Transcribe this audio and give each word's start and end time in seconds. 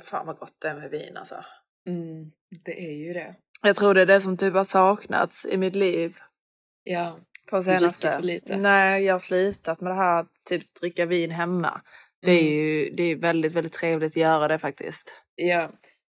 Fan 0.00 0.26
vad 0.26 0.38
gott 0.38 0.56
det 0.58 0.68
är 0.68 0.74
med 0.74 0.90
vin 0.90 1.16
alltså. 1.16 1.44
Mm, 1.88 2.30
det 2.64 2.78
är 2.86 2.92
ju 3.06 3.12
det. 3.12 3.34
Jag 3.62 3.76
tror 3.76 3.94
det 3.94 4.02
är 4.02 4.06
det 4.06 4.20
som 4.20 4.36
typ 4.36 4.54
har 4.54 4.64
saknats 4.64 5.46
i 5.46 5.56
mitt 5.56 5.74
liv. 5.76 6.16
Ja, 6.84 7.18
På 7.50 7.62
senaste. 7.62 8.12
för 8.12 8.22
lite. 8.22 8.56
Nej, 8.56 9.02
jag 9.04 9.14
har 9.14 9.18
slutat 9.20 9.80
med 9.80 9.90
det 9.92 9.96
här 9.96 10.26
typ 10.48 10.74
dricka 10.80 11.06
vin 11.06 11.30
hemma. 11.30 11.80
Det 12.22 12.30
är 12.30 12.40
Mm. 12.42 12.52
ju 12.52 12.90
det 12.90 13.02
är 13.02 13.16
väldigt, 13.16 13.52
väldigt 13.52 13.72
trevligt 13.72 14.12
att 14.12 14.16
göra 14.16 14.48
det 14.48 14.58
faktiskt. 14.58 15.12
ja. 15.36 15.68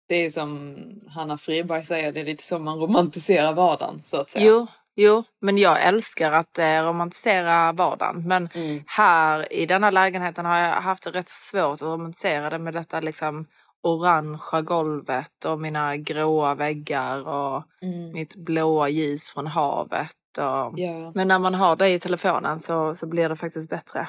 Det 0.08 0.14
är 0.14 0.30
som 0.30 0.76
Hanna 1.08 1.38
Friberg 1.38 1.84
säger, 1.84 2.12
det 2.12 2.20
är 2.20 2.24
lite 2.24 2.42
som 2.42 2.64
man 2.64 2.78
romantiserar 2.78 3.52
vardagen 3.52 4.00
så 4.04 4.20
att 4.20 4.30
säga. 4.30 4.44
Jo, 4.46 4.66
jo, 4.96 5.24
men 5.40 5.58
jag 5.58 5.82
älskar 5.84 6.32
att 6.32 6.58
eh, 6.58 6.82
romantisera 6.84 7.72
vardagen. 7.72 8.28
Men 8.28 8.48
Mm. 8.54 8.82
här 8.86 9.52
i 9.52 9.66
denna 9.66 9.90
lägenheten 9.90 10.44
har 10.46 10.58
jag 10.58 10.72
haft 10.74 11.04
det 11.04 11.10
rätt 11.10 11.28
svårt 11.28 11.72
att 11.74 11.82
romantisera 11.82 12.50
det 12.50 12.58
med 12.58 12.74
detta 12.74 13.00
liksom 13.00 13.46
orangea 13.86 14.62
golvet 14.62 15.44
och 15.44 15.60
mina 15.60 15.96
gråa 15.96 16.54
väggar 16.54 17.28
och 17.28 17.62
Mm. 17.82 18.12
mitt 18.12 18.36
blåa 18.36 18.88
ljus 18.88 19.30
från 19.30 19.46
havet. 19.46 20.10
Och... 20.38 20.78
Ja. 20.78 21.12
Men 21.14 21.28
när 21.28 21.38
man 21.38 21.54
har 21.54 21.76
det 21.76 21.88
i 21.88 21.98
telefonen 21.98 22.60
så, 22.60 22.94
så 22.94 23.06
blir 23.06 23.28
det 23.28 23.36
faktiskt 23.36 23.68
bättre. 23.70 24.08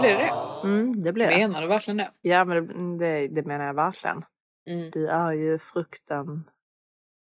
Blir 0.00 0.10
det 0.10 0.18
det? 0.18 0.68
Mm, 0.68 1.00
det 1.00 1.12
blir 1.12 1.26
det. 1.26 1.36
Menar 1.38 1.60
du 1.62 1.66
verkligen 1.66 1.96
det? 1.96 2.10
Ja, 2.20 2.44
men 2.44 2.66
det, 2.98 3.06
det, 3.06 3.28
det 3.28 3.42
menar 3.46 3.64
jag 3.64 3.74
verkligen. 3.74 4.24
Mm. 4.70 4.90
Du 4.90 5.08
är 5.08 5.32
ju 5.32 5.58
frukten, 5.58 6.44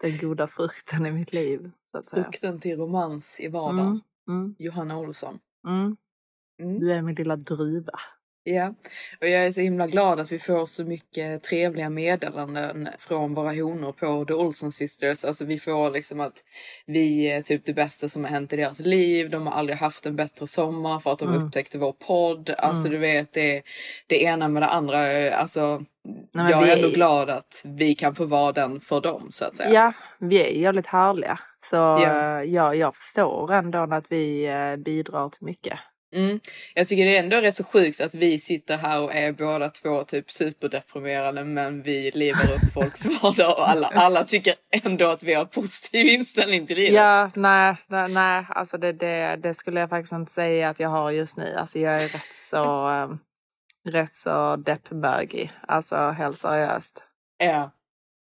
den 0.03 0.19
goda 0.19 0.47
frukten 0.47 1.07
i 1.07 1.11
mitt 1.11 1.33
liv. 1.33 1.71
Så 1.93 1.99
att 1.99 2.09
säga. 2.09 2.23
Frukten 2.25 2.61
till 2.61 2.77
romans 2.79 3.41
i 3.41 3.49
vardagen. 3.49 4.01
Mm, 4.29 4.41
mm, 4.41 4.55
Johanna 4.59 4.99
Olsson. 4.99 5.39
mm. 5.67 5.97
Mm. 6.61 6.81
Du 6.81 6.93
är 6.93 7.03
min 7.03 7.15
lilla 7.15 7.37
druva. 7.37 7.93
Ja, 8.45 8.75
och 9.21 9.29
jag 9.29 9.47
är 9.47 9.51
så 9.53 9.61
himla 9.61 9.87
glad 9.87 10.21
att 10.21 10.33
vi 10.33 10.39
får 10.39 10.67
så 10.67 10.85
mycket 10.85 11.43
trevliga 11.43 11.91
meddelanden 11.91 12.89
från 12.99 13.35
våra 13.35 13.51
honor 13.51 13.93
på 13.93 14.25
The 14.25 14.35
Olsen 14.35 14.73
Sisters. 14.73 15.25
Alltså 15.25 15.45
vi 15.45 15.59
får 15.59 15.91
liksom 15.91 16.21
att 16.21 16.33
vi 16.87 17.31
är 17.31 17.43
typ 17.43 17.65
det 17.65 17.73
bästa 17.75 18.09
som 18.09 18.25
har 18.25 18.31
hänt 18.31 18.53
i 18.53 18.57
deras 18.57 18.81
liv. 18.81 19.31
De 19.31 19.47
har 19.47 19.55
aldrig 19.55 19.79
haft 19.79 20.07
en 20.07 20.17
bättre 20.17 20.47
sommar 20.47 21.01
för 21.01 21.13
att 21.13 21.19
de 21.19 21.29
Mm. 21.29 21.43
upptäckte 21.47 21.79
vår 21.79 21.93
podd. 21.93 22.51
Alltså 22.59 22.89
Mm. 22.89 22.93
du 22.93 22.99
vet, 22.99 23.33
det, 23.33 23.63
det 24.07 24.23
ena 24.23 24.49
med 24.49 24.63
det 24.63 24.69
andra. 24.69 25.31
Alltså, 25.35 25.85
men 26.33 26.51
jag 26.51 26.63
vi 26.63 26.71
är 26.71 26.77
ändå 26.77 26.89
glad 26.89 27.31
att 27.31 27.63
vi 27.65 27.95
kan 27.95 28.15
få 28.15 28.25
vara 28.25 28.53
den 28.53 28.81
för 28.81 29.01
dem 29.01 29.27
så 29.31 29.45
att 29.45 29.57
säga. 29.57 29.71
Ja, 29.73 29.93
vi 30.19 30.43
är 30.43 30.47
jävligt 30.61 30.87
härliga. 30.87 31.39
Så 31.65 31.77
Ja. 31.77 32.39
eh, 32.41 32.51
ja, 32.51 32.75
jag 32.75 32.97
förstår 32.97 33.53
ändå 33.53 33.79
att 33.79 34.05
vi 34.09 34.45
eh, 34.47 34.77
bidrar 34.77 35.29
till 35.29 35.45
mycket. 35.47 35.79
Mm. 36.13 36.41
Jag 36.75 36.89
tycker 36.89 37.05
det 37.05 37.17
är 37.17 37.23
ändå 37.23 37.37
rätt 37.37 37.57
så 37.57 37.65
sjukt 37.65 38.01
att 38.01 38.15
vi 38.15 38.39
sitter 38.39 38.77
här 38.77 39.01
och 39.01 39.15
är 39.15 39.33
båda 39.33 39.69
två 39.69 40.05
typ 40.05 40.31
superdeprimerade 40.31 41.45
men 41.45 41.83
vi 41.83 42.11
lever 42.15 42.53
upp 42.55 42.73
folks 42.75 43.07
vardag 43.07 43.59
och 43.59 43.71
alla, 43.71 43.87
alla 43.87 44.25
tycker 44.25 44.55
ändå 44.85 45.07
att 45.07 45.23
vi 45.23 45.35
har 45.35 45.45
positiv 45.45 46.07
inställning 46.07 46.67
till 46.67 46.77
livet. 46.77 46.95
Ja, 46.95 47.31
nej, 47.35 47.77
nej, 47.89 48.09
nej 48.09 48.47
alltså 48.49 48.79
det, 48.79 48.93
det, 48.93 49.37
det 49.43 49.55
skulle 49.55 49.81
jag 49.81 49.89
faktiskt 49.91 50.13
inte 50.13 50.33
säga 50.33 50.69
att 50.69 50.81
jag 50.81 50.89
har 50.89 51.11
just 51.11 51.37
nu. 51.37 51.55
Alltså 51.57 51.79
jag 51.79 51.95
är 52.03 52.09
rätt 52.09 52.35
så, 52.35 52.91
eh, 52.91 53.11
rätt 53.93 54.17
så 54.17 54.57
deppbögig. 54.57 55.53
Alltså 55.69 55.97
helt 56.11 56.39
seriöst. 56.39 57.03
Ja. 57.39 57.71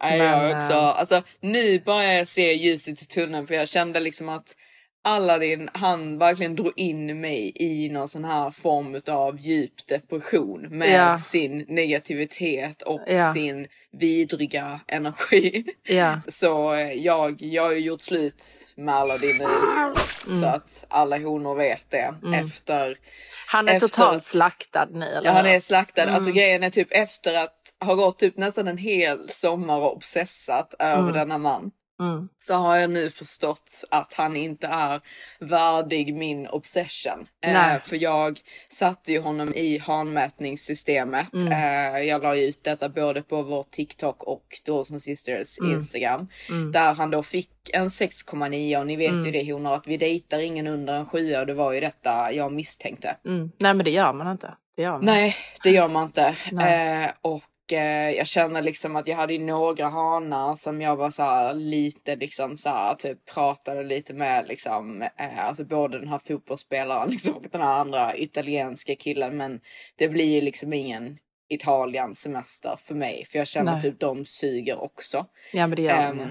Nej, 0.03 0.17
jag 0.17 0.57
också. 0.57 0.73
eh, 0.73 0.99
Alltså, 0.99 1.21
nu 1.41 1.79
börjar 1.79 2.13
jag 2.13 2.27
se 2.27 2.53
ljuset 2.53 3.01
i 3.01 3.05
tunneln 3.05 3.47
för 3.47 3.53
jag 3.53 3.67
kände 3.67 3.99
liksom 3.99 4.29
att 4.29 4.55
Aladdin, 5.03 5.69
han 5.73 6.17
verkligen 6.17 6.55
drog 6.55 6.73
in 6.75 7.21
mig 7.21 7.51
i 7.55 7.89
någon 7.89 8.07
sån 8.07 8.25
här 8.25 8.51
form 8.51 9.01
av 9.09 9.37
djup 9.39 9.87
depression 9.87 10.61
med 10.77 10.99
Ja. 10.99 11.17
sin 11.17 11.65
negativitet 11.67 12.81
och 12.81 13.01
Ja. 13.07 13.33
sin 13.33 13.67
vidriga 13.91 14.79
energi. 14.87 15.65
Ja, 15.83 16.19
Så 16.27 16.73
eh, 16.73 16.93
jag, 16.93 17.41
jag 17.41 17.63
har 17.63 17.71
ju 17.71 17.79
gjort 17.79 18.01
slut 18.01 18.43
med 18.75 18.95
Aladdin 18.95 19.37
nu. 19.37 19.45
Så 20.39 20.45
att 20.45 20.85
alla 20.89 21.17
honor 21.17 21.55
vet 21.55 21.89
det. 21.91 22.13
Efter, 22.43 22.97
han 23.47 23.67
är 23.69 23.73
Efter- 23.73 23.87
totalt 23.87 24.25
slaktad 24.25 24.87
nu. 24.91 25.05
Eller 25.05 25.27
ja 25.29 25.31
han 25.31 25.45
är 25.45 25.59
slaktad. 25.59 26.03
Alltså 26.03 26.31
grejen 26.31 26.63
är 26.63 26.69
typ 26.69 26.87
efter 26.91 27.37
att 27.43 27.55
ha 27.85 27.95
gått 27.95 28.19
typ 28.19 28.37
nästan 28.37 28.67
en 28.67 28.77
hel 28.77 29.29
sommar 29.29 29.79
och 29.79 29.95
obsessat 29.95 30.75
över 30.79 31.13
denna 31.13 31.37
man. 31.37 31.71
Mm. 31.99 32.29
Så 32.39 32.53
har 32.53 32.75
jag 32.77 32.89
nu 32.89 33.09
förstått 33.09 33.83
att 33.91 34.13
han 34.13 34.35
inte 34.35 34.67
är 34.67 35.01
värdig 35.39 36.15
min 36.15 36.47
obsession. 36.47 37.27
Eh, 37.43 37.79
för 37.79 37.95
jag 38.03 38.39
satte 38.69 39.11
ju 39.11 39.19
honom 39.19 39.53
i 39.53 39.77
hanmätningssystemet. 39.77 41.33
Mm. 41.33 41.51
Eh, 41.51 42.01
jag 42.01 42.23
la 42.23 42.35
ut 42.35 42.63
detta 42.63 42.89
både 42.89 43.21
på 43.21 43.41
vår 43.41 43.63
TikTok 43.63 44.23
och 44.23 44.45
Dawson 44.65 44.99
Sisters 44.99 45.59
Mm. 45.59 45.71
Instagram. 45.73 46.27
Där 46.73 46.93
han 46.93 47.11
då 47.11 47.23
fick 47.23 47.49
en 47.73 47.87
6,9 47.89 48.79
och 48.79 48.87
ni 48.87 48.95
vet 48.95 49.11
Mm. 49.11 49.25
ju 49.25 49.31
det 49.31 49.53
honor 49.53 49.75
att 49.75 49.87
vi 49.87 49.97
dejtar 49.97 50.39
ingen 50.39 50.67
under 50.67 50.93
en 50.93 51.05
7 51.05 51.35
och 51.35 51.45
det 51.45 51.53
var 51.53 51.71
ju 51.73 51.79
detta 51.79 52.31
jag 52.33 52.51
misstänkte. 52.51 53.15
Mm. 53.25 53.51
Nej 53.59 53.73
men 53.73 53.83
det 53.85 53.91
gör 53.91 54.13
man 54.13 54.31
inte. 54.31 54.53
Det 54.75 54.89
man. 54.89 55.05
Nej, 55.05 55.35
det 55.63 55.69
gör 55.71 55.87
man 55.87 56.05
inte. 56.05 56.35
Eh, 56.51 57.11
och 57.21 57.41
eh, 57.73 58.09
jag 58.09 58.27
känner 58.27 58.61
liksom 58.61 58.95
att 58.95 59.07
jag 59.07 59.15
hade 59.15 59.37
några 59.37 59.87
hanar 59.89 60.55
som 60.55 60.81
jag 60.81 60.95
var 60.95 61.09
så 61.09 61.23
här 61.23 61.53
lite 61.53 62.15
liksom 62.15 62.57
så 62.57 62.69
här 62.69 62.95
typ 62.95 63.25
pratade 63.25 63.83
lite 63.83 64.13
med 64.13 64.47
liksom. 64.47 65.01
Eh, 65.01 65.45
alltså 65.45 65.63
både 65.63 65.99
den 65.99 66.07
här 66.07 66.19
fotbollsspelaren 66.27 67.09
liksom 67.11 67.33
och 67.33 67.45
den 67.51 67.61
här 67.61 67.79
andra 67.79 68.17
italienska 68.17 68.95
killen. 68.95 69.37
Men 69.37 69.61
det 69.95 70.09
blir 70.09 70.35
ju 70.35 70.41
liksom 70.41 70.73
ingen 70.73 71.17
Italien 71.49 72.15
semester 72.15 72.75
för 72.83 72.95
mig. 72.95 73.25
För 73.25 73.37
jag 73.37 73.47
känner 73.47 73.71
Nej. 73.71 73.81
typ 73.81 73.99
de 73.99 74.25
suger 74.25 74.83
också. 74.83 75.25
Ja 75.53 75.67
men 75.67 75.75
det 75.75 75.81
gör 75.81 76.13
ju. 76.13 76.27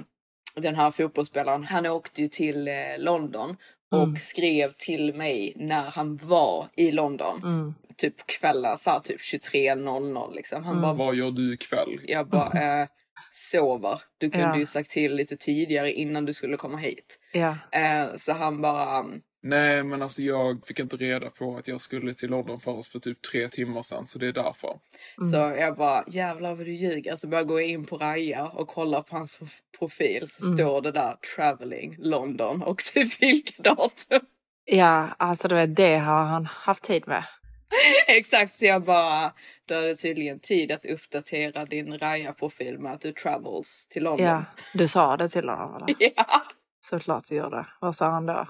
den 0.62 0.74
här 0.74 0.90
fotbollsspelaren, 0.90 1.64
han 1.64 1.86
åkte 1.86 2.22
ju 2.22 2.28
till 2.28 2.68
eh, 2.68 2.74
London 2.98 3.56
och 3.90 4.02
Mm. 4.02 4.16
skrev 4.16 4.72
till 4.78 5.14
mig 5.14 5.52
när 5.56 5.82
han 5.90 6.16
var 6.16 6.68
i 6.76 6.90
London. 6.92 7.40
Mm. 7.42 7.74
Typ 7.96 8.16
på 8.16 8.24
kvällar, 8.26 8.76
så 8.76 8.90
här, 8.90 9.00
typ 9.00 9.20
23.00 9.20 10.34
liksom. 10.34 10.64
Han 10.64 10.72
Mm. 10.78 10.82
bara, 10.82 10.92
Vad 11.06 11.14
gör 11.14 11.30
du 11.30 11.54
ikväll? 11.54 12.00
jag 12.06 12.28
bara, 12.28 12.50
eh, 12.82 12.88
sover. 13.30 14.00
Du 14.18 14.30
kunde 14.30 14.46
Ja. 14.46 14.58
ju 14.58 14.66
sagt 14.66 14.90
till 14.90 15.14
lite 15.14 15.36
tidigare 15.36 15.92
innan 15.92 16.24
du 16.24 16.34
skulle 16.34 16.56
komma 16.56 16.76
hit. 16.78 17.18
Ja. 17.32 17.56
Eh, 17.72 18.06
så 18.16 18.32
han 18.32 18.62
bara, 18.62 19.00
um, 19.00 19.20
Nej, 19.42 19.84
men 19.84 20.02
alltså 20.02 20.22
jag 20.22 20.66
fick 20.66 20.78
inte 20.78 20.96
reda 20.96 21.30
på 21.30 21.56
att 21.56 21.68
jag 21.68 21.80
skulle 21.80 22.14
till 22.14 22.30
London 22.30 22.60
förrän 22.60 22.82
för 22.82 22.98
typ 22.98 23.22
tre 23.22 23.48
timmar 23.48 23.82
sedan, 23.82 24.06
så 24.06 24.18
det 24.18 24.26
är 24.28 24.32
därför. 24.32 24.78
Mm. 25.18 25.30
så 25.30 25.36
jag 25.36 25.76
bara, 25.76 26.04
jävlar 26.08 26.54
vad 26.54 26.66
du 26.66 26.72
ljuger. 26.74 27.16
Så 27.16 27.28
börjar 27.28 27.40
jag 27.40 27.48
gå 27.48 27.60
in 27.60 27.84
på 27.84 27.96
Raja 27.96 28.46
och 28.48 28.68
kolla 28.68 29.02
på 29.02 29.16
hans 29.16 29.40
profil. 29.78 30.28
Så 30.30 30.44
Mm. 30.44 30.56
står 30.58 30.80
det 30.82 30.92
där, 30.92 31.14
traveling 31.36 31.96
London 31.98 32.62
och 32.62 32.82
civildatum. 32.82 34.20
ja, 34.64 35.08
alltså 35.18 35.48
du 35.48 35.54
vet, 35.54 35.76
det 35.76 35.96
har 35.98 36.24
han 36.24 36.46
haft 36.46 36.84
tid 36.84 37.02
med. 37.08 37.24
Exakt, 38.06 38.58
så 38.58 38.66
jag 38.66 38.82
bara, 38.84 39.32
du 39.66 39.74
hade 39.74 39.94
tydligen 39.96 40.38
tid 40.38 40.72
att 40.72 40.84
uppdatera 40.84 41.64
din 41.64 41.98
Raja-profil 41.98 42.78
med 42.78 42.92
att 42.92 43.00
du 43.00 43.12
travels 43.12 43.86
till 43.88 44.02
London. 44.04 44.26
Ja, 44.26 44.44
du 44.74 44.88
sa 44.88 45.16
det 45.16 45.28
till 45.28 45.48
honom 45.48 45.76
eller? 45.76 45.96
Ja. 46.16 46.42
Såklart 46.80 47.24
du 47.28 47.34
gjorde. 47.36 47.66
Vad 47.80 47.96
sa 47.96 48.10
han 48.10 48.26
då? 48.26 48.48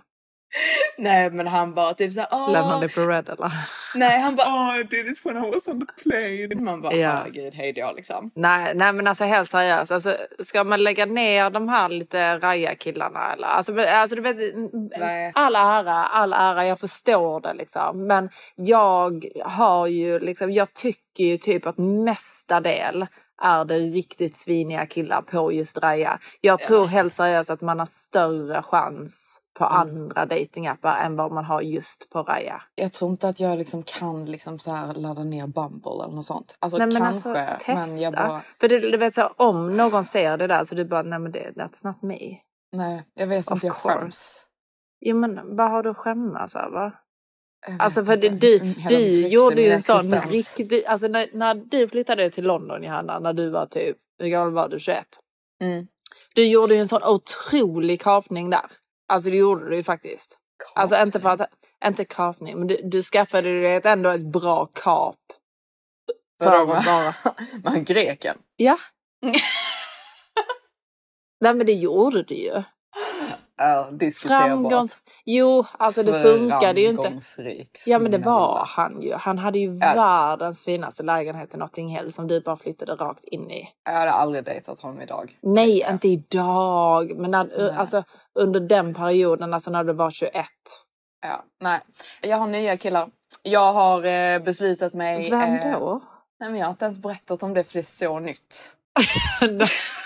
Nej 0.99 1.31
men 1.31 1.47
han 1.47 1.75
bara 1.75 1.95
typ 1.95 2.13
såhär, 2.13 2.29
åh. 2.33 2.53
Lämnar 2.53 2.81
det 2.81 2.89
på 2.95 3.01
red 3.01 3.29
eller? 3.29 3.53
Nej 3.95 4.19
han 4.21 4.37
bara, 4.37 4.47
Oh, 4.49 4.79
I 4.81 4.83
did 4.83 5.07
it 5.07 5.27
when 5.27 5.37
I 5.45 5.51
was 5.51 5.69
on 5.69 5.87
the 5.87 5.93
plane. 6.03 6.65
man 6.65 6.81
bara 6.81 6.93
Ja. 6.95 7.11
herregud 7.11 7.55
hej 7.55 7.73
då 7.73 7.93
liksom. 7.97 8.31
Nej, 8.35 8.75
nej 8.75 8.93
men 8.93 9.07
alltså 9.07 9.25
helt 9.25 9.51
seriöst. 9.51 9.93
Alltså, 9.93 10.17
ska 10.39 10.65
man 10.65 10.83
lägga 10.83 11.07
ner 11.07 11.51
de 11.51 11.69
här 11.69 11.89
lite 11.89 12.39
raja 12.39 12.75
killarna 12.75 13.33
eller? 13.33 13.47
Alltså, 13.49 13.81
alltså 13.81 14.17
du 14.17 14.23
vet, 14.23 14.37
Nej. 14.99 15.33
all 15.35 15.57
ära, 15.57 15.93
all 16.07 16.33
ära, 16.33 16.67
jag 16.67 16.81
förstår 16.81 17.41
det 17.41 17.55
liksom. 17.55 18.07
Men 18.07 18.31
jag 18.55 19.25
har 19.45 19.87
ju 19.87 20.19
liksom, 20.19 20.53
jag 20.53 20.75
tycker 20.75 21.25
ju 21.25 21.37
typ 21.37 21.67
att 21.67 21.79
mesta 21.79 22.61
del 22.61 23.07
är 23.43 23.65
det 23.65 23.79
riktigt 23.79 24.37
sviniga 24.37 24.87
killar 24.87 25.23
på 25.23 25.53
just 25.53 25.79
raja. 25.83 26.19
Jag 26.41 26.59
tror 26.61 26.87
helt 26.87 27.13
seriöst 27.13 27.51
att 27.51 27.61
man 27.61 27.79
har 27.79 27.87
större 27.87 28.63
chans 28.63 29.41
på 29.59 29.65
Mm. 29.65 29.77
andra 29.79 30.27
datingappar 30.27 30.97
än 30.97 31.17
vad 31.17 31.33
man 31.33 31.45
har 31.45 31.61
just 31.61 32.11
på 32.11 32.23
raja. 32.23 32.63
Jag 32.75 32.93
tror 32.93 33.11
inte 33.11 33.29
att 33.29 33.41
jag 33.41 33.59
liksom 33.59 33.83
kan 33.83 34.25
liksom 34.25 34.59
så 34.59 34.71
här 34.71 34.93
ladda 34.93 35.25
ner 35.25 35.47
Bumble 35.47 36.05
eller 36.05 36.15
något 36.15 36.27
sånt. 36.27 36.57
Alltså 36.59 36.79
Nej, 36.79 36.87
men 36.87 36.97
kanske, 36.97 37.29
alltså, 37.31 37.65
testa. 37.67 37.75
men 37.87 37.99
jag 38.01 38.13
bara, 38.13 38.43
För 38.61 38.69
det, 38.69 38.79
du 38.91 38.97
vet 38.97 39.15
så, 39.15 39.27
om 39.37 39.77
någon 39.77 40.05
ser 40.05 40.37
det 40.37 40.47
där 40.47 40.65
så 40.65 40.75
du 40.75 40.85
bara, 40.85 41.03
nej 41.03 41.19
men 41.19 41.33
det, 41.33 41.51
that's 41.57 41.87
not 41.87 42.03
me. 42.03 42.19
nej 42.73 43.03
jag 43.15 43.27
vet 43.27 43.47
Of 43.47 43.53
inte, 43.53 43.67
jag 43.67 43.77
course. 43.77 43.99
skäms. 43.99 44.45
Ja 44.99 45.15
men 45.15 45.57
vad 45.57 45.71
har 45.71 45.83
du 45.83 45.91
att 45.91 45.97
skämmas 45.97 46.55
över? 46.55 46.93
Alltså 47.79 48.05
för 48.05 48.17
det, 48.17 48.29
du, 48.29 48.59
du 48.89 49.29
gjorde 49.29 49.63
ju 49.63 49.71
en 49.71 49.83
sån 49.83 50.21
riktig, 50.21 50.85
alltså 50.87 51.09
när, 51.09 51.29
när 51.33 51.55
du 51.55 51.89
flyttade 51.89 52.31
till 52.31 52.45
London 52.45 52.83
Johanna, 52.83 53.19
när 53.19 53.33
du 53.33 53.51
var 53.51 53.67
typ, 53.67 53.97
hur 54.19 54.29
gammal 54.29 54.53
var 54.53 54.69
du, 54.69 54.81
21? 54.81 55.07
Mm. 55.63 55.87
Du 56.35 56.47
gjorde 56.47 56.75
ju 56.75 56.81
en 56.81 56.89
sån 56.89 57.03
otrolig 57.03 58.01
kapning 58.01 58.51
där. 58.51 58.67
Alltså 59.09 59.31
det 59.31 59.37
gjorde 59.37 59.71
du 59.71 59.77
ju 59.77 59.83
faktiskt. 59.83 60.39
Alltså 60.75 60.97
inte 60.97 61.21
för 61.21 61.31
att, 61.31 61.41
inte 61.85 62.05
kapning, 62.05 62.59
men 62.59 62.67
du, 62.67 62.81
du 62.85 63.03
skaffade 63.03 63.61
dig 63.61 63.81
ändå 63.85 64.11
ett 64.11 64.33
bra 64.33 64.67
kap. 64.67 65.17
För 66.43 66.63
att 66.63 66.69
bara, 66.69 67.35
Men 67.73 67.85
greken. 67.85 68.37
ja. 68.57 68.79
Nej 71.41 71.55
men 71.55 71.67
det 71.67 71.73
gjorde 71.73 72.23
du 72.23 72.35
ju. 72.35 72.63
Ja, 73.57 73.91
diskuterbart. 73.91 74.49
Framgångs... 74.49 74.97
Jo, 75.31 75.65
alltså 75.73 76.03
det 76.03 76.23
funkade 76.23 76.81
ju 76.81 76.89
inte. 76.89 77.21
Ja 77.87 77.99
men 77.99 78.11
det 78.11 78.19
var 78.19 78.65
han 78.67 79.03
ju. 79.03 79.15
Han 79.15 79.39
hade 79.39 79.59
ju 79.59 79.79
Ja. 79.81 79.95
världens 79.95 80.65
finaste 80.65 81.03
lägenhet 81.03 81.55
i 81.55 81.57
Notting 81.57 81.89
Hill 81.97 82.13
som 82.13 82.27
du 82.27 82.41
bara 82.41 82.57
flyttade 82.57 82.95
rakt 82.95 83.25
in 83.25 83.51
i. 83.51 83.69
Jag 83.85 83.93
hade 83.93 84.11
aldrig 84.11 84.45
dejtat 84.45 84.81
honom 84.81 85.01
idag. 85.01 85.39
Nej, 85.41 85.87
inte 85.91 86.09
idag. 86.09 87.17
Men 87.17 87.31
när, 87.31 87.45
Nej. 87.45 87.71
alltså, 87.77 88.05
under 88.35 88.61
den 88.61 88.95
perioden, 88.95 89.55
alltså 89.55 89.71
när 89.71 89.85
du 89.85 89.93
var 89.93 90.11
21. 90.11 90.47
Ja, 91.23 91.45
nej. 91.61 91.81
Jag 92.23 92.37
har 92.37 92.47
nya 92.47 92.77
killar. 92.77 93.11
Jag 93.43 93.73
har 93.73 94.05
eh, 94.05 94.39
beslutat 94.39 94.95
mig... 94.95 95.31
Vem 95.31 95.55
eh, 95.55 95.79
då? 95.79 96.01
Nej 96.41 96.51
men 96.51 96.59
jag 96.59 96.67
har 96.67 96.71
inte 96.71 96.85
ens 96.85 96.99
berättat 96.99 97.43
om 97.43 97.55
det 97.55 97.65
för 97.65 97.73
det 97.73 97.81
är 97.81 97.83
så 97.83 98.19
nytt. 98.19 98.77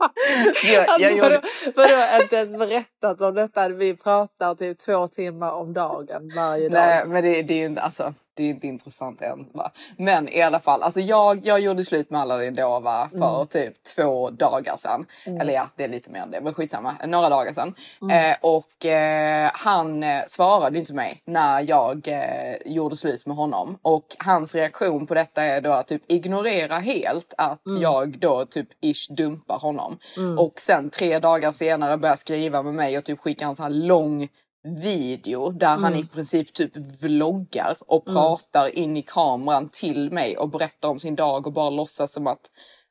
jag, 0.74 0.88
alltså, 0.88 1.02
jag 1.02 1.12
gjorde... 1.12 1.42
vadå, 1.76 2.22
inte 2.22 2.36
ens 2.36 2.58
berättat 2.58 3.20
om 3.20 3.34
detta? 3.34 3.68
Vi 3.68 3.96
pratar 3.96 4.54
typ 4.54 4.78
två 4.78 5.08
timmar 5.08 5.52
om 5.52 5.72
dagen 5.72 6.30
varje 6.36 6.68
dag. 6.68 6.86
Nej 6.86 7.06
men 7.06 7.24
det, 7.24 7.42
det 7.42 7.54
är 7.54 7.58
ju 7.58 7.66
inte, 7.66 7.82
alltså, 7.82 8.14
det 8.34 8.42
är 8.42 8.48
inte 8.50 8.66
intressant 8.66 9.22
än. 9.22 9.46
Va? 9.52 9.70
Men 9.96 10.28
i 10.28 10.42
alla 10.42 10.60
fall, 10.60 10.82
alltså 10.82 11.00
jag, 11.00 11.46
jag 11.46 11.60
gjorde 11.60 11.84
slut 11.84 12.10
med 12.10 12.20
Aladdin 12.20 12.54
då 12.54 12.80
va, 12.80 13.08
för 13.10 13.34
Mm. 13.34 13.46
typ 13.46 13.82
två 13.84 14.30
dagar 14.30 14.76
sedan. 14.76 15.06
Eller 15.40 15.52
ja, 15.52 15.68
det 15.76 15.84
är 15.84 15.88
lite 15.88 16.10
mer 16.10 16.20
än 16.20 16.30
det, 16.30 16.40
men 16.40 16.54
skitsamma. 16.54 16.94
Några 17.06 17.28
dagar 17.28 17.52
sedan. 17.52 17.74
Mm. 18.02 18.30
Eh, 18.30 18.36
och 18.40 18.86
eh, 18.86 19.50
han 19.54 20.02
eh, 20.02 20.22
svarade 20.28 20.78
inte 20.78 20.94
mig 20.94 21.20
när 21.26 21.60
jag 21.68 22.08
eh, 22.08 22.72
gjorde 22.72 22.96
slut 22.96 23.26
med 23.26 23.36
honom. 23.36 23.78
Och 23.82 24.06
hans 24.18 24.54
reaktion 24.54 25.06
på 25.06 25.14
detta 25.14 25.42
är 25.42 25.60
då 25.60 25.72
att 25.72 25.88
typ 25.88 26.02
ignorera 26.06 26.78
helt 26.78 27.34
att 27.38 27.66
Mm. 27.66 27.82
jag 27.82 28.18
då 28.18 28.44
typ 28.46 28.68
ish 28.80 29.10
dumpar 29.10 29.58
honom. 29.58 29.98
Och 30.38 30.60
sen 30.60 30.90
tre 30.90 31.18
dagar 31.18 31.52
senare 31.52 31.96
börjar 31.96 32.16
skriva 32.16 32.62
med 32.62 32.74
mig 32.74 32.98
och 32.98 33.04
typ 33.04 33.18
skicka 33.20 33.44
en 33.44 33.56
sån 33.56 33.62
här 33.64 33.70
lång 33.70 34.28
video 34.64 35.50
där 35.50 35.76
han 35.76 35.96
i 35.96 36.06
princip 36.06 36.52
typ 36.52 36.76
vloggar 37.02 37.76
och 37.80 38.04
pratar 38.04 38.78
in 38.78 38.96
i 38.96 39.02
kameran 39.02 39.68
till 39.68 40.12
mig 40.12 40.36
och 40.36 40.48
berättar 40.48 40.88
om 40.88 41.00
sin 41.00 41.16
dag 41.16 41.46
och 41.46 41.52
bara 41.52 41.70
låtsas 41.70 42.12
som 42.12 42.26
att 42.26 42.40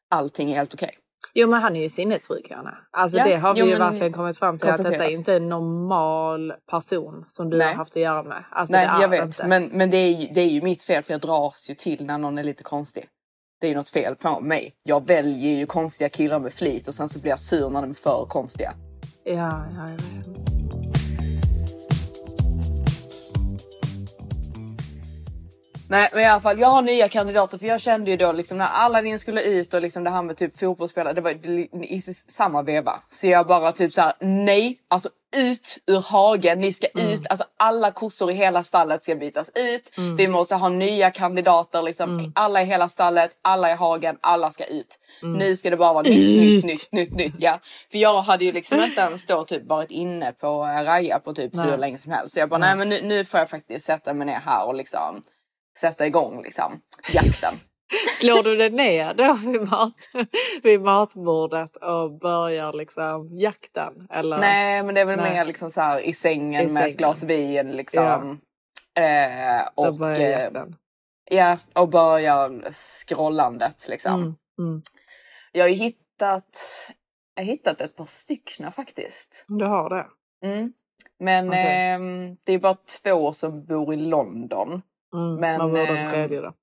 allting 0.09 0.51
är 0.51 0.55
helt 0.55 0.73
okej. 0.73 0.91
Jo 1.33 1.47
men 1.47 1.61
han 1.61 1.75
är 1.75 1.81
ju 1.81 1.89
sinnessjuk 1.89 2.51
Johanna. 2.51 2.77
Alltså 2.91 3.17
Ja, 3.17 3.23
det 3.23 3.35
har 3.35 3.53
vi 3.53 3.59
jo, 3.59 3.65
ju 3.65 3.77
verkligen 3.77 4.13
kommit 4.13 4.37
fram 4.39 4.57
till 4.57 4.69
att 4.69 4.83
detta 4.83 5.05
är 5.05 5.09
inte 5.09 5.35
en 5.35 5.49
normal 5.49 6.53
person 6.71 7.25
som 7.27 7.49
du 7.49 7.57
Nej. 7.57 7.67
har 7.67 7.73
haft 7.73 7.95
att 7.95 8.01
göra 8.01 8.23
med. 8.23 8.43
Alltså 8.51 8.75
Nej 8.75 8.89
jag 9.01 9.09
vet 9.09 9.23
Inte. 9.23 9.47
men, 9.47 9.65
men 9.65 9.89
det, 9.89 9.97
är 9.97 10.11
ju, 10.11 10.27
det 10.33 10.41
är 10.41 10.49
ju 10.49 10.61
mitt 10.61 10.83
fel 10.83 11.03
för 11.03 11.13
jag 11.13 11.21
dras 11.21 11.69
ju 11.69 11.75
till 11.75 12.05
när 12.05 12.17
någon 12.17 12.37
är 12.37 12.43
lite 12.43 12.63
konstig. 12.63 13.05
Det 13.61 13.67
är 13.67 13.69
ju 13.69 13.77
något 13.77 13.89
fel 13.89 14.15
på 14.15 14.39
mig. 14.39 14.73
Jag 14.83 15.07
väljer 15.07 15.51
ju 15.51 15.65
konstiga 15.65 16.09
killar 16.09 16.39
med 16.39 16.53
flit 16.53 16.87
och 16.87 16.93
sen 16.93 17.09
så 17.09 17.19
blir 17.19 17.29
jag 17.29 17.39
sur 17.39 17.69
när 17.69 17.81
de 17.81 17.89
är 17.89 17.95
för 17.95 18.25
konstiga. 18.29 18.73
Ja, 19.23 19.33
ja, 19.75 19.89
jag 19.89 19.89
vet. 19.89 20.58
Nej 25.89 26.09
men 26.11 26.21
i 26.21 26.25
alla 26.25 26.41
fall 26.41 26.59
jag 26.59 26.67
har 26.67 26.81
nya 26.81 27.09
kandidater 27.09 27.57
för 27.57 27.65
jag 27.65 27.81
kände 27.81 28.11
ju 28.11 28.17
då 28.17 28.31
liksom 28.31 28.57
när 28.57 28.67
Aladdin 28.67 29.19
skulle 29.19 29.41
ut 29.41 29.73
och 29.73 29.81
liksom 29.81 30.03
det 30.03 30.09
här 30.09 30.21
med 30.21 30.37
typ 30.37 30.59
fotbollsspelare 30.59 31.13
det 31.13 31.21
var 31.21 31.31
i 31.83 32.01
samma 32.27 32.61
veva. 32.61 32.99
Så 33.09 33.27
jag 33.27 33.47
bara 33.47 33.71
typ 33.71 33.93
så 33.93 34.01
här: 34.01 34.13
nej 34.19 34.79
alltså 34.87 35.09
ut 35.35 35.77
ur 35.85 36.01
hagen, 36.01 36.61
ni 36.61 36.73
ska 36.73 36.87
ut, 36.87 37.27
alltså 37.29 37.45
alla 37.57 37.91
kossor 37.91 38.31
i 38.31 38.33
hela 38.33 38.63
stallet 38.63 39.03
ska 39.03 39.15
bytas 39.15 39.51
ut. 39.55 39.91
Vi 40.17 40.27
måste 40.27 40.55
ha 40.55 40.69
nya 40.69 41.11
kandidater 41.11 41.81
liksom, 41.81 42.31
alla 42.35 42.61
i 42.61 42.65
hela 42.65 42.89
stallet, 42.89 43.31
alla 43.41 43.71
i 43.71 43.73
hagen, 43.73 44.17
alla 44.21 44.51
ska 44.51 44.63
ut. 44.63 44.99
Nu 45.21 45.55
ska 45.55 45.69
det 45.69 45.77
bara 45.77 45.93
vara 45.93 46.03
nytt, 46.03 46.65
nytt, 46.65 46.65
nytt, 46.65 46.91
nytt, 46.91 47.11
nytt. 47.11 47.35
Ja. 47.39 47.59
För 47.91 47.97
jag 47.97 48.21
hade 48.21 48.45
ju 48.45 48.51
liksom 48.51 48.83
inte 48.83 49.01
ens 49.01 49.25
då 49.25 49.43
typ 49.43 49.69
varit 49.69 49.91
inne 49.91 50.31
på 50.31 50.47
eh, 50.47 50.83
Raja 50.83 51.19
på 51.19 51.33
typ 51.33 51.55
hur 51.55 51.77
länge 51.77 51.97
som 51.97 52.11
helst. 52.11 52.33
Så 52.33 52.39
jag 52.39 52.49
bara 52.49 52.57
nej 52.57 52.75
men 52.75 52.89
nu, 52.89 52.99
nu 53.03 53.25
får 53.25 53.39
jag 53.39 53.49
faktiskt 53.49 53.85
sätta 53.85 54.13
mig 54.13 54.27
ner 54.27 54.39
här 54.45 54.65
och 54.65 54.75
liksom 54.75 55.21
sätta 55.79 56.07
igång 56.07 56.43
liksom 56.43 56.81
jakten. 57.13 57.53
Slår 58.19 58.43
du 58.43 58.55
dig 58.55 58.69
ner 58.69 59.13
då 59.13 59.33
vid, 59.33 59.61
mat, 59.69 59.93
vid 60.63 60.81
matbordet 60.81 61.75
och 61.75 62.11
börjar 62.19 62.73
liksom 62.73 63.39
jakten? 63.39 64.07
Eller? 64.09 64.37
Nej 64.37 64.83
men 64.83 64.95
det 64.95 65.01
är 65.01 65.05
väl 65.05 65.19
Nej. 65.19 65.33
mer 65.33 65.45
liksom 65.45 65.71
så 65.71 65.81
här 65.81 65.99
i 65.99 66.13
sängen 66.13 66.61
I 66.61 66.63
med 66.63 66.73
sängen. 66.73 66.89
ett 66.89 66.97
glas 66.97 67.23
vin 67.23 67.71
liksom. 67.71 68.41
Eh, 68.97 69.65
Då 69.75 69.83
och, 69.87 69.95
börjar 69.95 70.19
eh, 70.19 70.29
jakten. 70.43 70.75
ja, 71.31 71.57
och 71.73 71.89
börjar 71.89 72.71
scrollandet 72.71 73.87
liksom. 73.89 74.13
Mm, 74.13 74.35
mm. 74.59 74.81
Jag 75.51 75.63
har 75.63 75.69
hittat, 75.69 76.57
jag 77.35 77.43
har 77.43 77.47
hittat 77.47 77.81
ett 77.81 77.95
par 77.95 78.05
styckna 78.05 78.71
faktiskt. 78.71 79.45
Du 79.47 79.65
har 79.65 79.89
det? 79.89 80.07
Mm. 80.47 80.73
Men 81.19 81.49
Okej. 81.49 81.65
ehm, 81.67 82.37
det 82.43 82.53
är 82.53 82.59
bara 82.59 82.77
två 83.03 83.33
som 83.33 83.65
bor 83.65 83.93
i 83.93 83.97
London. 83.97 84.81
Mm. 85.13 85.35
Men, 85.35 85.59
Vad 85.59 85.71
var 85.71 85.87
den 85.87 85.95
ehm, 85.97 86.11
tredje 86.11 86.41
då? 86.41 86.53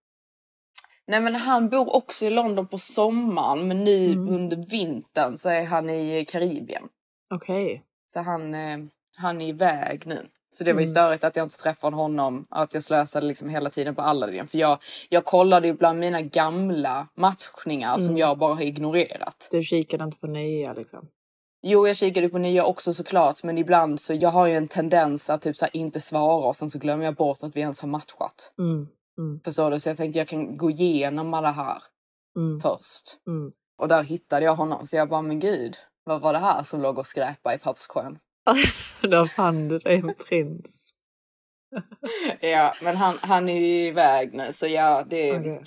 Nej 1.06 1.20
men 1.20 1.34
han 1.34 1.68
bor 1.68 1.96
också 1.96 2.26
i 2.26 2.30
London 2.30 2.66
på 2.66 2.78
sommaren 2.78 3.68
men 3.68 3.84
nu 3.84 4.12
Mm. 4.12 4.28
under 4.34 4.56
vintern 4.56 5.36
så 5.36 5.48
är 5.50 5.64
han 5.64 5.90
i 5.90 6.24
Karibien. 6.28 6.82
Okej. 7.30 7.82
Så 8.08 8.20
han, 8.20 8.54
eh, 8.54 8.78
han 9.18 9.40
är 9.40 9.48
iväg 9.48 10.06
nu. 10.06 10.26
Så 10.50 10.64
det 10.64 10.72
var 10.72 10.80
ju 10.80 10.84
Mm. 10.84 10.94
störigt 10.94 11.24
att 11.24 11.36
jag 11.36 11.44
inte 11.46 11.56
träffade 11.58 11.96
honom, 11.96 12.46
att 12.50 12.74
jag 12.74 12.82
slösade 12.82 13.26
liksom 13.26 13.48
hela 13.48 13.70
tiden 13.70 13.94
på 13.94 14.02
Aladdin. 14.02 14.46
För 14.48 14.58
jag, 14.58 14.78
jag 15.08 15.24
kollade 15.24 15.66
ju 15.66 15.72
bland 15.72 15.98
mina 15.98 16.22
gamla 16.22 17.08
matchningar 17.14 17.94
som 17.96 18.04
Mm. 18.04 18.16
jag 18.16 18.38
bara 18.38 18.54
har 18.54 18.62
ignorerat. 18.62 19.48
Du 19.50 19.62
kikade 19.62 20.04
inte 20.04 20.18
på 20.18 20.26
nya 20.26 20.72
liksom? 20.72 21.08
Jo, 21.68 21.86
jag 21.86 21.96
kikade 21.96 22.28
på 22.28 22.38
nya 22.38 22.64
också 22.64 22.92
såklart, 22.94 23.42
men 23.42 23.58
ibland 23.58 24.00
så 24.00 24.14
jag 24.14 24.30
har 24.30 24.46
ju 24.46 24.54
en 24.54 24.68
tendens 24.68 25.30
att 25.30 25.42
typ 25.42 25.56
så 25.56 25.64
här 25.64 25.76
inte 25.76 26.00
svara 26.00 26.46
och 26.46 26.56
sen 26.56 26.70
så 26.70 26.78
glömmer 26.78 27.04
jag 27.04 27.14
bort 27.14 27.42
att 27.42 27.56
vi 27.56 27.60
ens 27.60 27.80
har 27.80 27.88
matchat. 27.88 28.54
Mm. 28.58 28.88
Mm. 29.18 29.40
Förstår 29.44 29.70
du? 29.70 29.80
Så 29.80 29.88
jag 29.88 29.96
tänkte 29.96 30.18
jag 30.18 30.28
kan 30.28 30.56
gå 30.56 30.70
igenom 30.70 31.34
alla 31.34 31.50
här 31.50 31.82
Mm. 32.36 32.60
först. 32.60 33.16
Mm. 33.26 33.52
Och 33.78 33.88
där 33.88 34.02
hittade 34.02 34.44
jag 34.44 34.56
honom, 34.56 34.86
så 34.86 34.96
jag 34.96 35.08
bara, 35.08 35.22
men 35.22 35.40
gud, 35.40 35.76
vad 36.04 36.20
var 36.20 36.32
det 36.32 36.38
här 36.38 36.62
som 36.62 36.80
låg 36.82 36.98
och 36.98 37.06
skräpa 37.06 37.54
i 37.54 37.58
papperskorgen? 37.58 38.18
Då 39.02 39.24
fann 39.24 39.68
du 39.68 39.78
dig 39.78 39.96
en 39.96 40.14
prins. 40.28 40.90
Ja, 42.40 42.74
men 42.82 42.96
han, 42.96 43.18
han 43.20 43.48
är 43.48 43.60
ju 43.60 43.86
iväg 43.86 44.34
nu 44.34 44.52
så 44.52 44.66
ja, 44.66 45.04
det, 45.10 45.38
Okej. 45.38 45.62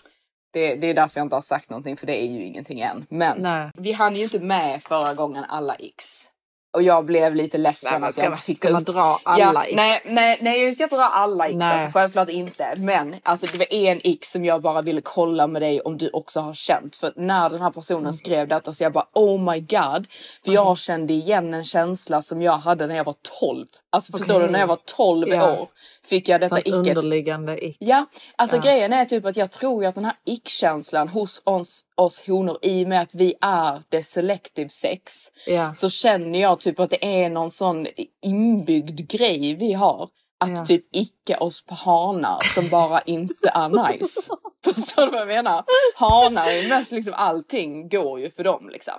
Det, 0.54 0.76
det 0.76 0.88
är 0.88 0.94
därför 0.94 1.20
jag 1.20 1.26
inte 1.26 1.36
har 1.36 1.42
sagt 1.42 1.70
någonting 1.70 1.98
för 1.98 2.08
det 2.08 2.22
är 2.24 2.28
ju 2.28 2.46
ingenting 2.46 2.80
än. 2.82 3.06
Men 3.10 3.38
Nej. 3.42 3.70
vi 3.78 3.92
hann 3.92 4.16
ju 4.16 4.24
inte 4.24 4.40
med 4.40 4.84
förra 4.84 5.14
gången 5.14 5.44
alla 5.50 5.74
X. 5.76 6.26
Och 6.74 6.82
jag 6.84 7.06
blev 7.06 7.36
lite 7.36 7.58
ledsen 7.58 8.02
Nej, 8.02 8.10
att 8.10 8.18
jag 8.18 8.24
man, 8.24 8.32
inte 8.34 8.44
fick 8.44 8.58
ska 8.58 8.70
man 8.72 8.84
dra 8.84 9.20
alla 9.24 9.54
ja, 9.54 9.64
X? 9.64 9.74
Nej, 9.76 10.00
nej, 10.06 10.38
nej, 10.42 10.66
jag 10.66 10.76
ska 10.76 10.84
inte 10.84 10.96
dra 10.96 11.04
alla 11.04 11.48
X, 11.48 11.56
Nej. 11.58 11.74
alltså, 11.74 12.00
självklart 12.00 12.30
inte. 12.30 12.74
Men 12.78 13.16
alltså, 13.24 13.48
det 13.52 13.58
var 13.58 13.74
en 13.74 14.02
X 14.04 14.32
som 14.32 14.46
jag 14.46 14.62
bara 14.62 14.82
ville 14.82 15.02
kolla 15.02 15.48
med 15.48 15.62
dig 15.62 15.82
om 15.82 15.98
du 15.98 16.10
också 16.10 16.40
har 16.40 16.54
känt. 16.54 16.96
För 16.96 17.14
när 17.16 17.50
den 17.50 17.62
här 17.62 17.72
personen 17.72 18.00
Mm. 18.00 18.14
skrev 18.14 18.48
detta 18.48 18.74
så 18.74 18.84
jag 18.84 18.94
bara 18.94 19.08
oh 19.14 19.52
my 19.52 19.60
god. 19.60 20.08
För 20.46 20.52
jag 20.52 20.78
kände 20.78 21.14
igen 21.14 21.54
en 21.54 21.64
känsla 21.66 22.22
som 22.22 22.42
jag 22.42 22.58
hade 22.58 22.88
när 22.88 22.96
jag 22.96 23.04
var 23.04 23.16
12. 23.40 23.66
Alltså 23.90 24.18
förstår 24.18 24.36
Okej. 24.36 24.48
du, 24.48 24.52
när 24.52 24.60
jag 24.60 24.68
var 24.68 24.80
12 24.86 25.28
Ja. 25.28 25.52
år 25.60 25.68
fick 26.10 26.28
jag 26.30 26.42
detta 26.42 26.56
Sånt 26.56 26.68
icket. 26.68 26.78
underliggande 26.98 27.66
ick. 27.66 27.78
Ja, 27.80 28.06
alltså 28.36 28.56
Ja. 28.56 28.62
grejen 28.62 28.94
är 28.94 29.06
typ 29.06 29.26
att 29.26 29.38
jag 29.38 29.52
tror 29.52 29.84
ju 29.84 29.90
att 29.90 29.96
den 29.96 30.06
här 30.06 30.16
ick-känslan 30.26 31.08
hos 31.08 31.42
oss, 31.46 31.86
oss 31.98 32.24
honor 32.28 32.58
i 32.62 32.84
och 32.86 32.90
med 32.90 33.02
att 33.02 33.14
vi 33.14 33.34
är 33.42 33.82
det 33.90 34.04
selective 34.04 34.70
sex 34.70 35.14
Ja. 35.48 35.74
så 35.76 35.90
känner 35.90 36.40
jag 36.40 36.60
typ 36.60 36.80
att 36.80 36.90
det 36.90 37.24
är 37.24 37.30
någon 37.30 37.52
sån 37.52 37.88
inbyggd 38.26 39.12
grej 39.12 39.56
vi 39.56 39.74
har. 39.74 40.10
Att 40.42 40.50
Ja. 40.58 40.66
typ 40.66 40.86
icka 40.96 41.40
oss 41.40 41.66
på 41.66 41.74
hanar 41.76 42.40
som 42.56 42.70
bara 42.70 43.00
inte 43.02 43.50
är 43.50 43.92
nice. 43.92 44.32
Förstår 44.74 45.06
du 45.06 45.12
vad 45.12 45.22
jag 45.22 45.28
menar? 45.28 45.64
Hanar 45.96 46.48
är 46.52 46.70
mest 46.70 46.92
liksom 46.92 47.14
allting 47.18 47.90
går 47.90 48.20
ju 48.20 48.32
för 48.32 48.44
dem 48.44 48.70
liksom. 48.70 48.94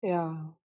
Ja. 0.00 0.34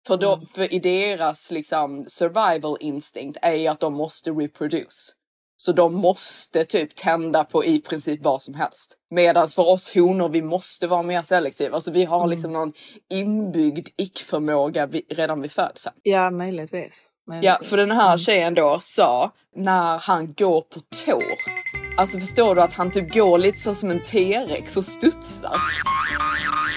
För, 0.08 0.18
då, 0.18 0.34
Mm. 0.34 0.46
för 0.56 0.74
i 0.74 0.80
deras 0.80 1.52
liksom 1.52 2.06
survival 2.08 2.78
instinct 2.80 3.38
är 3.42 3.54
ju 3.54 3.68
att 3.68 3.80
de 3.80 3.94
måste 3.94 4.32
reproduce. 4.32 5.14
Så 5.60 5.72
de 5.72 5.94
måste 5.96 6.64
typ 6.66 6.96
tända 6.96 7.44
på 7.44 7.66
i 7.66 7.80
princip 7.82 8.24
vad 8.24 8.44
som 8.44 8.54
helst. 8.54 8.98
Medan 9.12 9.48
för 9.50 9.68
oss 9.68 9.94
honor, 9.96 10.30
vi 10.30 10.42
måste 10.42 10.88
vara 10.88 11.02
mer 11.02 11.22
selektiva. 11.22 11.76
Alltså 11.76 11.92
vi 11.92 12.06
har 12.06 12.18
Mm. 12.20 12.30
liksom 12.30 12.54
någon 12.54 12.74
inbyggd 13.10 13.88
ick-förmåga 13.98 14.88
redan 15.10 15.42
vid 15.42 15.52
födseln. 15.52 15.96
ja, 16.04 16.30
möjligtvis. 16.32 17.08
Ja, 17.28 17.34
möjligtvis. 17.34 17.70
för 17.70 17.78
den 17.78 17.92
här 17.92 18.18
tjejen 18.18 18.54
då 18.54 18.78
sa 18.82 19.32
när 19.56 19.98
han 19.98 20.34
går 20.34 20.62
på 20.62 20.80
tår. 21.06 21.24
Alltså 21.98 22.20
förstår 22.20 22.56
du 22.56 22.62
att 22.62 22.74
han 22.74 22.92
typ 22.92 23.14
går 23.14 23.38
lite 23.38 23.58
så 23.58 23.76
som 23.76 23.92
en 23.92 24.04
T-rex 24.04 24.78
och 24.78 24.86
studsar. 24.86 25.56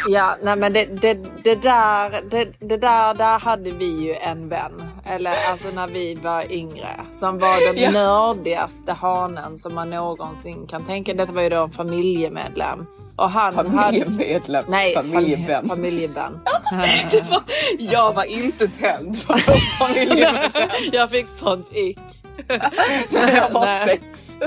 Ja, 0.08 0.36
nej 0.42 0.56
men 0.56 0.72
det, 0.72 0.84
det, 0.84 1.14
det, 1.44 1.54
där, 1.54 2.22
det, 2.30 2.44
det 2.58 2.76
där, 2.76 3.14
där 3.14 3.38
hade 3.38 3.70
vi 3.70 3.84
ju 4.02 4.14
en 4.14 4.48
vän. 4.48 4.82
Eller 5.06 5.32
alltså 5.50 5.74
när 5.74 5.86
vi 5.86 6.14
var 6.14 6.52
yngre. 6.52 7.00
Som 7.12 7.38
var 7.38 7.72
den 7.72 7.82
Ja. 7.82 7.90
nördigaste 7.90 8.92
hanen 8.92 9.58
som 9.58 9.74
man 9.74 9.90
någonsin 9.90 10.66
kan 10.66 10.84
tänka. 10.84 11.14
Detta 11.14 11.32
var 11.32 11.42
ju 11.42 11.48
då 11.48 11.62
en 11.62 11.70
familjemedlem. 11.70 12.86
Och 13.16 13.30
han 13.30 13.56
hade... 13.56 13.70
Familjemedlem, 13.70 14.64
Nej, 14.68 14.94
familjevän. 14.94 15.68
familjevän. 15.68 16.40
Var, 17.30 17.42
jag 17.78 18.14
var 18.14 18.24
inte 18.24 18.68
tänd 18.68 19.26
på 19.26 19.36
familjemedlem 19.78 20.68
jag 20.92 21.10
fick 21.10 21.28
sånt 21.28 21.68
ick. 21.72 21.98
när 23.10 23.36
jag 23.36 23.50
var 23.50 23.64
Nej. 23.66 23.86
sex. 23.88 24.38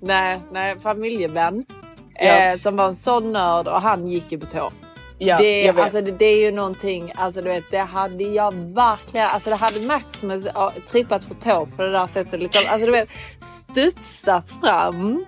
nej, 0.00 0.40
nej, 0.52 0.76
familjevän. 0.82 1.64
Ja. 2.14 2.24
Eh, 2.24 2.56
som 2.56 2.76
var 2.76 2.86
en 2.86 2.94
sån 2.94 3.32
nörd 3.32 3.68
och 3.68 3.80
han 3.80 4.08
gick 4.08 4.32
ju 4.32 4.38
på 4.38 4.46
tå. 4.46 4.70
Ja, 5.18 5.38
det, 5.38 5.68
alltså, 5.68 6.00
det, 6.00 6.12
det 6.12 6.24
är 6.24 6.38
ju 6.38 6.52
någonting, 6.52 7.12
alltså 7.16 7.42
du 7.42 7.48
vet, 7.48 7.70
det 7.70 7.78
hade 7.78 8.24
jag 8.24 8.54
verkligen, 8.54 9.26
alltså 9.26 9.50
det 9.50 9.56
hade 9.56 9.80
Max 9.80 10.22
med 10.22 10.50
ja, 10.54 10.72
trippat 10.86 11.28
på 11.28 11.34
tå 11.34 11.66
på 11.76 11.82
det 11.82 11.90
där 11.90 12.06
sättet. 12.06 12.40
Liksom, 12.40 12.62
alltså 12.68 12.86
du 12.86 12.92
vet, 12.92 13.08
studsat 13.40 14.50
fram. 14.50 15.24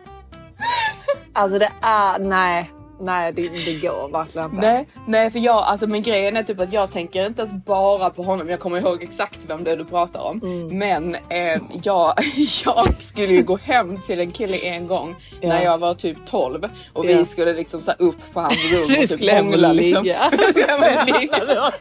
Alltså 1.33 1.59
det 1.59 1.71
är, 1.83 2.19
nej, 2.19 2.71
nej 3.01 3.33
det, 3.33 3.43
det 3.49 3.81
går 3.89 4.09
verkligen 4.13 4.51
inte. 4.51 4.61
Nej, 4.61 4.89
nej 5.07 5.31
för 5.31 5.39
jag, 5.39 5.57
alltså 5.57 5.87
men 5.87 6.03
grejen 6.03 6.37
är 6.37 6.43
typ 6.43 6.61
att 6.61 6.73
jag 6.73 6.91
tänker 6.93 7.27
inte 7.27 7.43
ens 7.43 7.65
bara 7.65 8.11
på 8.11 8.23
honom. 8.23 8.49
Jag 8.49 8.61
kommer 8.61 8.79
ihåg 8.81 9.03
exakt 9.03 9.45
vem 9.49 9.65
det 9.65 9.71
är 9.71 9.77
du 9.77 9.85
pratar 9.85 10.21
om. 10.21 10.41
Mm. 10.43 10.79
Men 10.79 11.15
eh, 11.15 11.63
jag, 11.83 12.15
jag 12.65 13.03
skulle 13.03 13.33
ju 13.35 13.43
gå 13.43 13.57
hem 13.57 14.01
till 14.01 14.21
en 14.21 14.31
kille 14.33 14.57
en 14.59 14.87
gång 14.87 15.15
Ja. 15.41 15.49
när 15.49 15.65
jag 15.65 15.79
var 15.79 15.95
typ 15.95 16.17
12 16.27 16.65
och 16.93 17.07
Ja. 17.07 17.19
vi 17.19 17.25
skulle 17.25 17.53
liksom 17.53 17.83
så 17.83 17.93
upp 17.99 18.17
på 18.33 18.41
hans 18.41 18.73
rum 18.73 18.83
och 18.83 19.09
typ 19.19 19.31
hångla 19.33 19.73
liksom. 19.73 20.07
Jag 20.31 20.49
skulle 20.49 20.67
hem 20.67 20.83
och 21.05 21.21
ligga. 21.21 21.73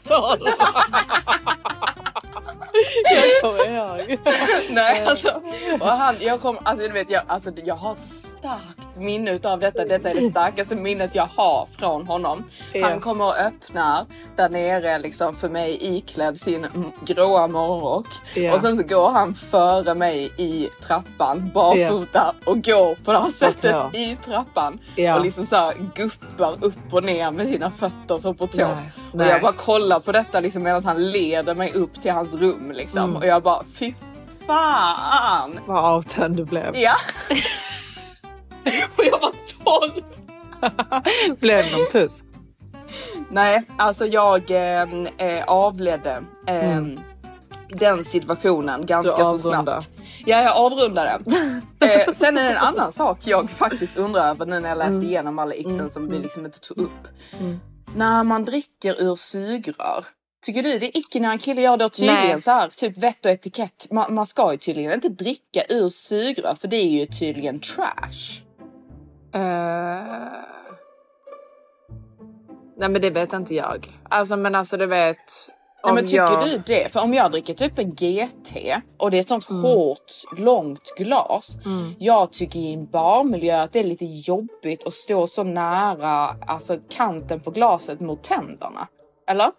jag 3.41 3.41
kommer 3.41 3.75
ihåg. 3.75 4.19
Nej 4.69 5.03
alltså, 5.05 5.41
och 5.79 5.87
han, 5.87 6.15
jag 6.19 6.41
kom, 6.41 6.57
alltså 6.63 6.87
du 6.87 6.93
vet 6.93 7.09
jag, 7.09 7.23
alltså, 7.27 7.51
jag 7.65 7.75
har 7.75 7.91
ett 7.91 8.07
starkt 8.07 8.95
minne 8.97 9.31
utav 9.31 9.59
detta. 9.59 9.85
Detta 9.85 10.09
är 10.09 10.15
det 10.15 10.29
starkaste 10.29 10.75
minnet 10.75 11.15
jag 11.15 11.29
har 11.35 11.67
från 11.79 12.07
honom. 12.07 12.43
Han 12.83 12.99
kommer 12.99 13.25
och 13.25 13.37
öppnar 13.37 14.05
där 14.35 14.49
nere 14.49 14.99
liksom 14.99 15.35
för 15.35 15.49
mig 15.49 15.77
iklädd 15.81 16.39
sin 16.39 16.67
gråa 17.05 17.47
morgonrock. 17.47 18.07
Och 18.53 18.61
sen 18.61 18.77
så 18.77 18.83
går 18.83 19.09
han 19.09 19.35
före 19.35 19.93
mig 19.93 20.31
i 20.37 20.69
trappan 20.87 21.51
barfota 21.53 22.35
och 22.45 22.63
går 22.63 22.95
på 22.95 23.11
det 23.11 23.17
här 23.19 23.29
sättet 23.29 23.61
i 23.95 24.17
trappan. 24.25 24.79
Och 25.15 25.21
liksom 25.21 25.45
så 25.47 25.55
här 25.55 25.73
guppar 25.95 26.53
upp 26.65 26.93
och 26.93 27.03
ner 27.03 27.31
med 27.31 27.47
sina 27.47 27.71
fötter 27.71 28.17
så 28.17 28.33
på 28.33 28.47
tå. 28.47 28.63
Och 29.13 29.19
jag 29.25 29.41
bara 29.41 29.53
kollar 29.53 29.99
på 29.99 30.11
detta 30.11 30.39
liksom 30.39 30.63
medan 30.63 30.85
han 30.85 31.11
leder 31.11 31.55
mig 31.55 31.73
upp 31.73 32.01
till 32.01 32.11
hans 32.11 32.33
rum 32.33 32.64
liksom. 32.71 33.03
Mm. 33.03 33.15
Och 33.15 33.25
jag 33.25 33.43
bara 33.43 33.63
fy 33.73 33.93
fan. 34.47 35.59
Vad 35.65 35.85
avtänd 35.85 36.35
du 36.35 36.45
blev. 36.45 36.75
Ja. 36.75 36.95
och 38.95 39.03
jag 39.05 39.19
var 39.19 39.33
12. 39.81 40.03
Blev 41.39 41.57
det 41.57 41.71
någon 41.71 41.91
puss? 41.91 42.23
Nej, 43.29 43.63
alltså 43.77 44.05
jag 44.05 44.51
eh, 44.51 44.87
eh, 45.17 45.43
avledde 45.47 46.23
eh, 46.47 46.81
den 47.69 48.03
situationen 48.03 48.85
ganska 48.85 49.17
så 49.17 49.39
snabbt. 49.39 49.89
Ja, 50.25 50.41
jag 50.41 50.55
avrundade. 50.55 51.09
eh, 51.79 52.13
sen 52.13 52.37
är 52.37 52.43
det 52.43 52.49
en 52.49 52.57
annan 52.57 52.91
sak 52.91 53.17
jag 53.25 53.49
faktiskt 53.49 53.97
undrar 53.97 54.29
över 54.29 54.45
nu 54.45 54.59
när 54.59 54.69
jag 54.69 54.77
läste 54.77 55.05
igenom 55.05 55.39
alla 55.39 55.53
xen 55.69 55.89
som 55.89 56.09
vi 56.09 56.19
liksom 56.19 56.45
inte 56.45 56.59
tog 56.59 56.77
upp. 56.77 57.07
När 57.95 58.23
man 58.23 58.45
dricker 58.45 59.01
ur 59.01 59.15
sugrör. 59.15 60.05
Tycker 60.45 60.63
du 60.63 60.79
det 60.79 60.85
är 60.85 60.97
icke 60.97 61.19
när 61.19 61.31
en 61.31 61.37
kille 61.37 61.61
gör 61.61 61.77
då 61.77 61.89
tydligen 61.89 62.27
Nej. 62.27 62.41
så 62.41 62.51
här, 62.51 62.67
typ 62.67 62.97
vett 62.97 63.25
och 63.25 63.31
etikett. 63.31 63.87
Man, 63.91 64.13
man 64.13 64.25
ska 64.25 64.51
ju 64.51 64.57
tydligen 64.57 64.93
inte 64.93 65.09
dricka 65.09 65.63
ur 65.69 65.89
sugrör 65.89 66.55
för 66.55 66.67
det 66.67 66.77
är 66.77 66.89
ju 66.89 67.05
tydligen 67.05 67.59
trash. 67.59 68.41
Eh, 69.33 70.45
Nej 72.77 72.89
men 72.89 73.01
det 73.01 73.09
vet 73.09 73.33
inte 73.33 73.55
jag. 73.55 73.87
Alltså 74.09 74.37
men 74.37 74.55
alltså 74.55 74.77
du 74.77 74.85
vet. 74.85 75.17
Nej, 75.83 75.93
men 75.93 76.05
tycker 76.05 76.17
jag... 76.17 76.43
du 76.43 76.63
det? 76.65 76.91
För 76.91 77.03
om 77.03 77.13
jag 77.13 77.31
dricker 77.31 77.53
typ 77.53 77.79
en 77.79 77.91
GT 77.95 78.55
och 78.97 79.11
det 79.11 79.17
är 79.17 79.21
ett 79.21 79.27
sånt 79.27 79.45
hårt, 79.45 80.11
långt 80.37 80.95
glas. 80.97 81.57
Jag 81.99 82.31
tycker 82.31 82.59
i 82.59 82.73
en 82.73 82.85
barmiljö 82.85 83.61
att 83.61 83.73
det 83.73 83.79
är 83.79 83.83
lite 83.83 84.05
jobbigt 84.05 84.87
att 84.87 84.93
stå 84.93 85.27
så 85.27 85.43
nära 85.43 86.37
alltså, 86.47 86.77
kanten 86.89 87.39
på 87.39 87.51
glaset 87.51 87.99
mot 87.99 88.23
tänderna. 88.23 88.87
Eller? 89.27 89.51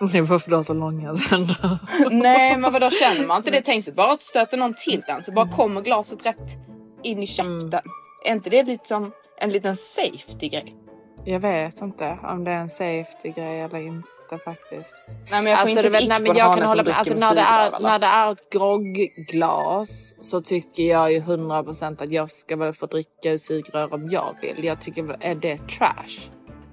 Det 0.12 0.20
var 0.20 0.38
för 0.38 0.50
de 0.50 0.64
så 0.64 0.74
långa 0.74 1.14
tänder. 1.14 1.78
Nej, 2.10 2.56
men 2.56 2.72
vadå 2.72 2.90
känner 3.00 3.26
man 3.26 3.36
inte 3.36 3.50
det? 3.50 3.62
Tänk 3.64 3.84
sig 3.84 3.94
bara 3.94 4.12
att 4.12 4.22
stöter 4.22 4.56
någon 4.56 4.74
till 4.74 5.02
den 5.06 5.22
så 5.24 5.32
bara 5.32 5.48
kommer 5.48 5.80
glaset 5.80 6.26
rätt 6.26 6.58
in 7.02 7.22
i 7.22 7.26
käften. 7.26 7.80
Är 8.24 8.32
inte 8.32 8.50
det 8.50 8.62
lite 8.62 8.88
som 8.88 9.12
en 9.40 9.50
liten 9.50 9.76
safety 9.76 10.48
grej? 10.48 10.76
Jag 11.24 11.40
vet 11.40 11.80
inte 11.82 12.18
om 12.22 12.44
det 12.44 12.50
är 12.50 12.56
en 12.56 12.68
safety 12.70 13.32
grej 13.36 13.60
eller 13.60 13.78
inte 13.78 14.38
faktiskt. 14.44 15.04
Nej, 15.30 15.42
men 15.42 15.46
jag 15.46 15.60
får 15.60 15.68
Alltså, 15.68 15.86
inte 15.86 15.98
ett 15.98 16.08
nej, 16.08 16.20
men 16.22 16.36
jag 16.36 16.58
kan 16.58 16.68
hålla 16.68 16.82
med. 16.82 16.98
Alltså, 16.98 17.14
när, 17.14 17.34
det 17.34 17.40
är, 17.40 17.80
när 17.80 17.98
det 17.98 18.06
är 18.06 18.32
ett 18.32 18.50
grogglas 18.52 20.14
så 20.20 20.40
tycker 20.40 20.82
jag 20.82 21.12
ju 21.12 21.20
100% 21.20 22.02
att 22.02 22.12
jag 22.12 22.30
ska 22.30 22.56
väl 22.56 22.72
få 22.72 22.86
dricka 22.86 23.32
ur 23.32 23.38
sugrör 23.38 23.94
om 23.94 24.08
jag 24.08 24.36
vill. 24.42 24.64
Jag 24.64 24.80
tycker 24.80 25.16
är 25.20 25.34
det 25.34 25.58
trash? 25.58 26.30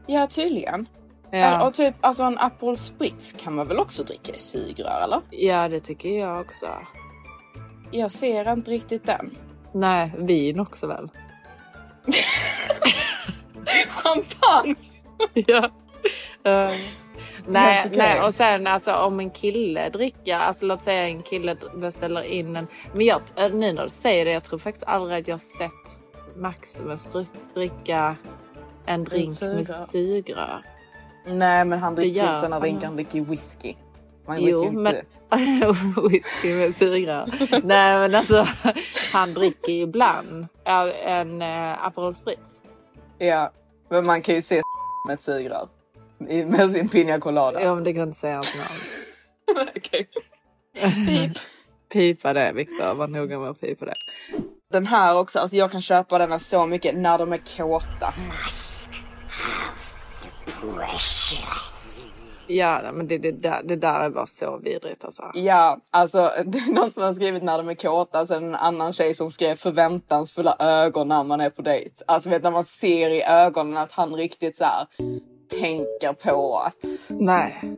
Ja, 0.08 0.28
tydligen. 0.28 0.88
Ja, 1.32 1.68
Och 1.68 1.74
typ 1.74 1.96
alltså 2.02 2.24
en 2.24 2.38
Aperol 2.38 2.78
Spritz 2.78 3.34
kan 3.34 3.56
man 3.56 3.68
väl 3.68 3.80
också 3.80 4.04
dricka 4.04 4.34
i 4.34 4.38
sugrör 4.38 5.02
eller? 5.04 5.22
ja 5.30 5.68
det 5.70 5.80
tycker 5.80 6.20
jag 6.20 6.42
också. 6.42 6.68
Jag 7.92 8.12
ser 8.12 8.52
inte 8.54 8.72
riktigt 8.72 9.06
den. 9.06 9.38
Nej, 9.74 10.12
vin 10.18 10.60
också 10.60 10.88
väl? 10.88 11.10
Champagne! 13.90 14.76
ja. 15.34 15.70
Eh, 16.44 16.72
nej, 17.48 17.92
nej, 17.96 18.22
och 18.22 18.34
sen 18.34 18.68
alltså 18.68 18.94
om 18.96 19.20
en 19.20 19.30
kille 19.32 19.90
dricker, 19.90 20.36
alltså 20.38 20.66
låt 20.66 20.82
säga 20.84 21.08
en 21.08 21.22
kille 21.22 21.56
beställer 21.76 22.22
in 22.24 22.56
en, 22.56 22.68
men 22.94 23.06
jag, 23.06 23.22
eh, 23.36 23.52
nu 23.54 23.74
när 23.74 23.84
du 23.84 23.90
säger 23.90 24.26
det, 24.26 24.32
jag 24.34 24.44
tror 24.44 24.60
faktiskt 24.60 24.86
aldrig 24.88 25.22
att 25.22 25.28
jag 25.28 25.42
sett 25.42 25.72
Maximus 26.36 27.16
dri- 27.16 27.26
dricka 27.54 28.16
en 28.86 29.04
drink 29.04 29.42
med 29.42 29.68
sugrör. 29.68 30.62
Nej 31.25 31.66
men 31.66 31.80
han 31.80 31.96
dricker 31.96 32.28
ju 32.28 32.36
sådana 32.36 32.60
han. 32.60 32.96
dricker 32.96 33.22
whisky. 33.22 33.75
Man 34.28 34.36
dricker 34.36 34.51
Jo, 34.51 34.66
inte... 34.66 35.04
men 35.30 35.74
whisky 36.10 36.56
med 36.56 36.75
sugrör. 36.75 37.25
nej 37.63 38.00
men 38.00 38.16
alltså 38.16 38.48
han 39.13 39.34
dricker 39.34 39.72
ju 39.72 39.82
ibland 39.82 40.48
ja, 40.63 40.92
en 40.92 41.42
uh, 41.42 41.86
Aperol 41.86 42.16
Spritz. 42.16 42.62
Ja, 43.18 43.51
men 43.90 44.04
man 44.08 44.22
kan 44.22 44.36
ju 44.36 44.42
se 44.42 44.62
med 45.08 45.13
ett 45.13 45.22
sugrör. 45.22 45.68
Med 46.46 46.72
sin 46.72 46.90
pina 46.90 47.20
colada. 47.20 47.62
Ja 47.62 47.75
men 47.75 47.84
det 47.84 47.94
kan 47.94 48.04
inte 48.04 48.18
säga 48.18 48.36
hans 48.36 48.56
namn. 48.56 49.68
Okej. 49.75 50.08
Pip. 51.08 51.38
Pipa 51.94 52.34
det 52.34 52.51
Viktor, 52.54 52.94
var 52.94 53.08
noga 53.08 53.40
med 53.40 53.50
att 53.50 53.62
pipa 53.62 53.86
det. 53.86 53.94
Den 54.72 54.86
här 54.86 55.16
också, 55.18 55.40
alltså 55.40 55.58
jag 55.58 55.72
kan 55.72 55.82
köpa 55.82 56.18
denna 56.18 56.40
så 56.40 56.66
mycket 56.66 56.96
när 56.96 57.18
de 57.18 57.34
är 57.34 57.58
kåta. 57.58 58.13
Ja, 62.48 62.80
nej, 62.84 62.91
men 62.94 63.08
det, 63.08 63.18
det, 63.18 63.32
där, 63.32 63.62
det 63.63 63.75
där 63.75 64.00
är 64.00 64.10
bara 64.10 64.25
så 64.25 64.58
vidrigt 64.58 65.06
alltså. 65.06 65.32
Ja, 65.34 65.77
alltså 65.91 66.32
det 66.46 66.58
är 66.58 66.74
någon 66.74 66.91
som 66.91 67.03
har 67.03 67.15
skrivit 67.15 67.44
när 67.44 67.58
de 67.58 67.70
är 67.70 67.75
kåta, 67.75 68.27
sen 68.27 68.44
en 68.44 68.56
annan 68.56 68.94
tjej 68.94 69.13
som 69.13 69.32
skrev 69.32 69.56
förväntansfulla 69.56 70.56
ögon 70.60 71.08
när 71.08 71.24
man 71.24 71.41
är 71.41 71.50
på 71.50 71.62
dejt. 71.62 72.03
Alltså 72.08 72.30
vet 72.30 72.44
när 72.44 72.51
man 72.51 72.65
ser 72.65 73.10
i 73.10 73.24
ögonen 73.24 73.77
att 73.77 73.91
han 73.91 74.15
riktigt 74.15 74.58
så 74.58 74.63
här 74.63 74.88
tänker 75.60 76.13
på 76.13 76.58
att 76.58 76.86
Nej. 77.10 77.77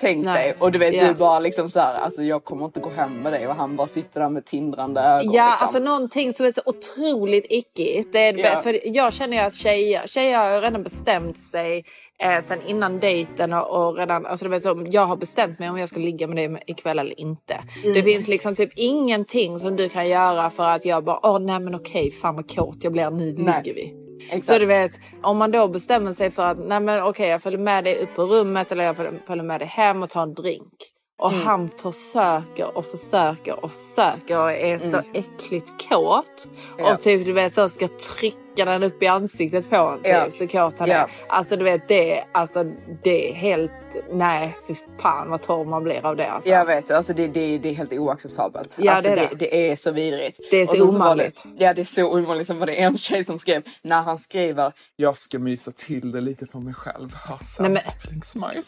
Tänk 0.00 0.24
Nej. 0.24 0.34
dig 0.48 0.56
och 0.58 0.72
du 0.72 0.78
vet 0.78 0.94
Ja. 0.94 1.08
du 1.08 1.14
bara 1.14 1.38
liksom 1.38 1.70
så 1.70 1.80
här, 1.80 1.94
alltså 1.94 2.22
jag 2.22 2.44
kommer 2.44 2.64
inte 2.64 2.80
gå 2.80 2.90
hem 2.90 3.18
med 3.18 3.32
dig 3.32 3.48
och 3.48 3.54
han 3.54 3.76
bara 3.76 3.88
sitter 3.88 4.20
där 4.20 4.28
med 4.28 4.44
tindrande 4.44 5.00
ögon. 5.00 5.32
Ja, 5.32 5.48
liksom. 5.50 5.64
alltså 5.66 5.78
någonting 5.78 6.32
som 6.32 6.46
är 6.46 6.50
så 6.50 6.60
otroligt 6.64 7.46
ickigt. 7.50 8.12
Det 8.12 8.18
är, 8.18 8.38
Ja. 8.38 8.62
För 8.62 8.80
jag 8.84 9.12
känner 9.12 9.36
ju 9.36 9.42
att 9.42 9.54
tjejer, 9.54 10.06
tjejer 10.06 10.38
har 10.38 10.60
redan 10.60 10.82
bestämt 10.82 11.40
sig 11.40 11.84
eh, 12.22 12.40
sen 12.42 12.58
innan 12.66 13.00
dejten 13.00 13.52
och, 13.52 13.86
och 13.88 13.96
redan, 13.96 14.26
alltså 14.26 14.44
det 14.44 14.50
vet, 14.50 14.62
så, 14.62 14.84
jag 14.88 15.06
har 15.06 15.16
bestämt 15.16 15.58
mig 15.58 15.70
om 15.70 15.78
jag 15.78 15.88
ska 15.88 16.00
ligga 16.00 16.26
med 16.26 16.36
dig 16.36 16.62
ikväll 16.66 16.98
eller 16.98 17.20
inte. 17.20 17.54
Mm. 17.82 17.94
Det 17.94 18.02
finns 18.02 18.28
liksom 18.28 18.54
typ 18.54 18.70
ingenting 18.76 19.58
som 19.58 19.76
du 19.76 19.88
kan 19.88 20.08
göra 20.08 20.50
för 20.50 20.68
att 20.68 20.84
jag 20.84 21.04
bara, 21.04 21.20
åh 21.22 21.38
nej 21.38 21.60
men 21.60 21.74
okej, 21.74 22.10
fan 22.10 22.36
vad 22.36 22.56
kåt 22.56 22.76
jag 22.84 22.92
blir, 22.92 23.10
nu 23.10 23.34
Nej. 23.38 23.62
ligger 23.64 23.74
vi. 23.74 24.05
Exakt. 24.20 24.44
Så 24.44 24.58
du 24.58 24.66
vet, 24.66 24.90
om 25.22 25.36
man 25.36 25.50
då 25.50 25.68
bestämmer 25.68 26.12
sig 26.12 26.30
för 26.30 26.46
att 26.46 26.58
nej 26.58 26.80
men 26.80 27.02
okej 27.02 27.28
jag 27.28 27.42
följer 27.42 27.60
med 27.60 27.84
dig 27.84 28.02
upp 28.02 28.14
på 28.14 28.22
rummet 28.22 28.72
eller 28.72 28.84
jag 28.84 28.96
följer 29.26 29.44
med 29.44 29.60
dig 29.60 29.68
hem 29.68 30.02
och 30.02 30.10
tar 30.10 30.22
en 30.22 30.34
drink. 30.34 30.95
Och 31.18 31.32
Mm. 31.32 31.46
han 31.46 31.70
försöker 31.82 32.76
och 32.76 32.86
försöker 32.86 33.64
och 33.64 33.72
försöker 33.72 34.38
och 34.42 34.52
är 34.52 34.78
så 34.78 35.02
äckligt 35.14 35.88
kåt. 35.88 36.44
Mm. 36.46 36.56
Ja. 36.78 36.92
Och 36.92 37.00
typ 37.00 37.26
du 37.26 37.32
vet 37.32 37.54
så 37.54 37.68
ska 37.68 37.88
trycka 37.88 38.64
den 38.64 38.82
upp 38.82 39.02
i 39.02 39.06
ansiktet 39.06 39.70
på 39.70 39.76
en 39.76 39.96
typ, 39.96 40.06
Ja. 40.06 40.30
så 40.30 40.46
kåt 40.48 40.78
han 40.78 40.88
Ja. 40.88 40.96
är. 40.96 41.10
Alltså 41.28 41.56
du 41.56 41.64
vet 41.64 41.88
det, 41.88 42.24
alltså, 42.32 42.64
det 43.04 43.30
är 43.30 43.34
helt, 43.34 43.70
nej 44.12 44.56
fy 44.68 44.74
fan 45.02 45.30
vad 45.30 45.42
torr 45.42 45.64
man 45.64 45.84
blir 45.84 46.06
av 46.06 46.16
det 46.16 46.30
alltså. 46.30 46.50
Jag 46.50 46.64
vet, 46.66 46.90
alltså 46.90 47.12
det, 47.14 47.26
det, 47.28 47.58
det 47.58 47.68
är 47.68 47.74
helt 47.74 47.92
oacceptabelt. 47.92 48.76
Ja, 48.78 48.92
alltså 48.92 49.10
det 49.10 49.20
är 49.20 49.28
det, 49.28 49.36
det. 49.36 49.46
det 49.50 49.70
är 49.70 49.76
så 49.76 49.90
vidrigt. 49.90 50.40
Det 50.50 50.56
är 50.56 50.66
så 50.66 50.86
var 50.86 50.94
omanligt. 50.94 51.42
Det, 51.58 51.64
ja 51.64 51.74
det 51.74 51.80
är 51.80 51.84
så 51.84 52.12
omanligt. 52.12 52.46
Sen 52.46 52.58
var 52.58 52.66
det 52.66 52.74
en 52.82 52.98
tjej 52.98 53.24
som 53.24 53.38
skrev, 53.38 53.62
när 53.82 54.02
han 54.02 54.18
skriver 54.18 54.72
Jag 54.96 55.16
ska 55.18 55.38
mysa 55.38 55.70
till 55.70 56.12
det 56.12 56.20
lite 56.20 56.46
för 56.46 56.58
mig 56.58 56.74
själv. 56.74 57.14
Hasse, 57.14 57.62
Nej, 57.62 57.82
men- 58.10 58.22
smile. 58.22 58.62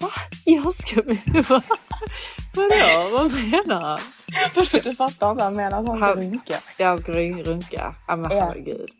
Va? 0.00 0.10
Jag 0.44 0.74
ska... 0.74 1.02
Va? 1.54 1.62
Vadå? 2.54 3.10
Vad 3.12 3.32
menar 3.32 3.80
han? 3.80 3.98
Du 4.82 4.94
fattar 4.94 5.30
inte, 5.30 5.44
han 5.44 5.56
menar 5.56 5.80
att 5.80 5.88
han 5.88 5.98
ska 5.98 6.14
runka. 6.14 6.54
Ja, 6.76 6.86
han 6.88 6.98
ska 6.98 7.12
run- 7.12 7.44
runka. 7.44 7.94
Ja 8.08 8.16
men 8.16 8.30
Ja. 8.36 8.44
herregud. 8.44 8.90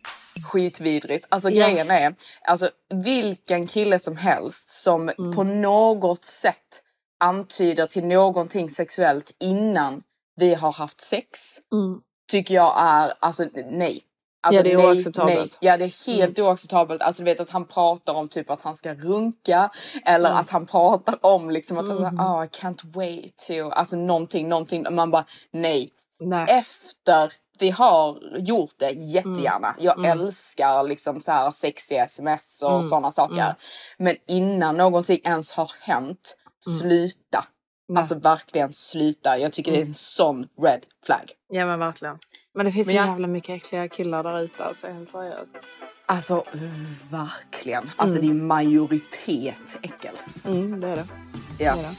Skitvidrigt. 0.51 1.25
Alltså 1.29 1.49
Ja. 1.49 1.67
grejen 1.67 1.91
är, 1.91 2.15
alltså 2.47 2.69
vilken 3.03 3.67
kille 3.67 3.99
som 3.99 4.17
helst 4.17 4.71
som 4.71 5.09
Mm. 5.09 5.35
på 5.35 5.43
något 5.43 6.25
sätt 6.25 6.81
antyder 7.19 7.87
till 7.87 8.05
någonting 8.05 8.69
sexuellt 8.69 9.31
innan 9.39 10.01
vi 10.35 10.53
har 10.53 10.71
haft 10.71 11.01
sex. 11.01 11.57
Mm. 11.73 11.99
Tycker 12.31 12.53
jag 12.55 12.75
är, 12.79 13.13
alltså 13.19 13.45
nej. 13.71 14.01
Alltså, 14.41 14.57
Ja, 14.59 14.63
det 14.63 14.71
är 14.73 14.77
nej, 14.77 14.87
oacceptabelt. 14.87 15.29
Mm. 15.37 15.39
Nej. 15.41 15.49
Ja 15.59 15.77
det 15.77 15.85
är 15.85 16.07
helt 16.15 16.39
oacceptabelt. 16.39 17.01
Alltså 17.01 17.21
du 17.23 17.25
vet 17.25 17.39
att 17.39 17.49
han 17.49 17.65
pratar 17.65 18.13
om 18.13 18.27
typ 18.29 18.49
att 18.49 18.61
han 18.61 18.75
ska 18.77 18.93
runka. 18.93 19.69
Eller 20.05 20.29
Mm. 20.29 20.39
att 20.39 20.49
han 20.49 20.65
pratar 20.65 21.25
om 21.25 21.49
liksom 21.49 21.77
att 21.77 21.87
han 21.87 21.97
säger 21.97 22.09
oh 22.11 22.43
I 22.45 22.47
can't 22.47 22.93
wait 22.93 23.37
to. 23.47 23.69
Alltså 23.71 23.95
någonting, 23.95 24.49
någonting. 24.49 24.85
Man 24.95 25.11
bara 25.11 25.25
nej. 25.51 25.89
Nej. 26.19 26.45
Efter 26.49 27.33
vi 27.59 27.69
har 27.69 28.19
gjort 28.37 28.73
det 28.77 28.89
jättegärna. 28.91 29.67
Mm. 29.79 29.85
Jag 29.85 30.05
älskar 30.05 30.83
liksom 30.83 31.21
så 31.21 31.31
här 31.31 31.51
sexiga 31.51 32.03
sms 32.05 32.61
och 32.63 32.71
Mm. 32.71 32.83
sådana 32.83 33.11
saker. 33.11 33.55
Men 33.97 34.15
innan 34.27 34.77
någonting 34.77 35.19
ens 35.23 35.51
har 35.51 35.71
hänt, 35.81 36.37
sluta. 36.79 37.45
Alltså 37.97 38.15
verkligen 38.15 38.73
sluta. 38.73 39.37
Jag 39.39 39.53
tycker 39.53 39.71
det 39.71 39.77
är 39.81 39.85
en 39.85 39.93
sån 39.93 40.47
red 40.61 40.85
flag. 41.05 41.31
Ja 41.49 41.65
men 41.65 41.79
verkligen. 41.79 42.17
Men 42.53 42.65
det 42.65 42.71
finns 42.71 42.87
Men 42.87 42.93
så 42.95 42.97
jag- 42.99 43.07
jävla 43.07 43.27
mycket 43.27 43.49
äckliga 43.55 43.87
killar 43.87 44.23
där 44.23 44.39
ute 44.41 44.63
alltså 44.63 44.87
helt 44.87 45.09
seriöst. 45.09 45.51
Alltså 46.05 46.43
verkligen. 47.09 47.89
Alltså 47.95 48.21
det 48.21 48.27
är 48.27 48.33
majoritet 48.33 49.79
äckel. 49.81 50.15
Mm, 50.45 50.81
det 50.81 50.87
är 50.87 50.95
det. 50.95 51.07
Ja. 51.59 51.75
det, 51.75 51.79
är 51.81 51.83
det. 51.83 51.95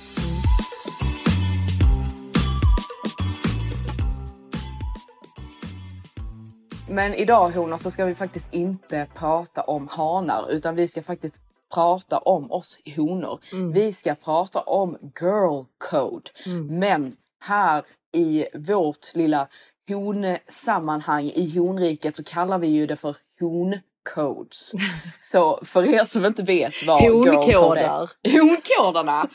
Men 6.88 7.14
idag 7.14 7.50
honor 7.50 7.76
så 7.76 7.90
ska 7.90 8.04
vi 8.04 8.14
faktiskt 8.14 8.54
inte 8.54 9.06
prata 9.14 9.62
om 9.62 9.88
hanar 9.88 10.50
utan 10.50 10.76
vi 10.76 10.88
ska 10.88 11.02
faktiskt 11.02 11.42
prata 11.74 12.18
om 12.18 12.50
oss 12.52 12.78
honor. 12.96 13.40
Vi 13.72 13.92
ska 13.92 14.14
prata 14.14 14.60
om 14.60 14.98
girl 15.20 15.64
code. 15.90 16.30
Men 16.68 17.16
här 17.40 17.84
i 18.12 18.46
vårt 18.54 19.14
lilla 19.14 19.48
honsammanhang 19.94 21.30
i 21.34 21.58
honriket 21.58 22.16
så 22.16 22.24
kallar 22.24 22.58
vi 22.58 22.66
ju 22.66 22.86
det 22.86 22.96
för 22.96 23.16
honcodes. 23.40 24.72
Så 25.20 25.60
för 25.64 25.94
er 25.94 26.04
som 26.04 26.24
inte 26.24 26.42
vet 26.42 26.86
vad. 26.86 27.02
Honkoder. 27.02 28.10
Honkoderna! 28.40 29.28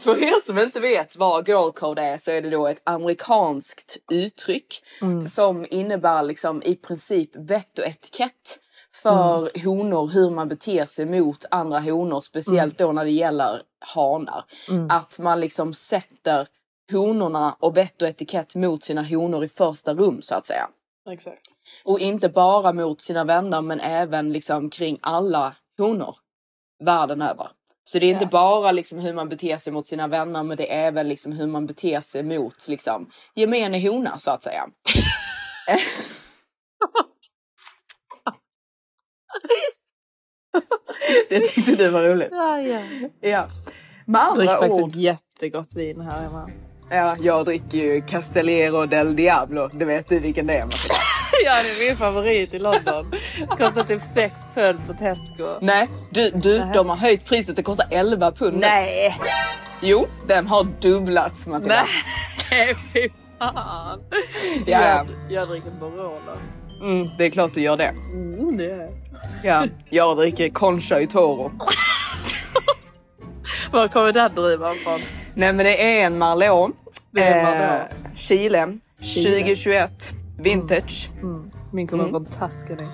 För 0.00 0.22
er 0.22 0.46
som 0.46 0.58
inte 0.58 0.80
vet 0.80 1.16
vad 1.16 1.48
girl 1.48 1.70
code 1.70 2.02
är 2.02 2.18
så 2.18 2.30
är 2.30 2.42
det 2.42 2.50
då 2.50 2.66
ett 2.66 2.82
amerikanskt 2.84 3.96
uttryck 4.10 4.82
som 5.26 5.66
innebär 5.70 6.22
liksom 6.22 6.62
i 6.62 6.74
princip 6.74 7.30
vett 7.36 7.78
och 7.78 7.86
etikett 7.86 8.58
för 9.02 9.64
honor 9.64 10.08
hur 10.08 10.30
man 10.30 10.48
beter 10.48 10.86
sig 10.86 11.06
mot 11.06 11.44
andra 11.50 11.80
honor, 11.80 12.20
speciellt 12.20 12.78
då 12.78 12.92
när 12.92 13.04
det 13.04 13.10
gäller 13.10 13.62
hanar. 13.80 14.44
Att 14.90 15.18
man 15.18 15.40
liksom 15.40 15.74
sätter 15.74 16.48
honorna 16.92 17.56
och 17.60 17.76
vett 17.76 18.02
och 18.02 18.08
etikett 18.08 18.54
mot 18.54 18.84
sina 18.84 19.02
honor 19.02 19.44
i 19.44 19.48
första 19.48 19.94
rum 19.94 20.22
så 20.22 20.34
att 20.34 20.46
säga. 20.46 20.68
Exakt. 21.10 21.40
Och 21.84 22.00
inte 22.00 22.28
bara 22.28 22.72
mot 22.72 23.00
sina 23.00 23.24
vänner 23.24 23.62
men 23.62 23.80
även 23.80 24.32
liksom 24.32 24.70
kring 24.70 24.98
alla 25.02 25.56
honor 25.78 26.16
världen 26.84 27.22
över. 27.22 27.48
Så 27.84 27.98
det 27.98 28.06
är 28.06 28.10
inte 28.10 28.24
Ja. 28.24 28.28
bara 28.30 28.72
liksom 28.72 28.98
hur 28.98 29.12
man 29.12 29.28
beter 29.28 29.56
sig 29.56 29.72
mot 29.72 29.86
sina 29.86 30.08
vänner 30.08 30.42
men 30.42 30.56
det 30.56 30.72
är 30.74 30.86
även 30.86 31.08
liksom 31.08 31.32
hur 31.32 31.46
man 31.46 31.66
beter 31.66 32.00
sig 32.00 32.22
mot 32.22 32.68
liksom 32.68 33.10
gemene 33.34 33.88
hona 33.88 34.18
så 34.18 34.30
att 34.30 34.42
säga. 34.42 34.68
det 41.28 41.40
tyckte 41.40 41.76
du 41.76 41.90
var 41.90 42.02
roligt. 42.04 42.28
Ja, 42.30 42.60
ja. 42.60 42.80
Ja. 43.20 43.48
Med 44.06 44.20
Jag 44.20 44.36
dricker 44.36 44.52
andra 44.52 44.58
faktiskt 44.58 44.82
ord, 44.82 44.90
ett 44.90 44.96
jättegott 44.96 45.74
vin 45.74 46.00
här 46.00 46.20
hemma. 46.22 46.50
Ja, 46.90 47.16
jag 47.20 47.44
dricker 47.44 47.78
ju 47.78 48.00
Castellero 48.00 48.86
del 48.86 49.16
Diablo. 49.16 49.70
Det 49.72 49.84
vet 49.84 50.08
du 50.08 50.20
vilken 50.20 50.46
det 50.46 50.54
är 50.54 50.64
Matilda. 50.64 50.94
Ja, 51.44 51.52
det 51.52 51.84
är 51.84 51.88
min 51.88 51.96
favorit 51.96 52.54
i 52.54 52.58
London. 52.58 53.12
Kostar 53.48 53.82
typ 53.84 54.02
6 54.02 54.40
pund 54.54 54.86
på 54.86 54.92
Tesco. 54.92 55.58
Nej, 55.60 55.88
du, 56.10 56.30
du 56.30 56.58
Nähä. 56.58 56.72
de 56.74 56.88
har 56.88 56.96
höjt 56.96 57.24
priset. 57.24 57.56
Det 57.56 57.62
kostar 57.62 57.86
11 57.90 58.32
pund. 58.32 58.58
Nej! 58.60 59.18
Jo, 59.82 60.06
den 60.26 60.46
har 60.46 60.66
dubblats 60.80 61.46
Matilda. 61.46 61.84
Nej, 62.50 62.74
fy 62.92 63.08
fan. 63.38 64.00
Ja, 64.66 64.68
ja. 64.80 64.80
Jag, 64.80 65.06
jag 65.28 65.48
dricker 65.48 65.70
Barolo. 65.70 66.38
Mm, 66.82 67.08
det 67.18 67.24
är 67.24 67.30
klart 67.30 67.54
du 67.54 67.60
gör 67.60 67.76
det. 67.76 67.94
Mm, 68.12 68.56
det 68.56 68.70
är. 68.70 68.90
Ja, 69.44 69.66
jag 69.90 70.16
dricker 70.16 70.48
Concha 70.48 71.00
i 71.00 71.06
Toro. 71.06 71.52
Var 73.72 73.88
kommer 73.88 74.12
den 74.12 74.34
druvan 74.34 74.74
från? 74.74 75.00
Nej 75.38 75.52
men 75.52 75.66
det 75.66 75.98
är 76.00 76.06
en 76.06 76.18
Marlon. 76.18 76.76
Det 77.10 77.22
är 77.22 77.38
en 77.38 77.44
Marlon. 77.44 77.80
Eh, 77.80 78.14
Chile. 78.14 78.78
Chile. 79.00 79.30
2021. 79.30 80.12
Vintage. 80.38 81.10
Mm. 81.22 81.50
Min 81.72 81.86
kommer 81.86 82.08
från 82.08 82.24
Tuscany. 82.24 82.88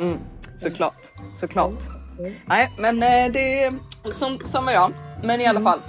Mm, 0.00 0.18
såklart. 0.56 1.12
Såklart. 1.34 1.82
Nej 2.46 2.72
men 2.78 3.02
eh, 3.02 3.32
det 3.32 3.62
är 3.62 3.74
som, 4.12 4.38
som 4.44 4.64
var 4.64 4.72
jag. 4.72 4.92
Men 5.22 5.40
i 5.40 5.46
alla 5.46 5.60
fall. 5.60 5.80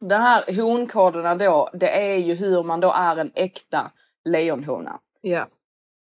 Den 0.00 0.22
här 0.22 0.56
honkoderna 0.56 1.34
då. 1.34 1.70
Det 1.72 2.12
är 2.12 2.16
ju 2.16 2.34
hur 2.34 2.62
man 2.62 2.80
då 2.80 2.92
är 2.92 3.16
en 3.16 3.32
äkta 3.34 3.90
lejonhona. 4.24 4.98
Ja. 5.22 5.46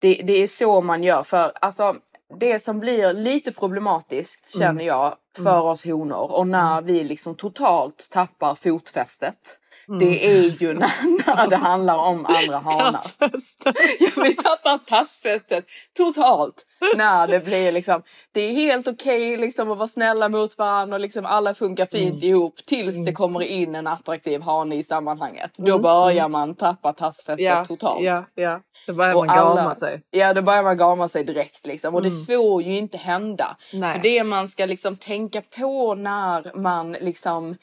Det, 0.00 0.14
det 0.24 0.32
är 0.32 0.46
så 0.46 0.80
man 0.80 1.02
gör 1.02 1.22
för 1.22 1.52
alltså 1.60 1.96
det 2.38 2.58
som 2.58 2.80
blir 2.80 3.12
lite 3.12 3.52
problematiskt 3.52 4.58
känner 4.58 4.84
jag 4.84 5.16
för 5.36 5.60
oss 5.60 5.84
honor 5.84 6.32
och 6.32 6.46
när 6.46 6.82
vi 6.82 7.04
liksom 7.04 7.34
totalt 7.34 8.08
tappar 8.12 8.54
fotfästet 8.54 9.58
Det 10.00 10.26
är 10.26 10.62
ju 10.62 10.74
när, 10.74 10.90
när 11.36 11.46
det 11.46 11.56
handlar 11.56 11.96
om 11.98 12.26
andra 12.26 12.58
hanar. 12.58 12.92
Tassfäste. 12.92 13.72
Ja, 14.00 14.22
vi 14.22 14.34
tappar 14.34 14.78
tassfästet 14.78 15.64
totalt. 15.96 16.66
När 16.96 17.26
det 17.26 17.40
blir 17.44 17.72
liksom, 17.72 18.02
det 18.32 18.40
är 18.40 18.52
helt 18.52 18.88
okej 18.88 19.36
liksom 19.36 19.70
att 19.70 19.78
vara 19.78 19.88
snälla 19.88 20.28
mot 20.28 20.58
varandra 20.58 20.94
och 20.96 21.00
liksom 21.00 21.26
alla 21.26 21.54
funkar 21.54 21.86
fint 21.86 22.24
ihop 22.24 22.54
tills 22.66 23.04
det 23.04 23.12
kommer 23.12 23.42
in 23.42 23.74
en 23.74 23.86
attraktiv 23.86 24.40
hane 24.40 24.74
i 24.76 24.82
sammanhanget. 24.84 25.50
Då 25.58 25.78
börjar 25.78 26.28
man 26.28 26.54
tappa 26.54 26.92
tassfästet 26.92 27.40
Ja, 27.40 27.64
totalt. 27.64 28.02
ja, 28.04 28.24
ja. 28.34 28.60
Då 28.86 28.92
börjar 28.92 29.14
Och 29.14 29.26
man 29.26 29.36
gama 29.36 29.60
alla- 29.60 29.74
sig. 29.74 30.02
Ja, 30.10 30.34
då 30.34 30.42
börjar 30.42 30.62
man 30.62 30.76
gama 30.76 31.08
sig 31.08 31.24
direkt 31.24 31.66
liksom. 31.66 31.94
Och 31.94 32.02
det 32.02 32.10
får 32.26 32.62
ju 32.62 32.76
inte 32.76 32.96
hända. 32.98 33.56
Nej. 33.72 33.92
För 33.94 34.02
det 34.02 34.24
man 34.24 34.48
ska 34.48 34.66
liksom 34.66 34.96
tänka 34.96 35.42
på 35.58 35.94
när 35.94 36.56
man 36.56 36.92
liksom 36.92 37.56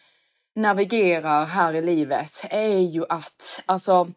navigerar 0.61 1.45
här 1.45 1.73
i 1.73 1.81
livet 1.81 2.45
är 2.49 2.79
ju 2.79 3.05
att 3.09 3.63
alltså 3.65 4.07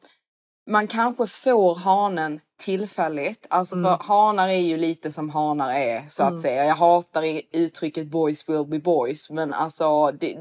man 0.70 0.86
kanske 0.86 1.26
får 1.26 1.74
hanen 1.74 2.40
tillfälligt. 2.64 3.46
Alltså 3.50 3.74
Mm. 3.74 3.84
för 3.84 4.04
hanar 4.04 4.48
är 4.48 4.58
ju 4.58 4.76
lite 4.76 5.12
som 5.12 5.30
hanar 5.30 5.72
är 5.72 6.02
så 6.08 6.22
att 6.22 6.40
säga. 6.40 6.64
Jag 6.64 6.74
hatar 6.74 7.40
uttrycket 7.52 8.06
boys 8.06 8.48
will 8.48 8.64
be 8.66 8.78
boys 8.78 9.30
men 9.30 9.54
alltså 9.54 10.10
det, 10.10 10.36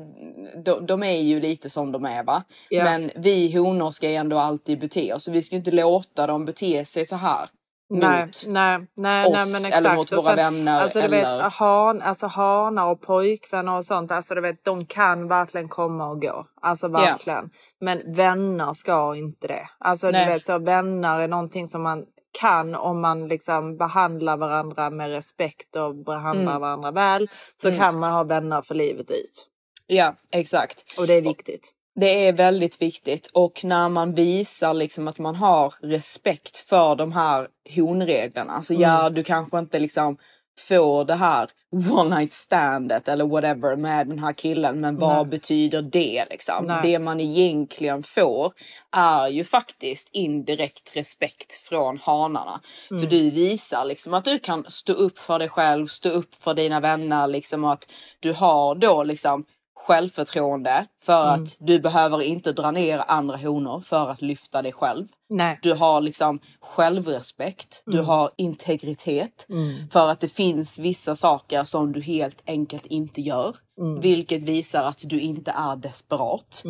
de, 0.66 0.86
de 0.86 1.04
är 1.04 1.22
ju 1.22 1.40
lite 1.40 1.70
som 1.70 1.92
de 1.92 2.06
är 2.06 2.24
va. 2.24 2.44
Ja. 2.70 2.84
Men 2.84 3.12
vi 3.16 3.58
honor 3.58 3.92
ska 3.92 4.10
ju 4.10 4.16
ändå 4.16 4.38
alltid 4.40 4.80
bete 4.80 5.14
oss. 5.14 5.28
Vi 5.28 5.42
ska 5.42 5.56
inte 5.56 5.72
låta 5.72 6.28
dem 6.28 6.46
bete 6.46 6.86
sig 6.86 7.06
så 7.06 7.16
här. 7.16 7.50
Nej, 7.99 8.25
mot 8.25 8.43
nej, 8.47 8.88
nej, 8.95 9.25
oss 9.25 9.62
nej 9.62 9.71
eller 9.71 9.95
mot 9.95 10.12
våra 10.12 10.21
sen, 10.21 10.36
vänner. 10.36 10.82
Alltså 10.82 10.99
du 10.99 11.06
eller... 11.06 11.43
vet 11.43 11.54
han, 11.54 12.01
alltså 12.01 12.27
hanar 12.27 12.91
och 12.91 13.01
pojkvänner 13.01 13.77
och 13.77 13.86
sånt, 13.86 14.12
alltså 14.12 14.36
du 14.36 14.41
vet 14.41 14.65
de 14.65 14.86
kan 14.86 15.27
verkligen 15.27 15.69
komma 15.69 16.08
och 16.08 16.21
gå. 16.21 16.45
Alltså 16.62 16.88
verkligen. 16.88 17.49
Men 17.82 18.13
vänner 18.13 18.73
ska 18.73 19.15
inte 19.15 19.47
det. 19.47 19.67
Alltså 19.80 20.10
Nej. 20.10 20.25
du 20.25 20.32
vet 20.32 20.45
så 20.45 20.60
vänner 20.60 21.19
är 21.19 21.27
någonting 21.27 21.67
som 21.67 21.84
man 21.84 22.06
kan 22.39 22.75
om 22.75 23.01
man 23.01 23.27
liksom 23.27 23.77
behandlar 23.77 24.38
varandra 24.38 24.89
med 24.89 25.10
respekt 25.10 25.75
och 25.75 25.95
behandlar 25.95 26.51
Mm. 26.51 26.62
varandra 26.62 26.91
väl 26.91 27.30
så 27.62 27.71
kan 27.71 27.99
man 27.99 28.13
ha 28.13 28.23
vänner 28.23 28.62
för 28.62 28.75
livet 28.75 29.12
ut. 29.12 29.47
Ja, 29.88 30.15
exakt. 30.32 30.84
Och 30.97 31.08
det 31.08 31.13
är 31.13 31.21
viktigt. 31.21 31.73
Det 31.95 32.27
är 32.27 32.34
väldigt 32.34 32.82
viktigt 32.82 33.27
och 33.34 33.63
när 33.63 33.89
man 33.89 34.13
visar 34.13 34.73
liksom 34.73 35.08
att 35.08 35.19
man 35.19 35.36
har 35.36 35.73
respekt 35.82 36.58
för 36.58 36.95
de 36.95 37.12
här 37.12 37.47
honreglerna. 37.75 38.54
Alltså 38.54 38.73
Mm. 38.73 38.82
ja, 38.82 39.10
du 39.10 39.23
kanske 39.23 39.60
inte 39.60 39.80
liksom 39.80 40.17
får 40.60 41.06
det 41.06 41.15
här 41.15 41.49
one 41.91 42.15
night 42.15 42.34
standet 42.34 43.08
eller 43.08 43.25
whatever 43.25 43.75
med 43.75 44.08
den 44.08 44.19
här 44.19 44.34
killen. 44.34 44.80
Men 44.80 44.97
vad 44.97 45.15
Nej. 45.15 45.25
betyder 45.25 45.82
det 45.82 46.25
liksom? 46.30 46.65
Nej. 46.65 46.80
Det 46.84 46.99
man 46.99 47.19
egentligen 47.19 48.04
får 48.04 48.54
är 48.91 49.27
ju 49.27 49.43
faktiskt 49.43 50.10
indirekt 50.13 50.95
respekt 50.95 51.54
från 51.54 51.97
hanarna. 51.97 52.62
Mm. 52.91 53.04
För 53.04 53.10
du 53.10 53.30
visar 53.32 53.86
liksom 53.86 54.13
att 54.13 54.25
du 54.25 54.39
kan 54.39 54.65
stå 54.67 54.93
upp 54.93 55.19
för 55.19 55.39
dig 55.39 55.49
själv, 55.49 55.88
stå 55.88 56.10
upp 56.10 56.36
för 56.36 56.54
dina 56.54 56.80
vänner 56.80 57.27
liksom 57.27 57.63
och 57.63 57.71
att 57.73 57.91
du 58.19 58.34
har 58.34 58.75
då 58.75 59.04
liksom 59.04 59.43
självförtroende 59.88 60.86
för 61.04 61.34
Mm. 61.34 61.44
att 61.44 61.56
du 61.60 61.80
behöver 61.80 62.22
inte 62.22 62.52
dra 62.52 62.72
ner 62.72 63.04
andra 63.08 63.38
honor 63.38 63.80
för 63.82 64.10
att 64.10 64.22
lyfta 64.22 64.62
dig 64.62 64.72
själv. 64.74 65.08
Nej. 65.30 65.60
Du 65.62 65.74
har 65.74 66.02
liksom 66.02 66.39
självrespekt, 66.62 67.84
du 67.86 68.02
har 68.02 68.32
integritet 68.38 69.48
för 69.91 70.08
att 70.10 70.20
det 70.20 70.30
finns 70.30 70.80
vissa 70.80 71.15
saker 71.15 71.63
som 71.63 71.91
du 71.91 72.02
helt 72.02 72.41
enkelt 72.48 72.86
inte 72.86 73.22
gör. 73.22 73.56
Vilket 74.02 74.41
visar 74.41 74.84
att 74.84 75.02
du 75.04 75.22
inte 75.22 75.52
är 75.52 75.76
desperat. 75.76 76.63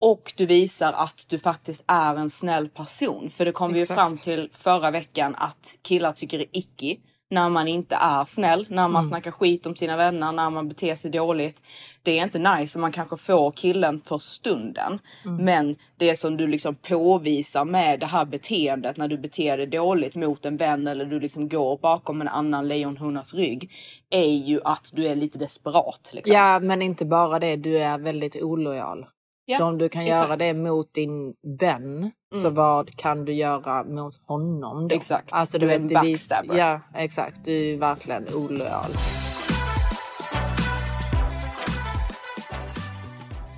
Och 0.00 0.32
du 0.36 0.46
visar 0.46 0.92
att 0.92 1.26
du 1.28 1.38
faktiskt 1.38 1.84
är 1.86 2.14
en 2.16 2.30
snäll 2.30 2.68
person. 2.68 3.30
För 3.30 3.44
det 3.44 3.52
kom 3.52 3.72
vi 3.72 3.78
ju 3.78 3.82
Exakt. 3.82 3.98
fram 4.00 4.16
till 4.16 4.48
förra 4.52 4.90
veckan 4.90 5.34
att 5.38 5.78
killar 5.82 6.12
tycker 6.12 6.38
det 6.38 6.44
är 6.44 6.58
icky 6.58 6.96
när 7.34 7.48
man 7.48 7.68
inte 7.68 7.94
är 7.94 8.24
snäll, 8.24 8.66
när 8.68 8.88
man 8.88 9.04
snackar 9.04 9.30
skit 9.30 9.66
om 9.66 9.76
sina 9.76 9.96
vänner, 9.96 10.32
när 10.32 10.50
man 10.50 10.68
beter 10.68 10.96
sig 10.96 11.10
dåligt. 11.10 11.62
Det 12.02 12.18
är 12.18 12.22
inte 12.22 12.38
nice 12.38 12.78
och 12.78 12.80
man 12.80 12.92
kanske 12.92 13.16
får 13.16 13.50
killen 13.50 14.00
för 14.00 14.18
stunden. 14.18 14.98
Men 15.40 15.76
det 15.96 16.16
som 16.16 16.36
du 16.36 16.46
liksom 16.46 16.74
påvisar 16.74 17.64
med 17.64 18.00
det 18.00 18.06
här 18.06 18.24
beteendet 18.24 18.96
när 18.96 19.08
du 19.08 19.18
beter 19.18 19.56
dig 19.56 19.66
dåligt 19.66 20.14
mot 20.14 20.44
en 20.44 20.56
vän 20.56 20.86
eller 20.86 21.04
du 21.04 21.20
liksom 21.20 21.48
går 21.48 21.78
bakom 21.78 22.20
en 22.20 22.28
annan 22.28 22.68
lejonhunnas 22.68 23.34
rygg 23.34 23.70
är 24.10 24.34
ju 24.34 24.60
att 24.64 24.90
du 24.94 25.06
är 25.06 25.16
lite 25.16 25.38
desperat. 25.38 26.10
Liksom. 26.12 26.36
Ja 26.36 26.60
men 26.60 26.82
inte 26.82 27.04
bara 27.04 27.38
det, 27.38 27.56
du 27.56 27.78
är 27.78 27.98
väldigt 27.98 28.42
olojal. 28.42 29.06
Ja, 29.46 29.58
så 29.58 29.64
om 29.64 29.78
du 29.78 29.88
kan 29.88 30.02
exakt. 30.02 30.16
Mm. 30.16 30.28
göra 30.28 30.36
det 30.36 30.54
mot 30.60 30.94
din 30.94 31.34
vän, 31.60 32.10
så 32.42 32.50
vad 32.50 32.96
kan 32.96 33.24
du 33.24 33.32
göra 33.32 33.84
mot 33.84 34.14
honom 34.26 34.88
då? 34.88 34.94
Exakt, 34.94 35.32
Alltså, 35.32 35.58
du 35.58 35.70
är 35.70 35.76
en 35.76 35.88
det 35.88 36.00
vis- 36.00 36.28
backstabber. 36.28 36.58
Ja 36.58 36.80
exakt, 36.94 37.44
du 37.44 37.72
är 37.74 37.78
verkligen 37.78 38.34
olojal. 38.34 38.90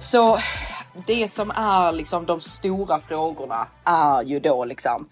Så 0.01 0.37
det 1.07 1.29
som 1.29 1.51
är 1.51 1.93
liksom 1.93 2.27
de 2.27 2.41
stora 2.41 3.01
frågorna 3.01 3.67
är 3.85 4.23
ju 4.23 4.41
då 4.41 4.65
liksom 4.65 5.09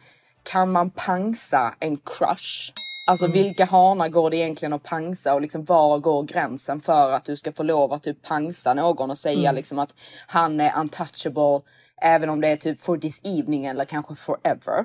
kan 0.52 0.72
man 0.72 0.90
pangsa 0.90 1.74
en 1.80 1.96
crush? 1.96 2.72
Alltså 3.06 3.26
vilka 3.26 3.64
hanar 3.64 4.08
går 4.08 4.30
det 4.30 4.36
egentligen 4.36 4.72
att 4.72 4.82
pangsa 4.82 5.34
och 5.34 5.40
liksom 5.40 5.64
var 5.64 5.98
går 5.98 6.22
gränsen 6.22 6.80
för 6.80 7.12
att 7.12 7.24
du 7.24 7.36
ska 7.36 7.52
få 7.52 7.62
lov 7.62 7.92
att 7.92 8.02
typ 8.02 8.22
pangsa 8.22 8.74
någon 8.74 9.10
och 9.10 9.18
säga 9.18 9.52
liksom 9.52 9.78
att 9.78 9.94
han 10.26 10.60
är 10.60 10.80
untouchable 10.80 11.60
även 12.02 12.30
om 12.30 12.40
det 12.40 12.48
är 12.48 12.56
typ 12.56 12.80
for 12.80 12.98
this 12.98 13.20
evening 13.24 13.66
eller 13.66 13.84
kanske 13.84 14.14
forever. 14.14 14.84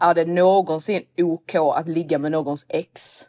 Är 0.00 0.14
det 0.14 0.24
någonsin 0.24 1.02
OK 1.18 1.54
att 1.54 1.88
ligga 1.88 2.18
med 2.18 2.32
någons 2.32 2.66
ex? 2.68 3.22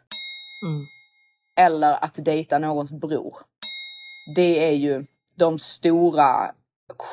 Eller 1.56 2.04
att 2.04 2.24
dejta 2.24 2.58
någons 2.58 2.90
bror? 2.90 3.36
Det 4.34 4.68
är 4.68 4.72
ju 4.72 5.04
de 5.34 5.58
stora 5.58 6.52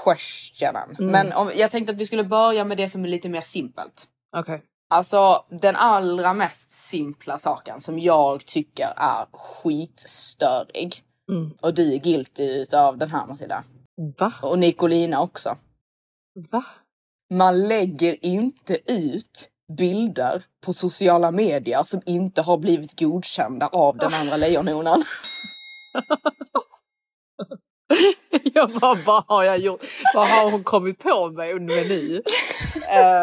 questionen. 0.03 0.95
Men 0.99 1.33
om, 1.33 1.51
jag 1.55 1.71
tänkte 1.71 1.93
att 1.93 1.99
vi 1.99 2.05
skulle 2.05 2.23
börja 2.23 2.65
med 2.65 2.77
det 2.77 2.89
som 2.89 3.03
är 3.03 3.07
lite 3.07 3.29
mer 3.29 3.41
simpelt. 3.41 4.07
Okej. 4.37 4.61
Alltså 4.91 5.45
den 5.49 5.75
allra 5.75 6.33
mest 6.33 6.71
simpla 6.71 7.37
saken 7.37 7.81
som 7.81 7.99
jag 7.99 8.45
tycker 8.45 8.93
är 8.97 9.25
skitstörig. 9.33 11.03
Och 11.61 11.73
du 11.73 11.93
är 11.93 11.97
guilty 11.97 12.43
utav 12.43 12.97
den 12.97 13.09
här 13.09 13.27
Matilda. 13.27 13.63
Va? 14.17 14.33
Och 14.41 14.59
Nicolina 14.59 15.21
också. 15.21 15.57
Va? 16.51 16.65
Man 17.33 17.67
lägger 17.67 18.25
inte 18.25 18.91
ut 18.93 19.49
bilder 19.77 20.43
på 20.65 20.73
sociala 20.73 21.31
medier 21.31 21.83
som 21.83 22.01
inte 22.05 22.41
har 22.41 22.57
blivit 22.57 22.99
godkända 22.99 23.67
av 23.67 23.97
den 23.97 24.13
andra 24.13 24.37
lejonhonan. 24.37 25.03
Jag 28.53 28.69
bara, 28.69 28.95
vad 29.05 29.23
har 29.27 29.43
jag 29.43 29.57
gjort? 29.57 29.83
Vad 30.13 30.27
har 30.27 30.51
hon 30.51 30.63
kommit 30.63 30.99
på 30.99 31.29
mig 31.29 31.53
under 31.53 31.89
nu? 31.89 32.21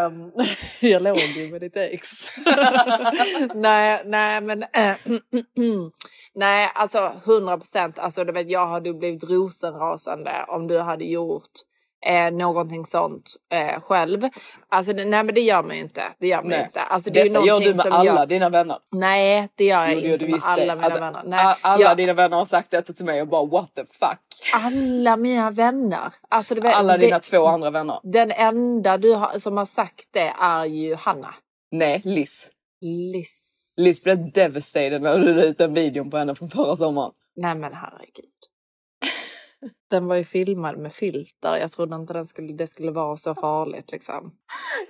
um, 0.07 0.33
jag 0.81 1.02
låg 1.02 1.16
ju 1.16 1.52
med 1.52 1.61
ditt 1.61 1.76
ex. 1.76 2.09
nej, 3.55 4.02
nej 4.05 4.40
men 4.40 4.62
äh, 4.62 4.94
nej, 6.35 6.72
alltså 6.74 7.12
100 7.26 7.59
procent. 7.59 7.98
Alltså, 7.98 8.24
du 8.24 8.33
vet, 8.33 8.50
jag 8.50 8.66
hade 8.66 8.92
blivit 8.92 9.24
rosenrasande 9.24 10.44
om 10.48 10.66
du 10.66 10.79
hade 10.79 11.05
gjort 11.05 11.52
eh, 12.06 12.30
någonting 12.30 12.86
sånt 12.86 13.32
eh, 13.52 13.80
själv. 13.80 14.28
Alltså, 14.68 14.92
det, 14.92 15.04
nej, 15.04 15.24
men 15.24 15.34
det 15.34 15.40
gör 15.40 15.62
man 15.62 15.76
ju 15.76 15.82
inte. 15.82 16.02
Det 16.20 16.26
gör 16.28 16.36
man 16.42 16.48
Nej. 16.50 16.64
inte. 16.64 16.80
Alltså, 16.80 17.10
det 17.10 17.20
är 17.20 17.24
Detta 17.28 17.38
gör 17.40 17.46
någonting 17.46 17.70
du 17.72 17.76
med 17.76 17.86
alla 17.86 18.04
jag... 18.20 18.28
dina 18.28 18.48
vänner. 18.48 18.78
Nej, 18.92 19.48
det 19.54 19.64
gör 19.64 19.80
jag 19.82 19.94
Jo, 19.94 20.00
det 20.00 20.06
gör 20.06 20.12
inte 20.12 20.24
du 20.26 20.30
med 20.32 20.40
alla 20.44 20.56
det. 20.66 20.74
mina 20.74 20.84
Alltså, 20.86 21.00
vänner. 21.00 21.22
Nej, 21.26 21.54
Alla 21.60 21.82
jag- 21.84 21.96
dina 21.96 22.12
vänner 22.12 22.36
har 22.36 22.44
sagt 22.44 22.70
detta 22.70 22.92
till 22.92 23.04
mig 23.04 23.20
och 23.22 23.28
bara 23.28 23.46
what 23.46 23.74
the 23.74 23.84
fuck. 23.86 24.20
alla 24.54 25.16
mina 25.16 25.50
vänner. 25.50 26.12
Alltså, 26.28 26.54
du 26.54 26.60
vet, 26.60 26.74
Alla 26.74 26.96
det, 26.96 27.06
dina 27.06 27.20
två 27.20 27.46
andra 27.46 27.70
vänner. 27.70 28.00
Den 28.02 28.30
enda 28.32 28.98
du 28.98 29.12
har, 29.14 29.38
som 29.38 29.56
har 29.56 29.64
sagt 29.66 30.04
det 30.10 30.32
är 30.40 30.64
ju 30.64 30.94
Hanna. 30.94 31.34
Nej, 31.70 32.00
Liz. 32.04 32.50
Liz. 32.80 33.52
Liz 33.78 34.04
blev 34.04 34.16
devastated 34.34 35.02
när 35.02 35.18
du 35.18 35.34
la 35.34 35.42
ut 35.42 35.58
den 35.58 35.74
videon 35.74 36.10
på 36.10 36.16
henne 36.16 36.34
från 36.34 36.50
förra 36.50 36.76
sommaren. 36.76 37.12
Nej 37.36 37.54
men 37.54 37.72
herregud. 37.74 38.30
Den 39.90 40.06
var 40.06 40.16
ju 40.16 40.24
filmad 40.24 40.78
med 40.78 40.92
filter. 40.92 41.56
Jag 41.56 41.72
trodde 41.72 41.96
inte 41.96 42.12
den 42.12 42.26
skulle, 42.26 42.52
det 42.52 42.66
skulle 42.66 42.90
vara 42.92 43.16
så 43.16 43.34
farligt 43.34 43.92
liksom. 43.92 44.32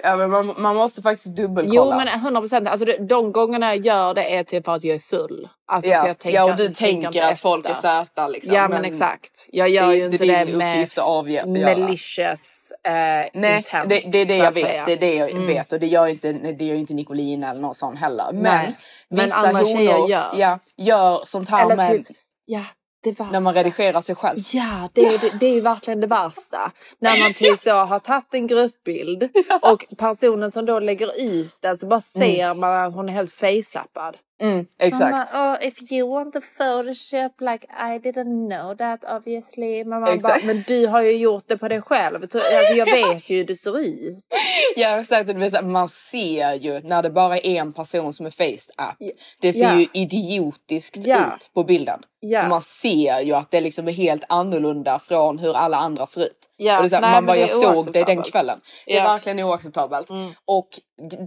Ja 0.03 0.17
men 0.17 0.31
man, 0.31 0.55
man 0.59 0.77
måste 0.77 1.03
faktiskt 1.03 1.37
dubbelkolla. 1.37 1.75
Jo 1.75 1.97
men 1.97 2.09
100 2.09 2.41
procent. 2.41 2.69
Alltså 2.69 2.85
det- 2.85 2.99
de 3.09 3.33
gångerna 3.33 3.75
jag 3.75 3.87
gör 3.87 4.15
det 4.15 4.37
är 4.37 4.45
typ 4.45 4.65
för 4.65 4.75
att 4.75 4.85
jag 4.85 4.95
är 4.95 4.99
full. 5.01 5.49
Alltså, 5.67 5.91
ja. 5.91 6.01
så 6.01 6.07
jag 6.07 6.19
tänker, 6.19 6.39
ja 6.39 6.51
och 6.51 6.57
du 6.57 6.69
tänker 6.69 7.23
att 7.23 7.39
folk 7.41 7.67
är 7.67 7.71
efter. 7.71 7.89
söta 8.05 8.29
liksom. 8.29 8.55
Ja 8.55 8.69
men, 8.69 8.85
exakt. 8.85 9.47
Jag 9.53 9.69
gör 9.69 9.93
ju 9.93 10.05
inte 10.05 10.25
det 10.27 10.45
din 10.45 10.59
med 10.59 10.89
avge- 10.97 11.47
malicious 11.47 12.73
eh, 12.85 12.93
Nej, 12.93 13.57
intent. 13.57 13.89
det, 13.89 14.01
det 14.07 14.19
är 14.19 14.27
det 14.27 14.37
jag 14.37 14.53
vet. 14.53 14.65
säga. 14.67 14.85
Det 14.87 14.93
är 14.93 14.97
det 15.01 15.15
jag 15.15 15.31
Mm. 15.31 15.47
vet 15.47 15.73
och 15.73 15.81
det 15.81 15.87
gör 15.87 16.07
inte, 16.07 16.33
det 16.33 16.65
gör 16.65 16.75
inte 16.77 16.95
Nicolina 16.95 17.51
eller 17.51 17.61
någon 17.61 17.75
sån 17.75 17.97
heller. 17.97 18.33
Men 18.33 18.43
Nej, 18.43 18.77
men 19.09 19.25
vissa 19.25 19.49
honor 19.53 20.09
gör. 20.09 20.31
Ja, 20.37 20.59
gör 20.77 21.21
sånt 21.25 21.49
här 21.51 21.65
Eller 21.65 21.77
med... 21.77 21.91
typ, 21.91 22.07
ja, 22.45 22.63
det 23.11 23.19
värsta. 23.21 23.33
När 23.33 23.41
man 23.41 23.55
redigerar 23.55 24.01
sig 24.01 24.15
själv. 24.15 24.39
Ja, 24.53 24.89
det, 24.93 25.01
är- 25.01 25.19
det, 25.19 25.33
det 25.41 25.47
är 25.47 25.55
ju 25.55 25.61
verkligen 25.61 26.01
det 26.01 26.07
värsta. 26.07 26.73
När 26.99 27.21
man 27.23 27.33
typ 27.35 27.61
så 27.61 27.71
har 27.71 27.99
tagit 27.99 28.35
en 28.35 28.47
gruppbild 28.47 29.29
och 29.63 29.87
personen 29.99 30.51
som 30.51 30.67
då 30.67 30.79
lägger 30.81 31.21
ut 31.21 31.57
den 31.61 31.79
så 31.79 31.87
bara 31.87 32.01
ser 32.01 32.55
man 32.55 32.75
att 32.87 32.95
hon 32.95 33.09
är 33.09 33.13
helt 33.13 33.33
face-appad. 33.33 34.15
Mm, 34.43 34.65
Så 34.65 34.87
exakt. 34.87 35.33
Man, 35.35 35.53
oh, 35.55 35.67
if 35.67 35.93
you 35.93 36.09
want 36.11 36.33
to 36.35 36.41
photoshop 36.59 37.41
like 37.41 37.67
I 37.67 37.99
didn't 37.99 38.49
know 38.51 38.77
that 38.77 39.05
obviously. 39.17 39.85
Men, 39.85 40.01
man 40.01 40.19
bara, 40.19 40.39
men 40.45 40.63
du 40.67 40.87
har 40.87 41.03
ju 41.03 41.17
gjort 41.17 41.45
det 41.47 41.57
på 41.59 41.69
dig 41.69 41.83
själv. 41.83 42.23
Alltså, 42.23 42.39
jag 42.77 42.87
vet 42.87 43.31
ju 43.31 43.37
hur 43.37 43.45
du 43.45 43.57
ser 43.57 43.79
ut. 43.81 44.19
Ja 44.79 45.01
exakt, 45.01 45.65
man 45.65 45.89
ser 45.89 46.53
ju 46.55 46.81
när 46.81 47.03
det 47.03 47.11
bara 47.11 47.39
är 47.39 47.61
en 47.61 47.73
person 47.73 48.13
som 48.13 48.27
är 48.27 48.31
faced 48.31 48.75
app. 48.77 48.97
Det 49.41 49.53
ser 49.53 49.61
Ja. 49.63 49.79
ju 49.81 49.87
idiotiskt 49.93 50.97
Ja. 51.07 51.17
ut 51.17 51.51
på 51.55 51.65
bilden. 51.65 52.01
Och 52.43 52.49
man 52.49 52.63
ser 52.63 53.21
ju 53.21 53.33
att 53.33 53.51
det 53.51 53.61
liksom 53.61 53.89
är 53.89 53.93
helt 53.93 54.25
annorlunda 54.29 54.99
från 54.99 55.39
hur 55.39 55.57
alla 55.57 55.77
andra 55.77 56.07
ser 56.07 56.21
ut. 56.21 56.39
Ja, 56.57 56.77
Och 56.77 56.83
det 56.83 56.87
är 56.87 56.89
så 56.89 56.97
här, 56.97 57.03
nej, 57.03 57.13
man 57.13 57.27
bara, 57.27 57.37
det 57.37 57.41
jag 57.41 57.51
såg 57.51 57.93
det 57.93 58.05
den 58.05 58.23
kvällen. 58.23 58.61
Det 58.87 58.97
är 58.97 59.05
verkligen 59.05 59.41
oacceptabelt. 59.41 60.11
Mm. 60.11 60.31
Och 60.45 60.69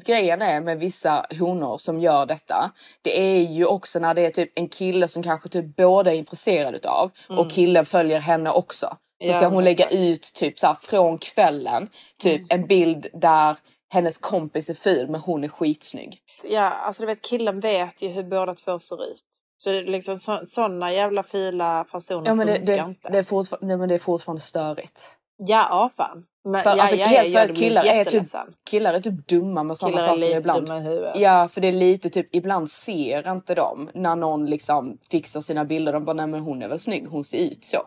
grejen 0.06 0.42
är 0.42 0.62
med 0.62 0.80
vissa 0.80 1.26
honor 1.40 1.78
som 1.78 2.00
gör 2.00 2.26
detta. 2.26 2.72
Det 3.02 3.20
är 3.20 3.42
ju 3.42 3.66
också 3.66 4.00
när 4.00 4.14
det 4.14 4.26
är 4.26 4.30
typ 4.30 4.52
en 4.56 4.70
kille 4.70 5.08
som 5.08 5.24
kanske 5.24 5.50
typ 5.50 5.76
båda 5.76 6.14
är 6.14 6.16
intresserad 6.16 6.76
utav 6.76 7.12
och 7.30 7.52
killen 7.52 7.86
följer 7.86 8.20
henne 8.20 8.52
också. 8.52 8.98
Så 9.24 9.30
Mm. 9.30 9.38
Ska 9.42 9.48
hon 9.48 9.64
lägga 9.64 9.90
ut 9.90 10.22
typ 10.36 10.60
så 10.60 10.68
här 10.68 10.78
från 10.82 11.18
kvällen 11.18 11.90
typ 12.22 12.54
en 12.54 12.68
bild 12.68 13.08
där 13.14 13.58
hennes 13.94 14.18
kompis 14.18 14.70
är 14.70 14.74
ful 14.74 15.10
men 15.10 15.22
hon 15.22 15.44
är 15.44 15.48
skitsnygg. 15.48 16.18
Ja, 16.44 16.70
alltså 16.70 17.04
du 17.04 17.08
vet 17.08 17.22
killen 17.22 17.60
vet 17.60 18.02
ju 18.02 18.10
hur 18.10 18.24
båda 18.24 18.56
två 18.56 18.80
ser 18.80 19.12
ut. 19.12 19.22
Så 19.62 19.72
det 19.72 19.78
är 19.78 19.84
liksom 19.84 20.16
så, 20.16 20.40
sådana 20.46 20.94
jävla 20.94 21.24
fula 21.24 21.86
fasoner 21.92 22.28
Ja 22.28 22.36
men 22.36 22.48
det, 22.48 22.56
funkar 22.56 22.76
det, 22.76 22.90
inte. 22.90 23.10
det, 23.10 23.18
är 23.18 23.66
nej, 23.66 23.78
men 23.78 23.90
det 23.90 23.96
är 23.96 24.00
fortfarande 24.00 24.42
störigt. 24.42 25.02
Ja, 25.38 25.68
ja 25.70 25.90
fan. 25.98 26.26
Men, 26.44 26.64
För 26.64 26.70
ja, 26.70 26.82
alltså 26.82 26.96
ja, 26.96 27.06
helt 27.06 27.32
seriöst 27.32 27.56
killar 27.56 27.86
är, 27.86 28.06
typ, 28.06 28.24
killar 28.70 28.94
är 28.94 29.02
typ 29.02 29.28
dumma 29.28 29.64
med 29.64 29.78
sådana 29.78 30.02
saker 30.02 30.18
lite 30.18 30.38
ibland. 30.38 30.66
dumma 30.66 30.80
huvudet. 30.80 31.14
Ja 31.16 31.48
för 31.48 31.62
det 31.62 31.68
är 31.68 31.72
lite 31.72 32.10
typ 32.10 32.36
ibland 32.36 32.70
ser 32.70 33.32
inte 33.32 33.56
de 33.56 33.90
när 33.94 34.16
någon 34.16 34.46
liksom 34.46 34.98
fixar 35.12 35.42
sina 35.42 35.66
bilder. 35.66 35.94
De 35.94 36.06
bara 36.06 36.14
nej 36.14 36.28
men 36.28 36.40
hon 36.40 36.62
är 36.62 36.68
väl 36.68 36.80
snygg, 36.80 37.08
hon 37.08 37.24
ser 37.24 37.38
ut 37.38 37.66
så. 37.66 37.80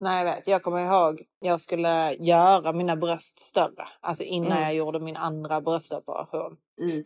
Nej 0.00 0.24
jag 0.26 0.34
vet, 0.34 0.46
jag 0.46 0.62
kommer 0.62 0.86
ihåg 0.86 1.22
jag 1.40 1.60
skulle 1.60 2.14
göra 2.14 2.72
mina 2.72 2.96
bröst 2.96 3.40
större. 3.40 3.88
Alltså 4.00 4.22
innan 4.24 4.52
Mm. 4.52 4.62
jag 4.62 4.74
gjorde 4.74 5.00
min 5.00 5.16
andra 5.16 5.60
bröstoperation. 5.60 6.56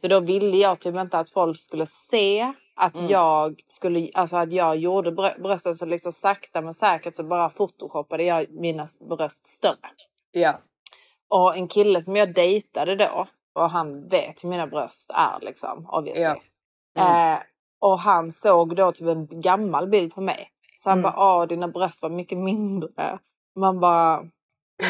Så 0.00 0.08
då 0.08 0.20
ville 0.20 0.56
jag 0.56 0.80
typ 0.80 0.96
inte 0.96 1.18
att 1.18 1.30
folk 1.30 1.58
skulle 1.60 1.86
se 1.86 2.52
att 2.76 2.94
Mm. 2.96 3.10
jag 3.10 3.60
skulle, 3.66 4.08
alltså 4.14 4.36
att 4.36 4.52
jag 4.52 4.76
gjorde 4.76 5.10
brö- 5.10 5.42
brösten 5.42 5.74
så 5.74 5.86
liksom 5.86 6.12
sakta 6.12 6.60
men 6.60 6.74
säkert 6.74 7.16
så 7.16 7.22
bara 7.24 7.48
photoshoppade 7.50 8.22
jag 8.22 8.46
mina 8.50 8.86
bröst 9.08 9.46
större. 9.46 9.90
Ja. 10.32 10.58
Och 11.28 11.56
en 11.56 11.68
kille 11.68 12.02
som 12.02 12.16
jag 12.16 12.34
dejtade 12.34 12.96
då 12.96 13.26
och 13.54 13.70
han 13.70 14.08
vet 14.08 14.44
hur 14.44 14.48
mina 14.48 14.66
bröst 14.66 15.10
är 15.14 15.38
liksom 15.40 15.86
obviously. 15.90 16.22
Ja. 16.22 16.36
Mm. 16.96 17.32
Eh, 17.34 17.40
och 17.80 17.98
han 17.98 18.32
såg 18.32 18.76
då 18.76 18.92
typ 18.92 19.06
en 19.08 19.40
gammal 19.40 19.88
bild 19.88 20.14
på 20.14 20.20
mig. 20.20 20.48
Så 20.76 20.90
han 20.90 20.98
Mm. 20.98 21.12
bara, 21.12 21.36
åh 21.42 21.46
dina 21.48 21.68
bröst 21.68 22.02
var 22.02 22.10
mycket 22.10 22.38
mindre. 22.38 23.18
Man 23.60 23.80
bara, 23.80 24.22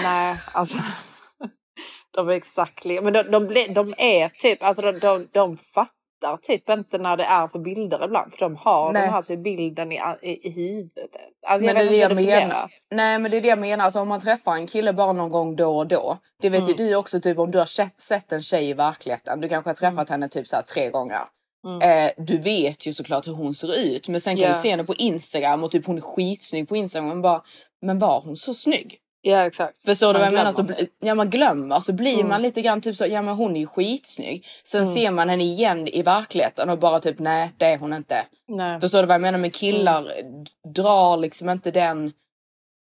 nej 0.04 0.36
alltså. 0.54 0.78
de 2.14 2.28
är 2.28 2.32
exakt 2.32 2.84
li- 2.84 3.00
Men 3.00 3.12
de, 3.12 3.22
de, 3.22 3.72
de 3.74 3.94
är 3.98 4.28
typ, 4.28 4.62
alltså 4.62 4.82
de, 4.82 4.92
de, 4.98 5.26
de 5.32 5.56
fattar 5.56 6.36
typ 6.42 6.68
inte 6.68 6.98
när 6.98 7.16
det 7.16 7.24
är 7.24 7.48
på 7.48 7.58
bilder 7.58 8.04
ibland. 8.04 8.32
För 8.32 8.38
de 8.40 8.56
har 8.56 8.92
Nej. 8.92 9.02
den 9.02 9.10
här 9.12 9.22
typ 9.22 9.42
bilden 9.44 9.92
i, 9.92 10.00
i, 10.22 10.48
i 10.48 10.50
huvudet. 10.50 11.10
Alltså, 11.46 11.66
Men 11.66 11.76
jag 11.76 11.76
det 11.76 12.02
är 12.02 12.08
det 12.14 12.22
jag 12.22 12.40
menar. 12.42 12.70
Nej 12.90 13.18
men 13.18 13.30
det 13.30 13.36
är 13.36 13.40
det 13.40 13.48
jag 13.48 13.58
menar. 13.58 13.84
Alltså 13.84 14.00
om 14.00 14.08
man 14.08 14.20
träffar 14.20 14.54
en 14.54 14.66
kille 14.66 14.92
bara 14.92 15.12
någon 15.12 15.30
gång 15.30 15.56
då 15.56 15.78
och 15.78 15.86
då. 15.86 16.18
Det 16.42 16.50
vet 16.50 16.60
ju 16.68 16.72
Mm. 16.74 16.76
du 16.76 16.94
också 16.96 17.20
typ 17.20 17.38
om 17.38 17.50
du 17.50 17.58
har 17.58 17.66
sett, 17.66 18.00
sett 18.00 18.32
en 18.32 18.42
tjej 18.42 18.68
i 18.68 18.74
verkligheten. 18.74 19.40
Du 19.40 19.48
kanske 19.48 19.70
har 19.70 19.74
träffat 19.74 20.10
henne 20.10 20.28
typ 20.28 20.46
så 20.48 20.56
här 20.56 20.62
tre 20.62 20.90
gånger. 20.90 21.20
Mm. 21.66 22.06
Eh, 22.06 22.10
du 22.16 22.38
vet 22.38 22.86
ju 22.86 22.92
såklart 22.92 23.26
hur 23.26 23.32
hon 23.32 23.54
ser 23.54 23.78
ut. 23.78 24.08
Men 24.08 24.20
sen 24.20 24.36
kan 24.36 24.42
Ja. 24.48 24.52
du 24.52 24.58
se 24.58 24.70
henne 24.70 24.84
på 24.84 24.94
Instagram 24.94 25.64
och 25.64 25.70
typ 25.70 25.86
hon 25.86 25.96
är 25.96 26.00
skitsnygg 26.00 26.68
på 26.68 26.76
Instagram. 26.76 27.08
Men 27.08 27.22
bara, 27.22 27.42
men 27.82 27.98
var 27.98 28.20
hon 28.20 28.36
så 28.36 28.54
snygg? 28.54 28.98
Ja 29.24 29.46
exakt. 29.46 29.74
Förstår 29.86 30.06
du 30.14 30.20
Man 30.20 30.32
vad 30.34 30.40
jag 30.40 30.54
menar? 30.56 30.76
Så, 30.78 30.84
ja 31.00 31.14
man 31.14 31.30
glömmer. 31.30 31.80
Så 31.80 31.92
blir 31.92 32.14
Mm. 32.14 32.28
man 32.28 32.42
lite 32.42 32.62
grann 32.62 32.80
typ 32.80 32.96
så, 32.96 33.06
ja 33.06 33.22
men 33.22 33.34
hon 33.34 33.56
är 33.56 33.60
ju 33.60 33.66
skitsnygg. 33.66 34.46
Sen 34.64 34.82
Mm. 34.82 34.94
ser 34.94 35.10
man 35.10 35.28
henne 35.28 35.44
igen 35.44 35.88
i 35.88 36.02
verkligheten 36.02 36.70
och 36.70 36.78
bara 36.78 37.00
typ 37.00 37.18
nej 37.18 37.50
det 37.56 37.66
är 37.66 37.78
hon 37.78 37.92
inte. 37.92 38.24
Nej. 38.48 38.80
Förstår 38.80 39.00
du 39.00 39.06
vad 39.06 39.14
jag 39.14 39.20
menar? 39.22 39.38
Men 39.38 39.50
killar 39.50 40.02
Mm. 40.20 40.44
drar 40.74 41.16
liksom 41.16 41.48
inte 41.48 41.70
den 41.70 42.12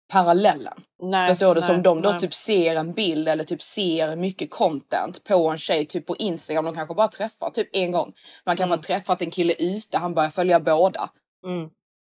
parallellen. 0.08 0.74
nej. 1.02 1.28
Förstår 1.28 1.54
du? 1.54 1.60
nej, 1.60 1.68
Som 1.68 1.82
de 1.82 2.02
då 2.02 2.10
nej. 2.10 2.20
typ 2.20 2.34
ser 2.34 2.76
en 2.76 2.92
bild 2.92 3.28
eller 3.28 3.44
typ 3.44 3.62
ser 3.62 4.16
mycket 4.16 4.50
content 4.50 5.24
på 5.24 5.48
en 5.50 5.58
tjej 5.58 5.86
typ 5.86 6.06
på 6.06 6.16
Instagram. 6.16 6.64
De 6.64 6.74
kanske 6.74 6.94
bara 6.94 7.08
träffar 7.08 7.50
typ 7.50 7.68
en 7.72 7.92
gång. 7.92 8.12
Man 8.46 8.56
kanske 8.56 8.64
Mm. 8.74 8.78
har 8.78 8.82
träffat 8.82 9.22
en 9.22 9.30
kille 9.30 9.54
ute, 9.58 9.98
han 9.98 10.14
börjar 10.14 10.30
följa 10.30 10.60
båda. 10.60 11.10
Mm. 11.46 11.70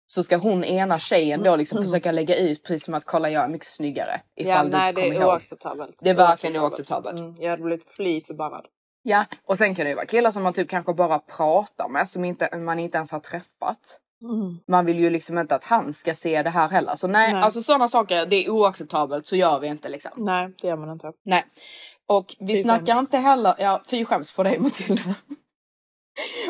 Så 0.10 0.23
ska 0.23 0.38
hon 0.38 0.63
ena 0.63 0.99
tjejen 0.99 1.43
då 1.43 1.55
liksom 1.55 1.77
Mm. 1.77 1.89
försöka 1.89 2.12
lägga 2.12 2.36
ut 2.38 2.63
precis 2.63 2.86
som 2.86 2.93
att 2.93 3.05
kolla 3.05 3.29
jag 3.29 3.43
är 3.43 3.47
mycket 3.49 3.67
snyggare. 3.67 4.21
Ja, 4.36 4.43
Ifall 4.51 4.65
du 4.71 4.77
nej 4.77 4.89
inte 4.89 5.01
det 5.01 5.05
kommer 5.07 5.15
är 5.19 5.21
ihåg. 5.23 5.33
oacceptabelt. 5.33 5.97
Det 6.01 6.10
är 6.10 6.15
verkligen 6.15 6.62
oacceptabelt. 6.62 7.19
Mm. 7.19 7.36
Jag 7.39 7.49
hade 7.49 7.63
blivit 7.63 7.86
fly 7.95 8.21
förbannad. 8.21 8.65
Ja, 9.03 9.25
och 9.45 9.57
sen 9.57 9.75
kan 9.75 9.86
det 9.86 9.89
ju 9.89 9.95
vara 9.95 10.05
killar 10.05 10.31
som 10.31 10.43
man 10.43 10.53
typ 10.53 10.69
kanske 10.69 10.93
bara 10.93 11.19
pratar 11.19 11.89
med 11.89 12.10
som 12.10 12.25
inte, 12.25 12.57
man 12.57 12.79
inte 12.79 12.97
ens 12.97 13.12
har 13.12 13.19
träffat. 13.19 13.99
Mm. 14.23 14.60
Man 14.67 14.86
vill 14.86 14.99
ju 14.99 15.10
liksom 15.10 15.38
inte 15.38 15.56
att 15.56 15.63
han 15.63 15.93
ska 15.93 16.15
se 16.15 16.43
det 16.43 16.49
här 16.49 16.69
heller. 16.69 16.95
Så 16.95 17.08
nej, 17.08 17.34
Nej. 17.34 17.43
alltså 17.43 17.62
sådana 17.62 17.88
saker, 17.88 18.25
det 18.25 18.45
är 18.45 18.49
oacceptabelt 18.49 19.25
så 19.27 19.36
gör 19.36 19.60
vi 19.60 19.67
inte 19.67 19.89
liksom. 19.89 20.12
Nej, 20.15 20.53
det 20.62 20.67
gör 20.67 20.77
man 20.77 20.89
inte. 20.89 21.12
Nej. 21.25 21.45
Och 22.08 22.36
vi 22.39 22.53
Fy 22.56 22.62
snackar 22.62 22.86
skäms. 22.86 22.99
inte 22.99 23.17
heller, 23.17 23.56
ja 23.58 23.82
fy 23.88 24.06
skäms 24.06 24.32
på 24.32 24.43
dig 24.43 24.60
Matilda. 24.60 25.03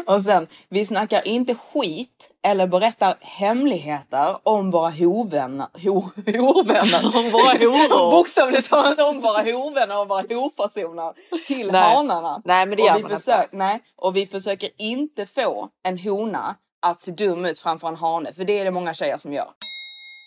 Och 0.05 0.21
sen, 0.21 0.47
vi 0.69 0.85
snackar 0.85 1.27
inte 1.27 1.55
skit 1.55 2.31
eller 2.43 2.67
berättar 2.67 3.15
hemligheter 3.21 4.37
om 4.43 4.71
våra 4.71 4.89
hovvänner. 4.89 5.67
Ho, 5.83 5.99
horvänner. 6.25 7.05
Om 7.17 7.31
våra 7.31 7.57
horor. 7.57 8.11
Bokstavligt 8.11 8.69
talat 8.69 8.99
om 8.99 9.21
våra 9.21 9.51
hovvänner 9.51 10.01
och 10.01 10.07
våra 10.07 10.21
horpersoner 10.21 11.13
till 11.47 11.71
Nej. 11.71 11.95
hanarna. 11.95 12.41
Nej, 12.45 12.65
men 12.65 12.77
det 12.77 12.83
och 12.83 12.87
gör 12.87 12.95
vi 12.95 13.01
man 13.01 13.11
försöker, 13.11 13.43
inte. 13.43 13.57
nej, 13.57 13.79
och 13.95 14.15
vi 14.15 14.25
försöker 14.25 14.69
inte 14.77 15.25
få 15.25 15.69
en 15.83 15.97
hona 15.97 16.55
att 16.81 17.03
se 17.03 17.11
dum 17.11 17.45
ut 17.45 17.59
framför 17.59 17.87
en 17.87 17.95
hane. 17.95 18.33
För 18.33 18.43
det 18.43 18.59
är 18.59 18.65
det 18.65 18.71
många 18.71 18.93
tjejer 18.93 19.17
som 19.17 19.33
gör. 19.33 19.47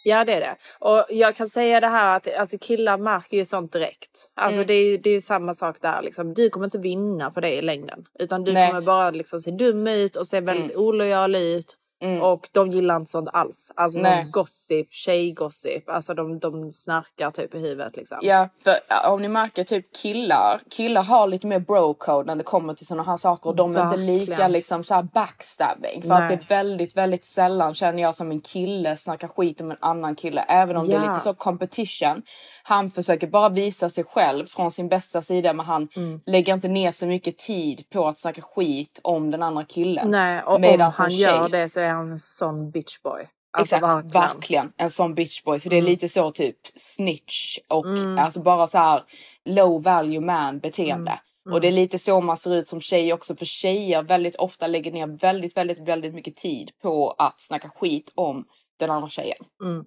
Ja, 0.05 0.25
det 0.25 0.33
är 0.35 0.41
det. 0.41 0.57
Och 0.79 1.05
jag 1.09 1.37
kan 1.37 1.49
säga 1.49 1.81
det 1.81 1.87
här 1.87 2.17
att 2.17 2.35
alltså, 2.35 2.59
killar 2.61 2.99
märker 2.99 3.37
ju 3.37 3.45
sånt 3.45 3.73
direkt. 3.73 4.29
Alltså 4.37 4.57
Mm. 4.57 4.67
det 4.67 4.75
är 4.75 4.85
ju 4.91 4.97
det 4.99 5.11
är 5.11 5.15
ju 5.15 5.21
samma 5.21 5.55
sak 5.55 5.77
där. 5.81 6.03
Liksom. 6.03 6.35
Du 6.35 6.51
kommer 6.51 6.67
inte 6.67 6.79
vinna 6.79 7.31
på 7.31 7.41
det 7.41 7.55
i 7.55 7.63
längden. 7.63 8.05
Utan 8.19 8.45
du 8.45 8.53
Nej. 8.53 8.69
kommer 8.69 8.81
bara 8.81 9.11
liksom, 9.11 9.41
se 9.41 9.51
dum 9.51 9.87
ut 9.87 10.17
och 10.17 10.29
se 10.29 10.41
väldigt 10.41 10.77
olojal 10.77 11.37
ut. 11.37 11.77
Mm. 12.03 12.23
Och 12.23 12.49
de 12.53 12.71
gillar 12.71 12.97
inte 12.97 13.11
sånt 13.11 13.29
alls. 13.33 13.73
Alltså 13.75 13.99
Nej. 13.99 14.23
sånt 14.23 14.33
gossip, 14.33 14.93
tjejgossip. 14.93 15.89
Alltså 15.91 16.15
de, 16.15 16.39
de 16.39 16.73
snarkar 16.73 17.31
typ 17.31 17.55
i 17.55 17.59
huvudet 17.59 17.97
liksom. 17.97 18.19
Ja, 18.23 18.49
för 18.65 18.75
ja, 18.89 19.09
om 19.11 19.23
ni 19.23 19.29
märker 19.29 19.65
typ 19.65 19.87
killar, 20.03 20.61
killar 20.71 21.03
har 21.03 21.27
lite 21.27 21.47
mer 21.47 21.59
bro-code 21.59 22.25
när 22.27 22.37
det 22.37 22.43
kommer 22.43 22.75
till 22.75 22.87
sådana 22.87 23.03
här 23.03 23.17
saker 23.17 23.51
och 23.51 23.57
de 23.57 23.77
är 23.77 23.85
inte 23.85 23.97
lika 23.97 24.49
liksom 24.49 24.85
så 24.85 24.95
här 24.95 25.03
backstabbing. 25.03 26.03
För 26.03 26.09
Nej. 26.09 26.23
att 26.23 26.29
det 26.29 26.35
är 26.35 26.49
väldigt, 26.49 26.97
väldigt 26.97 27.25
sällan 27.25 27.75
känner 27.75 28.03
jag 28.03 28.15
som 28.15 28.31
en 28.31 28.41
kille 28.41 28.97
snackar 28.97 29.29
skit 29.29 29.61
om 29.61 29.71
en 29.71 29.77
annan 29.81 30.15
kille. 30.15 30.41
Även 30.49 30.77
om 30.77 30.89
det 30.89 30.95
är 30.95 31.05
Ja. 31.05 31.09
lite 31.13 31.21
så 31.25 31.35
competition. 31.35 32.23
Han 32.63 32.91
försöker 32.91 33.27
bara 33.27 33.49
visa 33.49 33.89
sig 33.89 34.05
själv 34.05 34.47
från 34.47 34.73
sin 34.73 34.89
bästa 34.89 35.23
sida 35.23 35.53
men 35.53 35.67
han 35.67 35.89
Mm. 35.97 36.21
lägger 36.27 36.55
inte 36.55 36.69
ner 36.69 36.93
så 36.93 37.07
mycket 37.07 37.39
tid 37.39 37.85
på 37.93 38.09
att 38.09 38.19
snacka 38.19 38.43
skit 38.43 39.01
om 39.03 39.31
den 39.31 39.43
andra 39.43 39.65
killen. 39.65 40.11
Nej, 40.11 40.43
och 40.43 40.55
om 40.55 40.81
han 40.97 41.11
tjej- 41.11 41.21
gör 41.21 41.49
det 41.49 41.69
så 41.69 41.81
är 41.81 41.90
en 41.91 42.19
sån 42.19 42.71
bitchboy. 42.71 43.29
Alltså, 43.53 43.77
Exakt, 43.77 43.95
verkligen. 43.95 44.23
verkligen. 44.23 44.73
En 44.77 44.91
sån 44.91 45.15
bitchboy. 45.15 45.61
För 45.61 45.71
det 45.71 45.77
är 45.77 45.81
Mm. 45.81 45.91
lite 45.91 46.09
så 46.09 46.31
typ 46.31 46.57
snitch 46.75 47.59
och 47.69 47.87
alltså 48.19 48.41
bara 48.43 48.67
så 48.67 48.79
här 48.79 49.03
low 49.45 49.83
value 49.83 50.21
man 50.21 50.59
beteende. 50.59 51.11
Mm. 51.47 51.55
Och 51.55 51.61
det 51.61 51.69
är 51.69 51.73
lite 51.73 51.99
så 51.99 52.21
man 52.21 52.37
ser 52.37 52.55
ut 52.55 52.69
som 52.69 52.81
tjej 52.81 53.13
också. 53.13 53.37
För 53.37 53.45
tjejer 53.45 54.03
väldigt 54.03 54.37
ofta 54.37 54.67
lägger 54.67 54.93
ner 54.93 55.07
väldigt, 55.07 55.57
väldigt, 55.57 55.89
väldigt 55.89 56.15
mycket 56.15 56.37
tid 56.37 56.71
på 56.83 57.11
att 57.19 57.41
snacka 57.41 57.71
skit 57.71 58.13
om 58.15 58.45
den 58.79 58.91
andra 58.91 59.09
tjejen. 59.09 59.45
Mm. 59.63 59.85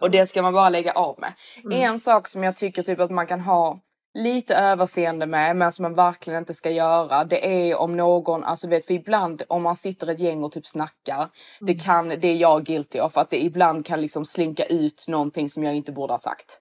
Och 0.00 0.10
det 0.10 0.26
ska 0.26 0.42
man 0.42 0.52
bara 0.54 0.68
lägga 0.68 0.92
av 0.92 1.18
med. 1.18 1.32
Mm. 1.64 1.82
En 1.82 1.98
sak 2.00 2.28
som 2.28 2.42
jag 2.42 2.56
tycker 2.56 2.82
typ 2.82 3.00
att 3.00 3.10
man 3.10 3.26
kan 3.26 3.40
ha 3.40 3.80
lite 4.14 4.54
överseende 4.56 5.26
med 5.26 5.56
men 5.56 5.72
som 5.72 5.82
man 5.82 5.94
verkligen 5.94 6.38
inte 6.38 6.54
ska 6.54 6.70
göra 6.70 7.24
det 7.24 7.68
är 7.70 7.76
om 7.76 7.96
någon, 7.96 8.44
alltså 8.44 8.66
du 8.66 8.70
vet 8.76 8.86
för 8.86 8.94
ibland 8.94 9.42
om 9.48 9.62
man 9.62 9.76
sitter 9.76 10.06
ett 10.06 10.20
gäng 10.20 10.44
och 10.44 10.52
typ 10.52 10.66
snackar 10.66 11.28
det 11.60 11.72
Mm. 11.72 11.78
kan, 11.84 12.08
det 12.08 12.28
är 12.28 12.36
jag 12.36 12.64
guilty 12.64 12.98
av 12.98 13.12
att 13.14 13.30
det 13.30 13.44
ibland 13.44 13.86
kan 13.86 14.00
liksom 14.00 14.24
slinka 14.24 14.64
ut 14.64 15.04
någonting 15.08 15.48
som 15.48 15.64
jag 15.64 15.74
inte 15.74 15.92
borde 15.92 16.12
ha 16.12 16.18
sagt. 16.18 16.58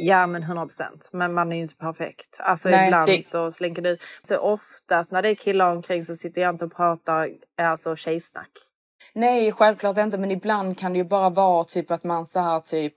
Ja 0.00 0.26
men 0.26 0.42
100 0.42 0.64
procent. 0.66 1.10
Men 1.12 1.34
man 1.34 1.52
är 1.52 1.56
ju 1.56 1.62
inte 1.62 1.74
perfekt. 1.76 2.36
Alltså 2.38 2.68
Nej, 2.68 2.86
ibland 2.86 3.06
det- 3.06 3.24
så 3.26 3.52
slinker 3.52 3.82
det 3.82 3.90
ut. 3.90 4.00
Så 4.22 4.36
oftast 4.36 5.12
när 5.12 5.22
det 5.22 5.28
är 5.28 5.34
killar 5.34 5.72
omkring 5.76 6.04
så 6.04 6.14
sitter 6.14 6.40
jag 6.40 6.54
inte 6.54 6.64
och 6.64 6.76
pratar 6.76 7.28
alltså 7.62 7.96
tjejsnack. 7.96 8.50
Nej, 9.14 9.52
självklart 9.52 9.98
inte. 9.98 10.18
Men 10.18 10.30
ibland 10.30 10.78
kan 10.78 10.92
det 10.92 10.98
ju 10.98 11.04
bara 11.04 11.30
vara 11.30 11.64
typ 11.64 11.90
att 11.90 12.04
man 12.04 12.26
så 12.26 12.40
här 12.40 12.60
typ 12.60 12.94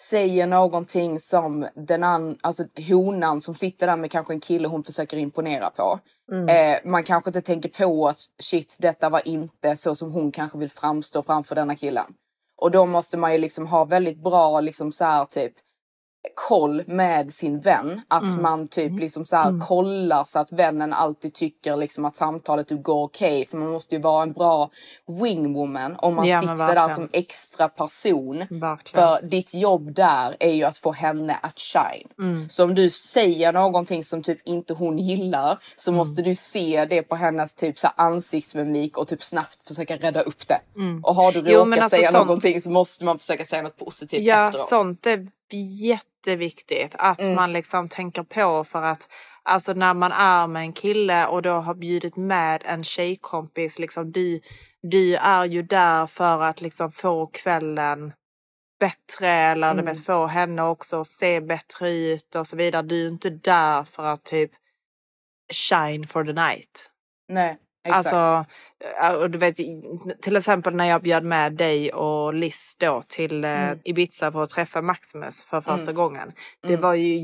säger 0.00 0.46
någonting 0.46 1.18
som 1.18 1.68
den 1.74 2.04
an, 2.04 2.38
alltså 2.42 2.64
honan 2.88 3.40
som 3.40 3.54
sitter 3.54 3.86
där 3.86 3.96
med 3.96 4.10
kanske 4.10 4.32
en 4.32 4.40
kille 4.40 4.68
hon 4.68 4.84
försöker 4.84 5.16
imponera 5.16 5.70
på. 5.70 5.98
Eh, 6.48 6.78
man 6.84 7.04
kanske 7.04 7.30
inte 7.30 7.40
tänker 7.40 7.68
på 7.68 8.08
att 8.08 8.18
shit, 8.42 8.76
detta 8.80 9.08
var 9.10 9.28
inte 9.28 9.76
så 9.76 9.94
som 9.94 10.12
hon 10.12 10.32
kanske 10.32 10.58
vill 10.58 10.70
framstå 10.70 11.22
framför 11.22 11.54
denna 11.54 11.76
killen. 11.76 12.14
Och 12.60 12.70
då 12.70 12.86
måste 12.86 13.16
man 13.16 13.32
ju 13.32 13.38
liksom 13.38 13.66
ha 13.66 13.84
väldigt 13.84 14.22
bra 14.22 14.60
liksom 14.60 14.92
så 14.92 15.04
här 15.04 15.24
typ 15.24 15.52
koll 16.48 16.82
med 16.86 17.32
sin 17.32 17.60
vän. 17.60 18.00
Att 18.08 18.40
man 18.40 18.68
typ 18.68 19.00
liksom 19.00 19.26
så 19.26 19.36
här 19.36 19.66
kollar 19.66 20.24
så 20.24 20.38
att 20.38 20.52
vännen 20.52 20.92
alltid 20.92 21.34
tycker 21.34 21.76
liksom 21.76 22.04
att 22.04 22.16
samtalet 22.16 22.68
typ 22.68 22.82
går 22.82 23.04
okej. 23.04 23.46
För 23.46 23.56
man 23.56 23.68
måste 23.70 23.94
ju 23.94 24.00
vara 24.00 24.22
en 24.22 24.32
bra 24.32 24.70
wingwoman 25.22 25.96
om 25.98 26.14
man 26.14 26.26
Ja, 26.26 26.40
sitter 26.40 26.56
där 26.74 26.94
som 26.94 27.08
extra 27.12 27.68
person. 27.68 28.44
Verkligen. 28.50 29.08
För 29.08 29.26
ditt 29.26 29.54
jobb 29.54 29.94
där 29.94 30.36
är 30.40 30.52
ju 30.52 30.64
att 30.64 30.78
få 30.78 30.92
henne 30.92 31.38
att 31.42 31.58
shine. 31.58 32.08
Mm. 32.18 32.48
Så 32.48 32.64
om 32.64 32.74
du 32.74 32.90
säger 32.90 33.52
någonting 33.52 34.04
som 34.04 34.22
typ 34.22 34.38
inte 34.44 34.74
hon 34.74 34.98
gillar 34.98 35.58
så 35.76 35.90
Mm. 35.90 35.98
måste 35.98 36.22
du 36.22 36.34
se 36.34 36.84
det 36.90 37.02
på 37.02 37.16
hennes 37.16 37.54
typ 37.54 37.78
så 37.78 37.88
ansiktsmimik 37.96 38.98
och 38.98 39.08
typ 39.08 39.22
snabbt 39.22 39.68
försöka 39.68 39.96
rädda 39.96 40.20
upp 40.22 40.48
det. 40.48 40.60
Mm. 40.76 41.04
Och 41.04 41.14
har 41.14 41.32
du 41.32 41.38
råkat 41.40 41.52
Jo, 41.52 41.82
alltså 41.82 41.96
säga 41.96 42.10
sånt- 42.10 42.26
någonting 42.26 42.60
så 42.60 42.70
måste 42.70 43.04
man 43.04 43.18
försöka 43.18 43.44
säga 43.44 43.62
något 43.62 43.76
positivt 43.76 44.24
Ja, 44.24 44.46
efteråt. 44.48 44.68
sånt 44.68 45.06
är 45.06 45.28
jätteviktigt 46.26 46.94
att 46.98 47.20
Mm. 47.20 47.34
man 47.34 47.52
liksom 47.52 47.88
tänker 47.88 48.22
på 48.22 48.64
för 48.64 48.82
att 48.82 49.08
alltså 49.42 49.72
när 49.72 49.94
man 49.94 50.12
är 50.12 50.46
med 50.46 50.62
en 50.62 50.72
kille 50.72 51.26
och 51.26 51.42
då 51.42 51.50
har 51.52 51.74
bjudit 51.74 52.16
med 52.16 52.62
en 52.64 52.84
tjejkompis, 52.84 53.78
liksom 53.78 54.12
du, 54.12 54.40
du 54.82 55.16
är 55.16 55.44
ju 55.44 55.62
där 55.62 56.06
för 56.06 56.42
att 56.42 56.60
liksom 56.60 56.92
få 56.92 57.26
kvällen 57.26 58.12
bättre 58.80 59.28
eller 59.28 59.70
Mm. 59.70 59.84
vet, 59.84 60.04
få 60.06 60.26
henne 60.26 60.62
också 60.62 61.00
att 61.00 61.06
se 61.06 61.40
bättre 61.40 61.90
ut 61.90 62.34
och 62.34 62.46
så 62.46 62.56
vidare. 62.56 62.82
Du 62.82 63.04
är 63.04 63.08
inte 63.08 63.30
där 63.30 63.84
för 63.84 64.04
att 64.04 64.24
typ 64.24 64.50
shine 65.52 66.06
for 66.06 66.24
the 66.24 66.32
night. 66.32 66.90
Nej, 67.28 67.56
exakt. 67.88 68.12
Alltså, 68.14 68.44
och 69.20 69.30
du 69.30 69.38
vet, 69.38 69.56
till 70.22 70.36
exempel 70.36 70.74
när 70.74 70.88
jag 70.88 71.02
bjöd 71.02 71.24
med 71.24 71.52
dig 71.52 71.92
och 71.92 72.34
Liz 72.34 72.76
då 72.80 73.02
till 73.08 73.44
eh, 73.44 73.50
Mm. 73.62 73.78
Ibiza 73.84 74.32
för 74.32 74.42
att 74.42 74.50
träffa 74.50 74.82
Maximus 74.82 75.44
för 75.44 75.60
första 75.60 75.90
Mm. 75.90 75.94
gången. 75.94 76.32
Det 76.62 76.68
Mm. 76.68 76.80
var 76.80 76.94
ju 76.94 77.14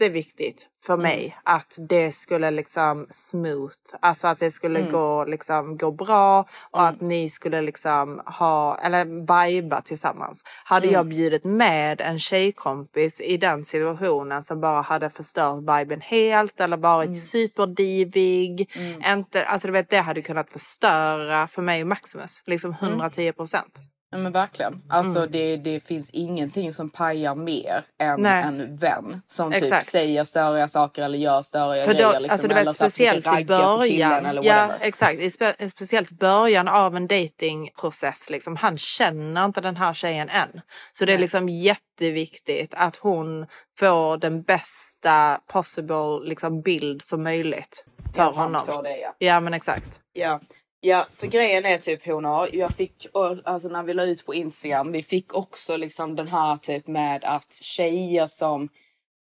jätteviktigt 0.00 0.66
för 0.86 0.94
Mm. 0.94 1.02
mig 1.02 1.36
att 1.42 1.74
det 1.88 2.12
skulle 2.12 2.50
liksom 2.50 3.06
smooth, 3.10 3.74
alltså 4.00 4.28
att 4.28 4.38
det 4.38 4.50
skulle 4.50 4.78
Mm. 4.78 4.92
gå, 4.92 5.24
liksom, 5.24 5.76
gå 5.76 5.90
bra 5.90 6.40
och 6.70 6.80
Mm. 6.80 6.94
att 6.94 7.00
ni 7.00 7.30
skulle 7.30 7.62
liksom 7.62 8.22
ha, 8.26 8.78
eller 8.78 9.04
viba 9.48 9.80
tillsammans. 9.80 10.44
Hade 10.64 10.86
jag 10.86 11.06
bjudit 11.06 11.44
med 11.44 12.00
en 12.00 12.18
tjejkompis 12.18 13.20
i 13.20 13.36
den 13.36 13.64
situationen 13.64 14.42
som 14.42 14.60
bara 14.60 14.80
hade 14.80 15.10
förstört 15.10 15.60
viben 15.60 16.00
helt 16.00 16.60
eller 16.60 16.76
varit 16.76 17.06
Mm. 17.06 17.18
superdivig. 17.18 18.70
Inte, 19.06 19.44
alltså 19.44 19.68
du 19.68 19.72
vet 19.72 19.90
det 19.90 19.98
hade 20.00 20.22
kunnat 20.22 20.50
förstöra 20.50 21.48
för 21.48 21.62
mig 21.62 21.82
och 21.82 21.88
Maximus. 21.88 22.42
Liksom 22.46 22.76
Mm. 22.80 22.90
110 22.92 23.32
procent. 23.32 23.74
Men 24.22 24.32
verkligen. 24.32 24.82
Alltså 24.88 25.18
Mm. 25.18 25.30
det, 25.32 25.56
det 25.56 25.80
finns 25.80 26.10
ingenting 26.10 26.72
som 26.72 26.90
pajar 26.90 27.34
mer 27.34 27.84
än 27.98 28.20
Nej. 28.22 28.44
en 28.44 28.76
vän 28.76 29.22
som 29.26 29.52
typ 29.52 29.62
Exakt. 29.62 29.86
säger 29.86 30.24
störiga 30.24 30.68
saker 30.68 31.02
eller 31.02 31.18
gör 31.18 31.42
störiga 31.42 31.84
För 31.84 31.92
då, 31.92 31.98
grejer. 31.98 32.20
Liksom, 32.20 32.32
alltså 32.32 32.48
du 32.48 32.54
vet 32.54 32.74
speciellt 32.74 33.26
i 33.40 33.44
början. 33.44 34.26
eller 34.26 34.42
Ja 34.44 34.54
whatever. 34.66 34.86
exakt. 34.86 35.18
I 35.20 35.30
spe, 35.30 35.68
speciellt 35.70 36.10
början 36.10 36.68
av 36.68 36.96
en 36.96 37.06
datingprocess. 37.08 38.30
Liksom, 38.30 38.56
han 38.56 38.78
känner 38.78 39.44
inte 39.44 39.60
den 39.60 39.76
här 39.76 39.94
tjejen 39.94 40.28
än. 40.28 40.60
Så 40.92 41.04
det 41.04 41.12
är 41.12 41.16
Nej. 41.16 41.20
liksom 41.22 41.48
jätteviktigt 41.48 42.74
att 42.76 42.96
hon 42.96 43.46
får 43.78 44.16
den 44.16 44.42
bästa 44.42 45.40
possible 45.46 46.20
liksom, 46.28 46.62
bild 46.62 47.02
som 47.02 47.22
möjligt. 47.22 47.84
För 48.14 48.22
Ja, 48.22 48.30
honom. 48.30 48.82
det, 48.84 48.96
ja. 48.98 49.14
Ja 49.18 49.40
men 49.40 49.54
exakt. 49.54 50.00
Ja. 50.12 50.40
Ja, 50.84 51.06
för 51.14 51.26
grejen 51.26 51.64
är 51.64 51.78
typ 51.78 52.06
honor, 52.06 52.48
jag 52.52 52.70
fick, 52.74 53.06
alltså 53.44 53.68
när 53.68 53.82
vi 53.82 53.94
la 53.94 54.04
ut 54.04 54.26
på 54.26 54.34
Instagram, 54.34 54.92
vi 54.92 55.02
fick 55.02 55.34
också 55.34 55.76
liksom 55.76 56.16
den 56.16 56.28
här 56.28 56.56
typ 56.56 56.86
med 56.86 57.24
att 57.24 57.54
tjejer 57.54 58.26
som 58.26 58.68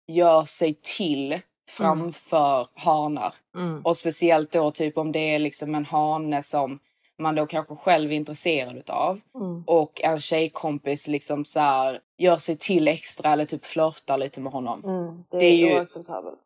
gör 0.08 0.44
sig 0.44 0.74
till 0.74 1.40
framför 1.70 2.68
hanar. 2.76 3.34
Mm. 3.56 3.82
Och 3.82 3.98
speciellt 3.98 4.52
då 4.52 4.72
typ 4.72 4.98
om 4.98 5.12
det 5.12 5.20
är 5.20 5.40
liksom 5.40 5.76
en 5.76 5.86
hane 5.86 6.44
som 6.44 6.80
man 7.20 7.36
då 7.36 7.46
kanske 7.46 7.76
själv 7.76 8.12
är 8.12 8.16
intresserad 8.16 8.78
utav. 8.78 9.22
Mm. 9.36 9.64
Och 9.68 10.02
en 10.02 10.20
tjejkompis 10.20 11.08
liksom 11.08 11.46
så 11.46 11.60
här 11.60 12.00
gör 12.18 12.38
sig 12.38 12.58
till 12.58 12.88
extra 12.88 13.32
eller 13.32 13.46
typ 13.46 13.66
flörtar 13.66 14.18
lite 14.18 14.42
med 14.42 14.52
honom. 14.54 14.84
Mm. 14.86 15.24
Det, 15.32 15.40
Det 15.40 15.46
är 15.46 15.56
ju- 15.56 15.80
oacceptabelt. 15.80 16.40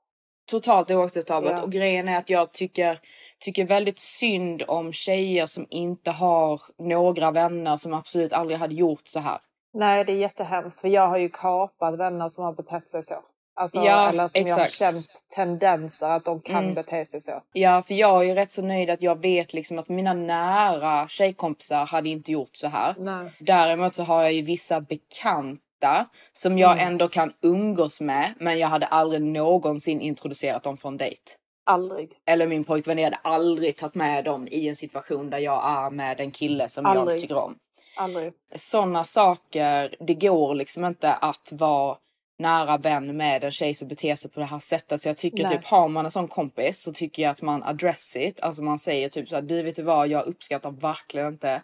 Totalt 0.49 0.91
oacceptabelt. 0.91 1.57
Ja. 1.57 1.63
Och 1.63 1.71
grejen 1.71 2.07
är 2.07 2.17
att 2.17 2.29
jag 2.29 2.51
tycker, 2.51 2.99
tycker 3.39 3.65
väldigt 3.65 3.99
synd 3.99 4.63
om 4.67 4.93
tjejer 4.93 5.45
som 5.45 5.67
inte 5.69 6.11
har 6.11 6.61
några 6.79 7.31
vänner 7.31 7.77
som 7.77 7.93
absolut 7.93 8.33
aldrig 8.33 8.59
hade 8.59 8.75
gjort 8.75 9.01
så 9.07 9.19
här. 9.19 9.37
Nej, 9.73 10.05
det 10.05 10.11
är 10.11 10.17
jättehemskt. 10.17 10.79
För 10.81 10.87
jag 10.87 11.07
har 11.07 11.17
ju 11.17 11.29
kapat 11.29 11.97
vänner 11.99 12.29
som 12.29 12.43
har 12.43 12.53
betett 12.53 12.89
sig 12.89 13.03
så. 13.03 13.15
Alltså, 13.55 13.77
Ja, 13.83 14.09
eller 14.09 14.27
som 14.27 14.41
jag 14.41 14.55
har 14.55 14.61
exakt. 14.65 14.77
känt 14.79 15.07
tendenser 15.35 16.09
att 16.09 16.25
de 16.25 16.39
kan 16.41 16.63
Mm. 16.63 16.73
bete 16.73 17.05
sig 17.05 17.21
så. 17.21 17.41
Ja, 17.53 17.81
för 17.81 17.93
jag 17.93 18.19
är 18.23 18.27
ju 18.27 18.33
rätt 18.35 18.51
så 18.51 18.61
nöjd 18.61 18.89
att 18.89 19.01
jag 19.01 19.21
vet 19.21 19.53
liksom 19.53 19.79
att 19.79 19.89
mina 19.89 20.13
nära 20.13 21.07
tjejkompisar 21.07 21.85
hade 21.85 22.09
inte 22.09 22.31
gjort 22.31 22.55
så 22.55 22.67
här. 22.67 22.95
Nej. 22.97 23.31
Däremot 23.39 23.95
så 23.95 24.03
har 24.03 24.21
jag 24.23 24.33
ju 24.33 24.41
vissa 24.41 24.81
bekanta 24.81 26.05
som 26.33 26.57
jag 26.57 26.71
Mm. 26.71 26.87
ändå 26.87 27.07
kan 27.07 27.33
umgås 27.41 28.01
med, 28.01 28.33
men 28.39 28.59
jag 28.59 28.67
hade 28.67 28.85
aldrig 28.85 29.21
någonsin 29.21 30.01
introducerat 30.01 30.63
dem 30.63 30.77
för 30.77 30.89
en 30.89 30.97
dejt. 30.97 31.21
Aldrig. 31.67 32.09
Eller 32.25 32.47
min 32.47 32.63
pojkvän, 32.63 32.97
jag 32.97 33.05
hade 33.05 33.17
aldrig 33.17 33.77
tagit 33.77 33.95
med 33.95 34.25
dem 34.25 34.47
i 34.51 34.67
en 34.67 34.75
situation 34.75 35.29
där 35.29 35.37
jag 35.37 35.69
är 35.69 35.89
med 35.89 36.19
en 36.19 36.31
kille 36.31 36.69
som 36.69 36.85
jag 36.85 36.97
Aldrig. 36.97 37.21
tycker 37.21 37.37
om. 37.37 37.57
Aldrig. 37.97 38.33
Sådana 38.55 39.03
saker, 39.03 39.95
det 39.99 40.13
går 40.13 40.55
liksom 40.55 40.85
inte 40.85 41.13
att 41.13 41.51
vara 41.51 41.97
nära 42.39 42.77
vän 42.77 43.17
med 43.17 43.43
en 43.43 43.51
tjej 43.51 43.73
som 43.73 43.87
beter 43.87 44.15
sig 44.15 44.31
på 44.31 44.39
det 44.39 44.45
här 44.45 44.59
sättet. 44.59 45.01
Så 45.01 45.09
jag 45.09 45.17
tycker 45.17 45.43
Nej. 45.43 45.57
typ 45.57 45.65
har 45.65 45.87
man 45.87 46.05
en 46.05 46.11
sån 46.11 46.27
kompis 46.27 46.81
så 46.81 46.93
tycker 46.93 47.23
jag 47.23 47.31
att 47.31 47.41
man 47.41 47.63
address 47.63 48.15
it. 48.15 48.39
Alltså 48.41 48.63
man 48.63 48.79
säger 48.79 49.09
typ 49.09 49.29
så 49.29 49.35
här, 49.35 49.41
du 49.41 49.61
vet 49.61 49.75
du 49.75 49.83
vad, 49.83 50.07
jag 50.07 50.25
uppskattar 50.25 50.71
verkligen 50.71 51.27
inte 51.27 51.61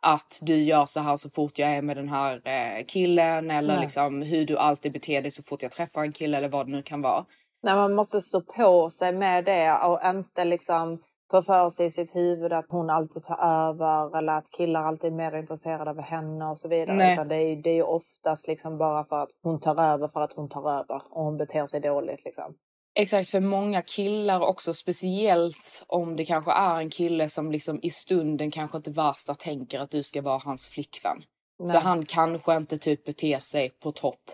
att 0.00 0.38
du 0.42 0.62
gör 0.62 0.86
så 0.86 1.00
här 1.00 1.16
så 1.16 1.30
fort 1.30 1.58
jag 1.58 1.70
är 1.70 1.82
med 1.82 1.96
den 1.96 2.08
här 2.08 2.40
eh, 2.44 2.84
killen 2.86 3.50
eller 3.50 3.74
Nej. 3.74 3.82
liksom 3.82 4.22
hur 4.22 4.46
du 4.46 4.56
alltid 4.56 4.92
beter 4.92 5.22
dig 5.22 5.30
så 5.30 5.42
fort 5.42 5.62
jag 5.62 5.72
träffar 5.72 6.02
en 6.02 6.12
kille 6.12 6.36
eller 6.36 6.48
vad 6.48 6.66
det 6.66 6.72
nu 6.72 6.82
kan 6.82 7.02
vara. 7.02 7.24
Nej, 7.62 7.74
man 7.74 7.94
måste 7.94 8.20
stå 8.20 8.40
på 8.40 8.90
sig 8.90 9.12
med 9.12 9.44
det 9.44 9.72
och 9.72 10.00
inte 10.04 10.44
liksom 10.44 11.02
få 11.30 11.42
för 11.42 11.70
sig 11.70 11.86
i 11.86 11.90
sitt 11.90 12.16
huvud 12.16 12.52
att 12.52 12.66
hon 12.68 12.90
alltid 12.90 13.22
tar 13.22 13.38
över 13.68 14.18
eller 14.18 14.32
att 14.32 14.50
killar 14.50 14.82
alltid 14.82 15.12
är 15.12 15.16
mer 15.16 15.36
intresserade 15.36 15.90
av 15.90 16.00
henne 16.00 16.46
och 16.46 16.58
så 16.58 16.68
vidare. 16.68 16.96
Nej. 16.96 17.12
Utan 17.12 17.28
det, 17.28 17.36
är, 17.36 17.56
det 17.56 17.70
är 17.70 17.74
ju 17.74 17.82
oftast 17.82 18.48
liksom 18.48 18.78
bara 18.78 19.04
för 19.04 19.22
att 19.22 19.30
hon 19.42 19.60
tar 19.60 19.82
över 19.82 20.08
för 20.08 20.20
att 20.20 20.32
hon 20.32 20.48
tar 20.48 20.80
över 20.80 21.02
och 21.10 21.24
hon 21.24 21.36
beter 21.36 21.66
sig 21.66 21.80
dåligt. 21.80 22.24
Liksom. 22.24 22.54
Exakt, 22.94 23.30
för 23.30 23.40
många 23.40 23.82
killar 23.82 24.40
också, 24.40 24.74
speciellt 24.74 25.84
om 25.86 26.16
det 26.16 26.24
kanske 26.24 26.52
är 26.52 26.78
en 26.78 26.90
kille 26.90 27.28
som 27.28 27.52
liksom 27.52 27.78
i 27.82 27.90
stunden 27.90 28.50
kanske 28.50 28.76
inte 28.76 28.90
värsta 28.90 29.34
tänker 29.34 29.80
att 29.80 29.90
du 29.90 30.02
ska 30.02 30.22
vara 30.22 30.38
hans 30.44 30.68
flickvän. 30.68 31.22
Så 31.64 31.72
Nej. 31.72 31.82
han 31.82 32.06
kanske 32.06 32.56
inte 32.56 32.78
typ 32.78 33.04
beter 33.04 33.38
sig 33.38 33.70
på 33.70 33.92
topp. 33.92 34.30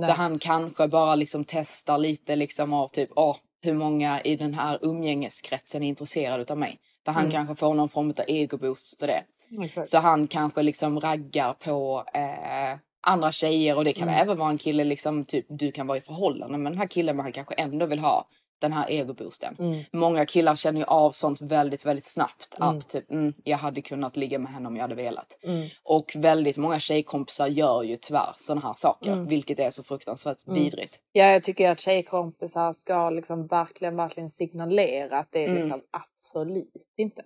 Nej. 0.00 0.08
Så 0.08 0.12
han 0.12 0.38
kanske 0.38 0.88
bara 0.88 1.14
liksom 1.14 1.44
testar 1.44 1.98
lite 1.98 2.36
liksom 2.36 2.72
av 2.72 2.88
typ, 2.88 3.10
åh, 3.16 3.36
hur 3.62 3.74
många 3.74 4.20
i 4.20 4.36
den 4.36 4.54
här 4.54 4.78
umgängeskretsen 4.82 5.82
är 5.82 5.88
intresserade 5.88 6.52
av 6.52 6.58
mig? 6.58 6.78
För 7.04 7.12
han 7.12 7.22
Mm. 7.24 7.32
kanske 7.32 7.54
får 7.54 7.74
någon 7.74 7.88
form 7.88 8.10
av 8.10 8.24
egoboost 8.28 9.02
och 9.02 9.08
det. 9.08 9.22
Exakt. 9.64 9.88
Så 9.88 9.98
han 9.98 10.26
kanske 10.26 10.62
liksom 10.62 11.00
raggar 11.00 11.52
på 11.52 12.04
eh, 12.14 12.78
andra 13.00 13.32
tjejer 13.32 13.76
och 13.76 13.84
det 13.84 13.92
kan 13.92 14.08
Mm. 14.08 14.20
även 14.20 14.38
vara 14.38 14.50
en 14.50 14.58
kille 14.58 14.84
liksom 14.84 15.24
typ 15.24 15.46
du 15.48 15.72
kan 15.72 15.86
vara 15.86 15.98
i 15.98 16.00
förhållande 16.00 16.58
med 16.58 16.72
den 16.72 16.78
här 16.78 16.86
killen 16.86 17.16
men 17.16 17.22
han 17.24 17.32
kanske 17.32 17.54
ändå 17.54 17.86
vill 17.86 17.98
ha 17.98 18.26
den 18.58 18.72
här 18.72 18.90
egoboosten. 18.90 19.56
Mm. 19.58 19.84
Många 19.92 20.26
killar 20.26 20.56
känner 20.56 20.80
ju 20.80 20.86
av 20.86 21.12
sånt 21.12 21.40
väldigt, 21.40 21.86
väldigt 21.86 22.06
snabbt. 22.06 22.56
Mm. 22.58 22.68
Att 22.68 22.88
typ, 22.88 23.10
mm, 23.10 23.32
jag 23.44 23.58
hade 23.58 23.82
kunnat 23.82 24.16
ligga 24.16 24.38
med 24.38 24.52
henne 24.52 24.68
om 24.68 24.76
jag 24.76 24.82
hade 24.82 24.94
velat. 24.94 25.38
Mm. 25.42 25.68
Och 25.82 26.12
väldigt 26.16 26.56
många 26.56 26.78
tjejkompisar 26.80 27.46
gör 27.46 27.82
ju 27.82 27.96
tyvärr 27.96 28.34
sådana 28.36 28.60
här 28.66 28.74
saker. 28.74 29.12
Mm. 29.12 29.26
Vilket 29.26 29.58
är 29.60 29.70
så 29.70 29.82
fruktansvärt 29.82 30.46
Mm. 30.46 30.62
vidrigt. 30.62 31.00
Ja, 31.12 31.24
jag 31.24 31.42
tycker 31.44 31.70
att 31.70 31.80
tjejkompisar 31.80 32.72
ska 32.72 33.10
liksom 33.10 33.46
verkligen, 33.46 33.96
verkligen 33.96 34.30
signalera 34.30 35.18
att 35.18 35.28
det 35.32 35.44
är 35.44 35.48
Mm. 35.48 35.58
liksom 35.62 35.82
absolut 35.90 36.72
inte. 36.96 37.22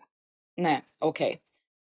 Nej, 0.57 0.83
okej. 0.99 1.41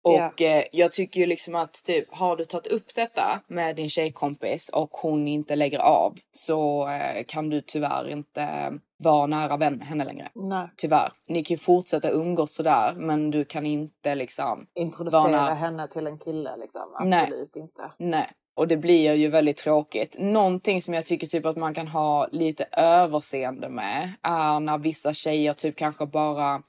Och 0.06 0.42
eh, 0.42 0.64
jag 0.72 0.92
tycker 0.92 1.20
ju 1.20 1.26
liksom 1.26 1.54
att 1.54 1.84
typ 1.84 2.14
har 2.14 2.36
du 2.36 2.44
tagit 2.44 2.66
upp 2.66 2.94
detta 2.94 3.40
med 3.46 3.76
din 3.76 3.90
tjejkompis 3.90 4.68
och 4.68 4.90
hon 4.90 5.28
inte 5.28 5.56
lägger 5.56 5.78
av 5.78 6.14
så 6.30 6.88
eh, 6.88 7.24
kan 7.28 7.50
du 7.50 7.60
tyvärr 7.60 8.08
inte 8.08 8.72
vara 8.98 9.26
nära 9.26 9.56
vän 9.56 9.76
med 9.76 9.86
henne 9.86 10.04
längre. 10.04 10.28
Nej. 10.34 10.68
Tyvärr. 10.76 11.12
Ni 11.26 11.44
kan 11.44 11.54
ju 11.54 11.58
fortsätta 11.58 12.10
umgås 12.10 12.54
sådär 12.54 12.92
men 12.96 13.30
du 13.30 13.44
kan 13.44 13.66
inte 13.66 14.14
liksom 14.14 14.66
Introducera 14.74 15.22
Vana- 15.22 15.54
henne 15.54 15.88
till 15.88 16.06
en 16.06 16.18
kille 16.18 16.56
liksom. 16.56 16.82
Nej. 17.04 17.22
Absolut 17.22 17.56
inte. 17.56 17.90
Nej. 17.98 18.30
Och 18.54 18.68
det 18.68 18.76
blir 18.76 19.14
ju 19.14 19.28
väldigt 19.28 19.56
tråkigt. 19.56 20.16
Någonting 20.18 20.82
som 20.82 20.94
jag 20.94 21.06
tycker 21.06 21.26
typ 21.26 21.46
att 21.46 21.56
man 21.56 21.74
kan 21.74 21.88
ha 21.88 22.28
lite 22.32 22.66
överseende 22.72 23.68
med 23.68 24.12
är 24.22 24.60
när 24.60 24.78
vissa 24.78 25.12
tjejer 25.12 25.52
typ 25.52 25.76
kanske 25.76 26.06
bara 26.06 26.62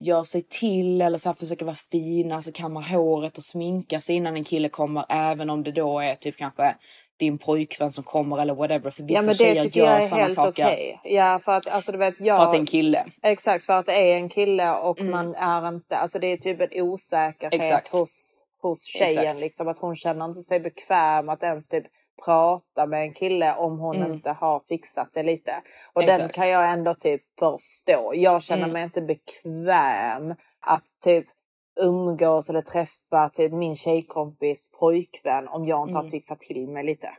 gör 0.00 0.24
sig 0.24 0.42
till 0.42 1.02
eller 1.02 1.18
så 1.18 1.28
här 1.28 1.34
försöker 1.34 1.64
vara 1.66 1.76
fina, 1.90 2.42
så 2.42 2.52
kammar 2.52 2.82
håret 2.82 3.36
och 3.38 3.44
sminkar 3.44 4.00
sig 4.00 4.16
innan 4.16 4.36
en 4.36 4.44
kille 4.44 4.68
kommer 4.68 5.04
även 5.08 5.50
om 5.50 5.62
det 5.62 5.72
då 5.72 6.00
är 6.00 6.14
typ 6.14 6.36
kanske 6.36 6.74
din 7.18 7.38
pojkvän 7.38 7.90
som 7.90 8.04
kommer 8.04 8.38
eller 8.38 8.54
whatever. 8.54 8.90
För 8.90 9.02
vissa 9.02 9.14
Ja 9.14 9.20
men 9.22 9.28
det 9.28 9.34
tjejer 9.34 9.62
tycker 9.62 9.80
gör 9.80 9.86
jag 9.86 10.02
är 10.02 10.06
sådana 10.06 10.22
helt 10.22 10.34
saker 10.34 10.64
okej. 10.66 11.00
Ja 11.04 11.40
för 11.44 11.52
att 11.52 11.66
alltså 11.68 11.92
du 11.92 11.98
vet 11.98 12.14
jag. 12.18 12.36
för 12.36 12.44
att 12.44 12.50
det 12.52 12.56
är 12.56 12.60
en 12.60 12.66
kille. 12.66 13.06
Exakt 13.22 13.64
för 13.64 13.72
att 13.72 13.86
det 13.86 13.92
är 14.12 14.16
en 14.16 14.28
kille 14.28 14.72
och 14.72 15.00
Mm. 15.00 15.10
man 15.12 15.34
är 15.34 15.68
inte, 15.68 15.96
alltså 15.96 16.18
det 16.18 16.26
är 16.26 16.36
typ 16.36 16.60
en 16.60 16.82
osäkerhet 16.82 17.54
Exakt. 17.54 17.88
hos, 17.88 18.42
hos 18.62 18.84
tjejen 18.84 19.22
Exakt. 19.24 19.40
liksom 19.40 19.68
att 19.68 19.78
hon 19.78 19.96
känner 19.96 20.24
inte 20.24 20.40
sig 20.40 20.60
bekväm 20.60 21.28
att 21.28 21.42
ens 21.42 21.68
typ 21.68 21.84
prata 22.24 22.86
med 22.86 23.02
en 23.02 23.12
kille 23.14 23.54
om 23.56 23.78
hon 23.78 23.96
Mm. 23.96 24.12
inte 24.12 24.30
har 24.30 24.60
fixat 24.60 25.12
sig 25.12 25.24
lite. 25.24 25.62
Och 25.92 26.02
den 26.02 26.10
Exakt. 26.10 26.34
kan 26.34 26.48
jag 26.50 26.70
ändå 26.72 26.94
typ 26.94 27.22
förstå. 27.38 28.12
Jag 28.14 28.42
känner 28.42 28.62
Mm. 28.62 28.72
mig 28.72 28.82
inte 28.82 29.02
bekväm 29.02 30.34
att 30.60 30.84
typ 31.04 31.26
umgås 31.80 32.50
eller 32.50 32.62
träffa 32.62 33.28
typ 33.34 33.52
min 33.52 33.76
tjejkompis 33.76 34.70
pojkvän 34.80 35.48
om 35.48 35.66
jag 35.66 35.82
inte 35.84 35.94
har 35.94 36.00
Mm. 36.00 36.10
fixat 36.10 36.40
till 36.40 36.68
mig 36.68 36.84
lite. 36.84 37.10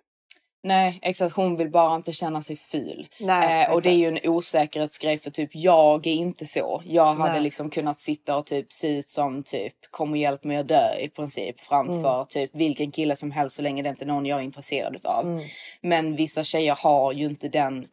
Nej 0.68 1.00
exakt, 1.02 1.36
hon 1.36 1.56
vill 1.56 1.70
bara 1.72 1.96
inte 1.96 2.12
känna 2.14 2.42
sig 2.42 2.56
ful. 2.56 3.08
Nej, 3.20 3.64
Eh, 3.64 3.74
och 3.74 3.82
det 3.82 3.90
är 3.90 3.94
ju 3.94 4.08
en 4.08 4.20
osäkerhetsgrej 4.32 5.18
för 5.18 5.32
typ 5.32 5.50
jag 5.54 6.08
är 6.08 6.14
inte 6.14 6.46
så. 6.46 6.82
Jag 6.86 7.14
hade 7.14 7.32
Nej. 7.34 7.42
liksom 7.42 7.70
kunnat 7.70 8.00
sitta 8.00 8.38
och 8.38 8.46
typ 8.46 8.74
se 8.74 8.98
ut 8.98 9.10
som 9.10 9.44
typ 9.44 9.74
kom 9.92 10.12
och 10.12 10.18
hjälp 10.18 10.44
mig 10.44 10.58
att 10.58 10.68
dö 10.68 10.96
i 11.00 11.10
princip 11.10 11.60
framför 11.62 12.14
Mm. 12.16 12.26
typ 12.30 12.52
vilken 12.54 12.92
kille 12.92 13.16
som 13.16 13.32
helst 13.32 13.56
så 13.56 13.62
länge 13.62 13.82
det 13.84 13.90
inte 13.90 14.06
är 14.06 14.08
någon 14.08 14.26
jag 14.26 14.40
är 14.40 14.44
intresserad 14.44 14.96
utav. 14.96 15.26
Mm. 15.26 15.44
Men 15.82 16.16
vissa 16.16 16.44
tjejer 16.44 16.76
har 16.84 17.12
ju 17.14 17.26
inte 17.26 17.50
den 17.50 17.86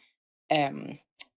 ehm, 0.50 0.76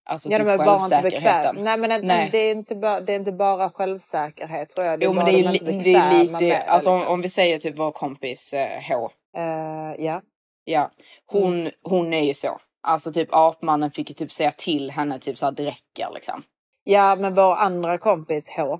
alltså 0.09 0.29
Ja, 0.31 0.37
typ 0.37 0.47
de 0.47 0.53
är 0.53 0.57
bara 0.57 0.83
inte 0.83 0.99
bekväm. 1.03 1.55
Nej, 1.55 1.77
men 1.77 1.89
det, 1.89 1.97
Nej. 2.07 2.29
Det, 2.31 2.37
är 2.37 2.51
inte 2.51 2.75
bara, 2.75 3.01
det 3.01 3.13
är 3.13 3.19
inte 3.19 3.31
bara 3.31 3.69
självsäkerhet 3.69 4.69
tror 4.69 4.87
jag. 4.87 4.99
Det 4.99 5.03
är 5.03 5.07
Jo 5.07 5.13
men 5.13 5.25
det 5.25 5.31
är, 5.31 5.43
de 5.43 5.49
li- 5.51 5.79
det 5.83 5.93
är 5.93 6.23
lite, 6.39 6.57
alltså 6.61 6.89
om, 6.91 6.97
liksom. 6.97 7.13
om 7.13 7.21
vi 7.21 7.29
säger 7.29 7.57
typ 7.59 7.77
vår 7.77 7.91
kompis 7.91 8.53
eh, 8.53 8.81
H. 8.89 9.09
Eh, 9.37 10.05
ja. 10.05 10.21
Ja, 10.69 10.91
hon, 11.25 11.53
Mm. 11.61 11.71
hon 11.83 12.13
är 12.13 12.21
ju 12.23 12.33
så. 12.33 12.59
Alltså 12.83 13.13
typ 13.13 13.29
apmannen 13.31 13.91
fick 13.91 14.09
ju 14.09 14.13
typ 14.13 14.31
säga 14.31 14.51
till 14.51 14.91
henne 14.91 15.19
typ 15.19 15.37
såhär 15.37 15.51
det 15.51 15.65
räcker 15.65 16.11
liksom. 16.13 16.43
ja, 16.83 17.15
men 17.15 17.33
vår 17.33 17.55
andra 17.55 17.97
kompis 17.97 18.49
H. 18.49 18.79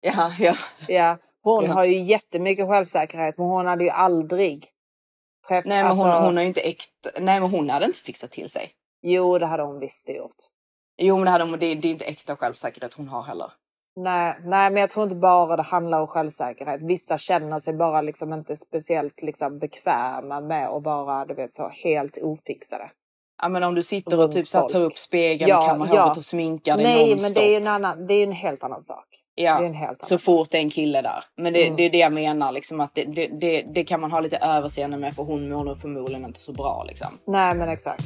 Ja, 0.00 0.32
ja. 0.38 0.54
Ja, 0.88 1.18
hon 1.42 1.64
Ja. 1.64 1.72
har 1.72 1.84
ju 1.84 1.98
jättemycket 2.02 2.66
självsäkerhet 2.68 3.38
men 3.38 3.46
hon 3.46 3.66
hade 3.66 3.84
ju 3.84 3.90
aldrig 3.90 4.66
träffat... 5.48 5.64
Nej 5.68 5.84
men 5.84 5.96
hon, 5.96 6.06
alltså, 6.06 6.24
hon 6.26 6.36
har 6.36 6.42
ju 6.42 6.48
inte 6.48 6.60
äkta, 6.60 7.10
nej 7.20 7.40
men 7.40 7.50
hon 7.50 7.70
hade 7.70 7.86
inte 7.86 7.98
fixat 7.98 8.30
till 8.30 8.50
sig. 8.50 8.70
Jo, 9.02 9.38
det 9.38 9.46
hade 9.46 9.62
hon 9.62 9.78
visst 9.80 10.08
gjort. 10.08 10.36
Jo 10.98 11.16
men 11.16 11.24
det 11.24 11.30
hade 11.30 11.44
hon, 11.44 11.52
det, 11.58 11.74
det 11.74 11.88
är 11.88 11.92
inte 11.92 12.04
äkta 12.04 12.36
självsäkerhet 12.36 12.94
hon 12.94 13.08
har 13.08 13.22
heller. 13.22 13.52
Nej, 14.02 14.34
nej, 14.44 14.70
men 14.70 14.80
jag 14.80 14.90
tror 14.90 15.04
inte 15.04 15.16
bara 15.16 15.56
det 15.56 15.62
handlar 15.62 16.00
om 16.00 16.06
självsäkerhet. 16.06 16.80
Vissa 16.82 17.18
känner 17.18 17.58
sig 17.58 17.74
bara 17.74 18.00
liksom 18.00 18.32
inte 18.32 18.56
speciellt 18.56 19.22
liksom 19.22 19.58
bekväma 19.58 20.40
med 20.40 20.68
att 20.68 20.82
vara 20.82 21.24
du 21.24 21.34
vet, 21.34 21.54
så 21.54 21.68
helt 21.68 22.16
ofixade. 22.22 22.90
Ja 23.42 23.48
men 23.48 23.62
om 23.62 23.74
du 23.74 23.82
sitter 23.82 24.24
och 24.24 24.32
typ 24.32 24.48
så 24.48 24.58
här, 24.58 24.68
tar 24.68 24.80
upp 24.80 24.98
spegeln, 24.98 25.48
Ja, 25.48 25.62
kammar 25.62 25.88
ja. 25.92 26.02
håret 26.02 26.16
och 26.16 26.24
sminkar 26.24 26.76
dig 26.76 26.84
Nej, 26.86 27.08
nonstop. 27.10 27.22
men 27.36 27.42
det 27.42 27.54
är 27.54 27.60
en, 27.60 27.66
annan, 27.66 28.06
det 28.06 28.14
är 28.14 28.22
en 28.22 28.32
helt 28.32 28.64
annan 28.64 28.82
sak. 28.82 29.04
Det 29.36 29.46
är 29.46 29.50
Ja, 29.60 29.64
en 29.64 29.74
helt 29.74 30.04
så 30.04 30.14
annan 30.14 30.18
fort 30.18 30.48
det 30.50 30.58
är 30.58 30.62
en 30.62 30.70
kille 30.70 31.02
där. 31.02 31.24
Men 31.36 31.52
det, 31.52 31.64
Mm. 31.64 31.76
det 31.76 31.82
är 31.82 31.90
det 31.90 31.98
jag 31.98 32.12
menar 32.12 32.52
liksom 32.52 32.80
att 32.80 32.94
det, 32.94 33.04
det, 33.04 33.26
det, 33.40 33.62
det 33.62 33.84
kan 33.84 34.00
man 34.00 34.10
ha 34.12 34.20
lite 34.20 34.36
överseende 34.36 34.96
med 34.96 35.14
för 35.14 35.22
hon 35.22 35.48
mår 35.48 35.64
nog 35.64 35.80
förmodligen 35.80 36.24
inte 36.24 36.40
så 36.40 36.52
bra 36.52 36.84
liksom. 36.88 37.08
Nej, 37.26 37.54
men 37.54 37.68
exakt. 37.68 38.02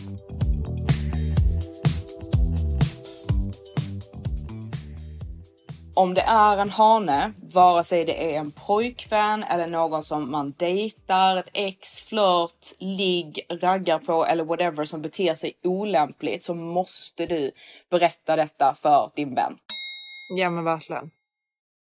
Om 5.97 6.15
det 6.15 6.21
är 6.21 6.57
en 6.57 6.71
hane, 6.71 7.33
vare 7.53 7.85
sig 7.85 8.05
det 8.05 8.35
är 8.35 8.39
en 8.39 8.51
pojkvän 8.51 9.43
eller 9.43 9.67
någon 9.67 10.05
som 10.05 10.31
man 10.31 10.55
dejtar, 10.57 11.37
ett 11.37 11.51
ex, 11.53 12.03
flört, 12.03 12.67
ligg, 12.79 13.41
raggar 13.51 13.99
på 13.99 14.27
eller 14.27 14.45
whatever 14.45 14.85
som 14.85 15.03
beter 15.03 15.35
sig 15.35 15.53
olämpligt 15.63 16.45
så 16.45 16.55
måste 16.55 17.27
du 17.27 17.51
berätta 17.91 18.37
detta 18.37 18.75
för 18.83 19.11
din 19.17 19.35
vän. 19.35 19.57
Ja, 20.37 20.51
men 20.51 20.65
verkligen. 20.65 21.11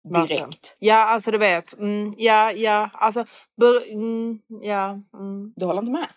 Verkligen. 0.04 0.42
Direkt. 0.42 0.76
Ja, 0.78 0.96
alltså 0.96 1.30
du 1.30 1.38
vet. 1.38 1.78
Mm, 1.78 2.14
ja, 2.18 2.52
ja, 2.52 2.90
alltså. 2.94 3.24
Bör, 3.60 3.92
mm, 3.92 4.38
ja. 4.62 5.00
Mm. 5.14 5.52
Du 5.56 5.66
håller 5.66 5.80
inte 5.80 5.92
med? 5.92 6.08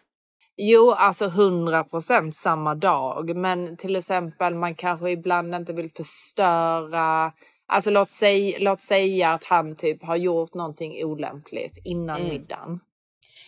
Jo, 0.58 0.92
alltså 0.92 1.26
100 1.26 1.84
procent 1.84 2.36
samma 2.36 2.76
dag. 2.76 3.36
Men 3.36 3.78
till 3.78 3.96
exempel 3.96 4.56
man 4.56 4.76
kanske 4.76 5.12
ibland 5.12 5.56
inte 5.56 5.74
vill 5.74 5.92
förstöra. 5.92 7.32
Alltså 7.68 7.90
låt, 7.92 8.12
säg, 8.12 8.58
låt 8.60 8.82
säga 8.82 9.30
att 9.34 9.44
han 9.44 9.76
typ 9.76 10.04
har 10.04 10.16
gjort 10.16 10.54
någonting 10.54 11.06
olämpligt 11.06 11.78
innan 11.84 12.18
Mm. 12.20 12.30
middagen. 12.30 12.80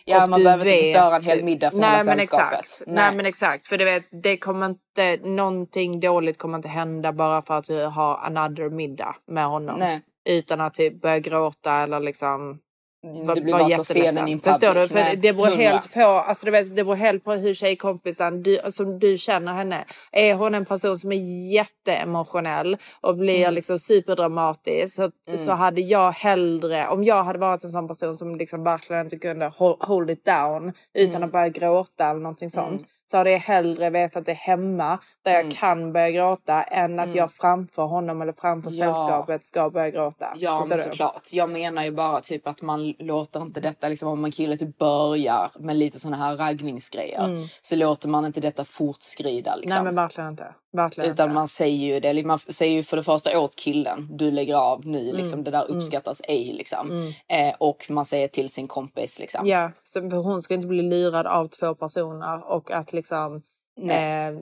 Ja, 0.04 0.22
Och 0.22 0.28
man 0.30 0.42
behöver 0.44 0.64
inte 0.66 0.76
vet 0.76 0.84
förstöra 0.96 1.16
en 1.16 1.22
hel 1.24 1.44
middag 1.44 1.70
för 1.70 1.78
Nej, 1.78 1.90
hela 1.90 2.04
men 2.04 2.16
sällskapet. 2.18 2.58
exakt. 2.60 2.82
Nej. 2.86 3.14
men 3.16 3.26
exakt. 3.26 3.66
För 3.68 3.78
du 3.78 3.84
vet, 3.84 4.04
det 4.22 4.36
kommer 4.36 4.66
inte, 4.66 5.16
någonting 5.28 6.00
dåligt 6.00 6.38
kommer 6.38 6.56
inte 6.58 6.68
hända 6.68 7.12
bara 7.12 7.42
för 7.42 7.54
att 7.54 7.64
du 7.64 7.84
har 7.84 8.16
another 8.18 8.70
middag 8.70 9.16
med 9.26 9.46
honom. 9.46 9.78
Nej. 9.78 10.00
Utan 10.28 10.60
att 10.60 10.74
typ 10.74 11.00
börja 11.02 11.18
gråta 11.18 11.72
eller 11.74 12.00
liksom 12.00 12.58
var, 13.02 13.34
det 13.34 13.40
blir 13.40 13.52
var 13.52 13.60
så 13.70 13.84
scenen 13.84 14.04
jätteledsen. 14.04 14.28
in 14.28 14.40
Förstår 14.40 14.74
du? 14.74 14.88
För 14.88 15.16
det 15.16 15.32
beror 15.32 15.56
helt 15.56 15.94
på, 15.94 16.00
alltså 16.02 16.44
du 16.46 16.50
vet, 16.52 16.76
det 16.76 16.84
beror 16.84 16.94
helt 16.96 17.24
på 17.24 17.32
hur 17.32 17.54
tjejkompisen, 17.54 18.42
du, 18.42 18.58
som 18.70 18.98
du 18.98 19.18
känner 19.18 19.52
henne. 19.54 19.84
Är 20.12 20.34
hon 20.34 20.54
en 20.54 20.64
person 20.64 20.98
som 20.98 21.12
är 21.12 21.52
jätteemotionell 21.52 22.76
och 23.00 23.16
blir 23.16 23.38
Mm. 23.42 23.54
liksom 23.54 23.78
superdramatisk 23.78 24.94
så, 24.94 25.10
så 25.38 25.52
hade 25.52 25.80
jag 25.80 26.10
hellre, 26.12 26.88
om 26.88 27.04
jag 27.04 27.24
hade 27.24 27.38
varit 27.38 27.64
en 27.64 27.70
sån 27.70 27.88
person 27.88 28.14
som 28.14 28.36
liksom 28.36 28.64
verkligen 28.64 29.02
inte 29.06 29.18
kunde 29.18 29.46
ho- 29.48 29.86
hold 29.86 30.10
it 30.10 30.24
down 30.24 30.72
utan 30.94 31.14
Mm. 31.14 31.22
att 31.26 31.32
börja 31.32 31.48
gråta 31.48 32.06
eller 32.10 32.20
någonting 32.20 32.50
sånt. 32.50 32.82
Så 33.10 33.16
hade 33.16 33.30
jag 33.30 33.38
hellre 33.38 33.90
vetat 33.90 34.26
det 34.26 34.32
hemma 34.32 34.98
där 35.22 35.34
Mm. 35.34 35.46
jag 35.46 35.56
kan 35.56 35.92
börja 35.92 36.10
gråta 36.10 36.62
än 36.62 36.98
att 36.98 37.14
jag 37.14 37.32
framför 37.32 37.82
honom 37.82 38.22
eller 38.22 38.32
framför 38.32 38.70
Ja. 38.70 38.84
sällskapet 38.84 39.44
ska 39.44 39.70
börja 39.70 39.90
gråta. 39.90 40.32
Ja 40.36 40.66
men 40.68 40.78
såklart. 40.78 41.28
Jag 41.32 41.50
menar 41.50 41.84
ju 41.84 41.90
bara 41.90 42.20
typ 42.20 42.46
att 42.46 42.62
man 42.62 42.90
låter 42.98 43.42
inte 43.42 43.60
detta 43.60 43.88
liksom 43.88 44.08
om 44.08 44.24
en 44.24 44.30
kille 44.30 44.56
typ 44.56 44.78
börjar 44.78 45.50
med 45.58 45.76
lite 45.76 45.98
såna 46.00 46.16
här 46.16 46.36
raggningsgrejer. 46.36 47.48
Så 47.60 47.76
låter 47.76 48.08
man 48.08 48.24
inte 48.24 48.40
detta 48.40 48.64
fortskrida 48.64 49.56
liksom. 49.56 49.72
Mm. 49.72 49.84
Nej 49.84 49.92
men 49.94 50.02
verkligen 50.04 50.30
inte. 50.30 50.54
Verkligen 50.72 51.10
Utan 51.10 51.34
man 51.34 51.48
säger 51.48 51.94
ju 51.94 52.00
det, 52.00 52.26
man 52.26 52.38
säger 52.38 52.72
ju 52.76 52.82
för 52.82 52.96
det 52.96 53.02
första 53.02 53.40
åt 53.40 53.56
killen, 53.56 54.06
du 54.10 54.30
lägger 54.30 54.56
av 54.56 54.86
nu, 54.86 55.00
Mm. 55.04 55.16
liksom, 55.16 55.44
det 55.44 55.50
där 55.50 55.70
uppskattas 55.70 56.22
ej 56.28 56.52
liksom. 56.52 57.12
Eh, 57.28 57.54
och 57.58 57.86
man 57.90 58.04
säger 58.04 58.28
till 58.28 58.48
sin 58.48 58.68
kompis 58.68 59.18
liksom. 59.18 59.46
Ja, 59.46 59.70
så 59.82 60.10
för 60.10 60.16
hon 60.16 60.42
ska 60.42 60.54
inte 60.54 60.66
bli 60.66 60.82
lurad 60.82 61.26
av 61.26 61.48
två 61.48 61.74
personer 61.74 62.52
och 62.52 62.70
att 62.70 62.92
liksom 62.92 63.42
eh, 63.90 64.38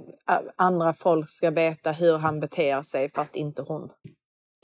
andra 0.57 0.95
folk 0.95 1.29
ska 1.31 1.51
veta 1.51 1.93
hur 1.93 2.19
han 2.19 2.41
beter 2.41 2.83
sig 2.83 3.11
fast 3.11 3.37
inte 3.37 3.63
hon. 3.63 3.91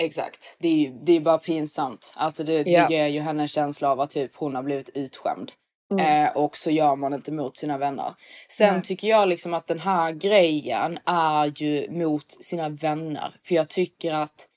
Exakt, 0.02 0.56
det 0.60 0.68
är 0.68 0.76
ju 0.76 0.98
det 1.04 1.12
är 1.12 1.20
bara 1.20 1.38
pinsamt. 1.38 2.12
Alltså 2.16 2.44
det, 2.44 2.62
Ja. 2.66 2.88
det 2.88 2.94
ger 2.94 3.06
ju 3.06 3.20
henne 3.20 3.42
en 3.42 3.48
känsla 3.48 3.90
av 3.90 4.00
att 4.00 4.10
typ 4.10 4.36
hon 4.36 4.54
har 4.54 4.62
blivit 4.62 4.88
utskämd. 4.94 5.52
Mm. 5.92 6.26
Eh, 6.26 6.36
och 6.36 6.56
så 6.56 6.70
gör 6.70 6.96
man 6.96 7.14
inte 7.14 7.32
mot 7.32 7.56
sina 7.56 7.78
vänner. 7.78 8.14
Sen 8.48 8.74
Nej. 8.74 8.82
tycker 8.82 9.08
jag 9.08 9.28
liksom 9.28 9.54
att 9.54 9.66
den 9.66 9.80
här 9.80 10.12
grejen 10.12 10.98
är 11.04 11.52
ju 11.56 11.90
mot 11.90 12.32
sina 12.32 12.68
vänner. 12.68 13.34
För 13.42 13.54
jag 13.54 13.68
tycker 13.68 14.14
att 14.14 14.48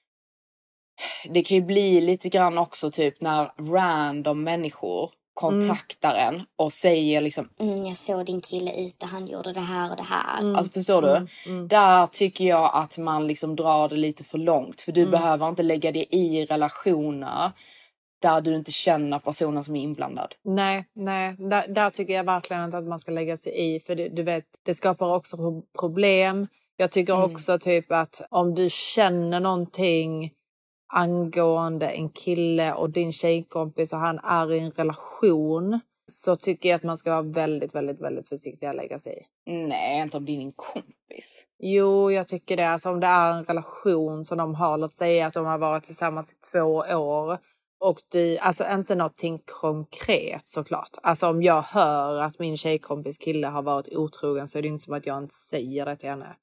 det 1.29 1.41
kan 1.41 1.57
ju 1.57 1.63
bli 1.63 2.01
lite 2.01 2.29
grann 2.29 2.57
också 2.57 2.91
typ 2.91 3.21
när 3.21 3.51
random 3.73 4.43
människor 4.43 5.11
kontaktar 5.33 6.15
en 6.15 6.45
och 6.55 6.73
säger 6.73 7.21
liksom 7.21 7.49
Mm, 7.59 7.86
jag 7.86 7.97
såg 7.97 8.25
din 8.25 8.41
kille 8.41 8.86
ute, 8.86 9.05
han 9.05 9.27
gjorde 9.27 9.53
det 9.53 9.59
här 9.59 9.91
och 9.91 9.97
det 9.97 10.03
här. 10.03 10.57
Alltså 10.57 10.71
förstår 10.71 11.01
du? 11.01 11.27
Där 11.67 12.07
tycker 12.07 12.45
jag 12.45 12.71
att 12.73 12.97
man 12.97 13.27
liksom 13.27 13.55
drar 13.55 13.89
det 13.89 13.95
lite 13.95 14.23
för 14.23 14.38
långt. 14.38 14.81
För 14.81 14.91
du 14.91 15.05
behöver 15.07 15.49
inte 15.49 15.63
lägga 15.63 15.91
det 15.91 16.15
i 16.15 16.45
relationer 16.45 17.51
där 18.22 18.41
du 18.41 18.55
inte 18.55 18.72
känner 18.72 19.20
personen 19.20 19.63
som 19.63 19.76
är 19.76 19.82
inblandad. 19.82 20.36
Nej, 20.43 20.86
nej, 20.93 21.36
där, 21.39 21.68
där 21.68 21.89
tycker 21.89 22.13
jag 22.13 22.24
verkligen 22.24 22.63
inte 22.66 22.78
att 22.78 22.88
man 22.88 22.99
ska 22.99 23.11
lägga 23.11 23.38
sig 23.38 23.76
i 23.76 23.80
för 23.80 23.95
det, 23.95 24.09
du 24.09 24.24
vet, 24.24 24.45
det 24.63 24.76
skapar 24.76 25.16
också 25.16 25.38
pro- 25.38 25.63
problem. 25.80 26.47
Jag 26.78 26.91
tycker 26.91 27.13
Mm. 27.16 27.32
också 27.32 27.59
typ 27.59 27.91
att 27.91 28.22
om 28.30 28.55
du 28.55 28.70
känner 28.70 29.39
någonting 29.39 30.32
angående 30.93 31.89
en 31.89 32.09
kille 32.09 32.74
och 32.74 32.89
din 32.89 33.13
tjejkompis 33.13 33.93
och 33.93 33.99
han 33.99 34.20
är 34.20 34.53
i 34.53 34.59
en 34.59 34.72
relation 34.72 35.80
så 36.07 36.36
tycker 36.36 36.70
jag 36.70 36.76
att 36.76 36.84
man 36.84 36.97
ska 36.97 37.11
vara 37.11 37.22
väldigt, 37.22 37.76
väldigt, 37.76 38.01
väldigt 38.01 38.30
försiktig 38.30 38.68
att 38.68 38.76
lägga 38.76 38.99
sig 38.99 39.13
i. 39.45 39.51
Nej, 39.68 40.01
inte 40.01 40.18
om 40.18 40.26
det 40.26 40.32
är 40.32 40.38
din 40.38 40.51
kompis. 40.55 41.45
Jo, 41.59 42.11
jag 42.11 42.28
tycker 42.28 42.57
det. 42.57 42.70
Alltså 42.70 42.89
om 42.89 42.99
det 42.99 43.07
är 43.07 43.32
en 43.32 43.45
relation 43.45 44.26
som 44.26 44.38
de 44.38 44.55
har, 44.55 44.78
låt 44.78 44.93
säga 44.93 45.26
att 45.28 45.34
de 45.34 45.45
har 45.45 45.57
varit 45.57 45.86
tillsammans 45.86 46.32
i 46.34 46.36
två 46.51 46.59
år 46.95 47.38
och 47.80 47.99
du, 48.11 48.38
alltså 48.38 48.63
inte 48.71 48.95
någonting 48.95 49.39
konkret 49.45 50.47
såklart. 50.47 50.89
Alltså 51.03 51.28
om 51.28 51.43
jag 51.43 51.61
hör 51.61 52.15
att 52.21 52.39
min 52.39 52.57
tjejkompis 52.57 53.17
kille 53.17 53.47
har 53.47 53.61
varit 53.61 53.88
otrogen 53.95 54.47
så 54.47 54.57
är 54.57 54.61
det 54.61 54.67
inte 54.67 54.84
som 54.84 54.93
att 54.93 55.05
jag 55.05 55.17
inte 55.17 55.34
säger 55.36 55.86
det 55.86 55.95
till 55.95 56.09
henne. 56.09 56.36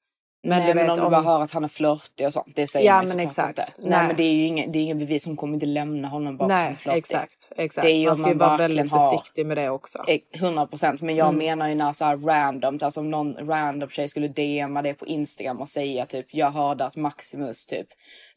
Men, 0.47 0.59
Nej, 0.59 0.75
men 0.75 0.89
om 0.89 0.95
du 0.99 1.01
bara 1.09 1.21
hör 1.21 1.41
att 1.41 1.51
han 1.51 1.63
är 1.63 1.67
flörtig 1.67 2.27
och 2.27 2.33
sånt. 2.33 2.55
Det 2.55 2.67
säger 2.67 2.85
Ja, 2.87 2.93
man 2.95 3.05
ju 3.07 3.15
men 3.15 3.29
såklart 3.29 3.49
exakt. 3.49 3.77
inte. 3.79 3.89
Nej. 3.89 3.97
Nej. 3.99 4.07
men 4.07 4.15
det 4.15 4.23
är 4.23 4.31
ju 4.33 4.45
ingen, 4.45 4.71
det 4.71 4.79
är 4.79 4.83
ingen 4.83 4.99
bevis. 4.99 5.25
Hon 5.25 5.37
kommer 5.37 5.53
inte 5.53 5.65
lämna 5.65 6.07
honom 6.07 6.37
bara 6.37 6.47
för 6.49 6.53
att 6.55 6.61
han 6.63 6.71
är 6.71 6.75
flörtig. 6.75 6.97
exakt. 6.97 7.51
exakt. 7.55 7.85
Det 7.85 7.91
är 7.91 7.97
ju 7.97 8.05
man 8.07 8.15
ska 8.15 8.27
ju 8.29 8.35
man 8.35 8.47
vara 8.47 8.57
verkligen 8.57 8.77
väldigt 8.77 8.91
har- 8.91 9.17
försiktig 9.17 9.45
med 9.45 9.57
det 9.57 9.69
också. 9.69 10.05
100 10.33 10.67
procent. 10.67 11.01
Men 11.01 11.15
jag 11.15 11.27
Mm. 11.27 11.37
menar 11.37 11.69
ju 11.69 11.75
när 11.75 11.93
så 11.93 12.05
här 12.05 12.17
random, 12.17 12.79
alltså 12.81 12.99
om 12.99 13.11
någon 13.11 13.47
random 13.47 13.89
tjej 13.89 14.09
skulle 14.09 14.27
DMa 14.27 14.81
det 14.81 14.93
på 14.93 15.05
Instagram 15.05 15.61
och 15.61 15.69
säga 15.69 16.05
typ 16.05 16.25
jag 16.33 16.51
hörde 16.51 16.85
att 16.85 16.95
Maximus 16.95 17.65
typ 17.65 17.87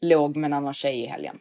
låg 0.01 0.35
med 0.35 0.47
en 0.47 0.53
annan 0.53 0.73
tjej 0.73 1.03
i 1.03 1.05
helgen. 1.05 1.39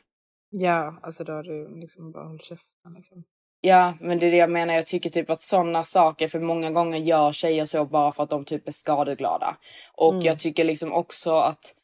Ja, 0.51 0.99
alltså 1.03 1.25
då 1.25 1.33
har 1.33 1.43
du 1.43 1.81
liksom 1.81 2.13
bara 2.13 2.25
hållit 2.25 2.45
käften. 2.45 2.93
Liksom. 2.97 3.25
Ja, 3.61 3.95
men 4.01 4.19
det 4.19 4.27
är 4.27 4.31
det 4.31 4.37
jag 4.37 4.51
menar. 4.51 4.75
Jag 4.75 4.87
tycker 4.87 5.11
typ 5.11 5.31
att 5.31 5.43
sådana 5.43 5.85
saker, 5.85 6.29
för 6.29 6.41
många 6.41 6.71
gånger 6.71 6.99
gör 6.99 7.33
tjejer 7.33 7.65
så 7.65 7.85
bara 7.85 8.13
för 8.13 8.23
att 8.23 8.31
de 8.31 8.45
typ 8.45 8.69
är 8.69 8.73
skadeglada. 8.73 9.57
Och 9.95 10.13
Mm. 10.13 10.25
jag 10.27 10.39
tycker 10.41 10.65
liksom 10.65 10.93
också 10.93 11.37
att 11.37 11.75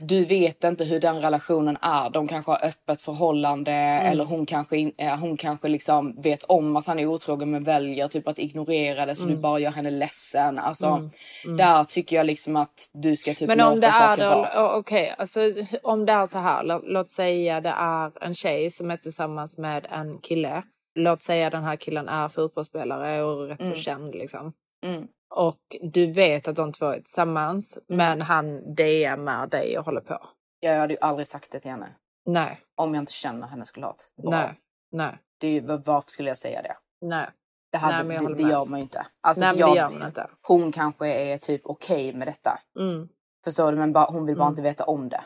du 0.00 0.24
vet 0.24 0.64
inte 0.64 0.84
hur 0.84 1.00
den 1.00 1.20
relationen 1.20 1.76
är. 1.82 2.10
De 2.10 2.28
kanske 2.28 2.50
har 2.50 2.64
öppet 2.64 3.02
förhållande 3.02 3.72
Mm. 3.72 4.06
eller 4.12 4.24
hon 4.24 4.46
kanske, 4.46 4.92
eh, 4.98 5.16
hon 5.18 5.36
kanske 5.36 5.68
liksom 5.68 6.14
vet 6.22 6.42
om 6.44 6.76
att 6.76 6.86
han 6.86 6.98
är 6.98 7.06
otrogen 7.06 7.50
men 7.50 7.64
väljer 7.64 8.08
typ 8.08 8.28
att 8.28 8.38
ignorera 8.38 9.06
det 9.06 9.16
så 9.16 9.22
Mm. 9.24 9.34
du 9.36 9.40
bara 9.42 9.58
gör 9.58 9.70
henne 9.70 9.90
ledsen. 9.90 10.58
Alltså, 10.58 11.10
där 11.58 11.84
tycker 11.84 12.16
jag 12.16 12.26
liksom 12.26 12.56
att 12.56 12.90
du 12.92 13.16
ska 13.16 13.34
typ 13.34 13.48
Men 13.48 13.60
om 13.60 13.80
det 13.80 13.86
är 13.86 14.16
då, 14.16 14.24
vara. 14.36 14.64
o- 14.76 14.78
okej, 14.78 15.14
alltså 15.18 15.40
om 15.82 16.06
det 16.06 16.12
är 16.12 16.26
så 16.26 16.38
här, 16.38 16.62
låt, 16.64 16.82
låt 16.84 17.10
säga 17.10 17.60
det 17.60 17.74
är 17.78 18.24
en 18.24 18.34
tjej 18.34 18.70
som 18.70 18.90
är 18.90 18.96
tillsammans 18.96 19.58
med 19.58 19.86
en 19.90 20.18
kille. 20.18 20.62
Låt 20.94 21.22
säga 21.22 21.50
den 21.50 21.64
här 21.64 21.76
killen 21.76 22.08
är 22.08 22.28
fotbollsspelare 22.28 23.22
och 23.22 23.48
rätt 23.48 23.58
så 23.60 23.64
Mm. 23.72 23.76
känd 23.76 24.14
liksom. 24.14 24.52
Mm. 24.84 25.06
Och 25.30 25.60
du 25.92 26.12
vet 26.12 26.48
att 26.48 26.56
de 26.56 26.72
två 26.72 26.86
är 26.86 26.96
tillsammans, 27.00 27.78
men 27.88 28.22
han 28.22 28.74
DMar 28.74 29.46
dig 29.46 29.78
och 29.78 29.84
håller 29.84 30.00
på. 30.00 30.18
Jag 30.60 30.78
hade 30.78 30.94
ju 30.94 30.98
aldrig 31.00 31.26
sagt 31.26 31.52
det 31.52 31.60
till 31.60 31.70
henne. 31.70 31.88
Nej, 32.26 32.60
Om 32.74 32.94
jag 32.94 33.02
inte 33.02 33.12
känner 33.12 33.46
henne 33.46 33.64
skulle 33.64 33.86
ha 33.86 33.92
ett 33.92 34.22
bra. 34.22 34.30
nej, 34.30 34.60
nej, 34.92 35.18
Det 35.40 35.60
varför 35.60 36.10
skulle 36.10 36.28
jag 36.30 36.38
säga 36.38 36.62
det? 36.62 36.76
nej. 37.06 37.28
Det, 37.72 37.78
hade, 37.78 38.02
Nej, 38.04 38.18
det, 38.26 38.34
det 38.34 38.42
gör 38.42 38.64
man 38.64 38.78
ju 38.78 38.82
inte. 38.82 39.06
Alltså, 39.20 39.44
nej, 39.44 39.54
det 39.54 39.60
jag, 39.60 39.92
man 39.92 40.06
inte. 40.08 40.26
Hon 40.42 40.72
kanske 40.72 41.06
är 41.08 41.38
typ 41.38 41.60
okej 41.64 42.12
med 42.12 42.28
detta. 42.28 42.58
Mm. 42.78 43.08
Förstår 43.44 43.72
du? 43.72 43.78
Men 43.78 43.92
bara, 43.92 44.04
hon 44.10 44.26
vill 44.26 44.36
bara 44.36 44.44
Mm. 44.44 44.52
inte 44.52 44.62
veta 44.62 44.84
om 44.84 45.08
det. 45.08 45.24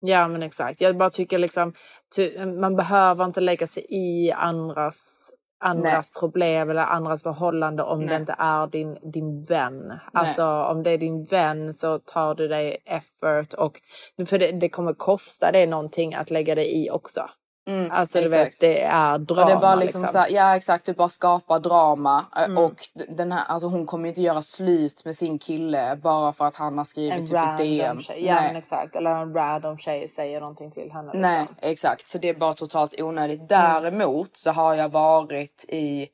Ja 0.00 0.28
men 0.28 0.42
exakt. 0.42 0.80
Jag 0.80 0.96
bara 0.96 1.10
tycker 1.10 1.38
liksom 1.38 1.72
ty, 2.16 2.46
man 2.46 2.76
behöver 2.76 3.24
inte 3.24 3.40
lägga 3.40 3.66
sig 3.66 3.86
i 3.88 4.32
andras, 4.32 5.30
andras 5.58 6.10
problem 6.10 6.70
eller 6.70 6.82
andras 6.82 7.22
förhållande 7.22 7.82
om 7.82 8.00
det 8.00 8.06
Nej. 8.06 8.16
inte 8.16 8.34
är 8.38 8.66
din, 8.66 8.98
din 9.02 9.44
vän. 9.44 9.98
Alltså 10.12 10.44
om 10.44 10.82
det 10.82 10.90
är 10.90 10.98
din 10.98 11.24
vän 11.24 11.72
så 11.72 11.98
tar 11.98 12.34
du 12.34 12.48
dig 12.48 12.76
effort 12.84 13.54
och 13.54 13.80
för 14.26 14.38
det, 14.38 14.52
det 14.52 14.68
kommer 14.68 14.92
kosta 14.92 15.52
dig 15.52 15.66
någonting 15.66 16.14
att 16.14 16.30
lägga 16.30 16.54
dig 16.54 16.84
i 16.84 16.90
också. 16.90 17.28
Mm, 17.68 17.90
Alltså 17.90 18.18
du 18.18 18.24
exakt. 18.24 18.46
vet 18.46 18.60
det 18.60 18.82
är 18.82 19.18
drama 19.18 19.42
Och 19.42 19.46
det 19.48 19.52
är 19.52 19.60
bara 19.60 19.74
liksom, 19.74 20.00
liksom. 20.02 20.12
Så 20.12 20.18
här, 20.18 20.28
ja 20.30 20.56
exakt, 20.56 20.84
du 20.86 20.92
bara 20.92 21.08
skapar 21.08 21.58
drama. 21.60 22.24
Äh, 22.36 22.44
Mm. 22.44 22.58
Och 22.64 22.74
den 23.08 23.32
här, 23.32 23.44
alltså 23.44 23.68
hon 23.68 23.86
kommer 23.86 24.08
inte 24.08 24.20
göra 24.22 24.42
slut 24.42 25.04
med 25.04 25.16
sin 25.16 25.38
kille 25.38 25.96
bara 26.02 26.32
för 26.32 26.44
att 26.44 26.54
han 26.54 26.78
har 26.78 26.84
skrivit 26.84 27.20
en 27.20 27.26
typ 27.26 27.36
ett 27.36 27.56
DM. 27.58 28.02
tjej. 28.02 28.26
Ja 28.26 28.34
Nej. 28.34 28.56
exakt. 28.56 28.96
Eller 28.96 29.10
en 29.10 29.34
random 29.34 29.78
tjej 29.78 30.08
säger 30.08 30.40
någonting 30.40 30.70
till 30.70 30.90
henne. 30.92 31.10
Nej, 31.14 31.40
Liksom. 31.40 31.56
exakt. 31.60 32.08
Så 32.08 32.18
det 32.18 32.28
är 32.28 32.34
bara 32.34 32.54
totalt 32.54 33.00
onödigt. 33.00 33.48
Däremot 33.48 34.36
så 34.36 34.50
har 34.50 34.74
jag 34.74 34.88
varit 34.88 35.64
i 35.68 36.08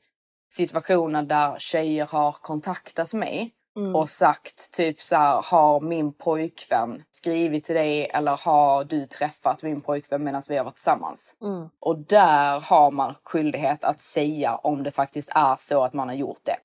situationer 0.49 1.23
där 1.23 1.55
tjejer 1.59 2.05
har 2.05 2.31
kontaktat 2.31 3.13
mig 3.13 3.51
Mm. 3.77 3.95
och 3.95 4.09
sagt 4.09 4.71
typ 4.73 5.01
så 5.01 5.15
här, 5.15 5.41
har 5.45 5.79
min 5.79 6.13
pojkvän 6.13 7.03
skrivit 7.11 7.65
till 7.65 7.75
dig 7.75 8.05
eller 8.13 8.37
har 8.37 8.83
du 8.83 9.05
träffat 9.07 9.63
min 9.63 9.81
pojkvän 9.81 10.23
medan 10.23 10.41
vi 10.49 10.57
har 10.57 10.63
varit 10.65 10.75
tillsammans? 10.75 11.35
Mm. 11.41 11.69
Och 11.79 11.97
där 11.97 12.59
har 12.59 12.91
man 12.91 13.13
skyldighet 13.23 13.83
att 13.83 14.01
säga 14.01 14.55
om 14.55 14.83
det 14.83 14.91
faktiskt 14.91 15.31
är 15.35 15.55
så 15.59 15.83
att 15.83 15.93
man 15.93 16.07
har 16.09 16.15
gjort 16.15 16.39
det. 16.43 16.55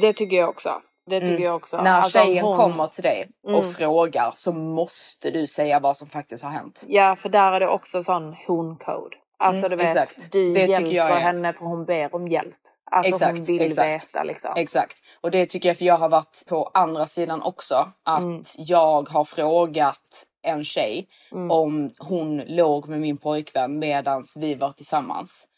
Det 0.00 0.12
tycker 0.12 0.36
jag 0.36 0.48
också. 0.48 0.70
Det 1.06 1.20
tycker 1.20 1.44
jag 1.44 1.56
också. 1.56 1.76
Mm. 1.76 1.84
När 1.84 2.00
Alltså, 2.00 2.18
tjejen 2.18 2.44
hon- 2.44 2.56
kommer 2.56 2.86
till 2.86 3.02
dig 3.02 3.30
och 3.44 3.50
Mm. 3.50 3.70
frågar 3.72 4.32
så 4.36 4.52
måste 4.52 5.30
du 5.30 5.46
säga 5.46 5.80
vad 5.80 5.96
som 5.96 6.08
faktiskt 6.08 6.44
har 6.44 6.50
hänt. 6.50 6.84
Ja, 6.88 7.16
för 7.16 7.28
där 7.28 7.52
är 7.52 7.60
det 7.60 7.68
också 7.68 8.02
sån 8.02 8.34
hon-code. 8.46 9.16
Alltså 9.38 9.66
Mm, 9.66 9.70
du 9.70 9.84
vet, 9.84 9.96
exakt. 9.96 10.32
du 10.32 10.52
Det 10.52 10.60
hjälper 10.66 10.90
jag 10.90 11.10
är- 11.10 11.14
henne 11.20 11.52
för 11.52 11.64
hon 11.64 11.84
ber 11.84 12.14
om 12.14 12.28
hjälp. 12.28 12.54
Alltså 12.90 13.24
hon 13.24 13.30
Exakt, 13.32 13.48
vill 13.48 13.62
exakt. 13.62 13.94
veta 14.04 14.22
liksom. 14.22 14.52
Exakt. 14.56 14.96
Och 15.20 15.30
det 15.30 15.46
tycker 15.46 15.68
jag 15.68 15.78
för 15.78 15.84
jag 15.84 15.96
har 15.96 16.08
varit 16.08 16.44
på 16.48 16.70
andra 16.74 17.06
sidan 17.06 17.42
också. 17.42 17.88
Att 18.02 18.22
Mm. 18.22 18.42
jag 18.56 19.08
har 19.08 19.24
frågat 19.24 20.24
en 20.42 20.64
tjej 20.64 21.08
Mm. 21.32 21.50
om 21.50 21.90
hon 21.98 22.42
låg 22.46 22.88
med 22.88 23.00
min 23.00 23.16
pojkvän 23.16 23.78
medan 23.78 24.24
vi 24.36 24.54
var 24.54 24.72
tillsammans. 24.72 25.48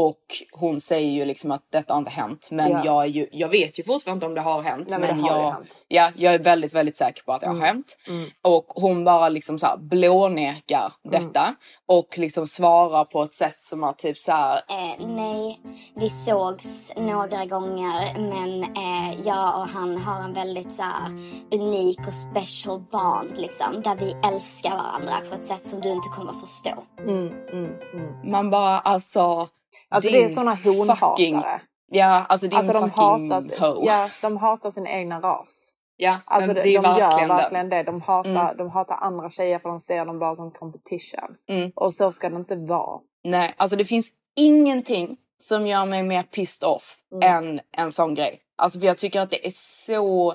Och 0.00 0.42
hon 0.52 0.80
säger 0.80 1.10
ju 1.10 1.24
liksom 1.24 1.50
att 1.50 1.62
detta 1.72 1.94
har 1.94 1.98
inte 1.98 2.10
hänt. 2.10 2.48
Men 2.50 2.70
Ja. 2.70 2.82
jag, 2.84 3.02
är 3.02 3.08
ju, 3.08 3.26
jag 3.32 3.48
vet 3.48 3.78
ju 3.78 3.84
fortfarande 3.84 4.16
inte 4.16 4.26
om 4.26 4.34
det 4.34 4.40
har 4.40 4.62
hänt. 4.62 4.88
Nej, 4.90 4.98
men 4.98 5.16
det 5.16 5.22
har 5.22 5.42
jag, 5.42 5.52
hänt. 5.52 5.84
Ja, 5.88 6.10
jag 6.16 6.34
är 6.34 6.38
väldigt, 6.38 6.74
väldigt 6.74 6.96
säker 6.96 7.22
på 7.22 7.32
att 7.32 7.40
det 7.40 7.48
har 7.48 7.60
hänt. 7.60 7.96
Mm. 8.08 8.30
Och 8.42 8.66
hon 8.68 9.04
bara 9.04 9.28
liksom 9.28 9.58
så 9.58 9.66
här 9.66 9.76
blånekar 9.76 10.92
detta. 11.10 11.54
Och 11.86 12.18
liksom 12.18 12.46
svarar 12.46 13.04
på 13.04 13.22
ett 13.22 13.34
sätt 13.34 13.62
som 13.62 13.84
att 13.84 13.98
typ 13.98 14.16
så 14.16 14.32
här. 14.32 14.56
Eh, 14.56 15.06
nej, 15.06 15.58
vi 15.94 16.10
sågs 16.10 16.92
några 16.96 17.44
gånger 17.44 18.18
men 18.18 18.62
eh, 18.62 19.26
jag 19.26 19.60
och 19.60 19.68
han 19.68 19.98
har 19.98 20.24
en 20.24 20.32
väldigt 20.32 20.72
så 20.72 20.82
här, 20.82 21.10
unik 21.54 21.98
och 22.06 22.14
special 22.14 22.80
bond 22.80 23.36
liksom. 23.36 23.82
Där 23.82 23.96
vi 23.96 24.14
älskar 24.28 24.70
varandra 24.70 25.12
på 25.28 25.34
ett 25.34 25.44
sätt 25.44 25.66
som 25.66 25.80
du 25.80 25.88
inte 25.88 26.08
kommer 26.08 26.32
förstå. 26.32 26.84
Mm, 26.98 27.26
mm, 27.52 27.72
mm. 27.94 28.30
Man 28.30 28.50
bara 28.50 28.78
alltså. 28.78 29.48
Alltså 29.88 30.10
din 30.10 30.20
det 30.20 30.24
är 30.24 30.34
såna 30.34 30.54
fucking- 30.56 30.78
honhatare. 30.78 31.60
Ja, 31.90 32.04
alltså 32.28 32.48
din 32.48 32.58
Alltså 32.58 32.72
de 32.72 32.90
fucking 32.90 33.30
hatar, 33.30 33.76
ja, 33.86 34.08
de 34.22 34.36
hatar 34.36 34.70
sin 34.70 34.86
egna 34.86 35.20
ras. 35.20 35.70
Ja, 35.96 36.18
Alltså 36.24 36.54
det 36.54 36.60
är 36.60 36.64
de 36.64 36.78
verkligen, 36.82 37.10
gör 37.10 37.28
det. 37.28 37.34
verkligen 37.34 37.68
det. 37.68 37.82
De 37.82 38.00
hatar, 38.02 38.30
Mm. 38.30 38.56
de 38.56 38.70
hatar 38.70 38.94
andra 38.96 39.30
tjejer 39.30 39.58
för 39.58 39.68
de 39.68 39.80
ser 39.80 40.04
dem 40.06 40.18
bara 40.18 40.34
som 40.34 40.50
competition. 40.50 41.34
Mm. 41.48 41.72
Och 41.74 41.94
så 41.94 42.12
ska 42.12 42.28
det 42.30 42.36
inte 42.36 42.56
vara. 42.56 43.00
Nej, 43.24 43.54
alltså 43.56 43.76
det 43.76 43.84
finns 43.84 44.08
ingenting 44.36 45.16
som 45.38 45.66
gör 45.66 45.86
mig 45.86 46.02
mer 46.02 46.22
pissed 46.22 46.68
off 46.68 46.96
Mm. 47.12 47.34
än 47.44 47.60
en 47.76 47.92
sån 47.92 48.14
grej. 48.14 48.40
Alltså 48.56 48.78
för 48.80 48.86
jag 48.86 48.98
tycker 48.98 49.20
att 49.20 49.30
det 49.30 49.46
är 49.46 49.52
så 49.86 50.34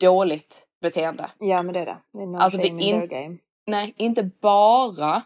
dåligt 0.00 0.64
beteende. 0.82 1.30
Ja 1.38 1.62
men 1.62 1.74
det 1.74 1.80
är 1.80 1.86
det. 1.86 1.96
det 2.12 2.22
är 2.22 2.26
no 2.26 2.38
Alltså, 2.38 2.58
shame 2.58 2.78
det 2.80 2.84
in 2.84 3.02
in- 3.02 3.08
game. 3.08 3.36
Nej, 3.66 3.94
inte 3.96 4.22
bara 4.42 5.22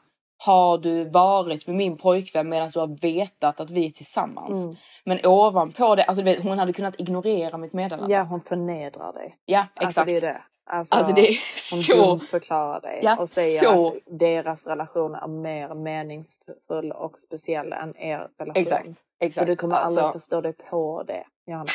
har 0.46 0.78
du 0.78 1.04
varit 1.10 1.66
med 1.66 1.76
min 1.76 1.96
pojkvän 1.96 2.48
medan 2.48 2.68
du 2.68 2.80
har 2.80 3.00
vetat 3.00 3.60
att 3.60 3.70
vi 3.70 3.86
är 3.86 3.90
tillsammans. 3.90 4.64
Mm. 4.64 4.76
Men 5.04 5.26
ovanpå 5.26 5.94
det, 5.94 6.04
alltså 6.04 6.22
vet, 6.24 6.42
hon 6.42 6.58
hade 6.58 6.72
kunnat 6.72 7.00
ignorera 7.00 7.56
mitt 7.58 7.72
meddelande. 7.72 8.14
Ja 8.14 8.22
hon 8.22 8.40
förnedrar 8.40 9.12
dig. 9.12 9.34
Ja, 9.44 9.66
exakt. 9.80 9.84
Alltså 9.98 10.04
det 10.04 10.16
är 10.16 10.20
det. 10.20 10.42
Alltså, 10.70 10.94
Alltså, 10.94 11.12
det 11.12 11.28
är 11.28 11.38
så- 11.56 12.18
förklarar 12.18 12.80
dig 12.80 13.00
Ja, 13.02 13.16
och 13.16 13.30
säger 13.30 13.58
så- 13.60 13.88
att 13.88 13.94
deras 14.18 14.66
relation 14.66 15.14
är 15.14 15.26
mer 15.28 15.74
meningsfull 15.74 16.92
och 16.92 17.18
speciell 17.18 17.72
än 17.72 17.96
er 17.96 18.28
relation. 18.38 18.62
Exakt, 18.62 18.88
exakt. 19.20 19.46
Så 19.46 19.50
du 19.52 19.56
kommer 19.56 19.76
aldrig 19.76 20.04
Alltså, 20.04 20.18
förstå 20.18 20.40
dig 20.40 20.52
på 20.52 21.02
det, 21.06 21.24
Johanna. 21.46 21.66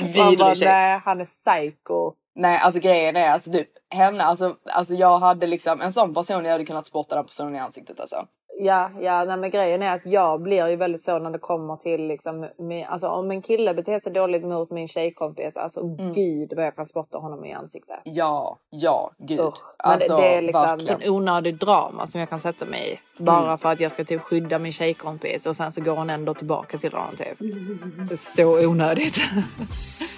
Vidrig 0.00 0.56
tjej. 0.56 0.68
nej 0.68 1.00
han 1.04 1.20
är 1.20 1.24
psycho. 1.24 2.12
Nej, 2.36 2.58
alltså 2.58 2.80
grejen 2.80 3.16
är 3.16 3.28
alltså 3.28 3.52
typ 3.52 3.68
henne, 3.90 4.24
alltså, 4.24 4.56
alltså 4.64 4.94
jag 4.94 5.18
hade 5.18 5.46
liksom 5.46 5.80
en 5.80 5.92
sån 5.92 6.14
person, 6.14 6.44
jag 6.44 6.52
hade 6.52 6.64
kunnat 6.64 6.86
spotta 6.86 7.14
den 7.14 7.24
personen 7.26 7.56
i 7.56 7.58
ansiktet 7.58 8.00
alltså. 8.00 8.26
Ja, 8.58 8.90
ja 9.00 9.24
nej, 9.24 9.36
men 9.36 9.50
grejen 9.50 9.82
är 9.82 9.94
att 9.94 10.06
jag 10.06 10.42
blir 10.42 10.68
ju 10.68 10.76
väldigt 10.76 11.02
så 11.04 11.18
när 11.18 11.30
det 11.30 11.38
kommer 11.38 11.76
till 11.76 12.06
liksom, 12.06 12.48
med, 12.58 12.86
alltså 12.88 13.08
om 13.08 13.30
en 13.30 13.42
kille 13.42 13.74
beter 13.74 13.98
sig 13.98 14.12
dåligt 14.12 14.44
mot 14.44 14.70
min 14.70 14.88
tjejkompis, 14.88 15.56
alltså 15.56 15.80
Mm. 15.80 16.12
gud 16.12 16.52
vad 16.56 16.66
jag 16.66 16.76
kan 16.76 16.86
spotta 16.86 17.18
honom 17.18 17.44
i 17.44 17.52
ansiktet. 17.52 18.00
Ja, 18.04 18.58
ja, 18.70 19.10
gud. 19.18 19.40
Usch. 19.40 19.54
Men 19.84 19.92
Alltså, 19.92 20.16
det, 20.16 20.22
det 20.22 20.34
är 20.34 20.42
liksom 20.42 20.62
verkligen. 20.62 21.00
sån 21.00 21.10
onödig 21.14 21.58
drama 21.58 22.06
som 22.06 22.20
jag 22.20 22.28
kan 22.30 22.40
sätta 22.40 22.64
mig 22.66 22.92
i. 23.18 23.22
Bara 23.22 23.58
för 23.58 23.72
att 23.72 23.80
jag 23.80 23.92
ska 23.92 24.04
typ 24.04 24.20
skydda 24.22 24.58
min 24.58 24.72
tjejkompis 24.72 25.46
och 25.46 25.56
sen 25.56 25.72
så 25.72 25.80
går 25.80 25.96
hon 25.96 26.10
ändå 26.10 26.34
tillbaka 26.34 26.78
till 26.78 26.92
honom 26.92 27.16
typ. 27.16 27.38
Det 28.08 28.14
är 28.14 28.16
så 28.16 28.66
onödigt. 28.68 29.16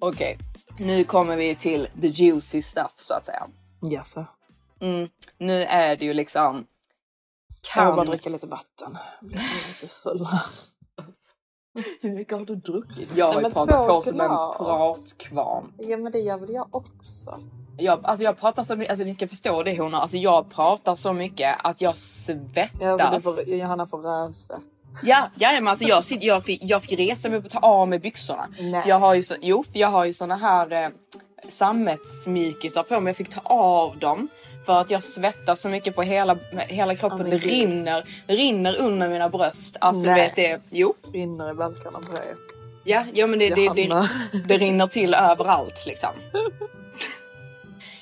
Okej, 0.00 0.38
nu 0.78 1.04
kommer 1.04 1.36
vi 1.36 1.54
till 1.54 1.88
the 2.00 2.06
juicy 2.06 2.62
stuff 2.62 2.92
så 2.96 3.14
att 3.14 3.26
säga. 3.26 3.46
Jaså? 3.80 4.26
Mm. 4.80 5.08
Nu 5.38 5.62
är 5.62 5.96
det 5.96 6.04
ju 6.04 6.14
liksom... 6.14 6.66
Jag 7.74 7.86
vill 7.86 7.94
bara 7.94 8.04
Kan... 8.04 8.10
dricka 8.10 8.30
lite 8.30 8.46
vatten. 8.46 8.98
Hur 12.00 12.10
mycket 12.10 12.38
har 12.38 12.46
du 12.46 12.56
druckit? 12.56 13.08
Jag 13.16 13.32
har 13.32 13.42
ju 13.42 13.50
pratat 13.50 13.88
på 13.88 14.02
som 14.02 14.20
en 14.20 14.28
pratkvarn. 14.28 15.72
Ja 15.78 15.96
men 15.96 16.12
det 16.12 16.18
gör 16.18 16.38
väl 16.38 16.50
jag 16.50 16.74
också. 16.74 17.40
Jag, 17.78 18.04
alltså 18.04 18.24
jag 18.24 18.38
pratar 18.38 18.62
så 18.62 18.76
mycket, 18.76 18.90
alltså 18.90 19.04
ni 19.04 19.14
ska 19.14 19.28
förstå 19.28 19.62
det 19.62 19.78
honor. 19.78 19.98
Alltså 19.98 20.16
jag 20.16 20.50
pratar 20.50 20.94
så 20.94 21.12
mycket 21.12 21.56
att 21.64 21.80
jag 21.80 21.96
svettas. 21.96 22.80
Ja, 22.80 23.02
alltså, 23.02 23.30
får, 23.30 23.48
Johanna 23.48 23.86
får 23.86 23.98
rövsvett. 23.98 24.60
Ja, 25.02 25.30
ja 25.34 25.52
men 25.52 25.68
alltså 25.68 25.84
jag, 25.84 26.04
sitter, 26.04 26.26
jag, 26.26 26.44
fick, 26.44 26.60
jag 26.62 26.82
fick 26.82 26.98
resa 26.98 27.28
mig 27.28 27.38
upp 27.38 27.44
och 27.44 27.50
ta 27.50 27.58
av 27.58 27.88
mig 27.88 27.98
byxorna. 27.98 28.48
Nej. 28.60 28.82
För 28.82 28.88
jag 28.88 28.98
har 28.98 29.14
ju 29.14 29.22
så, 29.22 29.34
jo, 29.40 29.64
för 29.72 29.78
jag 29.78 29.88
har 29.88 30.04
ju 30.04 30.12
såna 30.12 30.36
här 30.36 30.72
eh, 30.72 30.88
sammetsmykisar 31.48 32.82
på 32.82 33.00
mig. 33.00 33.10
Jag 33.10 33.16
fick 33.16 33.28
ta 33.28 33.40
av 33.44 33.98
dem 33.98 34.28
för 34.66 34.80
att 34.80 34.90
jag 34.90 35.02
svettas 35.02 35.60
så 35.60 35.68
mycket 35.68 35.94
på 35.94 36.02
hela, 36.02 36.36
hela 36.52 36.94
kroppen. 36.94 37.26
Oh, 37.26 37.30
det 37.30 37.38
rinner, 37.38 38.04
rinner 38.26 38.80
under 38.80 39.08
mina 39.08 39.28
bröst. 39.28 39.76
Alltså 39.80 40.10
Nej. 40.10 40.20
vet 40.20 40.36
det, 40.36 40.60
jo. 40.70 40.94
Rinner 41.12 41.50
i 41.50 41.54
balkarna 41.54 42.00
på 42.00 42.12
dig. 42.12 42.34
Ja, 42.84 43.04
ja 43.14 43.26
men 43.26 43.38
det, 43.38 43.54
det, 43.54 43.68
det, 43.68 44.08
det 44.48 44.58
rinner 44.58 44.86
till 44.86 45.14
överallt 45.14 45.86
liksom. 45.86 46.10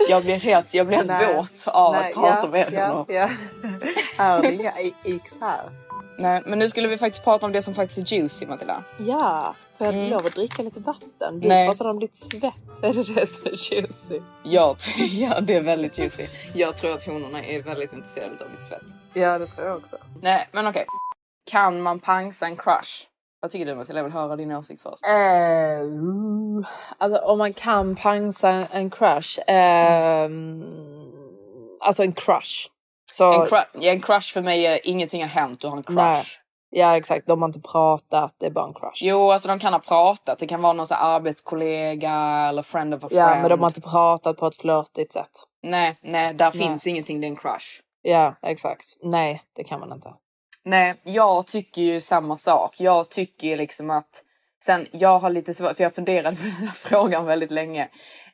Jag 0.08 0.24
blir 0.24 0.36
helt, 0.36 0.74
jag 0.74 0.86
blir 0.86 0.96
helt 0.96 1.36
våt 1.36 1.74
av 1.74 1.92
Nej, 1.92 2.08
att 2.08 2.14
prata 2.14 2.40
ja, 2.42 2.48
med 2.48 2.68
ja, 2.72 2.86
honom. 2.86 3.06
ja. 3.08 3.28
Är 4.18 4.42
det 4.42 4.54
inga 4.54 4.72
x 5.04 5.32
här? 5.40 5.70
Nej, 6.18 6.42
men 6.46 6.58
nu 6.58 6.68
skulle 6.68 6.88
vi 6.88 6.98
faktiskt 6.98 7.24
prata 7.24 7.46
om 7.46 7.52
det 7.52 7.62
som 7.62 7.74
faktiskt 7.74 8.12
är 8.12 8.16
juicy 8.16 8.46
Matilda. 8.46 8.82
Ja, 8.98 9.54
får 9.78 9.86
jag 9.86 9.94
Mm. 9.96 10.10
lov 10.10 10.26
att 10.26 10.34
dricka 10.34 10.62
lite 10.62 10.80
vatten? 10.80 11.40
Du 11.40 11.48
Nej. 11.48 11.66
pratade 11.68 11.90
om 11.90 11.98
ditt 12.00 12.16
svett. 12.16 12.54
Är 12.82 12.92
det 12.94 13.14
det 13.14 13.26
som 13.26 13.46
är 13.46 13.72
juicy? 13.72 14.20
Tror, 14.74 15.06
ja, 15.10 15.40
det 15.40 15.54
är 15.54 15.60
väldigt 15.60 15.98
juicy. 15.98 16.26
Jag 16.54 16.76
tror 16.76 16.92
att 16.94 17.06
honorna 17.06 17.44
är 17.44 17.62
väldigt 17.62 17.92
intresserade 17.92 18.44
av 18.44 18.50
mitt 18.50 18.64
svett. 18.64 18.82
Ja, 19.12 19.38
det 19.38 19.46
tror 19.46 19.66
jag 19.66 19.76
också. 19.76 19.96
Nej, 20.22 20.48
men 20.52 20.66
okej. 20.66 20.86
Kan 21.50 21.82
man 21.82 22.00
pangsa 22.00 22.46
en 22.46 22.56
crush? 22.56 23.06
Vad 23.40 23.50
tycker 23.50 23.66
du 23.66 23.74
Matilda? 23.74 23.98
Jag 23.98 24.04
vill 24.04 24.12
höra 24.12 24.36
din 24.36 24.52
åsikt 24.52 24.82
först. 24.82 25.06
Mm, 25.06 26.64
alltså 26.98 27.18
om 27.18 27.38
man 27.38 27.52
kan 27.54 27.96
pangsa 27.96 28.48
en, 28.50 28.66
en 28.70 28.90
crush. 28.90 29.38
ehm, 29.46 30.64
alltså 31.80 32.02
en 32.02 32.12
crush. 32.12 32.68
Så, 33.12 33.32
En, 33.42 33.48
crush, 33.48 33.66
ja, 33.72 33.90
en 33.92 34.00
crush 34.00 34.32
för 34.32 34.42
mig 34.42 34.66
är 34.66 34.86
ingenting 34.86 35.22
har 35.22 35.28
hänt, 35.28 35.60
du 35.60 35.68
har 35.68 35.76
en 35.76 35.82
crush. 35.82 35.96
Nej. 35.96 36.24
Ja 36.70 36.96
exakt, 36.96 37.26
de 37.26 37.42
har 37.42 37.48
inte 37.48 37.60
pratat, 37.60 38.34
det 38.38 38.46
är 38.46 38.50
bara 38.50 38.66
en 38.66 38.74
crush. 38.74 38.98
Jo, 39.00 39.30
alltså 39.30 39.48
de 39.48 39.58
kan 39.58 39.72
ha 39.72 39.80
pratat. 39.80 40.38
Det 40.38 40.46
kan 40.46 40.62
vara 40.62 40.72
någon 40.72 40.86
så 40.86 40.94
arbetskollega 40.94 42.12
eller 42.48 42.62
friend 42.62 42.94
of 42.94 43.04
a 43.04 43.08
ja 43.10 43.26
friend. 43.28 43.40
men 43.40 43.50
de 43.50 43.60
har 43.60 43.66
inte 43.66 43.80
pratat 43.80 44.36
på 44.36 44.46
ett 44.46 44.56
flörtigt 44.56 45.12
sätt. 45.12 45.30
Nej, 45.62 45.96
nej, 46.02 46.34
där 46.34 46.50
Nej. 46.54 46.66
finns 46.66 46.86
ingenting. 46.86 47.20
Det 47.20 47.26
är 47.26 47.28
en 47.28 47.36
crush. 47.36 47.80
Ja 48.02 48.34
exakt, 48.42 48.84
nej 49.02 49.42
det 49.56 49.64
kan 49.64 49.80
man 49.80 49.92
inte. 49.92 50.12
Nej, 50.64 50.94
jag 51.02 51.46
tycker 51.46 51.82
ju 51.82 52.00
samma 52.00 52.36
sak. 52.36 52.80
Jag 52.80 53.08
tycker 53.08 53.46
ju 53.48 53.56
liksom 53.56 53.90
att 53.90 54.22
sen 54.64 54.86
jag 54.92 55.18
har 55.18 55.30
lite 55.30 55.54
svårt 55.54 55.76
för 55.76 55.84
jag 55.84 55.94
funderade 55.94 56.36
på 56.36 56.42
den 56.42 56.52
här 56.52 56.72
frågan 56.72 57.24
väldigt 57.24 57.50
länge. 57.50 57.88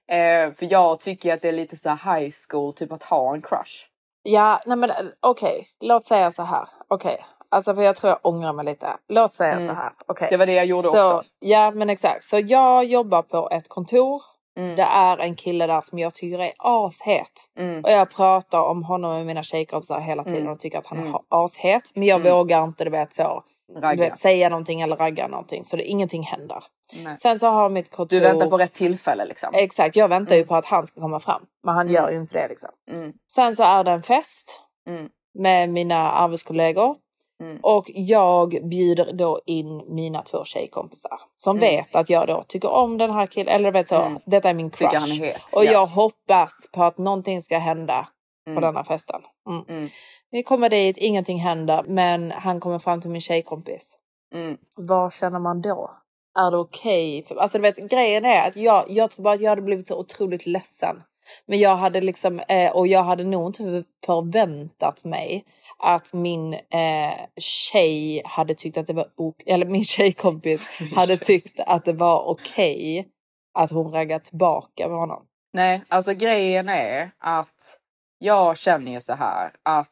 Eh, 0.09 0.53
för 0.53 0.73
jag 0.73 1.01
tycker 1.01 1.35
att 1.35 1.43
det 1.43 1.49
är 1.49 1.53
lite 1.53 1.77
så 1.77 1.91
high 1.91 2.31
school 2.49 2.73
typ 2.73 2.93
att 2.93 3.03
ha 3.03 3.35
en 3.35 3.43
crush. 3.43 3.92
Ja, 4.23 4.61
nej 4.67 4.77
men 4.77 4.91
eh, 4.91 4.97
okej, 5.21 5.67
låt 5.81 6.07
säga 6.07 6.33
så 6.33 6.43
här. 6.43 6.69
Okej, 6.89 7.25
alltså 7.49 7.75
för 7.75 7.83
jag 7.83 7.97
tror 7.97 8.11
jag 8.11 8.19
ångrar 8.23 8.53
mig 8.53 8.65
lite. 8.65 8.97
Låt 9.09 9.35
säga 9.35 9.61
så 9.61 9.73
här. 9.73 9.93
Mm. 10.19 10.29
Det 10.31 10.37
var 10.37 10.47
det 10.47 10.53
jag 10.55 10.67
gjorde 10.67 10.83
så, 10.89 10.89
också. 11.17 11.23
Ja 11.41 11.71
men 11.71 11.91
exakt. 11.91 12.25
Så 12.25 12.39
jag 12.39 12.85
jobbar 12.85 13.23
på 13.23 13.49
ett 13.53 13.69
kontor. 13.69 14.23
Mm. 14.57 14.77
Det 14.77 14.83
är 14.83 15.19
en 15.19 15.35
kille 15.35 15.67
där 15.67 15.81
som 15.81 15.99
jag 15.99 16.15
tycker 16.15 16.39
är 16.39 16.53
ashet. 16.59 17.33
Mm. 17.59 17.85
Och 17.85 17.91
jag 17.91 18.11
pratar 18.11 18.61
om 18.61 18.83
honom 18.85 19.13
med 19.13 19.27
mina 19.27 19.43
tjejkompisar 19.43 20.01
hela 20.01 20.25
tiden 20.25 20.41
Mm. 20.41 20.53
och 20.53 20.61
tycker 20.61 20.79
att 20.79 20.87
han 20.87 20.99
Mm. 20.99 21.15
är 21.15 21.21
ashet. 21.29 21.83
Men 21.95 22.09
jag 22.09 22.21
Mm. 22.21 22.33
vågar 22.33 22.65
inte 22.65 22.85
du 22.85 22.91
vet 22.91 23.15
så. 23.15 23.43
Ragga. 23.77 24.05
vet, 24.09 24.19
säga 24.19 24.49
någonting 24.49 24.81
eller 24.81 24.97
ragga 24.97 25.29
någonting. 25.29 25.65
Så 25.65 25.77
det, 25.77 25.83
ingenting 25.85 26.23
händer. 26.23 26.65
Nej. 26.93 27.17
Sen 27.17 27.39
så 27.39 27.47
har 27.47 27.69
mitt 27.71 27.91
kontor... 27.97 28.17
Du 28.17 28.21
väntar 28.23 28.47
på 28.51 28.59
rätt 28.59 28.73
tillfälle 28.73 29.25
liksom. 29.25 29.51
Exakt, 29.55 29.97
jag 29.97 30.09
väntar 30.09 30.35
ju 30.35 30.41
Mm. 30.41 30.49
på 30.49 30.57
att 30.57 30.65
han 30.67 30.87
ska 30.87 31.01
komma 31.01 31.21
fram. 31.21 31.43
Men 31.65 31.75
han 31.75 31.87
Mm. 31.87 31.95
gör 31.95 32.11
ju 32.11 32.17
inte 32.17 32.39
det 32.39 32.49
liksom. 32.49 32.71
Mm. 32.91 33.13
Sen 33.35 33.57
så 33.57 33.63
är 33.63 33.85
det 33.85 33.91
en 33.91 34.03
fest 34.03 34.61
Mm. 34.89 35.09
med 35.39 35.69
mina 35.71 36.11
arbetskollegor. 36.13 36.97
Mm. 37.43 37.59
Och 37.63 37.85
jag 37.87 38.69
bjuder 38.71 39.13
då 39.13 39.41
in 39.47 39.95
mina 39.95 40.23
två 40.23 40.45
tjejkompisar. 40.45 41.19
Som 41.37 41.57
Mm. 41.57 41.69
vet 41.71 41.95
att 41.97 42.11
jag 42.11 42.27
då 42.27 42.45
tycker 42.49 42.69
om 42.71 42.99
den 42.99 43.11
här 43.11 43.27
killen. 43.27 43.55
Eller 43.55 43.73
vet 43.73 43.89
så, 43.89 44.21
detta 44.27 44.51
är 44.51 44.55
min 44.55 44.71
crush. 44.71 44.91
Tycker 44.91 45.01
han 45.01 45.11
är 45.11 45.15
het. 45.15 45.43
Och 45.57 45.65
ja. 45.65 45.73
jag 45.73 45.87
hoppas 45.87 46.69
på 46.73 46.85
att 46.85 46.99
någonting 46.99 47.43
ska 47.43 47.59
hända 47.59 48.09
på 48.55 48.61
denna 48.61 48.85
festen. 48.85 49.21
Vi 50.33 50.43
kommer 50.43 50.69
dit, 50.69 50.97
ingenting 50.99 51.39
händer. 51.39 51.83
Men 51.89 52.31
han 52.31 52.61
kommer 52.61 52.79
fram 52.79 53.01
till 53.01 53.11
min 53.11 53.21
tjejkompis. 53.21 53.99
Mm. 54.35 54.57
Vad 54.77 55.13
känner 55.13 55.39
man 55.39 55.61
då? 55.63 55.91
Är 56.39 56.51
det 56.51 56.57
okej? 56.57 57.25
För- 57.29 57.37
Alltså 57.37 57.59
du 57.59 57.63
vet 57.63 57.91
grejen 57.91 58.25
är 58.25 58.49
att 58.49 58.57
jag, 58.57 58.85
jag 58.91 59.11
tror 59.11 59.23
bara 59.25 59.35
att 59.35 59.41
jag 59.41 59.51
hade 59.51 59.63
blivit 59.63 59.89
så 59.89 59.99
otroligt 59.99 60.47
ledsen. 60.47 61.03
Men 61.47 61.59
jag 61.59 61.77
hade 61.77 62.01
liksom, 62.01 62.41
eh, 62.41 62.73
och 62.73 62.87
jag 62.87 63.03
hade 63.03 63.25
nog 63.25 63.49
inte 63.49 63.85
förväntat 64.07 65.05
mig 65.05 65.45
att 65.79 66.13
min 66.13 66.55
eh, 66.55 67.15
tjej 67.41 68.23
hade 68.25 68.55
tyckt 68.55 68.77
att 68.79 68.87
det 68.87 68.93
var 68.93 69.07
ok- 69.17 69.43
eller 69.47 69.67
min 69.67 69.85
tjejkompis 69.85 70.67
hade 70.97 71.17
tyckt 71.17 71.61
att 71.61 71.85
det 71.85 71.93
var 71.93 72.23
okej 72.29 73.09
att 73.55 73.71
hon 73.71 73.93
raggade 73.93 74.25
tillbaka 74.25 74.89
med 74.89 74.99
honom. 74.99 75.27
Nej, 75.53 75.83
alltså 75.89 76.15
grejen 76.15 76.69
är 76.69 77.11
att 77.19 77.79
jag 78.25 78.57
känner 78.57 78.93
ju 78.93 79.01
så 79.01 79.13
här 79.15 79.51
att 79.63 79.89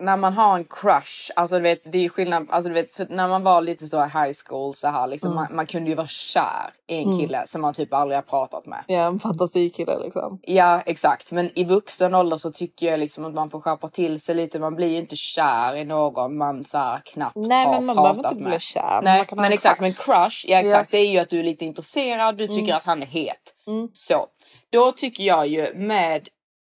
när 0.00 0.16
man 0.16 0.32
har 0.32 0.56
en 0.56 0.64
crush, 0.64 1.30
alltså 1.36 1.56
du 1.56 1.62
vet 1.62 1.92
det 1.92 2.04
är 2.04 2.08
skillnad, 2.08 2.46
alltså 2.50 2.68
du 2.68 2.74
vet 2.74 2.90
för 2.90 3.06
när 3.10 3.28
man 3.28 3.42
var 3.42 3.60
lite 3.60 3.86
så 3.86 3.96
i 4.04 4.08
high 4.08 4.32
school 4.46 4.74
så 4.74 4.88
här 4.88 5.06
liksom 5.06 5.32
Mm. 5.32 5.42
man, 5.44 5.56
man 5.56 5.66
kunde 5.66 5.90
ju 5.90 5.96
vara 5.96 6.06
kär 6.06 6.70
i 6.88 6.98
en 7.02 7.04
Mm. 7.08 7.18
kille 7.18 7.42
som 7.46 7.60
man 7.60 7.74
typ 7.74 7.94
aldrig 7.94 8.16
har 8.16 8.22
pratat 8.22 8.66
med. 8.66 8.84
Ja, 8.86 9.06
en 9.06 9.18
fantasikille 9.18 9.98
liksom. 10.04 10.38
Ja 10.42 10.80
exakt, 10.86 11.32
men 11.32 11.58
i 11.58 11.64
vuxen 11.64 12.14
ålder 12.14 12.36
så 12.36 12.50
tycker 12.50 12.86
jag 12.86 13.00
liksom 13.00 13.24
att 13.24 13.34
man 13.34 13.50
får 13.50 13.60
skärpa 13.60 13.88
till 13.88 14.20
sig 14.20 14.34
lite. 14.34 14.58
Man 14.58 14.74
blir 14.76 14.88
ju 14.88 14.98
inte 14.98 15.16
kär 15.16 15.74
i 15.74 15.84
någon 15.84 16.36
man 16.36 16.64
så 16.64 16.78
här 16.78 17.00
knappt 17.04 17.36
Nej 17.36 17.64
har 17.66 17.72
men 17.74 17.84
man 17.86 17.96
behöver 17.96 18.14
pratat 18.14 18.32
inte 18.32 18.42
med. 18.44 18.50
bli 18.52 18.60
kär. 18.60 19.00
Nej, 19.02 19.24
men 19.32 19.44
en 19.44 19.52
exakt. 19.52 19.78
crush. 19.78 19.82
Men 19.82 19.92
crush, 19.92 20.44
ja 20.48 20.58
exakt. 20.58 20.88
Ja. 20.92 20.98
Det 20.98 21.06
är 21.06 21.10
ju 21.12 21.18
att 21.18 21.30
du 21.30 21.38
är 21.38 21.44
lite 21.44 21.64
intresserad. 21.64 22.36
Du 22.38 22.46
tycker 22.46 22.62
Mm. 22.62 22.76
att 22.76 22.84
han 22.84 23.02
är 23.02 23.06
het. 23.06 23.54
Mm. 23.66 23.88
Så 23.94 24.26
då 24.72 24.92
tycker 24.92 25.24
jag 25.24 25.46
ju 25.46 25.74
med 25.74 26.28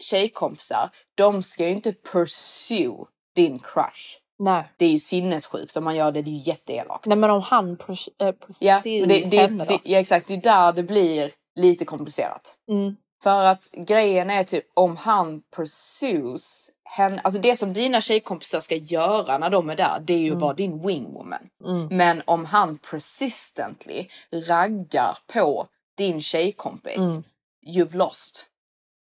tjejkompisar, 0.03 0.91
de 1.15 1.43
ska 1.43 1.65
ju 1.67 1.73
inte 1.73 1.93
pursue 2.13 3.07
din 3.37 3.59
crush. 3.59 4.19
Nej. 4.39 4.73
Det 4.77 4.85
är 4.85 4.91
ju 4.91 4.99
sinnessjukt 4.99 5.77
om 5.77 5.85
man 5.85 5.97
gör 5.97 6.13
det. 6.13 6.23
Det 6.23 6.31
är 6.31 6.33
ju 6.33 6.39
jätteelakt. 6.51 7.07
Nej 7.07 7.19
men 7.19 7.31
om 7.31 7.43
han 7.43 7.77
pers- 7.77 8.09
äh, 8.21 8.35
ja, 8.61 8.81
pursue 8.83 9.01
men 9.01 9.09
det, 9.09 9.25
det, 9.25 9.37
henne 9.39 9.65
då? 9.65 9.69
det, 9.85 9.91
ja, 9.91 9.99
exakt. 9.99 10.27
Det 10.29 10.35
är 10.35 10.39
där 10.41 10.73
det 10.73 10.83
blir 10.83 11.31
lite 11.61 11.85
komplicerat. 11.85 12.57
Mm. 12.71 12.97
För 13.23 13.43
att 13.45 13.71
grejen 13.87 14.31
är 14.31 14.45
typ 14.45 14.65
om 14.75 14.97
han 14.97 15.43
pursues 15.57 16.71
henne, 16.85 17.21
alltså 17.21 17.41
det 17.41 17.57
som 17.57 17.73
dina 17.73 18.01
tjejkompisar 18.01 18.61
ska 18.61 18.75
göra 18.77 19.39
när 19.39 19.51
de 19.51 19.71
är 19.71 19.77
där, 19.77 20.01
det 20.07 20.15
är 20.15 20.19
ju 20.19 20.33
att 20.35 20.41
vara 20.41 20.55
din 20.55 20.87
wingwoman. 20.87 21.49
Mm. 21.65 21.89
Men 21.97 22.23
om 22.25 22.45
han 22.45 22.79
persistently 22.79 24.07
raggar 24.33 25.19
på 25.33 25.67
din 25.97 26.23
tjejkompis, 26.23 26.97
Mm. 26.97 27.23
you've 27.67 27.97
lost. 27.97 28.47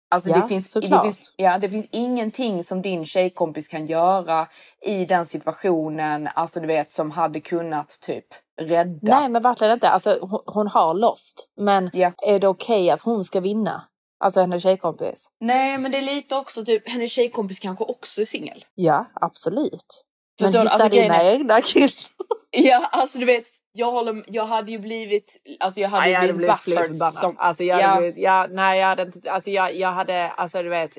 Alltså 0.10 0.30
Ja, 0.30 0.36
det, 0.36 0.48
finns, 0.48 0.74
det, 0.74 1.02
finns, 1.04 1.34
ja, 1.38 1.58
det 1.58 1.70
finns 1.70 1.88
ingenting 1.92 2.64
som 2.64 2.82
din 2.82 3.06
tjejkompis 3.06 3.68
kan 3.68 3.86
göra 3.86 4.48
i 4.82 5.06
den 5.06 5.26
situationen, 5.26 6.30
alltså 6.36 6.60
du 6.60 6.68
vet 6.68 6.94
som 6.94 7.12
hade 7.12 7.40
kunnat 7.40 7.98
typ 8.02 8.26
rädda. 8.62 9.20
Nej 9.20 9.30
men 9.30 9.42
verkligen 9.42 9.74
inte. 9.74 9.90
Alltså, 9.90 10.18
hon, 10.22 10.40
hon 10.46 10.68
har 10.68 10.94
lost. 10.94 11.48
Men 11.58 11.90
Ja. 11.94 12.12
är 12.18 12.40
det 12.40 12.48
okej 12.48 12.90
att 12.90 13.02
hon 13.02 13.24
ska 13.24 13.40
vinna? 13.40 13.84
Alltså 14.20 14.42
hennes 14.42 14.64
tjejkompis? 14.64 15.28
Nej 15.40 15.78
men 15.78 15.92
det 15.92 15.98
är 15.98 16.02
lite 16.02 16.36
också 16.36 16.66
typ, 16.66 16.90
hennes 16.90 17.12
tjejkompis 17.12 17.60
kanske 17.60 17.84
också 17.84 18.22
är 18.22 18.26
singel. 18.26 18.66
Ja 18.76 19.06
absolut. 19.22 20.04
Men 20.40 20.48
Förstår 20.48 20.60
du? 20.60 20.66
hitta 20.66 20.74
Alltså, 20.84 20.90
dina 21.02 21.24
egna 21.24 21.62
killar. 21.62 21.92
Ja 22.58 22.90
alltså 22.92 23.20
du 23.20 23.26
vet, 23.26 23.44
jag 23.78 23.92
håller 23.92 24.24
jag 24.28 24.46
hade 24.46 24.72
ju 24.72 24.80
blivit, 24.80 25.42
alltså 25.60 25.82
jag 25.82 25.90
hade 25.90 26.04
Nej, 26.04 26.12
jag 26.12 26.20
hade 26.20 26.34
blivit 26.34 26.66
blivit 26.66 26.90
butthurt 26.90 27.14
som... 27.14 27.36
Alltså 27.38 27.64
jag 27.64 27.76
hade 27.76 27.88
Ja. 27.88 27.98
blivit, 28.00 28.18
ja, 28.18 28.48
nej 28.50 28.80
jag 28.80 28.88
hade 28.88 29.02
inte, 29.04 29.32
alltså 29.32 29.50
jag, 29.50 29.76
jag 29.76 29.92
hade, 29.92 30.30
alltså 30.32 30.64
du 30.64 30.70
vet, 30.70 30.98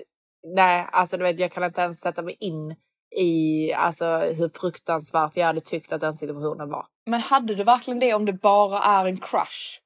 nej 0.54 0.88
alltså 0.92 1.16
du 1.16 1.24
vet 1.24 1.40
jag 1.40 1.52
kan 1.52 1.64
inte 1.64 1.80
ens 1.80 2.00
sätta 2.00 2.22
mig 2.22 2.36
in 2.40 2.74
i 3.16 3.72
alltså 3.72 4.18
hur 4.18 4.48
fruktansvärt 4.60 5.36
jag 5.36 5.46
hade 5.46 5.60
tyckt 5.60 5.92
att 5.92 6.00
den 6.00 6.14
situationen 6.14 6.70
var. 6.70 6.86
Men 7.06 7.20
hade 7.20 7.54
du 7.54 7.64
verkligen 7.64 8.00
det 8.00 8.14
om 8.14 8.24
det 8.24 8.32
bara 8.32 8.78
är 8.78 9.04
en 9.06 9.16
crush? 9.16 9.80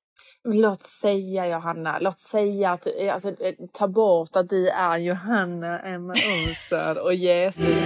Låt 0.45 0.82
säga 0.82 1.47
Johanna, 1.47 1.99
låt 1.99 2.18
säga 2.18 2.72
att 2.72 2.82
du, 2.82 3.09
alltså, 3.09 3.28
eh, 3.28 3.55
ta 3.72 3.88
bort 3.88 4.36
att 4.36 4.49
du 4.49 4.68
är 4.68 4.99
Johanna 4.99 5.80
Emma 5.80 6.12
Olsson 6.12 6.99
och 7.05 7.14
Jesus. 7.14 7.78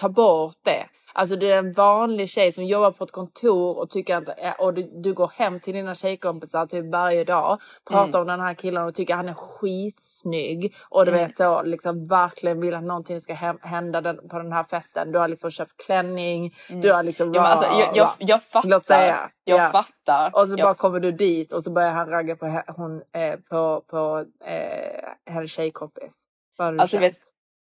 Ta 0.00 0.08
bort 0.08 0.56
det. 0.64 0.86
Alltså 1.12 1.36
det 1.36 1.52
är 1.52 1.58
en 1.58 1.72
vanlig 1.72 2.28
tjej 2.28 2.52
som 2.52 2.64
jobbar 2.64 2.90
på 2.90 3.04
ett 3.04 3.12
kontor 3.12 3.78
och 3.78 3.90
tycker 3.90 4.16
att 4.16 4.28
eh, 4.28 4.52
och 4.58 4.74
du, 4.74 4.90
du 5.02 5.12
går 5.14 5.32
hem 5.34 5.60
till 5.60 5.74
dina 5.74 5.94
tjejkompisar 5.94 6.66
typ 6.66 6.92
varje 6.92 7.24
dag. 7.24 7.58
Pratar 7.90 8.08
Mm. 8.08 8.20
om 8.20 8.26
den 8.26 8.40
här 8.40 8.54
killen 8.54 8.84
och 8.84 8.94
tycker 8.94 9.14
han 9.14 9.28
är 9.28 9.34
skitsnygg. 9.34 10.74
Och 10.88 11.04
du 11.04 11.10
Mm. 11.10 11.26
vet 11.26 11.36
så 11.36 11.62
liksom 11.62 12.06
verkligen 12.06 12.60
vill 12.60 12.74
att 12.74 12.84
någonting 12.84 13.20
ska 13.20 13.34
hända 13.62 14.00
den, 14.00 14.28
på 14.28 14.38
den 14.38 14.52
här 14.52 14.64
festen. 14.64 15.12
Du 15.12 15.18
har 15.18 15.28
liksom 15.28 15.50
köpt 15.50 15.84
klänning. 15.86 16.54
Du 16.68 16.92
har 16.92 17.02
liksom... 17.02 17.26
Mm. 17.28 17.34
Ja, 17.34 17.42
alltså, 17.48 17.70
jag, 17.80 17.96
jag, 17.96 18.10
jag 18.18 18.42
fattar. 18.42 18.68
Låt 18.68 18.86
säga. 18.86 19.30
Jag 19.44 19.58
Ja. 19.60 19.70
fattar. 19.70 20.30
Och 20.40 20.48
så 20.48 20.54
jag 20.58 20.66
bara 20.66 20.74
kommer 20.74 21.00
du 21.00 21.12
dit 21.12 21.52
och 21.52 21.62
så 21.62 21.70
börjar 21.72 21.90
han 21.90 22.08
ragga 22.08 22.36
på, 22.36 22.62
hon, 22.76 23.02
eh, 23.14 23.36
på, 23.50 23.84
på 23.86 24.24
eh, 24.44 25.32
hennes 25.34 25.50
tjejkompis. 25.50 26.24
Du 26.58 26.64
Alltså, 26.80 26.98
vet, 26.98 27.16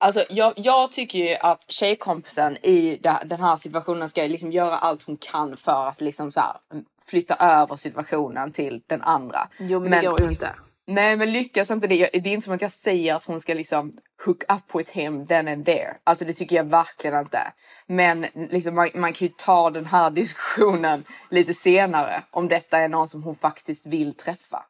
alltså 0.00 0.24
jag, 0.30 0.52
jag 0.56 0.92
tycker 0.92 1.18
ju 1.18 1.36
att 1.40 1.64
tjejkompisen 1.68 2.56
i 2.56 2.98
den 3.24 3.40
här 3.40 3.56
situationen 3.56 4.08
ska 4.08 4.22
liksom 4.22 4.52
göra 4.52 4.76
allt 4.76 5.02
hon 5.02 5.16
kan 5.16 5.56
för 5.56 5.88
att 5.88 6.00
liksom 6.00 6.32
så 6.32 6.40
här, 6.40 6.56
flytta 7.10 7.34
över 7.34 7.76
situationen 7.76 8.52
till 8.52 8.82
den 8.86 9.02
andra. 9.02 9.48
Jo 9.58 9.80
men, 9.80 9.90
men- 9.90 10.04
det 10.04 10.10
går 10.10 10.20
ju 10.20 10.28
inte. 10.28 10.54
Nej 10.86 11.16
men 11.16 11.32
lyckas 11.32 11.70
inte 11.70 11.86
det, 11.86 12.10
det 12.12 12.30
är 12.30 12.34
inte 12.34 12.44
som 12.44 12.54
att 12.54 12.62
jag 12.62 12.72
säger 12.72 13.14
att 13.14 13.24
hon 13.24 13.40
ska 13.40 13.54
liksom 13.54 13.92
hook 14.26 14.42
up 14.42 14.74
with 14.74 14.92
him 14.98 15.26
then 15.26 15.48
and 15.48 15.64
there. 15.64 15.96
Alltså 16.04 16.24
det 16.24 16.32
tycker 16.32 16.56
jag 16.56 16.64
verkligen 16.64 17.18
inte. 17.18 17.52
Men 17.86 18.26
liksom 18.50 18.74
man, 18.74 18.88
man 18.94 19.12
kan 19.12 19.28
ju 19.28 19.34
ta 19.36 19.70
den 19.70 19.86
här 19.86 20.10
diskussionen 20.20 21.04
lite 21.30 21.54
senare 21.54 22.22
om 22.30 22.48
detta 22.48 22.78
är 22.78 22.88
någon 22.88 23.08
som 23.08 23.22
hon 23.22 23.36
faktiskt 23.36 23.86
vill 23.86 24.14
träffa. 24.14 24.64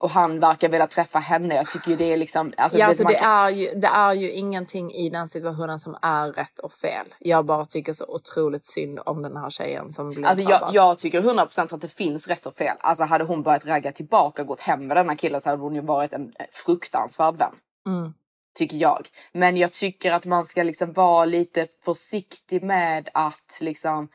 Och 0.00 0.10
han 0.10 0.40
verkar 0.40 0.68
vilja 0.68 0.86
träffa 0.86 1.18
henne. 1.18 1.54
Jag 1.54 1.70
tycker 1.70 1.90
ju 1.90 1.96
det 1.96 2.12
är 2.12 2.16
liksom... 2.16 2.52
Alltså, 2.56 2.78
ja, 2.78 2.86
alltså 2.86 3.04
det, 3.04 3.14
kan- 3.14 3.30
är 3.30 3.50
ju, 3.50 3.74
det 3.74 3.86
är 3.86 4.12
ju 4.14 4.30
ingenting 4.30 4.92
i 4.92 5.10
den 5.10 5.28
situationen 5.28 5.78
som 5.80 5.96
är 6.02 6.32
rätt 6.32 6.58
och 6.58 6.72
fel. 6.72 7.14
Jag 7.18 7.46
bara 7.46 7.64
tycker 7.64 7.92
så 7.92 8.04
otroligt 8.04 8.66
synd 8.66 9.00
om 9.06 9.22
den 9.22 9.36
här 9.36 9.50
tjejen 9.50 9.92
som 9.92 10.10
blir 10.10 10.24
Alltså 10.24 10.44
jag, 10.44 10.70
jag 10.72 10.98
tycker 10.98 11.22
100% 11.22 11.74
att 11.74 11.80
det 11.80 11.88
finns 11.88 12.28
rätt 12.28 12.46
och 12.46 12.54
fel. 12.54 12.76
Alltså 12.80 13.04
hade 13.04 13.24
hon 13.24 13.42
börjat 13.42 13.66
ragga 13.66 13.92
tillbaka 13.92 14.42
och 14.42 14.48
gått 14.48 14.60
hem 14.60 14.86
med 14.86 14.96
denna 14.96 15.16
killen 15.16 15.40
så 15.40 15.48
hade 15.48 15.62
hon 15.62 15.74
ju 15.74 15.80
varit 15.80 16.12
en 16.12 16.32
eh, 16.38 16.46
fruktansvärd 16.50 17.36
vän. 17.36 17.54
Mm. 17.86 18.12
Tycker 18.54 18.76
jag. 18.76 19.06
Men 19.32 19.56
jag 19.56 19.72
tycker 19.72 20.12
att 20.12 20.26
man 20.26 20.46
ska 20.46 20.62
liksom 20.62 20.92
vara 20.92 21.24
lite 21.24 21.66
försiktig 21.84 22.62
med 22.62 23.08
att 23.14 23.58
liksom 23.60 24.08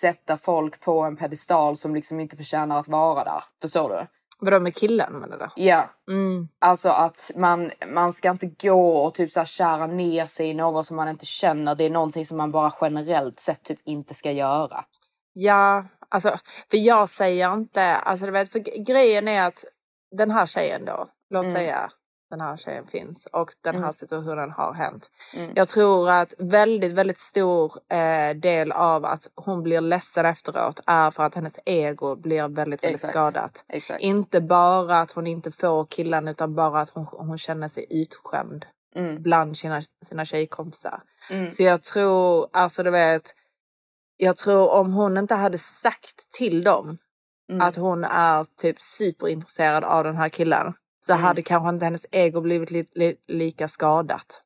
sätta 0.00 0.36
folk 0.36 0.80
på 0.80 1.00
en 1.00 1.16
pedestal 1.16 1.76
som 1.76 1.94
liksom 1.94 2.20
inte 2.20 2.36
förtjänar 2.36 2.80
att 2.80 2.88
vara 2.88 3.24
där. 3.24 3.44
Förstår 3.62 3.88
du? 3.88 4.06
Vadå 4.44 4.60
med 4.60 4.76
killen 4.76 5.12
menar 5.12 5.38
du? 5.38 5.48
Ja, 5.56 5.88
Mm. 6.08 6.48
alltså 6.58 6.88
att 6.88 7.30
man, 7.36 7.70
man 7.94 8.12
ska 8.12 8.30
inte 8.30 8.46
gå 8.46 8.96
och 8.96 9.14
typ 9.14 9.30
så 9.30 9.40
här 9.40 9.44
kära 9.44 9.86
ner 9.86 10.26
sig 10.26 10.46
i 10.48 10.54
någon 10.54 10.84
som 10.84 10.96
man 10.96 11.08
inte 11.08 11.26
känner. 11.26 11.74
Det 11.74 11.84
är 11.84 11.90
någonting 11.90 12.26
som 12.26 12.36
man 12.38 12.52
bara 12.52 12.72
generellt 12.80 13.40
sett 13.40 13.62
typ 13.62 13.78
inte 13.84 14.14
ska 14.14 14.30
göra. 14.30 14.84
Ja, 15.32 15.84
alltså 16.08 16.38
för 16.70 16.76
jag 16.76 17.08
säger 17.08 17.52
inte, 17.54 17.94
alltså 17.96 18.26
du 18.26 18.32
vet, 18.32 18.52
för 18.52 18.58
grejen 18.84 19.28
är 19.28 19.46
att 19.46 19.64
den 20.16 20.30
här 20.30 20.46
tjejen 20.46 20.84
då, 20.84 21.08
låt 21.30 21.44
Mm. 21.44 21.54
säga 21.54 21.88
den 22.32 22.40
här 22.40 22.56
tjejen 22.56 22.86
finns 22.86 23.26
och 23.32 23.50
den 23.60 23.74
här 23.74 23.80
Mm. 23.82 23.92
situationen 23.92 24.50
har 24.50 24.72
hänt. 24.72 25.10
Mm. 25.34 25.52
Jag 25.54 25.68
tror 25.68 26.10
att 26.10 26.34
väldigt, 26.38 26.92
väldigt 26.92 27.18
stor 27.20 27.72
eh, 27.88 28.34
del 28.36 28.72
av 28.72 29.04
att 29.04 29.28
hon 29.34 29.62
blir 29.62 29.80
ledsen 29.80 30.26
efteråt 30.26 30.80
är 30.86 31.10
för 31.10 31.22
att 31.22 31.34
hennes 31.34 31.58
ego 31.64 32.16
blir 32.16 32.48
väldigt, 32.48 32.84
väldigt 32.84 32.94
Exakt. 33.04 33.12
skadat. 33.12 33.64
Exakt. 33.68 34.00
Inte 34.00 34.40
bara 34.40 35.00
att 35.00 35.12
hon 35.12 35.26
inte 35.26 35.50
får 35.50 35.86
killen 35.90 36.28
utan 36.28 36.54
bara 36.54 36.80
att 36.80 36.90
hon, 36.90 37.06
hon 37.10 37.38
känner 37.38 37.68
sig 37.68 37.86
utskämd 37.90 38.64
Mm. 38.94 39.22
bland 39.22 39.58
sina, 39.58 39.82
sina 40.04 40.24
tjejkompisar. 40.24 41.02
Mm. 41.30 41.50
Så 41.50 41.62
jag 41.62 41.82
tror, 41.82 42.48
alltså 42.52 42.82
du 42.82 42.90
vet, 42.90 43.34
jag 44.16 44.36
tror 44.36 44.70
om 44.70 44.92
hon 44.92 45.16
inte 45.16 45.34
hade 45.34 45.58
sagt 45.58 46.30
till 46.32 46.64
dem 46.64 46.98
Mm. 47.50 47.60
att 47.68 47.76
hon 47.76 48.04
är 48.04 48.44
typ 48.56 48.82
superintresserad 48.82 49.84
av 49.84 50.04
den 50.04 50.16
här 50.16 50.28
killen 50.28 50.72
så 51.06 51.12
Mm. 51.12 51.24
hade 51.24 51.42
kanske 51.42 51.68
inte 51.68 51.84
hennes 51.84 52.06
ego 52.12 52.40
blivit 52.40 52.70
li, 52.70 52.86
li, 52.94 53.16
lika 53.28 53.68
skadat. 53.68 54.42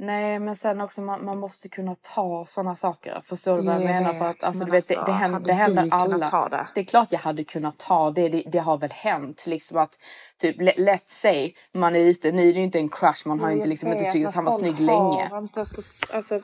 Nej 0.00 0.38
men 0.38 0.56
sen 0.56 0.80
också 0.80 1.02
man, 1.02 1.24
man 1.24 1.38
måste 1.38 1.68
kunna 1.68 1.94
ta 2.14 2.44
sådana 2.46 2.76
saker. 2.76 3.20
Förstår 3.24 3.56
du 3.56 3.62
vad 3.62 3.74
jag, 3.74 3.82
Jag 3.82 3.88
menar? 3.88 4.08
vet, 4.12 4.18
För 4.18 4.26
att 4.28 4.44
alltså, 4.44 4.62
men 4.64 4.66
du 4.66 4.72
vet, 4.72 4.88
det, 4.88 4.96
alltså, 4.96 5.12
det, 5.12 5.18
händer, 5.18 5.40
det 5.40 5.52
händer 5.52 5.88
alla. 5.90 6.48
det? 6.48 6.68
Det 6.74 6.80
är 6.80 6.84
klart 6.84 7.12
jag 7.12 7.18
hade 7.18 7.44
kunnat 7.44 7.78
ta 7.78 8.10
det. 8.10 8.28
Det, 8.28 8.42
det 8.46 8.58
har 8.58 8.78
väl 8.78 8.90
hänt 8.90 9.44
liksom 9.46 9.78
att 9.78 9.98
typ 10.40 10.60
le- 10.60 10.74
let's 10.76 11.02
say 11.06 11.52
man 11.74 11.96
är 11.96 12.00
ute. 12.00 12.32
Nu 12.32 12.42
är 12.48 12.52
det 12.52 12.58
ju 12.58 12.64
inte 12.64 12.78
en 12.78 12.88
crush. 12.88 13.28
Man 13.28 13.40
har 13.40 13.50
ju 13.50 13.56
inte 13.56 13.68
liksom 13.68 13.92
inte 13.92 14.04
tyckt 14.04 14.28
att 14.28 14.34
han 14.34 14.44
var 14.44 14.52
snygg 14.52 14.80
länge. 14.80 15.30
Inte 15.38 15.64
så, 15.66 15.82
alltså, 16.16 16.40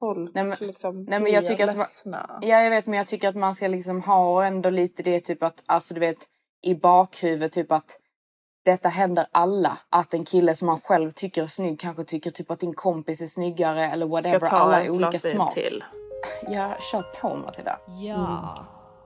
folk 0.00 0.30
Nej, 0.34 0.44
men- 0.44 0.56
liksom 0.60 1.04
nej, 1.04 1.20
men 1.20 1.32
jag 1.32 1.42
blir 1.42 1.50
tycker 1.50 1.68
att 1.68 1.74
man- 1.76 1.82
ledsna. 1.82 2.38
Ja 2.42 2.62
jag 2.62 2.70
vet 2.70 2.86
men 2.86 2.96
jag 2.98 3.06
tycker 3.06 3.28
att 3.28 3.36
man 3.36 3.54
ska 3.54 3.68
liksom 3.68 4.00
ha 4.02 4.44
ändå 4.44 4.70
lite 4.70 5.02
det 5.02 5.20
typ 5.20 5.42
att 5.42 5.62
alltså 5.66 5.94
du 5.94 6.00
vet 6.00 6.18
i 6.62 6.74
bakhuvudet 6.74 7.52
typ 7.52 7.72
att 7.72 7.98
detta 8.64 8.88
händer 8.88 9.26
alla. 9.32 9.78
Att 9.90 10.14
en 10.14 10.24
kille 10.24 10.54
som 10.54 10.66
man 10.66 10.80
själv 10.80 11.10
tycker 11.10 11.42
är 11.42 11.46
snygg 11.46 11.80
kanske 11.80 12.04
tycker 12.04 12.30
typ 12.30 12.50
att 12.50 12.60
din 12.60 12.74
kompis 12.74 13.20
är 13.20 13.26
snyggare 13.26 13.86
eller 13.86 14.06
whatever. 14.06 14.38
ta 14.38 14.56
Alla 14.56 14.84
är 14.84 14.90
olika 14.90 15.18
smak. 15.18 15.54
till? 15.54 15.84
Ja, 16.48 16.74
kör 16.92 17.02
på 17.20 17.36
Matilda. 17.36 17.78
Jag 18.02 18.54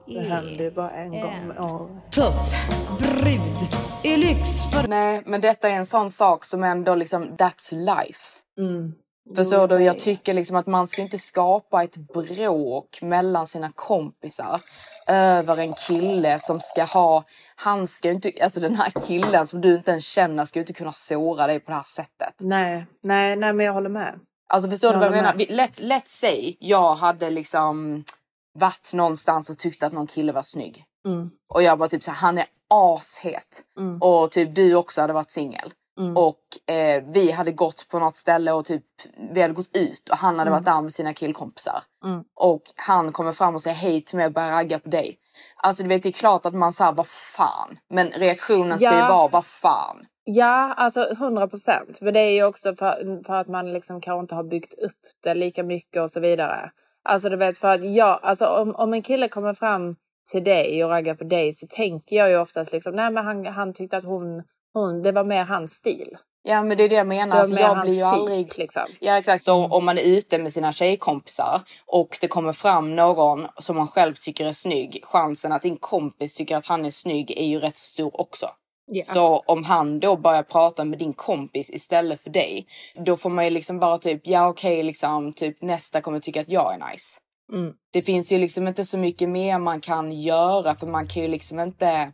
Det 0.05 0.19
händer 0.19 0.63
ju 0.63 0.71
bara 0.71 0.91
en 0.91 1.11
gång 1.11 1.21
en 1.21 1.57
om 1.57 1.81
året. 1.81 2.11
tuff 2.11 2.67
brud 2.99 3.41
i 4.03 4.17
lyxför... 4.17 4.87
Nej, 4.87 5.23
men 5.25 5.41
detta 5.41 5.69
är 5.69 5.73
en 5.73 5.85
sån 5.85 6.11
sak 6.11 6.45
som 6.45 6.63
ändå 6.63 6.95
liksom 6.95 7.23
that's 7.37 7.75
life. 7.75 8.23
Mm. 8.59 8.93
Förstår 9.35 9.67
du? 9.67 9.79
Jag 9.79 9.99
tycker 9.99 10.33
liksom 10.33 10.55
att 10.55 10.67
man 10.67 10.87
ska 10.87 11.01
inte 11.01 11.17
skapa 11.17 11.83
ett 11.83 11.97
bråk 11.97 13.01
mellan 13.01 13.47
sina 13.47 13.71
kompisar 13.75 14.61
över 15.07 15.57
en 15.57 15.73
kille 15.73 16.39
som 16.39 16.59
ska 16.59 16.83
ha, 16.83 17.23
han 17.55 17.87
ska 17.87 18.11
inte, 18.11 18.31
alltså 18.41 18.59
den 18.59 18.75
här 18.75 18.91
killen 19.07 19.47
som 19.47 19.61
du 19.61 19.75
inte 19.75 19.91
ens 19.91 20.05
känner 20.05 20.45
ska 20.45 20.59
inte 20.59 20.73
kunna 20.73 20.93
såra 20.93 21.47
dig 21.47 21.59
på 21.59 21.71
det 21.71 21.77
här 21.77 21.83
sättet. 21.83 22.33
Nej, 22.39 22.85
nej, 23.03 23.35
nej, 23.35 23.53
men 23.53 23.65
jag 23.65 23.73
håller 23.73 23.89
med. 23.89 24.19
Alltså 24.49 24.69
förstår 24.69 24.91
Jag 24.91 24.95
du 24.95 24.99
vad 24.99 25.17
jag 25.17 25.23
menar? 25.23 25.33
med. 25.33 25.49
Let, 25.49 25.81
let's 25.81 26.01
say 26.05 26.55
jag 26.59 26.95
hade 26.95 27.29
liksom 27.29 28.03
varit 28.53 28.93
någonstans 28.93 29.49
och 29.49 29.57
tyckte 29.57 29.85
att 29.85 29.93
någon 29.93 30.07
kille 30.07 30.31
var 30.31 30.43
snygg. 30.43 30.83
Mm. 31.05 31.29
Och 31.53 31.63
jag 31.63 31.79
bara 31.79 31.89
typ 31.89 32.03
så 32.03 32.11
här, 32.11 32.17
han 32.17 32.37
är 32.37 32.45
ashet. 32.69 33.63
Mm. 33.79 34.01
Och 34.01 34.31
typ 34.31 34.55
du 34.55 34.75
också 34.75 35.01
hade 35.01 35.13
varit 35.13 35.31
singel. 35.31 35.73
Mm. 35.99 36.17
Och 36.17 36.73
eh, 36.75 37.03
vi 37.13 37.31
hade 37.31 37.51
gått 37.51 37.87
på 37.89 37.99
något 37.99 38.15
ställe 38.15 38.51
och 38.51 38.65
typ 38.65 38.83
vi 39.33 39.41
hade 39.41 39.53
gått 39.53 39.75
ut 39.77 40.09
och 40.09 40.17
han 40.17 40.39
hade 40.39 40.49
Mm. 40.49 40.53
varit 40.53 40.65
där 40.65 40.81
med 40.81 40.93
sina 40.93 41.13
killkompisar. 41.13 41.83
Mm. 42.05 42.23
Och 42.35 42.61
han 42.75 43.11
kommer 43.11 43.31
fram 43.31 43.55
och 43.55 43.61
säger 43.61 43.75
hej 43.75 44.01
till 44.01 44.17
mig 44.17 44.25
och 44.25 44.33
börjar 44.33 44.51
ragga 44.51 44.79
på 44.79 44.89
dig. 44.89 45.17
Alltså 45.63 45.83
du 45.83 45.89
vet 45.89 46.03
det 46.03 46.09
är 46.09 46.13
klart 46.13 46.45
att 46.45 46.53
man 46.53 46.73
säger 46.73 46.91
vad 46.91 47.07
fan. 47.07 47.77
Men 47.89 48.07
reaktionen 48.09 48.79
ska 48.79 48.91
ju 48.91 48.97
Ja. 48.99 49.07
vara 49.07 49.27
vad 49.27 49.45
fan. 49.45 50.05
Ja, 50.23 50.73
alltså 50.77 51.09
100 51.11 51.47
procent. 51.47 52.01
Men 52.01 52.13
det 52.13 52.19
är 52.19 52.31
ju 52.31 52.43
också 52.43 52.75
för, 52.75 53.23
för 53.25 53.33
att 53.33 53.47
man 53.47 53.73
liksom 53.73 54.01
kanske 54.01 54.19
inte 54.21 54.35
har 54.35 54.43
byggt 54.43 54.73
upp 54.73 54.97
det 55.23 55.33
lika 55.33 55.63
mycket 55.63 56.01
och 56.01 56.11
så 56.11 56.19
vidare. 56.19 56.71
Alltså 57.03 57.29
du 57.29 57.35
vet 57.37 57.57
för 57.57 57.73
att 57.73 57.85
jag, 57.95 58.19
alltså 58.23 58.45
om, 58.45 58.75
om 58.75 58.93
en 58.93 59.01
kille 59.01 59.27
kommer 59.27 59.53
fram 59.53 59.93
till 60.31 60.43
dig 60.43 60.83
och 60.83 60.89
raggar 60.89 61.15
på 61.15 61.23
dig 61.23 61.53
så 61.53 61.67
tänker 61.69 62.15
jag 62.15 62.29
ju 62.29 62.37
oftast 62.39 62.71
liksom, 62.71 62.95
nej 62.95 63.11
men 63.11 63.25
han, 63.25 63.45
han 63.45 63.73
tyckte 63.73 63.97
att 63.97 64.03
hon, 64.03 64.43
hon, 64.73 65.01
det 65.01 65.11
var 65.11 65.23
mer 65.23 65.43
hans 65.43 65.73
stil. 65.73 66.17
Ja 66.43 66.63
men 66.63 66.77
det 66.77 66.83
är 66.83 66.89
det 66.89 66.95
jag 66.95 67.05
Det 67.05 67.09
menar. 67.09 67.35
var 67.35 67.41
Alltså, 67.41 67.59
jag 67.59 67.81
blir 67.81 67.93
ju 67.93 68.03
aldrig 68.03 68.57
liksom. 68.57 68.85
Ja 68.99 69.17
exakt, 69.17 69.43
så 69.43 69.65
om 69.67 69.85
man 69.85 69.97
är 69.97 70.17
ute 70.17 70.37
med 70.37 70.53
sina 70.53 70.73
tjejkompisar 70.73 71.61
och 71.85 72.17
det 72.21 72.27
kommer 72.27 72.53
fram 72.53 72.95
någon 72.95 73.47
som 73.57 73.75
man 73.75 73.87
själv 73.87 74.13
tycker 74.13 74.47
är 74.47 74.53
snygg. 74.53 74.99
Chansen 75.03 75.51
att 75.51 75.61
din 75.61 75.77
kompis 75.77 76.33
tycker 76.33 76.57
att 76.57 76.65
han 76.65 76.85
är 76.85 76.91
snygg 76.91 77.31
är 77.37 77.45
ju 77.45 77.59
rätt 77.59 77.77
så 77.77 77.85
stor 77.85 78.21
också. 78.21 78.49
Ja. 78.91 79.03
Så 79.03 79.37
om 79.39 79.63
han 79.63 79.99
då 79.99 80.17
börjar 80.17 80.43
prata 80.43 80.85
med 80.85 80.99
din 80.99 81.13
kompis 81.13 81.69
istället 81.69 82.21
för 82.21 82.29
dig. 82.29 82.67
Då 83.05 83.17
får 83.17 83.29
man 83.29 83.43
ju 83.45 83.49
liksom 83.49 83.79
bara 83.79 83.97
typ, 83.97 84.21
ja 84.27 84.47
okej 84.47 84.83
liksom, 84.83 85.33
typ 85.33 85.61
nästa 85.61 86.01
kommer 86.01 86.19
tycka 86.19 86.41
att 86.41 86.49
jag 86.49 86.73
är 86.73 86.91
nice. 86.91 87.19
Mm. 87.53 87.73
Det 87.93 88.01
finns 88.01 88.31
ju 88.31 88.37
liksom 88.37 88.67
inte 88.67 88.85
så 88.85 88.97
mycket 88.97 89.29
mer 89.29 89.59
man 89.59 89.81
kan 89.81 90.11
göra 90.11 90.75
för 90.75 90.87
man 90.87 91.07
kan 91.07 91.21
ju 91.23 91.27
liksom 91.27 91.59
inte. 91.59 92.11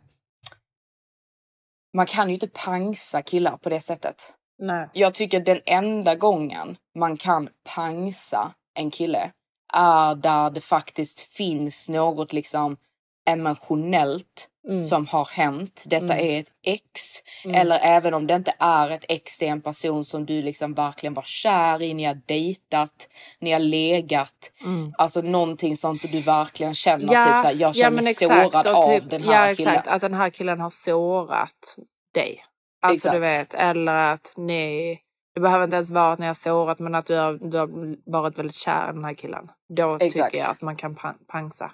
Man 1.96 2.06
kan 2.06 2.28
ju 2.28 2.34
inte 2.34 2.48
pangsa 2.48 3.22
killar 3.22 3.56
på 3.56 3.68
det 3.68 3.80
sättet. 3.80 4.32
Nej. 4.58 4.88
Jag 4.92 5.14
tycker 5.14 5.40
den 5.40 5.60
enda 5.66 6.14
gången 6.14 6.76
man 6.94 7.16
kan 7.16 7.48
pangsa 7.74 8.52
en 8.74 8.90
kille 8.90 9.32
är 9.72 10.14
där 10.14 10.50
det 10.50 10.60
faktiskt 10.60 11.20
finns 11.20 11.88
något 11.88 12.32
liksom 12.32 12.76
emotionellt 13.26 14.48
Mm. 14.68 14.82
som 14.82 15.06
har 15.06 15.24
hänt. 15.32 15.84
Detta 15.86 16.14
Mm. 16.14 16.26
är 16.26 16.40
ett 16.40 16.48
ex. 16.66 17.00
Mm. 17.44 17.56
Eller 17.56 17.78
även 17.82 18.14
om 18.14 18.26
det 18.26 18.34
inte 18.34 18.54
är 18.58 18.90
ett 18.90 19.04
ex, 19.08 19.38
det 19.38 19.46
är 19.48 19.52
en 19.52 19.60
person 19.60 20.04
som 20.04 20.26
du 20.26 20.42
liksom 20.42 20.74
verkligen 20.74 21.14
var 21.14 21.22
kär 21.22 21.82
i, 21.82 21.94
ni 21.94 22.04
har 22.04 22.20
dejtat, 22.26 23.08
ni 23.40 23.52
har 23.52 23.58
legat. 23.60 24.52
Mm. 24.64 24.92
Alltså 24.98 25.20
någonting 25.20 25.76
sånt 25.76 26.02
du 26.12 26.20
verkligen 26.20 26.74
känner 26.74 26.98
typ 27.08 27.42
såhär, 27.42 27.54
jag 27.58 27.76
känner 27.76 28.02
mig 28.02 28.10
exakt, 28.10 28.50
sårad 28.52 28.66
och 28.66 28.84
av 28.84 28.98
typ- 29.00 29.10
den 29.10 29.22
här 29.22 29.48
ja, 29.48 29.54
killen. 29.54 29.72
exakt, 29.72 29.88
att 29.88 30.00
den 30.00 30.14
här 30.14 30.30
killen 30.30 30.60
har 30.60 30.70
sårat 30.70 31.76
dig. 32.14 32.44
Alltså 32.82 33.10
du 33.10 33.16
Exakt. 33.26 33.54
vet, 33.54 33.60
eller 33.60 34.12
att 34.12 34.32
ni 34.36 34.98
Det 35.34 35.40
behöver 35.40 35.64
inte 35.64 35.76
ens 35.76 35.90
vara 35.90 36.12
att 36.12 36.18
ni 36.18 36.26
har 36.26 36.34
sårat 36.34 36.78
men 36.78 36.94
att 36.94 37.06
du 37.06 37.14
har, 37.16 37.32
du 37.50 37.58
har 37.58 37.68
varit 38.12 38.38
väldigt 38.38 38.56
kär 38.56 38.90
i 38.90 38.92
den 38.92 39.04
här 39.04 39.14
killen. 39.14 39.50
Då 39.76 39.94
Exakt. 40.00 40.26
tycker 40.32 40.38
jag 40.44 40.50
att 40.50 40.62
man 40.62 40.76
kan 40.76 40.94
pa- 40.94 41.14
pangsa. 41.28 41.70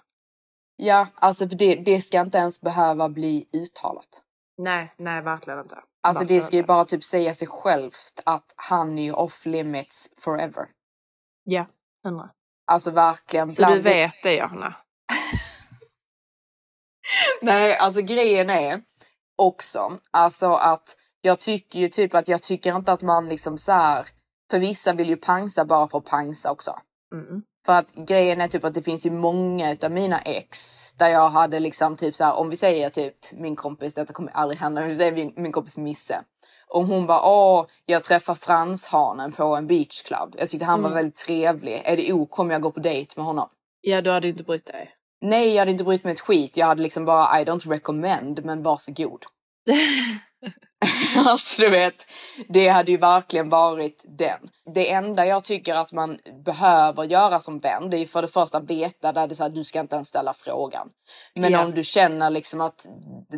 Ja, 0.77 1.07
alltså 1.15 1.49
för 1.49 1.57
det, 1.57 1.75
det 1.75 2.01
ska 2.01 2.21
inte 2.21 2.39
ens 2.39 2.61
behöva 2.61 3.09
bli 3.09 3.49
uttalat. 3.53 4.23
Nej, 4.59 4.95
nej 4.99 5.23
verkligen 5.23 5.59
inte. 5.59 5.77
Alltså 6.03 6.21
det 6.21 6.25
Verkligen 6.25 6.43
ska 6.43 6.57
ju 6.57 6.63
bara 6.63 6.85
typ 6.85 7.05
säga 7.05 7.35
sig 7.35 7.49
självt 7.49 8.23
att 8.25 8.55
han 8.57 8.99
är 8.99 9.03
ju 9.03 9.13
off 9.13 9.47
limits 9.47 10.13
forever. 10.17 10.69
Ja, 11.45 11.67
hundra. 12.05 12.31
Alltså 12.67 12.91
verkligen. 12.91 13.51
Så 13.51 13.69
du 13.69 13.81
vet 13.81 14.15
det 14.23 14.37
Johanna? 14.37 14.77
Nej, 17.43 17.77
alltså 17.77 18.03
grejen 18.03 18.51
är 18.51 18.83
också 19.39 19.99
alltså 20.11 20.53
att 20.53 20.97
jag 21.21 21.41
tycker 21.41 21.79
ju 21.79 21.89
typ 21.89 22.15
att 22.15 22.29
jag 22.29 22.43
tycker 22.43 22.77
inte 22.77 22.93
att 22.93 23.03
man 23.03 23.29
liksom 23.29 23.59
så 23.59 23.73
här. 23.73 24.09
För 24.51 24.59
vissa 24.59 24.93
vill 24.93 25.09
ju 25.09 25.17
pangsa 25.17 25.65
bara 25.65 25.89
för 25.89 25.99
att 25.99 26.05
pangsa 26.05 26.51
också. 26.51 26.79
Mm. 27.15 27.43
För 27.67 27.73
att 27.73 27.95
grejen 27.95 28.41
är 28.41 28.49
typ 28.49 28.65
att 28.65 28.75
det 28.75 28.83
finns 28.83 29.07
ju 29.07 29.11
många 29.11 29.73
utav 29.73 29.91
mina 29.91 30.19
ex 30.19 30.59
där 30.95 31.09
jag 31.09 31.31
hade 31.31 31.61
liksom 31.61 31.97
typ 31.97 32.15
så 32.15 32.25
här 32.25 32.35
om 32.35 32.51
vi 32.51 32.57
säger 32.57 32.91
typ 32.91 33.17
min 33.33 33.57
kompis, 33.57 33.95
detta 33.95 34.13
kommer 34.13 34.33
aldrig 34.33 34.61
hända, 34.61 34.83
vi 34.83 34.97
säger 34.97 35.13
min, 35.13 35.33
min 35.37 35.53
kompis 35.53 35.77
Misse. 35.77 36.21
Om 36.69 36.89
hon 36.89 37.07
bara 37.07 37.23
åh, 37.23 37.67
jag 37.87 38.05
träffar 38.05 38.35
franshanen 38.35 39.33
på 39.33 39.57
en 39.57 39.67
beachclub. 39.67 40.35
Jag 40.39 40.49
tyckte 40.49 40.65
han 40.65 40.83
var 40.83 40.91
väldigt 40.91 41.17
trevlig. 41.17 41.83
Är 41.85 41.97
det 41.97 42.13
ok 42.13 42.39
om 42.39 42.51
jag 42.51 42.63
går 42.63 42.71
på 42.71 42.81
dejt 42.81 43.13
med 43.17 43.25
honom? 43.25 43.49
Ja, 43.81 44.03
du 44.03 44.11
hade 44.11 44.29
inte 44.29 44.43
brytt 44.43 44.67
dig. 44.67 44.91
Nej, 45.21 45.53
jag 45.53 45.59
hade 45.59 45.71
inte 45.71 45.85
brytt 45.85 46.05
mig 46.05 46.13
ett 46.13 46.21
skit. 46.21 46.57
Jag 46.57 46.67
hade 46.67 46.83
liksom 46.83 47.05
bara 47.05 47.41
I 47.41 47.45
don't 47.45 47.69
recommend, 47.69 48.45
men 48.45 48.63
varsågod. 48.63 49.25
alltså 51.17 51.63
du 51.63 51.69
vet, 51.71 52.07
det 52.49 52.69
hade 52.69 52.91
ju 52.91 52.97
verkligen 52.99 53.49
varit 53.49 54.05
den. 54.09 54.39
Det 54.75 54.91
enda 54.93 55.27
jag 55.27 55.45
tycker 55.45 55.75
att 55.75 55.93
man 55.93 56.19
behöver 56.45 57.05
göra 57.05 57.41
som 57.41 57.59
vän, 57.59 57.91
det 57.91 57.97
är 57.99 58.07
för 58.07 58.23
det 58.23 58.29
första 58.29 58.61
veta 58.61 59.13
där 59.13 59.27
det 59.27 59.33
är 59.33 59.37
så 59.37 59.43
här, 59.43 59.51
du 59.51 59.65
ska 59.65 59.81
inte 59.81 59.95
ens 59.97 60.09
ställa 60.09 60.33
frågan. 60.33 60.89
Men 61.35 61.53
Ja. 61.53 61.65
om 61.65 61.71
du 61.71 61.85
känner 61.85 62.31
liksom 62.31 62.61
att 62.61 62.87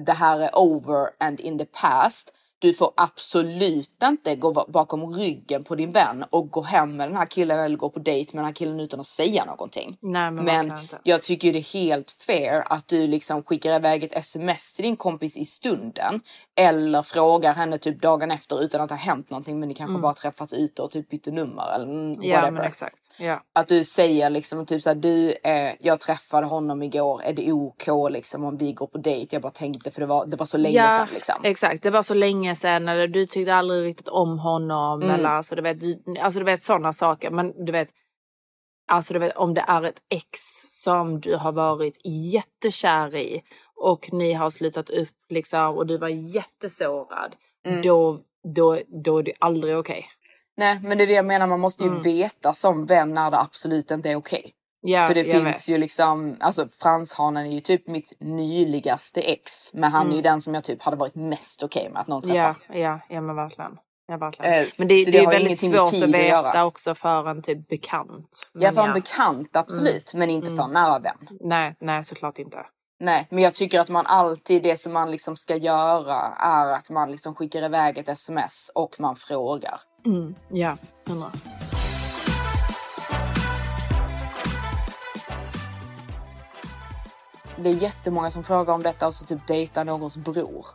det 0.06 0.12
här 0.12 0.40
är 0.40 0.58
over 0.58 1.08
and 1.20 1.40
in 1.40 1.58
the 1.58 1.64
past, 1.64 2.32
du 2.64 2.74
får 2.74 2.92
absolut 2.96 3.90
inte 4.04 4.36
gå 4.36 4.52
ba- 4.52 4.64
bakom 4.68 5.14
ryggen 5.14 5.64
på 5.64 5.74
din 5.74 5.92
vän 5.92 6.24
och 6.30 6.50
gå 6.50 6.62
hem 6.62 6.96
med 6.96 7.08
den 7.08 7.16
här 7.16 7.26
killen 7.26 7.60
eller 7.60 7.76
gå 7.76 7.90
på 7.90 7.98
dejt 7.98 8.30
med 8.32 8.40
den 8.40 8.46
här 8.46 8.52
killen 8.54 8.80
utan 8.80 9.00
att 9.00 9.06
säga 9.06 9.44
någonting. 9.44 9.96
Nej, 10.00 10.30
men, 10.30 10.44
Men 10.44 10.72
jag 11.02 11.22
tycker 11.22 11.48
ju 11.48 11.52
det 11.52 11.58
är 11.58 11.72
helt 11.74 12.10
fair 12.26 12.62
att 12.66 12.88
du 12.88 13.06
liksom 13.06 13.42
skickar 13.42 13.76
iväg 13.76 14.04
ett 14.04 14.18
sms 14.18 14.72
till 14.72 14.82
din 14.84 14.96
kompis 14.96 15.36
i 15.36 15.44
stunden. 15.44 16.20
Eller 16.56 17.02
frågar 17.02 17.54
henne 17.54 17.78
typ 17.78 18.02
dagen 18.02 18.30
efter 18.30 18.62
utan 18.62 18.80
att 18.80 18.88
det 18.88 18.94
har 18.94 19.00
hänt 19.00 19.30
någonting 19.30 19.60
men 19.60 19.68
ni 19.68 19.74
kanske 19.74 19.98
bara 19.98 20.14
träffats 20.14 20.52
ute 20.52 20.82
och 20.82 20.90
typ 20.90 21.08
bytte 21.10 21.30
nummer 21.30 21.74
eller 21.74 21.84
mm, 21.84 22.12
Ja, 22.22 22.34
whatever. 22.36 22.50
men 22.50 22.62
exakt. 22.64 22.96
Ja. 23.16 23.42
Att 23.52 23.68
du 23.68 23.84
säger 23.84 24.30
liksom 24.30 24.66
typ 24.66 24.82
såhär 24.82 24.94
du, 24.94 25.32
eh, 25.44 25.72
jag 25.80 26.00
träffade 26.00 26.46
honom 26.46 26.82
igår, 26.82 27.22
är 27.24 27.32
det 27.32 27.52
OK 27.52 27.86
liksom 28.10 28.44
om 28.44 28.56
vi 28.56 28.72
går 28.72 28.86
på 28.86 28.98
dejt? 28.98 29.36
Jag 29.36 29.42
bara 29.42 29.52
tänkte 29.52 29.90
för 29.90 30.00
det 30.00 30.06
var, 30.06 30.26
det 30.26 30.36
var 30.36 30.46
så 30.46 30.58
länge 30.58 30.76
ja, 30.76 30.90
sedan 30.90 31.08
liksom. 31.14 31.34
exakt. 31.44 31.82
Det 31.82 31.90
var 31.90 32.02
så 32.02 32.14
länge 32.14 32.53
sedan 32.54 32.88
eller 32.88 33.08
du 33.08 33.26
tyckte 33.26 33.54
aldrig 33.54 33.84
riktigt 33.84 34.08
om 34.08 34.38
honom 34.38 35.02
Mm. 35.02 35.14
eller 35.14 35.28
alltså 35.28 35.54
du 35.54 35.62
vet, 35.62 35.80
du, 35.80 36.02
alltså 36.20 36.38
du 36.40 36.44
vet 36.44 36.62
sådana 36.62 36.92
saker. 36.92 37.30
Men 37.30 37.64
du 37.64 37.72
vet, 37.72 37.88
alltså 38.88 39.12
du 39.12 39.18
vet 39.18 39.36
om 39.36 39.54
det 39.54 39.64
är 39.68 39.82
ett 39.82 40.02
ex 40.10 40.38
som 40.68 41.20
du 41.20 41.36
har 41.36 41.52
varit 41.52 41.98
jättekär 42.32 43.16
i 43.16 43.42
och 43.76 44.08
ni 44.12 44.32
har 44.32 44.50
slutat 44.50 44.90
upp 44.90 45.10
liksom 45.28 45.76
och 45.76 45.86
du 45.86 45.98
var 45.98 46.08
jättesårad. 46.08 47.34
Mm. 47.66 47.82
Då, 47.82 48.20
då, 48.54 48.78
då 49.04 49.18
är 49.18 49.22
det 49.22 49.32
aldrig 49.38 49.76
okej. 49.78 50.06
Nej 50.56 50.80
men 50.82 50.98
det 50.98 51.04
är 51.04 51.06
det 51.08 51.12
jag 51.12 51.24
menar, 51.26 51.46
man 51.46 51.60
måste 51.60 51.84
ju 51.84 51.90
Mm. 51.90 52.02
veta 52.02 52.52
som 52.52 52.86
vän 52.86 53.14
när 53.14 53.30
det 53.30 53.38
absolut 53.40 53.90
inte 53.90 54.10
är 54.10 54.16
okej. 54.16 54.52
Ja, 54.86 55.06
För 55.06 55.14
det 55.14 55.24
finns 55.24 55.44
vet. 55.44 55.68
ju 55.68 55.78
liksom, 55.78 56.36
alltså 56.40 56.68
franshanen 56.68 57.46
är 57.46 57.50
ju 57.50 57.60
typ 57.60 57.88
mitt 57.88 58.12
nyligaste 58.20 59.20
ex. 59.20 59.74
Men 59.74 59.92
han 59.92 60.12
är 60.12 60.16
ju 60.16 60.22
den 60.22 60.40
som 60.40 60.54
jag 60.54 60.64
typ 60.64 60.82
hade 60.82 60.96
varit 60.96 61.14
mest 61.14 61.62
okej 61.62 61.90
med 61.92 62.00
att 62.00 62.06
någon 62.06 62.22
träffar. 62.22 62.38
Mm. 62.38 62.56
Ja, 62.68 62.78
ja, 62.78 63.00
ja 63.08 63.20
men 63.20 63.36
verkligen. 63.36 63.78
Ja, 64.06 64.16
verkligen. 64.16 64.54
Eh, 64.54 64.66
men 64.78 64.88
det, 64.88 65.04
det, 65.04 65.10
det 65.10 65.18
är 65.18 65.30
väldigt 65.30 65.60
svårt 65.60 65.72
att 65.72 66.02
att 66.02 66.02
veta 66.02 66.18
göra. 66.18 66.64
också 66.64 66.94
för 66.94 67.28
en 67.28 67.42
typ 67.42 67.68
bekant. 67.68 68.50
Ja 68.52 68.72
för 68.72 68.86
en 68.86 68.94
bekant 68.94 69.56
absolut, 69.56 70.14
men 70.14 70.30
inte 70.30 70.56
för 70.56 70.62
en 70.62 70.70
nära 70.70 70.98
vän. 70.98 71.28
Nej, 71.40 71.76
nej 71.80 72.04
såklart 72.04 72.38
inte. 72.38 72.66
Nej, 73.00 73.26
men 73.30 73.44
jag 73.44 73.54
tycker 73.54 73.80
att 73.80 73.88
man 73.88 74.06
alltid, 74.06 74.62
det 74.62 74.76
som 74.76 74.92
man 74.92 75.10
liksom 75.10 75.36
ska 75.36 75.56
göra 75.56 76.34
är 76.38 76.72
att 76.72 76.90
man 76.90 77.10
liksom 77.10 77.34
skickar 77.34 77.62
iväg 77.62 77.98
ett 77.98 78.08
sms 78.08 78.70
och 78.74 78.96
man 78.98 79.16
frågar. 79.16 79.80
Mm, 80.06 80.34
ja, 80.50 80.76
hundra. 81.06 81.32
Det 87.56 87.70
är 87.70 87.74
jättemånga 87.74 88.30
som 88.30 88.44
frågar 88.44 88.74
om 88.74 88.82
detta 88.82 89.06
och 89.06 89.14
så 89.14 89.24
typ 89.26 89.46
dejta 89.46 89.84
någons 89.84 90.16
bror. 90.16 90.66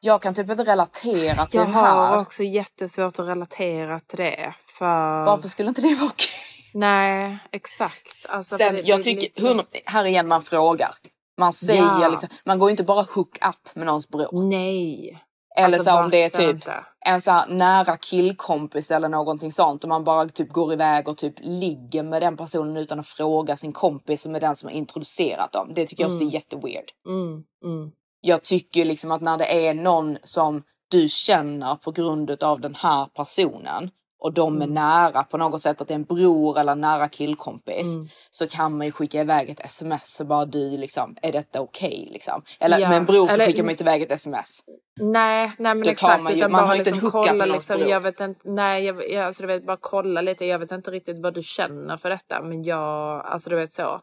Jag 0.00 0.22
kan 0.22 0.34
typ 0.34 0.50
inte 0.50 0.64
relatera 0.64 1.46
till 1.46 1.60
Jag 1.60 1.66
har 1.66 2.06
här. 2.06 2.18
också 2.20 2.42
jättesvårt 2.42 3.18
att 3.18 3.28
relatera 3.28 4.00
till 4.00 4.16
det. 4.18 4.54
För... 4.78 5.24
Varför 5.24 5.48
skulle 5.48 5.68
inte 5.68 5.82
det 5.82 5.94
vara 5.94 6.06
okej? 6.10 6.28
Nej, 6.74 7.38
exakt. 7.52 8.26
Alltså, 8.32 8.56
Sen, 8.56 8.74
det- 8.74 8.80
jag 8.80 8.98
det 8.98 9.02
tycker, 9.02 9.42
lite- 9.54 9.80
här 9.86 10.04
igen 10.04 10.28
man 10.28 10.42
frågar. 10.42 10.90
Man 11.38 11.52
säger 11.52 11.82
Ja. 11.82 12.08
liksom, 12.08 12.28
man 12.44 12.58
går 12.58 12.68
ju 12.68 12.70
inte 12.70 12.84
bara 12.84 13.02
hook 13.02 13.38
up 13.46 13.74
med 13.76 13.86
någons 13.86 14.08
bror. 14.08 14.48
Nej. 14.50 15.23
Eller 15.56 15.78
Alltså, 15.78 15.90
så 15.90 15.98
om 16.04 16.10
det 16.10 16.24
är 16.24 16.28
typ 16.28 16.54
inte. 16.54 16.74
en 17.06 17.20
så 17.20 17.44
nära 17.48 17.96
killkompis 17.96 18.90
eller 18.90 19.08
någonting 19.08 19.52
sånt 19.52 19.82
och 19.84 19.88
man 19.88 20.04
bara 20.04 20.28
typ 20.28 20.52
går 20.52 20.72
iväg 20.72 21.08
och 21.08 21.16
typ 21.18 21.34
ligger 21.40 22.02
med 22.02 22.22
den 22.22 22.36
personen 22.36 22.76
utan 22.76 23.00
att 23.00 23.06
fråga 23.08 23.56
sin 23.56 23.72
kompis 23.72 24.22
som 24.22 24.34
är 24.34 24.40
den 24.40 24.56
som 24.56 24.68
har 24.68 24.74
introducerat 24.76 25.52
dem. 25.52 25.72
Det 25.74 25.86
tycker 25.86 26.02
jag 26.04 26.10
också 26.10 26.24
är 26.24 26.28
jätteweird. 26.34 26.84
Mm, 27.08 27.32
mm. 27.64 27.90
Jag 28.20 28.42
tycker 28.42 28.84
liksom 28.84 29.10
att 29.10 29.20
när 29.20 29.38
det 29.38 29.66
är 29.68 29.74
någon 29.74 30.18
som 30.22 30.62
du 30.90 31.08
känner 31.08 31.74
på 31.76 31.90
grund 31.90 32.30
av 32.42 32.60
den 32.60 32.74
här 32.74 33.06
personen 33.06 33.90
och 34.22 34.32
de 34.32 34.56
Mm. 34.56 34.62
är 34.70 34.74
nära 34.74 35.22
på 35.24 35.36
något 35.38 35.62
sätt, 35.62 35.80
att 35.80 35.88
det 35.88 35.94
är 35.94 35.98
en 35.98 36.04
bror 36.04 36.58
eller 36.58 36.72
en 36.72 36.80
nära 36.80 37.08
killkompis, 37.08 37.94
Mm. 37.94 38.08
så 38.30 38.46
kan 38.46 38.76
man 38.78 38.86
ju 38.86 38.92
skicka 38.92 39.20
iväg 39.20 39.50
ett 39.50 39.60
sms 39.64 40.20
och 40.20 40.26
bara 40.26 40.44
du 40.44 40.76
liksom, 40.78 41.16
är 41.22 41.32
detta 41.32 41.60
okej 41.60 42.08
liksom? 42.12 42.42
Eller 42.60 42.78
Ja, 42.78 42.88
med 42.88 42.96
en 42.98 43.04
bror 43.04 43.28
så 43.28 43.34
eller- 43.34 43.46
skickar 43.46 43.62
man 43.62 43.70
inte 43.70 43.84
iväg 43.84 44.02
ett 44.02 44.10
sms. 44.12 44.60
Nej, 45.00 45.52
nej 45.58 45.74
men 45.74 45.82
Då 45.84 45.90
exakt. 45.90 46.22
man 46.22 46.32
ju- 46.32 46.38
utan 46.38 46.52
man 46.52 46.60
bara 46.62 46.66
har 46.68 46.74
inte 46.74 46.90
en 46.90 46.94
liksom 46.96 47.10
kolla 47.10 47.44
liksom, 47.46 47.80
jag 47.80 48.00
vet 48.00 48.20
inte, 48.20 48.40
nej 48.48 48.84
jag, 48.84 49.10
jag, 49.10 49.24
alltså 49.26 49.42
du 49.42 49.46
vet 49.46 49.66
bara 49.66 49.78
kolla 49.80 50.20
lite. 50.20 50.44
Jag 50.46 50.58
vet 50.58 50.70
inte 50.72 50.90
riktigt 50.90 51.22
vad 51.22 51.34
du 51.34 51.42
känner 51.42 51.96
för 51.96 52.10
detta 52.10 52.42
men 52.42 52.62
jag, 52.62 53.26
alltså 53.26 53.50
du 53.50 53.56
vet 53.56 53.72
så. 53.72 54.00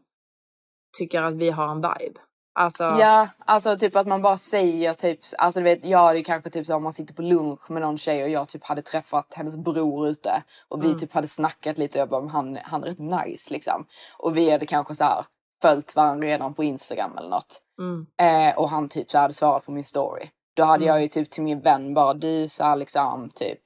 Tycker 0.98 1.22
att 1.24 1.34
vi 1.36 1.50
har 1.50 1.68
en 1.68 1.78
vibe. 1.82 2.20
Alltså, 2.54 2.84
Ja, 2.84 3.30
alltså 3.46 3.78
typ 3.78 3.96
att 3.96 4.08
man 4.08 4.22
bara 4.22 4.38
säger 4.38 4.94
typ, 4.94 5.20
alltså 5.38 5.60
du 5.60 5.64
vet 5.64 5.86
jag 5.86 6.00
hade 6.00 6.18
ju 6.18 6.24
kanske 6.24 6.50
typ 6.50 6.66
så 6.66 6.76
om 6.76 6.84
man 6.84 6.94
sitter 6.94 7.14
på 7.14 7.22
lunch 7.22 7.72
med 7.72 7.82
någon 7.82 7.98
tjej 7.98 8.24
och 8.24 8.30
jag 8.30 8.50
typ 8.50 8.64
hade 8.64 8.82
träffat 8.82 9.34
hennes 9.34 9.56
bror 9.58 10.08
ute 10.08 10.44
och 10.70 10.84
vi 10.84 10.88
Mm. 10.88 11.00
typ 11.00 11.14
hade 11.14 11.28
snackat 11.28 11.78
lite 11.78 11.98
och 11.98 12.02
jag 12.02 12.10
bara, 12.10 12.22
"Men 12.22 12.30
han, 12.30 12.58
han 12.64 12.84
är 12.84 12.88
rätt 12.88 13.00
nice 13.28 13.54
liksom. 13.54 13.86
Och 14.18 14.38
vi 14.38 14.52
hade 14.52 14.66
kanske 14.66 14.96
så 14.96 15.04
här 15.04 15.26
följt 15.62 15.96
varandra 15.96 16.28
redan 16.28 16.54
på 16.54 16.64
Instagram 16.64 17.18
eller 17.18 17.30
något. 17.30 17.62
Mm. 17.80 18.06
Eh, 18.50 18.58
och 18.58 18.70
han 18.70 18.90
typ 18.90 19.12
så 19.12 19.18
hade 19.18 19.34
svarat 19.34 19.66
på 19.66 19.72
min 19.72 19.84
story. 19.84 20.30
Då 20.54 20.64
hade 20.64 20.86
jag 20.86 21.02
ju 21.02 21.08
typ 21.08 21.30
till 21.30 21.44
min 21.44 21.62
vän 21.62 21.94
bara, 21.94 22.14
du 22.14 22.48
så 22.48 22.64
här 22.64 22.76
liksom 22.76 23.30
typ 23.36 23.60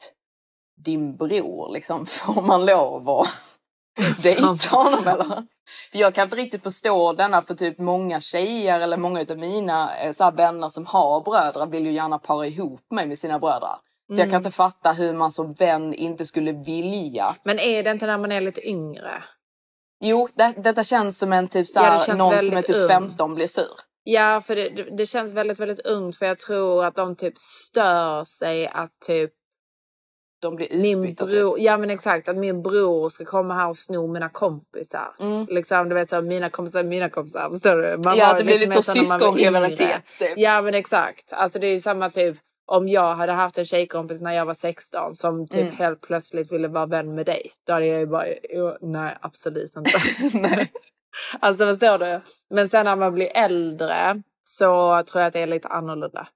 din 0.75 1.15
bror 1.15 1.73
liksom, 1.73 2.05
får 2.05 2.41
man 2.41 2.65
lov 2.65 3.09
att 3.09 3.27
dejta 4.23 4.75
honom 4.77 5.07
eller? 5.07 5.47
För 5.91 5.99
jag 5.99 6.15
kan 6.15 6.23
inte 6.23 6.35
riktigt 6.35 6.63
förstå 6.63 7.13
denna 7.13 7.41
för 7.41 7.55
typ 7.55 7.77
många 7.77 8.19
tjejer 8.19 8.79
eller 8.79 8.97
många 8.97 9.21
utav 9.21 9.37
mina 9.37 9.97
eh, 9.97 10.11
så 10.11 10.23
här, 10.23 10.31
vänner 10.31 10.69
som 10.69 10.85
har 10.85 11.21
bröder 11.21 11.65
vill 11.65 11.85
ju 11.85 11.91
gärna 11.91 12.19
para 12.19 12.47
ihop 12.47 12.91
mig 12.91 13.07
med 13.07 13.19
sina 13.19 13.39
bröder. 13.39 13.75
Så 14.13 14.21
jag 14.21 14.29
kan 14.29 14.37
inte 14.37 14.51
fatta 14.51 14.91
hur 14.91 15.13
man 15.13 15.31
som 15.31 15.53
vän 15.53 15.93
inte 15.93 16.25
skulle 16.25 16.51
vilja. 16.51 17.35
Men 17.43 17.59
är 17.59 17.83
det 17.83 17.91
inte 17.91 18.05
när 18.05 18.17
man 18.17 18.31
är 18.31 18.41
lite 18.41 18.69
yngre? 18.69 19.23
Jo, 19.99 20.27
det, 20.33 20.53
detta 20.57 20.83
känns 20.83 21.19
som 21.19 21.33
en 21.33 21.47
typ 21.47 21.67
så 21.67 21.79
Ja, 21.79 21.83
här, 21.83 22.05
känns 22.05 22.19
någon 22.19 22.39
som 22.39 22.57
är 22.57 22.61
typ 22.61 22.75
ungt. 22.75 22.91
15 22.91 23.33
blir 23.33 23.47
sur. 23.47 23.65
Ja, 24.07 24.41
för 24.41 24.55
det, 24.55 24.69
det, 24.97 25.05
känns 25.05 25.33
väldigt, 25.33 25.59
väldigt 25.59 25.79
ungt 25.79 26.15
för 26.15 26.25
jag 26.25 26.39
tror 26.39 26.85
att 26.85 26.95
de 26.95 27.15
typ 27.15 27.37
stör 27.37 28.23
sig 28.23 28.67
att 28.67 28.99
typ 29.07 29.31
De 30.41 30.55
blir 30.55 30.67
min 30.81 30.99
utbytta 31.03 31.23
typ. 31.25 31.33
bror, 31.33 31.59
ja 31.59 31.77
men 31.77 31.89
exakt 31.89 32.29
att 32.29 32.37
min 32.37 32.61
bror 32.63 33.09
ska 33.09 33.25
komma 33.25 33.53
här 33.53 33.69
och 33.69 33.77
sno 33.77 34.07
mina 34.07 34.29
kompisar. 34.29 35.15
Mm. 35.19 35.45
Liksom 35.49 35.89
du 35.89 35.95
vet 35.95 36.09
så 36.09 36.21
mina 36.21 36.49
kompisar, 36.49 36.83
mina 36.83 37.09
kompisar, 37.09 37.49
förstår 37.49 37.75
du? 37.77 37.97
Man 38.05 38.17
Ja, 38.17 38.33
det 38.37 38.43
blir 38.43 38.59
lite 38.59 38.75
var 38.75 38.81
syskonrivalitet, 38.81 40.15
typ. 40.19 40.33
Ja 40.37 40.61
men 40.61 40.73
exakt, 40.73 41.33
alltså 41.33 41.59
det 41.59 41.67
är 41.67 41.71
ju 41.71 41.79
samma 41.81 42.09
typ 42.09 42.37
om 42.67 42.87
jag 42.87 43.15
hade 43.15 43.31
haft 43.31 43.57
en 43.57 43.65
tjejkompis 43.65 44.21
när 44.21 44.31
jag 44.33 44.45
var 44.45 44.53
16 44.53 45.13
som 45.13 45.47
typ 45.47 45.61
Mm. 45.61 45.75
helt 45.75 46.01
plötsligt 46.01 46.51
ville 46.51 46.67
vara 46.67 46.85
vän 46.85 47.15
med 47.15 47.25
dig. 47.25 47.51
Då 47.67 47.73
hade 47.73 47.85
jag 47.85 47.99
ju 47.99 48.05
bara, 48.05 48.25
"Jo, 48.49 48.77
nej 48.81 49.17
absolut 49.21 49.75
inte. 49.75 49.91
Nej. 50.37 50.71
Alltså 51.39 51.65
förstår 51.65 51.97
du? 51.97 52.21
Men 52.49 52.69
sen 52.69 52.85
när 52.85 52.95
man 52.95 53.13
blir 53.13 53.37
äldre 53.37 54.21
så 54.43 55.03
tror 55.03 55.21
jag 55.21 55.27
att 55.27 55.33
det 55.33 55.39
är 55.41 55.47
lite 55.47 55.67
annorlunda. 55.67 56.27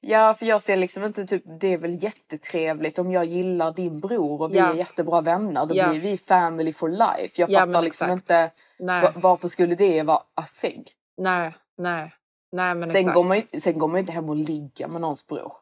Ja, 0.00 0.34
för 0.34 0.46
jag 0.46 0.62
ser 0.62 0.76
liksom 0.76 1.04
inte 1.04 1.24
typ, 1.24 1.42
det 1.60 1.72
är 1.72 1.78
väl 1.78 2.02
jättetrevligt 2.04 2.98
om 2.98 3.12
jag 3.12 3.24
gillar 3.24 3.72
din 3.72 4.00
bror 4.00 4.42
och 4.42 4.54
vi 4.54 4.58
Ja. 4.58 4.70
är 4.72 4.74
jättebra 4.74 5.20
vänner. 5.20 5.66
Då 5.66 5.74
Ja. 5.76 5.88
blir 5.88 6.00
vi 6.00 6.16
family 6.16 6.72
for 6.72 6.88
life. 6.88 7.40
Jag 7.40 7.50
Ja, 7.50 7.60
fattar 7.66 7.82
liksom 7.82 8.10
exakt. 8.10 8.22
inte 8.30 8.50
Nej, 8.78 9.02
va- 9.02 9.12
varför 9.16 9.48
skulle 9.48 9.74
det 9.74 10.02
vara 10.02 10.18
a 10.34 10.44
thing? 10.60 10.84
nej, 11.18 11.56
nej. 11.78 12.14
Nej 12.52 12.74
men 12.74 12.88
Sen 12.88 13.00
exakt. 13.00 13.14
går, 13.14 13.24
man, 13.24 13.42
sen 13.60 13.78
går 13.78 13.88
man 13.88 13.94
ju 13.96 14.00
inte 14.00 14.12
hem 14.12 14.28
och 14.28 14.36
ligga 14.36 14.88
med 14.88 15.00
någons 15.00 15.26
bror. 15.26 15.52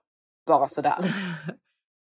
Bara 0.46 0.68
sådär. 0.68 0.94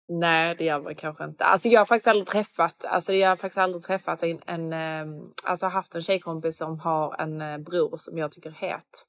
Nej 0.08 0.54
det 0.58 0.64
gör 0.64 0.80
man 0.80 0.94
kanske 0.94 1.24
inte. 1.24 1.44
Alltså 1.44 1.68
jag 1.68 1.80
har 1.80 1.84
faktiskt 1.86 2.06
aldrig 2.08 2.26
träffat, 2.26 2.84
alltså 2.84 3.12
jag 3.12 3.28
har 3.28 3.36
faktiskt 3.36 3.58
aldrig 3.58 3.84
träffat 3.84 4.22
en, 4.22 4.40
en 4.46 4.72
ehm, 4.72 5.20
alltså 5.44 5.66
haft 5.66 5.94
en 5.94 6.02
tjejkompis 6.02 6.56
som 6.58 6.80
har 6.80 7.20
en 7.20 7.40
eh, 7.40 7.58
bror 7.58 7.96
som 7.96 8.18
jag 8.18 8.32
tycker 8.32 8.50
är 8.50 8.54
het. 8.68 9.04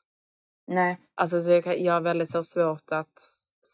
Nej. 0.67 0.97
Alltså 1.15 1.41
så 1.41 1.51
jag, 1.51 1.63
kan- 1.63 1.83
jag 1.83 1.93
har 1.93 2.01
väldigt 2.01 2.29
så 2.31 2.43
svårt 2.43 2.91
att 2.91 3.17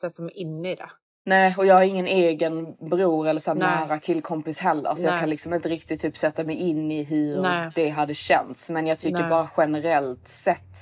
sätta 0.02 0.22
mig 0.22 0.32
in 0.34 0.66
i 0.66 0.76
det. 0.76 0.90
Nej, 1.26 1.56
och 1.58 1.66
jag 1.66 1.76
har 1.76 1.82
ingen 1.84 2.08
egen 2.08 2.76
bror 2.90 3.28
eller 3.28 3.40
så 3.40 3.52
här 3.52 3.58
nära 3.60 4.00
killkompis 4.00 4.60
heller. 4.60 4.96
Så 4.96 5.04
jag 5.06 5.12
Nej. 5.12 5.20
kan 5.20 5.30
liksom 5.30 5.54
inte 5.54 5.70
riktigt 5.70 6.02
typ 6.02 6.18
sätta 6.18 6.44
mig 6.44 6.56
in 6.56 6.92
i 6.92 7.04
hur 7.04 7.42
Nej. 7.42 7.72
det 7.76 7.90
hade 7.90 8.14
känts. 8.14 8.70
Men 8.70 8.88
jag 8.88 9.00
tycker 9.00 9.20
Nej. 9.20 9.30
bara 9.30 9.50
generellt 9.58 10.28
sett. 10.28 10.78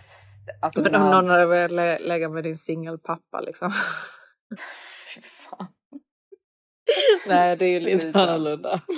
Alltså 0.62 0.82
Men 0.82 0.96
om 0.96 1.02
när- 1.02 1.12
någon 1.12 1.30
hade 1.30 1.46
velat 1.46 1.72
lä- 1.72 2.00
lägga 2.00 2.30
med 2.30 2.44
din 2.44 2.58
singelpappa 2.58 3.42
liksom. 3.42 3.72
Fy 5.16 5.22
fan. 5.22 5.68
Nej 7.28 7.55
det 7.57 7.66
är 7.66 7.70
ju 7.70 7.80
lite 7.80 8.20
annorlunda. 8.20 8.82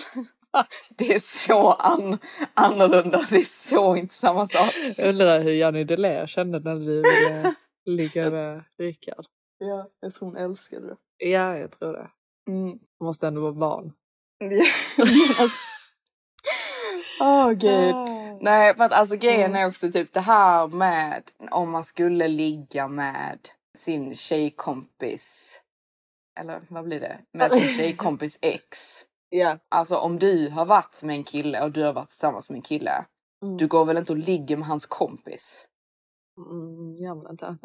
Det 0.98 1.14
är 1.16 1.20
så 1.20 1.72
an- 1.72 2.18
annorlunda. 2.54 3.26
Det 3.30 3.38
är 3.38 3.70
så 3.70 3.96
inte 3.96 4.14
samma 4.16 4.48
sak. 4.48 4.74
Undrar 4.98 5.40
hur 5.40 5.52
Janni 5.54 5.84
Delay 5.84 6.28
kände 6.28 6.60
när 6.60 6.76
du 6.76 6.86
ville 7.02 7.54
ligga 7.86 8.30
med 8.30 8.64
Rickard. 8.80 9.26
Ja, 9.58 9.88
jag 10.02 10.14
tror 10.14 10.28
hon 10.30 10.38
älskar 10.38 10.80
det. 10.82 10.96
Ja 11.18 11.58
jag 11.58 11.80
tror 11.80 11.94
det. 11.94 12.10
Mm. 12.52 12.78
Måste 13.04 13.28
ändå 13.28 13.42
vara 13.42 13.54
barn. 13.54 13.94
Åh 17.22 17.52
gud. 17.52 17.94
Ah. 17.96 18.38
Nej, 18.42 18.76
för 18.76 18.84
att 18.84 18.92
alltså 18.94 19.16
grejen 19.16 19.52
Mm. 19.52 19.62
är 19.64 19.68
också 19.68 19.92
typ 19.92 20.14
det 20.14 20.20
här 20.20 20.68
med 20.68 21.24
om 21.52 21.72
man 21.72 21.84
skulle 21.84 22.28
ligga 22.28 22.88
med 22.88 23.40
sin 23.78 24.16
tjejkompis. 24.16 25.60
Eller 26.40 26.62
vad 26.70 26.84
blir 26.84 27.00
det? 27.00 27.20
Med 27.34 27.52
sin 27.52 27.70
tjejkompis 27.70 28.40
ex. 28.42 28.68
Ja. 29.36 29.58
Alltså 29.70 29.96
om 29.96 30.20
du 30.20 30.50
har 30.50 30.66
varit 30.66 31.04
med 31.04 31.16
en 31.16 31.24
kille 31.24 31.62
och 31.64 31.72
du 31.72 31.84
har 31.84 31.94
varit 31.94 32.10
tillsammans 32.10 32.50
med 32.50 32.58
en 32.58 32.62
kille. 32.62 33.06
Mm. 33.44 33.58
Du 33.58 33.68
går 33.68 33.86
väl 33.86 33.98
inte 33.98 34.12
och 34.12 34.18
ligger 34.18 34.58
med 34.58 34.68
hans 34.68 34.86
kompis? 34.86 35.66
Mm, 36.38 36.90
gör 36.90 37.16
man 37.16 37.32
inte. 37.32 37.58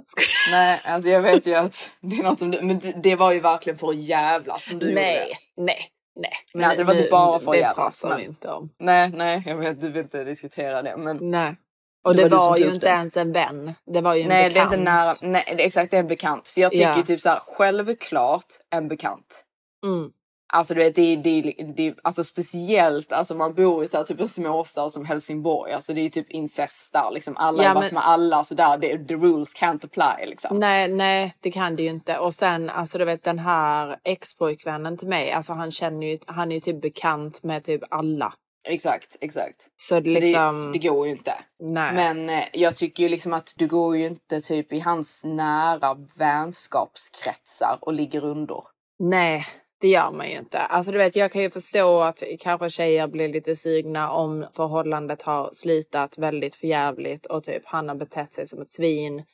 Nej, 0.50 0.80
alltså 0.84 1.10
jag 1.10 1.22
vet 1.22 1.46
ju 1.46 1.54
att 1.54 1.90
det 2.00 2.16
är 2.16 2.22
något 2.22 2.38
som 2.38 2.50
du, 2.50 2.62
men 2.62 2.78
det, 2.78 2.92
det 3.02 3.16
var 3.16 3.32
ju 3.32 3.40
verkligen 3.40 3.78
för 3.78 3.88
att 3.88 3.96
jävlas 3.96 4.68
som 4.68 4.78
du 4.78 4.88
gjorde. 4.88 5.00
Nej, 5.00 5.38
nej, 5.56 5.90
nej. 6.20 6.32
Men 6.54 6.64
alltså, 6.64 6.78
det 6.78 6.84
var 6.84 6.94
inte 6.94 7.10
bara 7.10 7.40
för 7.40 7.46
att 7.50 7.52
Det 7.52 7.58
jävlas, 7.60 8.00
pratar 8.02 8.08
men- 8.08 8.18
vi 8.18 8.24
inte 8.30 8.48
om. 8.48 8.70
Nej, 8.78 9.10
nej, 9.10 9.42
jag 9.46 9.56
vet, 9.56 9.80
du 9.80 9.88
vill 9.90 10.02
inte 10.02 10.24
diskutera 10.24 10.82
det. 10.82 10.96
Men 10.96 11.18
Nej. 11.30 11.56
Och 12.04 12.14
Det 12.16 12.22
det, 12.22 12.28
var 12.28 12.50
var 12.50 12.56
ju 12.56 12.64
inte 12.64 12.86
det. 12.86 12.92
ens 12.92 13.16
en 13.16 13.32
vän. 13.32 13.74
Det 13.86 14.00
var 14.00 14.14
ju 14.14 14.22
en 14.22 14.28
nej, 14.28 14.42
det 14.42 14.48
är 14.48 14.50
bekant. 14.54 14.72
inte 14.72 14.84
nära. 14.84 15.14
Nej, 15.22 15.54
det 15.56 15.64
exakt, 15.64 15.90
det 15.90 15.96
är 15.96 16.00
en 16.00 16.06
bekant. 16.06 16.48
För 16.48 16.60
jag 16.60 16.72
tycker 16.72 16.88
Ja. 16.88 16.96
ju 16.96 17.02
typ 17.02 17.20
så 17.20 17.28
här, 17.28 17.40
självklart 17.46 18.44
en 18.70 18.88
bekant. 18.88 19.44
Mm. 19.86 20.10
Alltså 20.52 20.74
du 20.74 20.80
vet, 20.80 20.94
det, 20.94 21.02
är- 21.02 21.16
det, 21.16 21.54
det, 21.76 21.94
alltså 22.04 22.24
speciellt, 22.24 23.12
alltså 23.12 23.34
man 23.34 23.54
bor 23.54 23.84
i 23.84 23.88
så 23.88 23.96
här, 23.96 24.04
typ 24.04 24.20
en 24.20 24.28
småstad 24.28 24.88
som 24.90 25.04
Helsingborg. 25.04 25.72
Alltså 25.72 25.94
det 25.94 26.00
är 26.00 26.08
typ 26.10 26.30
incest 26.30 26.92
där 26.92 27.10
liksom. 27.12 27.36
Alla 27.36 27.62
Ja, 27.62 27.68
har 27.68 27.74
varit 27.74 27.84
men- 27.92 27.94
med 27.94 28.08
alla 28.08 28.44
så 28.44 28.54
där. 28.54 28.78
Det, 28.78 29.08
the 29.08 29.14
rules 29.14 29.56
can't 29.56 29.84
apply 29.84 30.26
liksom. 30.26 30.58
Nej, 30.58 30.88
nej, 30.88 31.34
det 31.40 31.50
kan 31.50 31.76
det 31.76 31.82
ju 31.82 31.88
inte. 31.88 32.18
Och 32.18 32.34
sen, 32.34 32.70
alltså 32.70 32.98
du 32.98 33.04
vet 33.04 33.24
den 33.24 33.38
här 33.38 33.96
ex-pojkvännen 34.04 34.98
till 34.98 35.08
mig, 35.08 35.32
alltså 35.32 35.52
han 35.52 35.70
känner 35.72 36.06
ju, 36.06 36.18
han 36.26 36.50
är 36.52 36.54
ju 36.54 36.60
typ 36.60 36.80
bekant 36.82 37.42
med 37.42 37.64
typ 37.64 37.82
alla. 37.90 38.34
Exakt, 38.68 39.16
exakt. 39.20 39.68
Så, 39.76 40.00
det 40.00 40.10
Så 40.10 40.20
liksom, 40.20 40.72
det, 40.72 40.78
det 40.78 40.88
går 40.88 41.06
ju 41.06 41.12
inte. 41.12 41.34
nej. 41.60 41.94
Men 41.94 42.28
eh, 42.30 42.44
jag 42.52 42.76
tycker 42.76 43.02
ju 43.02 43.08
liksom 43.08 43.32
att 43.32 43.54
du 43.56 43.66
går 43.66 43.96
ju 43.96 44.06
inte 44.06 44.40
typ 44.40 44.72
i 44.72 44.80
hans 44.80 45.24
nära 45.24 45.96
vänskapskretsar 46.16 47.78
och 47.80 47.92
ligger 47.92 48.24
under. 48.24 48.62
Nej, 48.98 49.46
det 49.80 49.88
gör 49.88 50.10
man 50.10 50.30
ju 50.30 50.38
inte. 50.38 50.58
Alltså 50.58 50.92
du 50.92 50.98
vet, 50.98 51.16
jag 51.16 51.32
kan 51.32 51.42
ju 51.42 51.50
förstå 51.50 52.00
att 52.00 52.22
kanske 52.40 52.70
tjejer 52.70 53.06
blir 53.06 53.28
lite 53.28 53.56
sugna 53.56 54.10
om 54.10 54.46
förhållandet 54.52 55.22
har 55.22 55.50
slutat 55.52 56.18
väldigt 56.18 56.56
förjävligt 56.56 57.26
och 57.26 57.44
typ 57.44 57.62
han 57.64 57.88
har 57.88 57.96
betett 57.96 58.34
sig 58.34 58.46
som 58.46 58.62
ett 58.62 58.70
svin. 58.70 59.24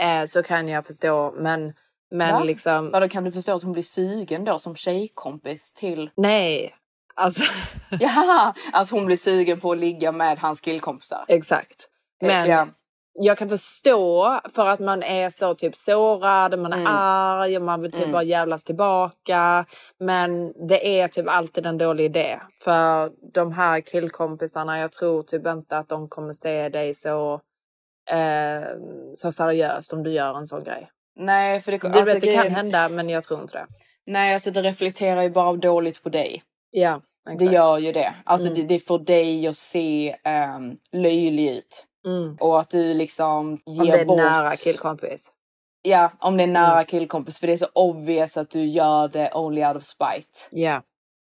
Eh, 0.00 0.24
så 0.26 0.42
kan 0.42 0.68
jag 0.68 0.86
förstå, 0.86 1.34
men, 1.36 1.72
men 2.10 2.32
Va? 2.32 2.44
liksom, 2.44 2.90
Vadå 2.90 3.08
kan 3.08 3.24
du 3.24 3.32
förstå 3.32 3.52
att 3.56 3.62
hon 3.62 3.72
blir 3.72 3.82
sugen 3.82 4.44
då 4.44 4.58
som 4.58 4.76
tjejkompis 4.76 5.72
till... 5.72 6.10
nej. 6.16 6.74
Alltså, 7.16 7.42
Jaha! 8.00 8.54
Att 8.72 8.90
hon 8.90 9.06
blir 9.06 9.16
sugen 9.16 9.60
på 9.60 9.72
att 9.72 9.78
ligga 9.78 10.12
med 10.12 10.38
hans 10.38 10.60
killkompisar. 10.60 11.24
exakt. 11.28 11.88
Men 12.20 12.50
ja. 12.50 12.66
jag 13.12 13.38
kan 13.38 13.48
förstå 13.48 14.40
för 14.54 14.66
att 14.66 14.80
man 14.80 15.02
är 15.02 15.30
så 15.30 15.54
typ 15.54 15.76
sårad, 15.76 16.58
man 16.58 16.72
är 16.72 16.76
Mm. 16.76 16.92
arg 16.96 17.56
och 17.56 17.62
man 17.62 17.80
vill 17.82 17.90
typ 17.92 18.00
Mm. 18.00 18.12
bara 18.12 18.22
jävlas 18.22 18.64
tillbaka. 18.64 19.66
Men 19.98 20.52
det 20.68 21.00
är 21.00 21.08
typ 21.08 21.28
alltid 21.28 21.66
en 21.66 21.78
dålig 21.78 22.04
idé. 22.04 22.40
För 22.64 23.10
de 23.34 23.52
här 23.52 23.80
killkompisarna, 23.80 24.78
jag 24.78 24.92
tror 24.92 25.22
typ 25.22 25.46
inte 25.46 25.78
att 25.78 25.88
de 25.88 26.08
kommer 26.08 26.32
se 26.32 26.68
dig 26.68 26.94
så, 26.94 27.40
eh, 28.10 28.62
så 29.14 29.32
seriöst 29.32 29.92
om 29.92 30.02
du 30.02 30.10
gör 30.12 30.38
en 30.38 30.46
sån 30.46 30.64
grej. 30.64 30.90
Nej, 31.16 31.60
för 31.60 31.72
det, 31.72 31.78
Du 31.78 31.86
alltså, 31.86 32.04
vet, 32.14 32.22
det 32.22 32.34
kan 32.34 32.50
hända 32.50 32.88
men 32.88 33.08
jag 33.08 33.24
tror 33.24 33.40
inte 33.42 33.58
det. 33.58 33.66
Nej, 34.06 34.34
alltså 34.34 34.50
det 34.50 34.62
reflekterar 34.62 35.22
ju 35.22 35.30
bara 35.30 35.52
dåligt 35.56 36.02
på 36.02 36.08
dig. 36.08 36.42
Ja, 36.76 37.00
exakt. 37.30 37.38
Det 37.38 37.44
gör 37.54 37.78
ju 37.78 37.92
det. 37.92 38.14
Alltså 38.24 38.46
Mm. 38.48 38.58
det, 38.60 38.66
det 38.74 38.78
får 38.78 38.98
dig 38.98 39.46
att 39.46 39.56
se 39.56 40.16
um, 40.56 40.76
löjlig 40.92 41.50
ut. 41.50 41.86
Mm. 42.06 42.36
Och 42.40 42.60
att 42.60 42.70
du 42.70 42.94
liksom 42.94 43.58
ger 43.66 43.80
Om 43.80 43.86
det 43.86 44.00
är 44.00 44.04
bort... 44.04 44.16
nära 44.16 44.50
killkompis. 44.56 45.30
Ja, 45.82 46.10
om 46.18 46.36
det 46.36 46.42
är 46.42 46.46
nära 46.48 46.72
Mm. 46.72 46.84
killkompis. 46.86 47.38
För 47.40 47.46
det 47.46 47.52
är 47.52 47.56
så 47.56 47.68
obvious 47.74 48.36
att 48.36 48.50
du 48.50 48.64
gör 48.64 49.08
det 49.08 49.32
only 49.34 49.64
out 49.64 49.76
of 49.76 49.82
spite. 49.84 50.38
Ja, 50.50 50.82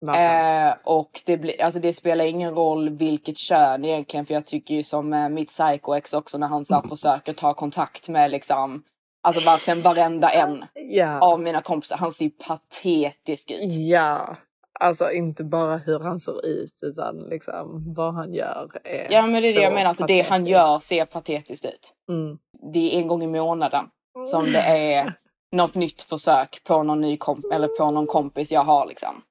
verkligen. 0.05 0.67
Eh, 0.67 0.73
och 0.83 1.21
det, 1.25 1.37
blir, 1.37 1.61
alltså 1.61 1.79
det 1.79 1.93
spelar 1.93 2.25
ingen 2.25 2.53
roll 2.55 2.89
vilket 2.89 3.37
kön 3.37 3.85
egentligen. 3.85 4.25
För 4.25 4.33
jag 4.33 4.45
tycker 4.45 4.75
ju 4.75 4.83
som 4.83 5.13
eh, 5.13 5.29
mitt 5.29 5.49
psycho-ex 5.49 6.13
också 6.13 6.37
när 6.37 6.47
han 6.47 6.65
så 6.65 6.81
försöker 6.89 7.33
ta 7.33 7.53
kontakt 7.53 8.09
med 8.09 8.31
liksom 8.31 8.83
Alltså 9.21 9.45
verkligen 9.45 9.81
varenda 9.81 10.29
en 10.29 10.65
ja. 10.73 11.19
av 11.19 11.39
mina 11.39 11.61
kompisar. 11.61 11.97
Han 11.97 12.11
ser 12.11 12.29
patetisk 12.29 13.51
ut. 13.51 13.59
Ja, 13.73 14.35
alltså 14.79 15.11
inte 15.11 15.43
bara 15.43 15.77
hur 15.77 15.99
han 15.99 16.19
ser 16.19 16.45
ut 16.45 16.79
utan 16.83 17.17
liksom 17.17 17.93
vad 17.95 18.13
han 18.13 18.33
gör. 18.33 18.69
Är 18.83 19.07
Ja 19.11 19.21
men 19.21 19.41
det 19.41 19.47
är 19.49 19.53
det 19.55 19.61
jag 19.61 19.73
menar. 19.73 19.89
Alltså 19.89 20.05
det 20.05 20.21
han 20.21 20.45
gör 20.47 20.79
ser 20.79 21.05
patetiskt 21.05 21.65
ut. 21.65 21.93
Mm. 22.11 22.37
Det 22.73 22.95
är 22.95 22.99
en 22.99 23.07
gång 23.07 23.23
i 23.23 23.27
månaden 23.27 23.85
som 24.31 24.45
det 24.45 24.59
är 24.59 25.13
något 25.51 25.75
nytt 25.75 26.01
försök 26.01 26.61
på 26.63 26.83
någon 26.83 27.01
ny 27.01 27.17
komp 27.17 27.45
eller 27.53 27.67
på 27.67 27.91
någon 27.91 28.07
kompis 28.07 28.51
jag 28.51 28.63
har 28.63 28.85
liksom. 28.87 29.21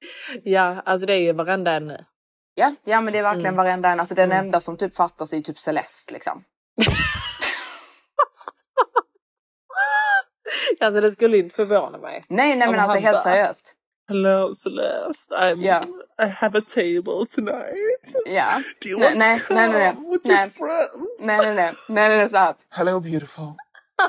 Ja, 0.45 0.83
alltså 0.85 1.07
det 1.07 1.15
är 1.15 1.21
ju 1.21 1.33
varenda 1.33 1.73
en 1.73 1.87
nu. 1.87 2.05
Ja, 2.55 2.75
ja 2.85 3.01
men 3.01 3.13
det 3.13 3.19
är 3.19 3.23
verkligen 3.23 3.55
Mm. 3.55 3.57
varenda 3.65 3.89
en. 3.89 4.01
Alltså 4.01 4.15
den 4.15 4.33
Mm. 4.33 4.45
enda 4.45 4.61
som 4.61 4.77
typ 4.77 4.97
fattas 4.97 5.33
är 5.33 5.41
typ 5.41 5.59
Celeste 5.59 6.13
liksom. 6.15 6.45
Alltså 10.81 11.01
det 11.01 11.13
skulle 11.13 11.39
inte 11.39 11.55
förvåna 11.55 11.99
mig. 11.99 12.23
Nej 12.29 12.57
nej 12.57 12.71
men 12.71 12.81
alltså 12.81 12.99
helt 12.99 13.15
bara- 13.15 13.23
seriöst. 13.23 13.75
Hello 14.09 14.55
Celeste, 14.55 15.35
I'm, 15.37 15.61
Ja. 15.61 15.81
I 16.19 16.27
have 16.29 16.55
a 16.59 16.63
table 16.63 17.27
tonight. 17.27 18.15
Ja. 18.27 18.63
Do 18.81 18.89
you 18.89 18.99
Nej, 18.99 19.07
want 19.09 19.19
nej, 19.19 19.41
to 19.41 19.55
nej, 19.55 19.69
nej, 19.69 19.95
come 19.95 20.09
with 20.11 20.27
nej. 20.27 20.37
your 20.39 20.51
friends? 20.51 21.21
Nej 21.21 21.39
nej 21.39 21.55
nej. 21.55 21.73
Nej 21.89 22.09
nej 22.09 22.19
nej 22.19 22.29
såhär. 22.29 22.55
Hello 22.71 23.01
beautiful. 23.01 23.55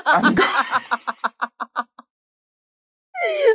I'm 0.06 0.34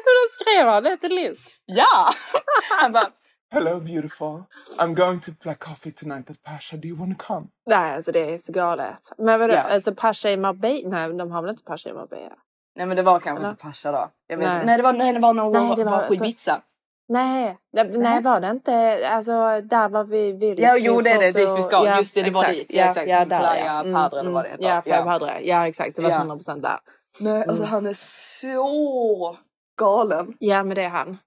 då 0.06 0.30
skrev 0.40 0.68
han 0.68 0.84
det 0.84 0.98
till 0.98 1.16
Liz. 1.16 1.38
Ja! 1.66 2.10
Han 2.82 2.92
bara. 2.92 3.12
Hello 3.52 3.80
beautiful. 3.80 4.44
I'm 4.80 4.94
going 4.94 5.20
to 5.20 5.32
Black 5.44 5.60
Coffee 5.60 5.92
tonight 5.92 6.30
at 6.30 6.44
Pasha. 6.44 6.78
Do 6.78 6.88
you 6.88 6.98
want 6.98 7.20
to 7.20 7.26
come? 7.26 7.48
Nej, 7.66 7.96
alltså 7.96 8.12
det 8.12 8.34
är 8.34 8.38
så 8.38 8.52
galet. 8.52 9.12
Men 9.18 9.40
vadå, 9.40 9.54
Ja. 9.54 9.60
alltså 9.62 9.96
Pasha 9.96 10.30
i 10.32 10.38
Marbella? 10.38 10.90
Nej, 10.90 11.14
de 11.18 11.32
har 11.32 11.42
väl 11.42 11.52
inte 11.52 11.64
Pasha 11.64 11.90
i 11.90 11.94
Marbella? 11.94 12.36
Nej 12.76 12.86
men 12.86 12.98
det 12.98 13.04
var 13.04 13.20
kanske 13.20 13.40
Eller? 13.40 13.50
inte 13.50 13.62
Pasha 13.62 13.92
då. 13.92 14.10
Jag 14.28 14.38
vet. 14.38 14.48
Nej. 14.48 14.66
Nej. 14.66 14.78
det 14.78 14.84
var, 14.84 14.94
nej, 14.94 15.14
det 15.14 15.20
var 15.20 15.34
nog 15.34 15.54
Nej, 15.54 15.76
det 15.76 15.84
var, 15.84 15.92
var- 15.92 16.00
var 16.02 16.08
på 16.08 16.16
Ibiza. 16.16 16.62
Nej, 17.08 17.58
det, 17.74 17.84
nej 17.84 18.22
var 18.22 18.40
det 18.42 18.48
inte. 18.50 19.00
Alltså 19.10 19.32
där 19.62 19.90
var 19.90 20.04
vi 20.04 20.32
vill. 20.32 20.60
Ja, 20.60 20.78
jo, 20.78 21.02
det 21.02 21.12
är 21.12 21.20
det, 21.20 21.32
dit 21.32 21.50
vi 21.58 21.62
ska. 21.64 21.86
Ja, 21.86 21.98
Just 21.98 22.16
det, 22.16 22.24
det 22.24 22.32
var 22.32 22.44
exakt. 22.44 22.58
dit. 22.58 22.74
Ja, 22.74 22.86
exakt. 22.86 23.08
Ja, 23.08 23.26
där, 23.26 23.40
Playa 23.40 23.66
ja. 23.66 23.80
Mm, 23.80 23.94
Padre 23.94 24.20
eller 24.20 24.32
vad 24.32 24.46
det 24.46 24.50
heter. 24.50 24.64
Ja, 24.64 24.82
Playa 24.82 25.00
Ja. 25.00 25.04
Padre. 25.04 25.40
Ja, 25.44 25.68
exakt. 25.68 25.96
Det 25.96 26.02
var 26.02 26.10
Ja. 26.10 26.18
100 26.18 26.36
procent 26.36 26.62
där. 26.64 26.78
Nej 27.20 27.38
alltså 27.38 27.56
Mm. 27.64 27.68
han 27.70 27.88
är 27.88 27.96
så 28.42 29.38
galen. 29.80 30.34
Ja, 30.40 30.64
men 30.64 30.76
det 30.76 30.84
är 30.84 30.90
han. 30.90 31.18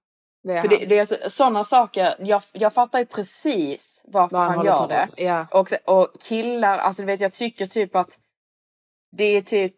Det 0.43 0.53
är 0.53 0.61
För 0.61 0.69
han. 0.69 0.77
det, 0.79 0.85
det 0.85 0.95
är 0.95 0.99
alltså, 0.99 1.15
sådana 1.29 1.63
saker, 1.63 2.15
jag, 2.19 2.41
jag 2.51 2.73
fattar 2.73 2.99
ju 2.99 3.05
precis 3.05 4.01
varför 4.07 4.37
Vad 4.37 4.45
han, 4.47 4.55
håller 4.57 4.69
gör 4.71 4.87
det. 4.87 5.07
Ja. 5.23 5.45
Och, 5.51 5.67
och 5.85 6.07
killar, 6.19 6.77
alltså 6.77 7.01
du 7.01 7.05
vet 7.05 7.21
jag 7.21 7.33
tycker 7.33 7.65
typ 7.65 7.95
att 7.95 8.17
det 9.17 9.23
är 9.23 9.41
typ 9.41 9.75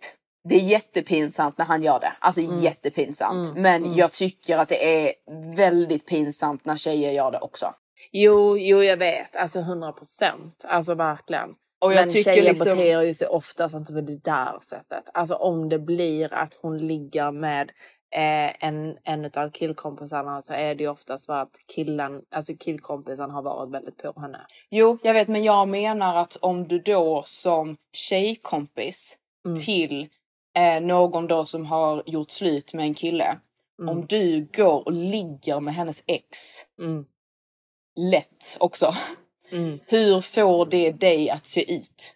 Det 0.50 0.56
är 0.56 0.60
jättepinsamt 0.60 1.58
när 1.58 1.66
han 1.66 1.84
gör 1.84 2.00
det. 2.00 2.14
Alltså 2.20 2.42
jättepinsamt. 2.42 3.56
Men 3.56 3.96
jag 3.96 4.12
tycker 4.12 4.58
att 4.58 4.68
det 4.68 5.06
är 5.08 5.14
väldigt 5.56 6.06
pinsamt 6.06 6.66
när 6.66 6.76
tjejer 6.78 7.12
gör 7.12 7.32
det 7.32 7.40
också. 7.40 7.66
Jo, 8.12 8.58
jo 8.58 8.84
jag 8.84 8.98
vet. 8.98 9.36
Alltså 9.36 9.60
100 9.60 9.92
procent. 9.92 10.62
Alltså 10.64 10.96
verkligen. 10.96 11.50
Och 11.82 11.94
jag 11.94 12.00
Men 12.02 12.10
tycker 12.10 12.34
tjejer 12.34 12.44
liksom- 12.50 12.78
beter 12.78 13.02
ju 13.02 13.14
sig 13.14 13.28
oftast 13.28 13.76
inte 13.76 13.94
på 13.94 14.02
det 14.02 14.18
där 14.24 14.60
sättet. 14.62 15.04
Alltså 15.14 15.36
om 15.36 15.70
det 15.70 15.80
blir 15.80 16.34
att 16.34 16.54
hon 16.62 16.78
ligger 16.88 17.32
med 17.32 17.72
eh, 18.16 18.64
en, 18.68 18.98
en 19.04 19.26
av 19.36 19.50
killkompisarna 19.52 20.42
så 20.42 20.54
är 20.54 20.76
det 20.76 20.84
ju 20.84 20.90
oftast 20.90 21.26
för 21.26 21.34
att 21.34 21.52
killen, 21.76 22.22
alltså 22.32 22.54
killkompisen 22.60 23.30
har 23.32 23.42
varit 23.42 23.72
väldigt 23.74 23.98
på 23.98 24.22
henne. 24.22 24.40
Jo, 24.70 24.98
jag 25.04 25.14
vet, 25.14 25.28
men 25.28 25.44
jag 25.44 25.68
menar 25.68 26.16
att 26.16 26.38
om 26.42 26.68
du 26.68 26.80
då 26.80 27.24
som 27.26 27.78
tjejkompis 27.94 29.18
Mm. 29.46 29.58
till 29.62 30.10
eh, 30.58 30.82
någon 30.82 31.28
då 31.28 31.46
som 31.46 31.66
har 31.66 32.04
gjort 32.06 32.32
slut 32.32 32.74
med 32.74 32.86
en 32.86 32.94
kille. 32.94 33.38
Mm. 33.82 33.90
Om 33.98 34.06
du 34.06 34.50
går 34.58 34.86
och 34.86 34.94
ligger 34.94 35.60
med 35.60 35.74
hennes 35.74 36.04
ex. 36.08 36.38
Mm. 36.82 37.06
Lätt 38.00 38.58
också. 38.60 38.94
Mm. 39.54 39.80
Hur 39.88 40.22
får 40.22 40.66
det 40.66 40.92
dig 40.92 41.30
att 41.30 41.46
se 41.48 41.74
ut? 41.76 42.16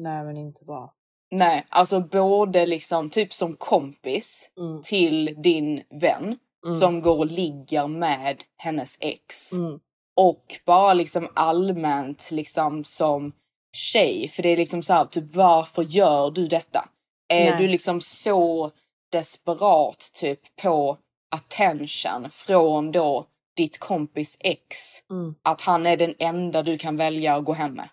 Nej 0.00 0.24
men 0.24 0.36
inte 0.36 0.64
bra. 0.64 0.94
Nej, 1.30 1.66
alltså 1.68 2.00
både 2.00 2.66
liksom 2.66 3.10
typ 3.10 3.32
som 3.32 3.56
kompis 3.56 4.50
Mm. 4.58 4.82
till 4.82 5.34
din 5.42 5.82
vän 6.00 6.38
Mm. 6.66 6.78
som 6.78 7.02
går 7.02 7.18
och 7.18 7.26
ligger 7.26 7.86
med 7.86 8.42
hennes 8.56 8.96
ex. 9.00 9.52
Mm. 9.52 9.80
Och 10.16 10.44
bara 10.66 10.94
liksom 10.94 11.28
allmänt 11.34 12.28
liksom 12.32 12.84
som 12.84 13.32
tjej. 13.72 14.28
För 14.28 14.42
det 14.42 14.48
är 14.48 14.56
liksom 14.56 14.82
så 14.82 14.92
här, 14.92 15.04
typ 15.04 15.34
varför 15.34 15.82
gör 15.82 16.30
du 16.30 16.46
detta? 16.46 16.88
Är 17.32 17.50
Nej. 17.50 17.62
du 17.62 17.68
liksom 17.68 18.00
så 18.00 18.70
desperat 19.12 20.10
typ 20.14 20.56
på 20.62 20.98
attention 21.30 22.30
från 22.30 22.92
då 22.92 23.26
ditt 23.56 23.78
kompis 23.78 24.36
ex 24.40 24.66
Mm. 25.10 25.34
att 25.42 25.60
han 25.60 25.86
är 25.86 25.96
den 25.96 26.14
enda 26.18 26.62
du 26.62 26.78
kan 26.78 26.96
välja 26.96 27.36
att 27.36 27.44
gå 27.44 27.52
hem 27.52 27.74
med? 27.74 27.88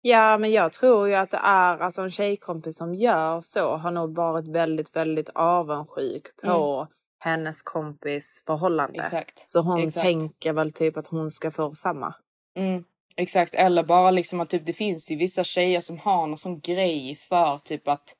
Ja, 0.00 0.38
men 0.38 0.52
jag 0.52 0.72
tror 0.72 1.08
ju 1.08 1.14
att 1.14 1.30
det 1.30 1.40
är 1.42 1.78
alltså 1.78 2.02
en 2.02 2.10
tjejkompis 2.10 2.76
som 2.76 2.94
gör 2.94 3.40
så 3.40 3.76
har 3.76 3.90
nog 3.90 4.16
varit 4.16 4.48
väldigt, 4.48 4.96
väldigt 4.96 5.28
avundsjuk 5.34 6.22
på 6.42 6.88
hennes 7.20 7.62
kompis 7.62 8.42
förhållande. 8.46 9.00
Exakt. 9.00 9.50
Så 9.50 9.60
hon 9.60 9.78
Exakt. 9.80 10.04
tänker 10.04 10.52
väl 10.52 10.72
typ 10.72 10.96
att 10.96 11.06
hon 11.06 11.30
ska 11.30 11.50
få 11.50 11.74
samma. 11.74 12.14
Mm, 12.56 12.84
exakt, 13.18 13.54
eller 13.54 13.82
bara 13.82 14.10
liksom 14.10 14.40
att 14.40 14.50
typ, 14.50 14.66
det 14.66 14.72
finns 14.72 15.10
ju 15.10 15.16
vissa 15.16 15.44
tjejer 15.44 15.80
som 15.80 15.98
har 15.98 16.26
någon 16.26 16.36
sån 16.38 16.60
grej 16.60 17.14
för 17.14 17.58
typ 17.58 17.88
att 17.88 18.14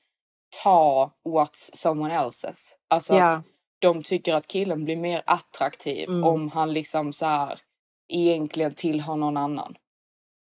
ta 0.63 1.13
what's 1.29 1.71
someone 1.73 2.15
else's. 2.19 2.73
Alltså 2.91 3.15
Ja. 3.15 3.29
att 3.29 3.45
de 3.81 4.03
tycker 4.03 4.35
att 4.35 4.47
killen 4.47 4.85
blir 4.85 4.97
mer 4.97 5.23
attraktiv 5.27 6.09
Mm. 6.09 6.25
om 6.25 6.49
han 6.51 6.73
liksom 6.73 7.13
så 7.13 7.27
här 7.27 7.59
egentligen 8.09 8.75
tillhör 8.75 9.17
någon 9.17 9.37
annan. 9.37 9.75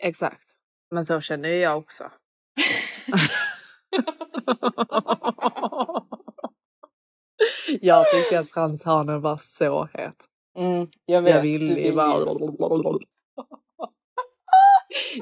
Exakt. 0.02 0.48
Men 0.90 1.04
så 1.04 1.20
känner 1.20 1.48
ju 1.48 1.60
jag 1.60 1.78
också. 1.78 2.10
jag 7.80 8.10
tyckte 8.10 8.40
att 8.40 8.50
Frans 8.50 8.84
Hanen 8.84 9.20
var 9.20 9.36
så 9.36 9.88
het. 9.92 10.16
Mm, 10.58 10.88
jag 11.06 11.22
vet. 11.22 11.34
Jag 11.34 11.46
ju 11.46 11.74
vill 11.74 11.96
bara... 11.96 12.24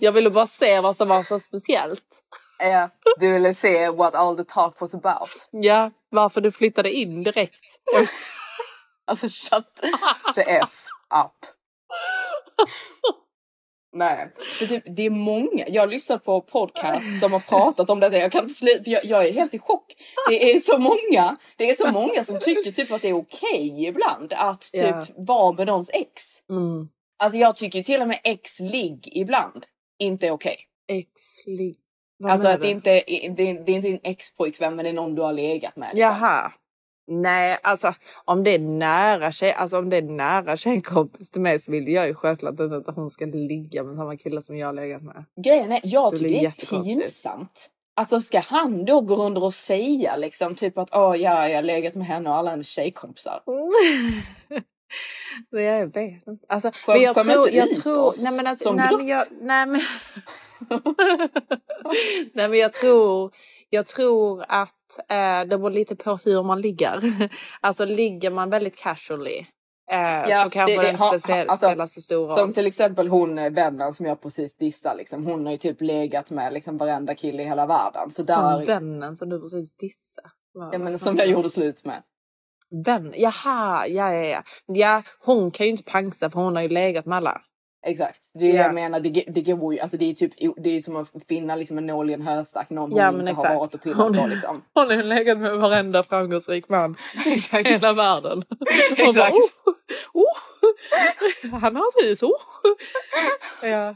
Jag 0.01 0.13
ville 0.13 0.31
bara 0.31 0.47
se 0.47 0.81
vad 0.81 0.97
som 0.97 1.09
var 1.09 1.23
så 1.23 1.41
speciellt. 1.41 2.23
Ja, 2.59 2.91
du 3.21 3.33
ville 3.33 3.55
se 3.55 3.91
what 3.91 4.15
all 4.15 4.37
the 4.37 4.45
talk 4.45 4.81
was 4.81 4.95
about. 4.95 5.49
Ja, 5.51 5.91
varför 6.11 6.41
du 6.41 6.53
flyttade 6.53 6.93
in 6.93 7.23
direkt. 7.23 7.61
Alltså 9.07 9.29
shut 9.29 9.65
the 10.35 10.43
F 10.43 10.85
up. 11.25 11.51
Nej, 13.93 14.33
för 14.59 14.67
typ, 14.67 14.83
det 14.87 15.03
är 15.07 15.11
många. 15.11 15.69
Jag 15.69 15.83
har 15.83 15.87
lyssnat 15.87 16.25
på 16.25 16.41
podcast 16.41 17.21
som 17.21 17.33
har 17.33 17.41
pratat 17.41 17.91
om 17.91 18.01
detta. 18.01 18.19
Jag 18.19 18.33
kan 18.33 18.43
inte 18.43 18.55
sluta, 18.55 18.85
för 18.85 18.91
jag, 18.91 19.05
jag 19.05 19.27
är 19.27 19.33
helt 19.33 19.55
i 19.55 19.59
chock. 19.59 19.95
Det 20.29 20.53
är 20.53 20.61
så 20.61 20.79
många. 20.79 21.37
Det 21.57 21.71
är 21.71 21.75
så 21.75 21.93
många 21.93 22.25
som 22.25 22.41
tycker 22.41 22.73
typ 22.73 22.93
att 22.93 23.03
det 23.03 23.09
är 23.09 23.17
okej 23.17 23.87
ibland 23.87 24.33
att 24.33 24.61
typ 24.61 24.83
Ja. 24.83 25.07
vara 25.17 25.53
med 25.53 25.67
någons 25.67 25.91
ex. 25.93 26.23
Mm. 26.51 26.89
Alltså 27.19 27.39
jag 27.39 27.57
tycker 27.57 27.83
till 27.83 28.03
och 28.03 28.09
med 28.09 28.21
ex-ligg 28.25 29.09
ibland 29.13 29.67
inte 29.99 30.27
är 30.27 30.31
okej. 30.31 30.57
Ex-ligg. 30.89 31.77
Vad 32.19 32.33
Alltså 32.33 32.49
att 32.49 32.61
det 32.61 32.71
inte 32.71 32.91
det 32.91 33.27
är, 33.27 33.31
det 33.31 33.43
är 33.43 33.75
inte 33.75 33.89
din 33.89 34.01
ex-pojkvän 34.03 34.77
men 34.77 34.85
det 34.85 34.89
är 34.89 34.95
någon 34.95 35.15
du 35.15 35.23
har 35.23 35.33
legat 35.33 35.77
med. 35.77 35.87
liksom. 35.87 36.01
Jaha. 36.01 36.53
Nej, 37.11 37.59
alltså 37.63 37.95
om 38.25 38.45
det 38.45 38.51
är 38.51 38.59
nära 38.59 39.33
tjej, 39.33 39.53
alltså 39.53 39.79
om 39.79 39.91
det 39.91 39.97
är 39.97 40.03
nära 40.03 40.57
tjejkompis 40.57 41.31
till 41.31 41.41
mig 41.41 41.59
så 41.59 41.73
vill 41.73 41.89
jag 41.89 42.07
ju 42.07 42.15
självklart 42.15 42.61
inte 42.61 42.83
att 42.87 42.97
hon 42.97 43.11
ska 43.11 43.25
ligga 43.27 43.85
med 43.85 43.97
samma 43.97 44.17
kille 44.17 44.43
som 44.43 44.59
jag 44.59 44.67
har 44.67 44.73
legat 44.73 45.03
med. 45.03 45.25
Grejen 45.45 45.73
är, 45.73 45.81
jag 45.85 46.13
Det 46.13 46.19
tycker 46.19 46.41
det 46.41 46.47
är 46.47 46.85
pinsamt. 46.85 47.71
Alltså 47.97 48.21
ska 48.21 48.41
han 48.41 48.85
då 48.85 49.01
gå 49.01 49.17
runt 49.17 49.39
och 49.39 49.55
säga 49.55 50.17
liksom 50.17 50.55
typ 50.55 50.79
att 50.79 50.89
åh 50.93 51.17
ja, 51.17 51.49
jag 51.49 51.57
har 51.57 51.63
legat 51.63 51.95
med 51.95 52.07
henne 52.07 52.31
och 52.31 52.37
alla 52.37 52.51
hennes 52.51 52.69
tjejkompisar. 52.69 53.43
Nej, 55.53 55.65
jag 55.65 55.87
vet 55.87 55.97
inte. 56.29 56.47
Alltså, 56.49 56.69
Skäm- 56.69 56.93
men 56.93 57.03
jag 57.03 57.17
tror, 57.17 57.47
inte 57.47 57.57
jag 57.57 57.75
tror, 57.75 58.05
oss 58.05 58.23
nej 58.23 58.33
men 58.33 58.47
alltså, 58.47 58.65
som 58.69 58.77
nej 58.77 58.89
grupp. 58.89 58.99
men 58.99 59.07
jag, 59.09 59.27
nej 59.41 59.67
men. 59.67 59.81
nej 62.35 62.49
men 62.49 62.59
jag 62.59 62.73
tror, 62.73 63.33
jag 63.71 63.87
tror 63.87 64.45
att 64.49 64.99
eh, 65.09 65.41
det 65.49 65.59
beror 65.59 65.71
lite 65.71 65.97
på 65.97 66.19
hur 66.25 66.43
man 66.43 66.61
ligger. 66.61 67.01
alltså 67.61 67.85
ligger 67.85 68.31
man 68.31 68.51
väldigt 68.51 68.79
casually 68.83 69.47
eh, 69.91 69.99
Ja, 70.29 70.43
så 70.45 70.51
kanske 70.51 70.77
det- 70.77 70.83
det- 70.83 70.89
den 70.89 70.99
speciellt 70.99 71.51
alltså, 71.51 71.67
spelar 71.67 71.87
så 71.87 72.01
stor 72.01 72.29
roll. 72.29 72.37
Som 72.39 72.53
till 72.53 72.67
exempel 72.67 73.09
hon 73.09 73.39
eh, 73.39 73.51
vännen 73.51 73.95
som 73.95 74.07
jag 74.07 74.23
precis 74.23 74.57
dissade 74.57 74.97
liksom. 74.97 75.27
Hon 75.27 75.45
har 75.45 75.53
ju 75.53 75.59
typ 75.59 75.81
legat 75.81 76.31
med 76.31 76.53
liksom 76.53 76.77
varenda 76.77 77.15
kille 77.15 77.43
i 77.43 77.47
hela 77.47 77.67
världen. 77.67 78.11
Så 78.13 78.23
där, 78.23 78.67
vännen 78.67 79.17
som 79.17 79.29
du 79.29 79.41
precis 79.41 79.77
dissade. 79.77 80.29
Ja, 80.73 80.79
men 80.79 80.99
som 80.99 81.17
jag 81.17 81.27
gjorde 81.29 81.51
slut 81.51 81.85
med. 81.85 82.03
Vän? 82.85 83.15
Jaha, 83.17 83.87
ja 83.87 84.13
ja 84.15 84.25
ja. 84.25 84.43
Ja, 84.67 85.03
hon 85.25 85.51
kan 85.51 85.67
ju 85.67 85.71
inte 85.71 85.83
pangsa 85.83 86.31
för 86.31 86.41
hon 86.41 86.57
har 86.57 86.63
ju 86.63 86.69
legat 86.69 87.07
med 87.07 87.17
alla. 87.17 87.41
Exakt, 87.87 88.21
det 88.35 88.51
är 88.51 88.55
Ja. 88.55 88.63
jag 88.63 88.75
menar. 88.75 89.01
Det, 89.01 89.25
det 89.29 89.41
går 89.41 89.75
ju, 89.75 89.81
alltså 89.81 89.97
det 89.97 90.11
är 90.11 90.15
typ 90.15 90.33
det 90.65 90.77
är 90.77 90.81
som 90.81 90.97
att 90.97 91.09
finna 91.29 91.57
liksom 91.57 91.79
en 91.79 91.87
nål 91.87 92.11
i 92.11 92.13
en 92.13 92.23
höstack. 92.23 92.71
Någon 92.71 92.97
Ja, 92.97 93.07
hon 93.11 93.21
inte 93.21 93.31
exakt. 93.33 93.49
har 93.49 93.57
varit 93.59 93.75
och 93.75 93.83
pillat 93.83 93.99
Hon- 93.99 94.17
på 94.17 94.27
liksom. 94.27 94.63
Hon 94.75 94.91
har 94.91 95.03
legat 95.03 95.39
med 95.39 95.57
varenda 95.57 96.03
framgångsrik 96.03 96.69
man 96.69 96.97
i 97.53 97.69
hela 97.69 97.93
världen. 97.93 98.43
Exakt. 98.97 99.17
Bara, 99.65 99.75
oh, 100.15 100.23
oh. 101.53 101.59
Han 101.61 101.77
har 101.77 101.83
ett 101.89 102.05
hus. 102.11 102.23
Oh. 102.23 102.31
Ja. 103.63 103.95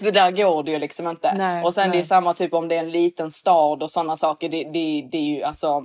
Så 0.00 0.10
där 0.10 0.30
går 0.30 0.62
det 0.62 0.70
ju 0.70 0.78
liksom 0.78 1.08
inte. 1.08 1.34
Nej, 1.34 1.64
och 1.64 1.74
sen 1.74 1.90
det 1.90 1.96
är 1.96 1.98
nej. 1.98 2.04
samma 2.04 2.34
typ 2.34 2.54
om 2.54 2.68
det 2.68 2.74
är 2.74 2.78
en 2.80 2.90
liten 2.90 3.30
stad 3.30 3.82
och 3.82 3.90
sådana 3.90 4.16
saker. 4.16 4.48
Det, 4.48 4.64
det, 4.64 5.08
det 5.12 5.18
är 5.18 5.36
ju 5.36 5.42
alltså 5.42 5.84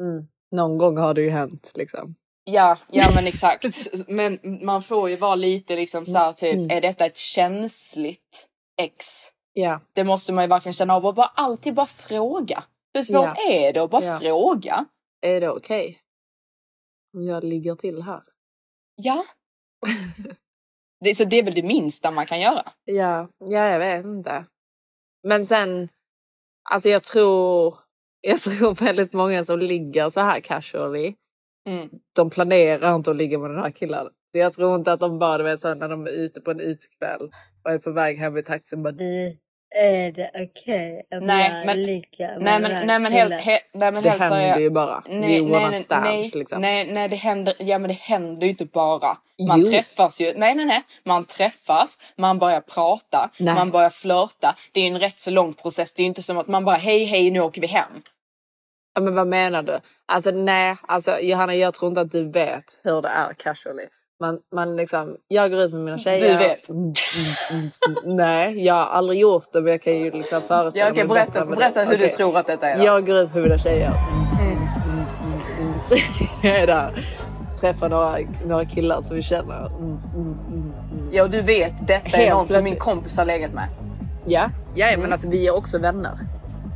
Mm. 0.00 0.26
Någon 0.56 0.78
gång 0.78 0.98
har 0.98 1.14
det 1.14 1.22
ju 1.22 1.30
hänt 1.30 1.72
liksom. 1.74 2.14
Ja, 2.44 2.78
ja 2.90 3.10
men 3.14 3.26
exakt. 3.26 3.64
Men 4.08 4.38
man 4.64 4.82
får 4.82 5.10
ju 5.10 5.16
vara 5.16 5.34
lite 5.34 5.76
liksom 5.76 6.06
så 6.06 6.18
här, 6.18 6.32
typ, 6.32 6.54
Mm. 6.54 6.70
är 6.70 6.80
detta 6.80 7.06
ett 7.06 7.16
känsligt 7.16 8.48
ex? 8.82 9.06
Ja. 9.52 9.80
Det 9.92 10.04
måste 10.04 10.32
man 10.32 10.44
ju 10.44 10.48
verkligen 10.48 10.72
känna 10.72 10.94
av 10.94 11.06
och 11.06 11.14
bara 11.14 11.26
alltid 11.26 11.74
bara 11.74 11.86
fråga. 11.86 12.64
Hur 12.94 13.02
svårt 13.02 13.32
Ja. 13.36 13.52
är 13.52 13.72
det 13.72 13.82
att 13.82 13.90
bara 13.90 14.04
Ja. 14.04 14.18
fråga? 14.20 14.84
Är 15.20 15.40
det 15.40 15.50
okej? 15.50 16.00
Om 17.16 17.24
jag 17.24 17.44
ligger 17.44 17.74
till 17.74 18.02
här? 18.02 18.22
Ja. 18.96 19.24
det, 21.04 21.14
så 21.14 21.24
det 21.24 21.36
är 21.36 21.42
väl 21.42 21.54
det 21.54 21.62
minsta 21.62 22.10
man 22.10 22.26
kan 22.26 22.40
göra. 22.40 22.72
Ja, 22.84 23.28
ja 23.38 23.68
jag 23.68 23.78
vet 23.78 24.04
inte. 24.04 24.44
Men 25.22 25.46
sen, 25.46 25.88
alltså 26.70 26.88
jag 26.88 27.02
tror, 27.02 27.74
jag 28.26 28.38
tror 28.40 28.74
väldigt 28.84 29.12
många 29.12 29.44
som 29.44 29.58
ligger 29.58 30.08
så 30.08 30.20
här 30.20 30.40
casually, 30.40 31.14
Mm. 31.68 31.88
de 32.16 32.30
planerar 32.30 32.94
inte 32.94 33.10
att 33.10 33.16
ligga 33.16 33.38
med 33.38 33.50
den 33.50 33.58
här 33.58 33.70
killen. 33.70 34.06
Så 34.32 34.38
jag 34.38 34.52
tror 34.54 34.74
inte 34.74 34.92
att 34.92 35.00
de 35.00 35.18
bara, 35.18 35.38
du 35.38 35.44
vet, 35.44 35.60
så 35.60 35.74
när 35.74 35.88
de 35.88 36.06
är 36.06 36.10
ute 36.10 36.40
på 36.40 36.50
en 36.50 36.60
utekväll 36.60 37.30
och 37.64 37.70
är 37.72 37.78
på 37.78 37.90
väg 37.92 38.18
hem 38.18 38.36
i 38.36 38.42
taxin 38.42 38.82
bara 38.82 38.92
"Du, 38.92 39.38
är 39.76 40.12
det 40.12 40.30
okej 40.34 41.02
att 41.16 41.22
Nej, 41.22 41.50
jag 41.54 41.66
men- 41.66 41.82
ligger 41.82 42.28
med 42.28 42.42
Nej 42.42 42.52
den 42.52 42.62
men, 42.62 42.72
här 42.72 42.86
nej 42.86 42.98
men, 43.00 43.12
helt, 43.12 43.30
killen?" 43.30 43.40
he, 43.40 43.58
nej, 43.74 43.92
men 43.92 44.02
Det 44.02 44.08
helt 44.10 44.22
händer 44.22 44.40
seriöst. 44.40 44.60
ju 44.60 44.70
bara. 44.70 45.02
är 45.06 45.42
one 45.42 45.58
nej, 45.58 45.70
night 45.70 45.84
stands 45.84 46.04
nej, 46.08 46.30
liksom. 46.34 46.60
nej, 46.62 46.92
nej, 46.92 47.08
det 47.08 47.16
händer, 47.16 47.54
ja 47.58 47.78
men 47.78 47.88
det 47.88 47.98
händer 47.98 48.42
ju 48.42 48.48
inte 48.50 48.64
bara. 48.66 49.16
Man 49.48 49.60
Jo. 49.60 49.66
träffas 49.70 50.20
ju, 50.20 50.32
nej 50.36 50.54
nej 50.54 50.66
nej, 50.66 50.82
man 51.04 51.24
träffas, 51.24 51.98
man 52.18 52.38
börjar 52.38 52.60
prata, 52.60 53.30
Nej. 53.38 53.54
man 53.54 53.70
börjar 53.70 53.90
flörta. 53.90 54.56
Det 54.72 54.80
är 54.80 54.84
ju 54.84 54.90
en 54.94 55.00
rätt 55.00 55.18
så 55.20 55.30
lång 55.30 55.54
process, 55.54 55.94
det 55.94 56.00
är 56.00 56.04
ju 56.04 56.08
inte 56.08 56.22
som 56.22 56.38
att 56.38 56.48
man 56.48 56.64
bara 56.64 56.76
hej 56.76 57.04
hej 57.04 57.30
nu 57.30 57.40
åker 57.40 57.60
vi 57.60 57.66
hem. 57.66 57.92
Ja, 58.94 59.00
men 59.00 59.14
vad 59.14 59.26
menar 59.26 59.62
du? 59.62 59.80
Alltså 60.06 60.30
nej, 60.30 60.76
alltså 60.88 61.18
Johanna 61.20 61.54
jag 61.54 61.74
tror 61.74 61.88
inte 61.88 62.00
att 62.00 62.10
du 62.12 62.30
vet 62.30 62.64
hur 62.82 63.02
det 63.02 63.08
är 63.08 63.32
casually. 63.34 63.82
Man, 64.20 64.38
man 64.54 64.76
liksom, 64.76 65.16
jag 65.28 65.50
går 65.50 65.60
ut 65.60 65.72
med 65.72 65.80
mina 65.82 65.98
tjejer. 65.98 66.32
Du 66.32 66.36
vet. 66.38 66.68
Mm, 66.68 66.80
mm, 66.82 66.92
mm, 67.52 68.04
mm. 68.06 68.16
Nej, 68.16 68.64
jag 68.66 68.74
har 68.74 68.86
aldrig 68.86 69.20
gjort 69.20 69.52
det 69.52 69.60
men 69.60 69.70
jag 69.72 69.82
kan 69.82 69.92
ju 69.98 70.10
liksom 70.10 70.42
föreställa 70.42 70.86
Ja, 70.86 70.90
okej, 70.92 71.04
mig 71.04 71.14
berätta, 71.14 71.46
berätta 71.46 71.80
hur 71.80 71.90
du 71.90 72.04
Okej. 72.04 72.10
tror 72.12 72.38
att 72.38 72.46
detta 72.46 72.68
är. 72.68 72.84
Jag 72.84 73.06
går 73.06 73.16
ut 73.16 73.34
med 73.34 73.42
mina 73.42 73.58
tjejer. 73.58 73.92
Mm, 74.12 74.24
mm, 74.40 74.58
mm, 74.58 75.06
mm, 75.20 75.32
mm. 75.90 76.00
Jag 76.42 76.56
är 76.62 76.66
där. 76.66 77.06
Träffar 77.60 77.88
några, 77.88 78.18
några 78.46 78.64
killar 78.64 79.02
som 79.02 79.16
vi 79.16 79.22
känner. 79.22 79.66
Mm, 79.66 79.78
mm, 79.78 79.98
mm, 80.48 80.72
mm. 80.92 81.08
Ja, 81.12 81.22
och 81.22 81.30
du 81.30 81.40
vet, 81.42 81.72
detta 81.86 82.06
är 82.08 82.10
Helt 82.20 82.30
någon 82.30 82.38
som 82.38 82.46
plötsligt. 82.46 82.64
min 82.64 82.76
kompis 82.80 83.16
har 83.16 83.24
legat 83.24 83.52
med. 83.52 83.68
Ja, 84.26 84.50
ja 84.74 84.86
Mm. 84.88 85.00
men 85.00 85.12
alltså 85.12 85.28
vi 85.28 85.46
är 85.46 85.54
också 85.56 85.78
vänner. 85.78 86.18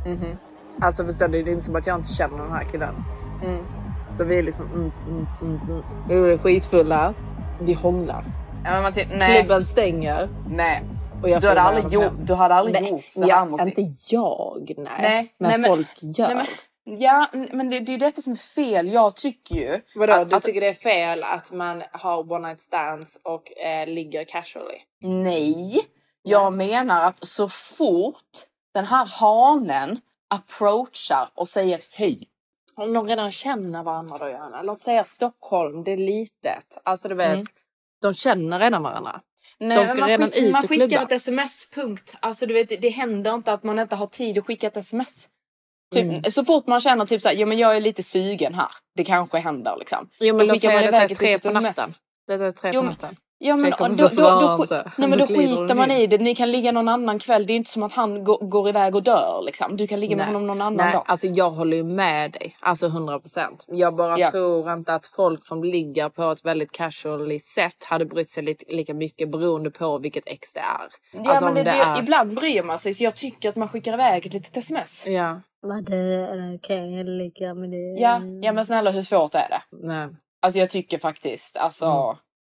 Mhm. 0.05 0.37
Alltså 0.81 1.05
förstår 1.05 1.27
du, 1.27 1.43
det 1.43 1.51
är 1.51 1.53
inte 1.53 1.65
som 1.65 1.75
att 1.75 1.87
jag 1.87 1.95
inte 1.99 2.13
känner 2.13 2.37
den 2.37 2.51
här 2.51 2.63
killen. 2.63 2.95
Mm. 3.43 3.63
Så 4.09 4.23
vi 4.23 4.37
är 4.37 4.43
liksom 4.43 4.65
mm, 4.65 4.89
mm, 5.07 5.27
mm, 5.41 5.59
mm. 5.69 5.83
Vi 6.07 6.15
är 6.33 6.37
skitfulla. 6.37 7.13
Vi 7.61 7.73
hånglar. 7.73 8.23
Ja, 8.65 8.71
men 8.71 8.81
Matilda, 8.83 9.15
nej. 9.15 9.39
Klubben 9.39 9.65
stänger. 9.65 10.29
Nej. 10.49 10.83
Och 11.23 11.29
jag 11.29 11.41
Du 11.41 11.47
hade 11.47 11.61
aldrig, 11.61 11.93
gjort, 11.93 12.13
du 12.19 12.33
hade 12.33 12.55
aldrig 12.55 12.81
Nej, 12.81 12.91
gjort 12.91 13.05
så 13.07 13.27
här 13.27 13.45
mot 13.45 13.61
Inte 13.61 13.93
jag, 14.09 14.73
nej. 14.77 14.85
Nej, 15.01 15.33
men 15.37 15.49
nej, 15.49 15.59
men- 15.59 15.69
folk 15.69 15.87
gör. 16.01 16.27
Nej, 16.27 16.45
men, 16.85 16.99
ja, 16.99 17.27
men 17.33 17.69
det, 17.69 17.79
det 17.79 17.93
är 17.93 17.97
detta 17.97 18.21
som 18.21 18.31
är 18.31 18.37
fel. 18.37 18.87
Jag 18.93 19.15
tycker 19.15 19.55
ju... 19.55 19.81
Vadå, 19.95 20.13
att- 20.13 20.29
du 20.29 20.35
att- 20.35 20.43
tycker 20.43 20.61
det 20.61 20.67
är 20.67 20.73
fel 20.73 21.23
att 21.23 21.51
man 21.51 21.83
har 21.91 22.31
one 22.31 22.47
night 22.47 22.61
stands 22.61 23.21
och 23.23 23.57
eh, 23.57 23.87
ligger 23.87 24.23
casually? 24.23 24.77
Nej, 25.01 25.79
jag 26.23 26.53
menar 26.53 27.03
att 27.05 27.27
så 27.27 27.49
fort 27.49 28.15
den 28.73 28.85
här 28.85 29.05
hanen 29.05 29.99
approachar 30.29 31.29
och 31.35 31.49
säger 31.49 31.81
hej. 31.91 32.27
Om 32.75 32.93
de 32.93 33.07
redan 33.07 33.31
känner 33.31 33.83
varandra 33.83 34.17
då 34.17 34.29
gärna. 34.29 34.61
Låt 34.61 34.81
säga 34.81 35.03
Stockholm, 35.03 35.83
det 35.83 35.91
är 35.91 35.97
litet. 35.97 36.77
Alltså 36.83 37.07
du 37.09 37.15
vet, 37.15 37.33
Mm. 37.33 37.45
de 38.01 38.13
känner 38.13 38.59
redan 38.59 38.83
varandra. 38.83 39.21
Nej, 39.59 39.77
De 39.77 39.87
ska 39.87 40.07
redan 40.07 40.29
skickar, 40.31 40.45
ut 40.47 40.51
man 40.51 40.61
skickar 40.61 40.87
klubba. 40.87 41.03
ett 41.03 41.11
sms, 41.11 41.69
punkt. 41.71 42.15
Alltså 42.19 42.45
du 42.45 42.53
vet, 42.53 42.81
det, 42.81 42.89
händer 42.89 43.33
inte 43.33 43.53
att 43.53 43.63
man 43.63 43.79
inte 43.79 43.95
har 43.95 44.07
tid 44.07 44.37
att 44.37 44.45
skicka 44.45 44.67
ett 44.67 44.77
sms. 44.77 45.29
Typ, 45.93 46.03
Mm. 46.03 46.23
Så 46.23 46.45
fort 46.45 46.67
man 46.67 46.79
känner 46.79 47.05
typ 47.05 47.21
såhär, 47.21 47.35
ja 47.35 47.45
men 47.45 47.57
jag 47.57 47.75
är 47.75 47.81
lite 47.81 48.03
sugen 48.03 48.53
här. 48.53 48.69
Det 48.95 49.03
kanske 49.03 49.37
händer 49.37 49.75
liksom. 49.79 50.09
Jo 50.19 50.35
men 50.35 50.47
låt 50.47 50.61
säga 50.61 50.81
detta 50.81 50.97
är 50.97 51.11
ett 51.11 51.17
tre 51.19 51.39
på 51.39 51.51
natten. 51.51 51.89
Detta 52.27 52.45
är 52.45 52.51
tre 52.51 52.71
Jo, 52.73 52.81
på 52.81 52.87
natten. 52.87 53.15
Ja 53.41 53.55
men 53.55 53.71
då, 53.79 53.87
då, 53.87 54.07
så 54.07 54.21
då, 54.21 54.65
nej, 54.95 55.09
men 55.09 55.19
Då 55.19 55.25
skiter 55.27 55.75
man 55.75 55.91
in. 55.91 55.97
i 55.97 56.07
det. 56.07 56.17
Ni 56.17 56.35
kan 56.35 56.51
ligga 56.51 56.71
någon 56.71 56.87
annan 56.87 57.19
kväll. 57.19 57.45
Det 57.47 57.53
är 57.53 57.55
inte 57.55 57.69
som 57.71 57.83
att 57.83 57.93
han 57.93 58.23
går, 58.23 58.37
går 58.37 58.69
iväg 58.69 58.95
och 58.95 59.03
dör 59.03 59.41
liksom. 59.45 59.77
Du 59.77 59.87
kan 59.87 59.99
ligga 59.99 60.15
med 60.15 60.25
Nej. 60.25 60.33
honom 60.33 60.47
någon 60.47 60.61
annan 60.61 60.75
Nej, 60.85 60.93
dag. 60.93 61.03
alltså 61.07 61.27
jag 61.27 61.49
håller 61.51 61.77
ju 61.77 61.83
med 61.83 62.31
dig. 62.31 62.55
Alltså 62.59 62.85
100 62.85 63.19
procent. 63.19 63.65
Jag 63.67 63.95
bara 63.95 64.19
Ja. 64.19 64.31
tror 64.31 64.73
inte 64.73 64.93
att 64.95 65.07
folk 65.07 65.45
som 65.45 65.63
ligger 65.63 66.09
på 66.09 66.31
ett 66.31 66.45
väldigt 66.45 66.71
casually 66.71 67.39
sätt 67.39 67.83
hade 67.83 68.05
brytt 68.05 68.31
sig 68.31 68.43
lite, 68.43 68.65
lika 68.67 68.93
mycket 68.93 69.31
beroende 69.31 69.71
på 69.71 69.97
vilket 69.97 70.27
ex 70.27 70.53
det 70.53 70.59
är. 70.59 70.87
Ja 71.11 71.29
alltså 71.31 71.45
men 71.45 71.55
det, 71.55 71.63
det 71.63 71.69
är... 71.69 71.99
ibland 71.99 72.35
bryr 72.35 72.63
man 72.63 72.79
sig 72.79 72.93
så 72.93 73.03
jag 73.03 73.15
tycker 73.15 73.49
att 73.49 73.55
man 73.55 73.67
skickar 73.67 73.93
iväg 73.93 74.25
ett 74.25 74.33
litet 74.33 74.57
sms. 74.57 75.07
Ja, 75.07 75.41
Var 75.61 75.81
det 75.81 75.97
är 75.97 76.37
det 76.37 76.55
okej 76.55 76.99
att 76.99 77.05
ligga 77.05 77.53
med 77.53 77.69
det? 77.71 78.01
Ja, 78.01 78.21
ja 78.41 78.53
men 78.53 78.65
snälla 78.65 78.91
hur 78.91 79.01
svårt 79.01 79.35
är 79.35 79.49
det? 79.49 79.61
nej. 79.87 80.07
Alltså 80.41 80.59
jag 80.59 80.69
tycker 80.69 80.97
faktiskt 80.97 81.57
alltså. 81.57 81.85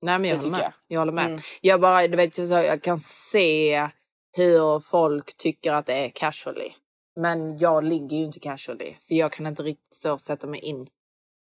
Nej 0.05 0.18
men 0.18 0.31
jag 0.31 0.36
håller 0.36 0.51
med. 0.51 0.59
tycker 0.60 0.72
Jag. 0.89 0.98
håller 1.01 1.12
med. 1.12 1.26
Mm. 1.26 1.40
Jag 1.60 1.81
bara, 1.81 2.09
du 2.09 2.16
vet, 2.16 2.39
jag 2.39 2.82
kan 2.82 3.01
se 3.01 3.89
hur 4.36 4.81
folk 4.81 5.36
tycker 5.36 5.72
att 5.72 5.86
det 5.86 5.94
är 5.94 6.09
casually. 6.09 6.72
Men 7.20 7.59
jag 7.59 7.85
ligger 7.85 8.16
ju 8.16 8.24
inte 8.24 8.40
casually. 8.40 8.97
Så 8.98 9.14
jag 9.14 9.32
kan 9.32 9.47
inte 9.47 9.62
riktigt 9.62 9.97
så 9.97 10.18
sätta 10.18 10.47
mig 10.47 10.60
in. 10.60 10.82
i 10.82 10.90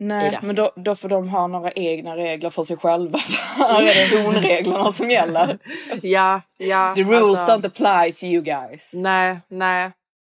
Nej 0.05 0.31
det. 0.31 0.47
men 0.47 0.57
då, 0.57 0.73
då 0.77 0.95
får 0.95 1.09
de 1.09 1.29
ha 1.29 1.47
några 1.47 1.73
egna 1.73 2.17
regler 2.17 2.51
för 2.51 2.63
sig 2.65 2.77
själva. 2.77 3.19
Här 3.57 3.83
är 3.83 4.11
det 4.11 4.23
honreglerna 4.27 4.93
som 4.93 5.11
gäller. 5.11 5.59
Ja, 6.03 6.43
ja. 6.57 6.95
The 6.97 7.03
rules 7.03 7.39
alltså- 7.51 7.53
don't 7.53 7.67
apply 7.67 8.13
to 8.13 8.25
you 8.25 8.43
guys. 8.43 8.91
Nej, 8.95 9.39
nej. 9.49 9.93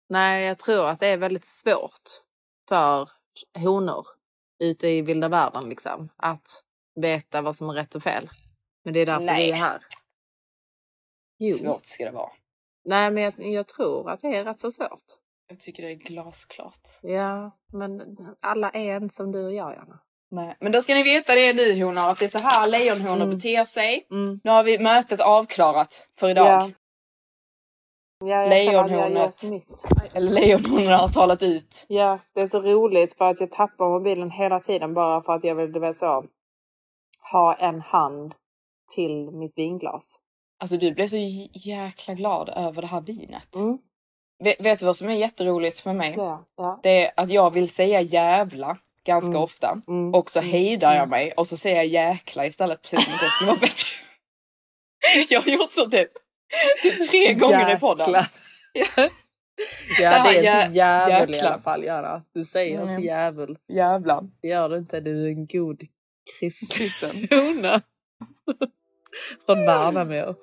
Nej, 0.09 0.45
jag 0.45 0.59
tror 0.59 0.87
att 0.89 1.01
det 1.01 1.07
är 1.07 1.17
väldigt 1.17 1.45
svårt 1.45 2.03
för 2.69 3.09
honor 3.59 4.07
ute 4.65 4.89
i 4.89 5.03
vilda 5.03 5.29
världen 5.29 5.69
liksom. 5.69 6.09
Att 6.17 6.63
veta 7.01 7.43
vad 7.43 7.57
som 7.57 7.71
är 7.71 7.75
rätt 7.75 7.95
och 7.95 8.03
fel. 8.03 8.31
Men 8.85 8.95
det 8.95 9.01
är 9.01 9.07
därför 9.07 9.25
Nej. 9.25 9.47
vi 9.47 9.51
är 9.53 9.57
här. 9.57 9.81
Jo. 11.39 11.55
Svårt 11.57 11.87
ska 11.87 12.05
det 12.05 12.11
vara. 12.11 12.31
Nej, 12.85 13.11
men 13.11 13.23
jag, 13.23 13.35
jag 13.39 13.69
tror 13.69 14.11
att 14.11 14.21
det 14.21 14.37
är 14.37 14.45
rätt 14.45 14.61
så 14.61 14.71
svårt. 14.71 15.05
Jag 15.49 15.61
tycker 15.61 15.83
det 15.83 15.91
är 15.91 15.95
glasklart. 15.95 16.89
Ja, 17.03 17.51
men 17.73 18.01
alla 18.41 18.71
är 18.71 18.93
en 18.95 19.11
som 19.11 19.33
du 19.33 19.45
och 19.45 19.55
jag, 19.55 19.75
Janna. 19.75 19.99
Nej. 20.31 20.57
Men 20.61 20.73
då 20.73 20.83
ska 20.83 20.95
ni 20.95 21.03
veta 21.03 21.35
det 21.35 21.53
nu 21.53 21.85
honor, 21.85 22.09
att 22.11 22.19
det 22.19 22.25
är 22.25 22.29
så 22.29 22.39
här 22.39 22.67
lejonhonor 22.67 23.25
Mm. 23.25 23.31
beter 23.37 23.65
sig. 23.65 24.07
Mm. 24.11 24.41
Nu 24.45 24.51
har 24.51 24.63
vi 24.65 24.79
mötet 24.79 25.21
avklarat 25.21 26.09
för 26.19 26.29
idag. 26.31 26.47
Ja. 26.47 26.71
Ja, 28.25 28.47
Lejonhornet. 28.47 29.43
Eller 30.15 30.31
lejonhonorna 30.31 30.97
har 30.97 31.09
talat 31.09 31.43
ut. 31.43 31.87
Ja, 31.89 32.19
det 32.35 32.41
är 32.41 32.47
så 32.47 32.61
roligt 32.61 33.17
för 33.19 33.31
att 33.31 33.41
jag 33.41 33.51
tappar 33.51 33.89
mobilen 33.89 34.31
hela 34.31 34.61
tiden 34.61 34.95
bara 34.95 35.23
för 35.23 35.33
att 35.33 35.45
jag 35.45 35.55
vill, 35.55 35.73
du 35.73 35.81
vet 35.81 35.97
så, 35.97 36.25
ha 37.33 37.55
en 37.55 37.81
hand 37.81 38.35
till 38.95 39.31
mitt 39.31 39.59
vinglas. 39.59 40.19
Alltså 40.61 40.77
du 40.77 40.93
blev 40.93 41.07
så 41.09 41.17
jäkla 41.55 42.15
glad 42.15 42.49
över 42.57 42.83
det 42.83 42.89
här 42.89 43.01
vinet. 43.01 43.55
Mm. 43.55 43.79
Vet, 44.45 44.61
vet 44.61 44.79
du 44.79 44.87
vad 44.87 44.97
som 44.97 45.09
är 45.09 45.13
jätteroligt 45.15 45.81
för 45.81 45.93
mig? 45.93 46.15
Ja, 46.17 46.45
ja. 46.57 46.81
Det 46.83 47.07
är 47.07 47.13
att 47.17 47.31
jag 47.31 47.51
vill 47.53 47.69
säga 47.69 48.01
jävla 48.01 48.79
ganska 49.05 49.29
Mm. 49.31 49.43
ofta. 49.43 49.81
Mm. 49.89 50.15
Och 50.15 50.31
så 50.31 50.41
hejdar 50.41 50.95
jag 50.95 51.09
mig 51.09 51.33
och 51.33 51.47
så 51.47 51.57
säger 51.57 51.77
jag 51.77 51.87
jäkla 51.87 52.47
istället 52.47 52.83
precis 52.83 53.05
som 53.05 53.15
att 53.15 53.21
det 53.21 53.31
skulle 53.31 53.51
vara 53.51 53.61
bättre. 53.61 53.87
jag 55.35 55.41
har 55.41 55.49
gjort 55.51 55.73
så 55.73 55.91
typ, 55.91 56.09
typ 56.83 57.11
tre 57.11 57.35
gånger 57.35 57.77
i 57.77 57.81
podden. 57.81 58.07
Ja. 58.11 58.25
Det 59.99 60.05
det 60.05 60.05
är 60.05 60.43
jä- 60.43 60.65
inte 60.67 60.77
djävul 60.79 61.35
i 61.35 61.41
alla 61.41 61.59
fall, 61.61 61.85
Göra. 61.85 62.23
Du 62.35 62.45
säger 62.45 62.81
Mm. 62.81 62.89
inte 62.95 63.07
djävul. 63.07 63.59
Jävlar. 63.73 64.25
Det 64.43 64.49
gör 64.49 64.69
du 64.69 64.77
inte. 64.77 65.01
Du 65.01 65.25
är 65.25 65.29
en 65.29 65.47
god 65.47 65.83
kristen 66.71 67.29
hona. 67.31 67.83
Från 69.47 69.67
Värnamo. 69.67 70.35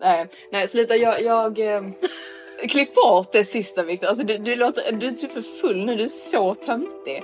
Nej, 0.00 0.26
nej 0.52 0.68
sluta 0.68 0.96
jag, 0.96 1.22
jag 1.22 1.58
eh, 1.58 1.82
klipp 2.68 2.94
bort 2.94 3.32
det 3.32 3.44
sista 3.44 3.82
Viktor. 3.82 4.08
Alltså 4.08 4.24
du, 4.24 4.38
du 4.38 4.56
låter, 4.56 4.92
du 4.92 5.06
är 5.06 5.12
typ 5.12 5.32
för 5.32 5.42
full 5.42 5.84
nu, 5.84 5.96
du 5.96 6.04
är 6.04 6.08
så 6.08 6.54
töntig. 6.54 7.22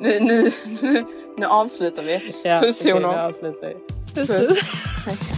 Nu, 0.00 0.20
nu, 0.20 0.52
nu, 0.82 1.04
nu 1.38 1.46
avslutar 1.46 2.02
vi. 2.02 2.34
Ja, 2.44 2.60
Puss 2.60 2.80
okej, 2.80 2.92
honor. 2.92 3.32
Puss. 4.14 4.60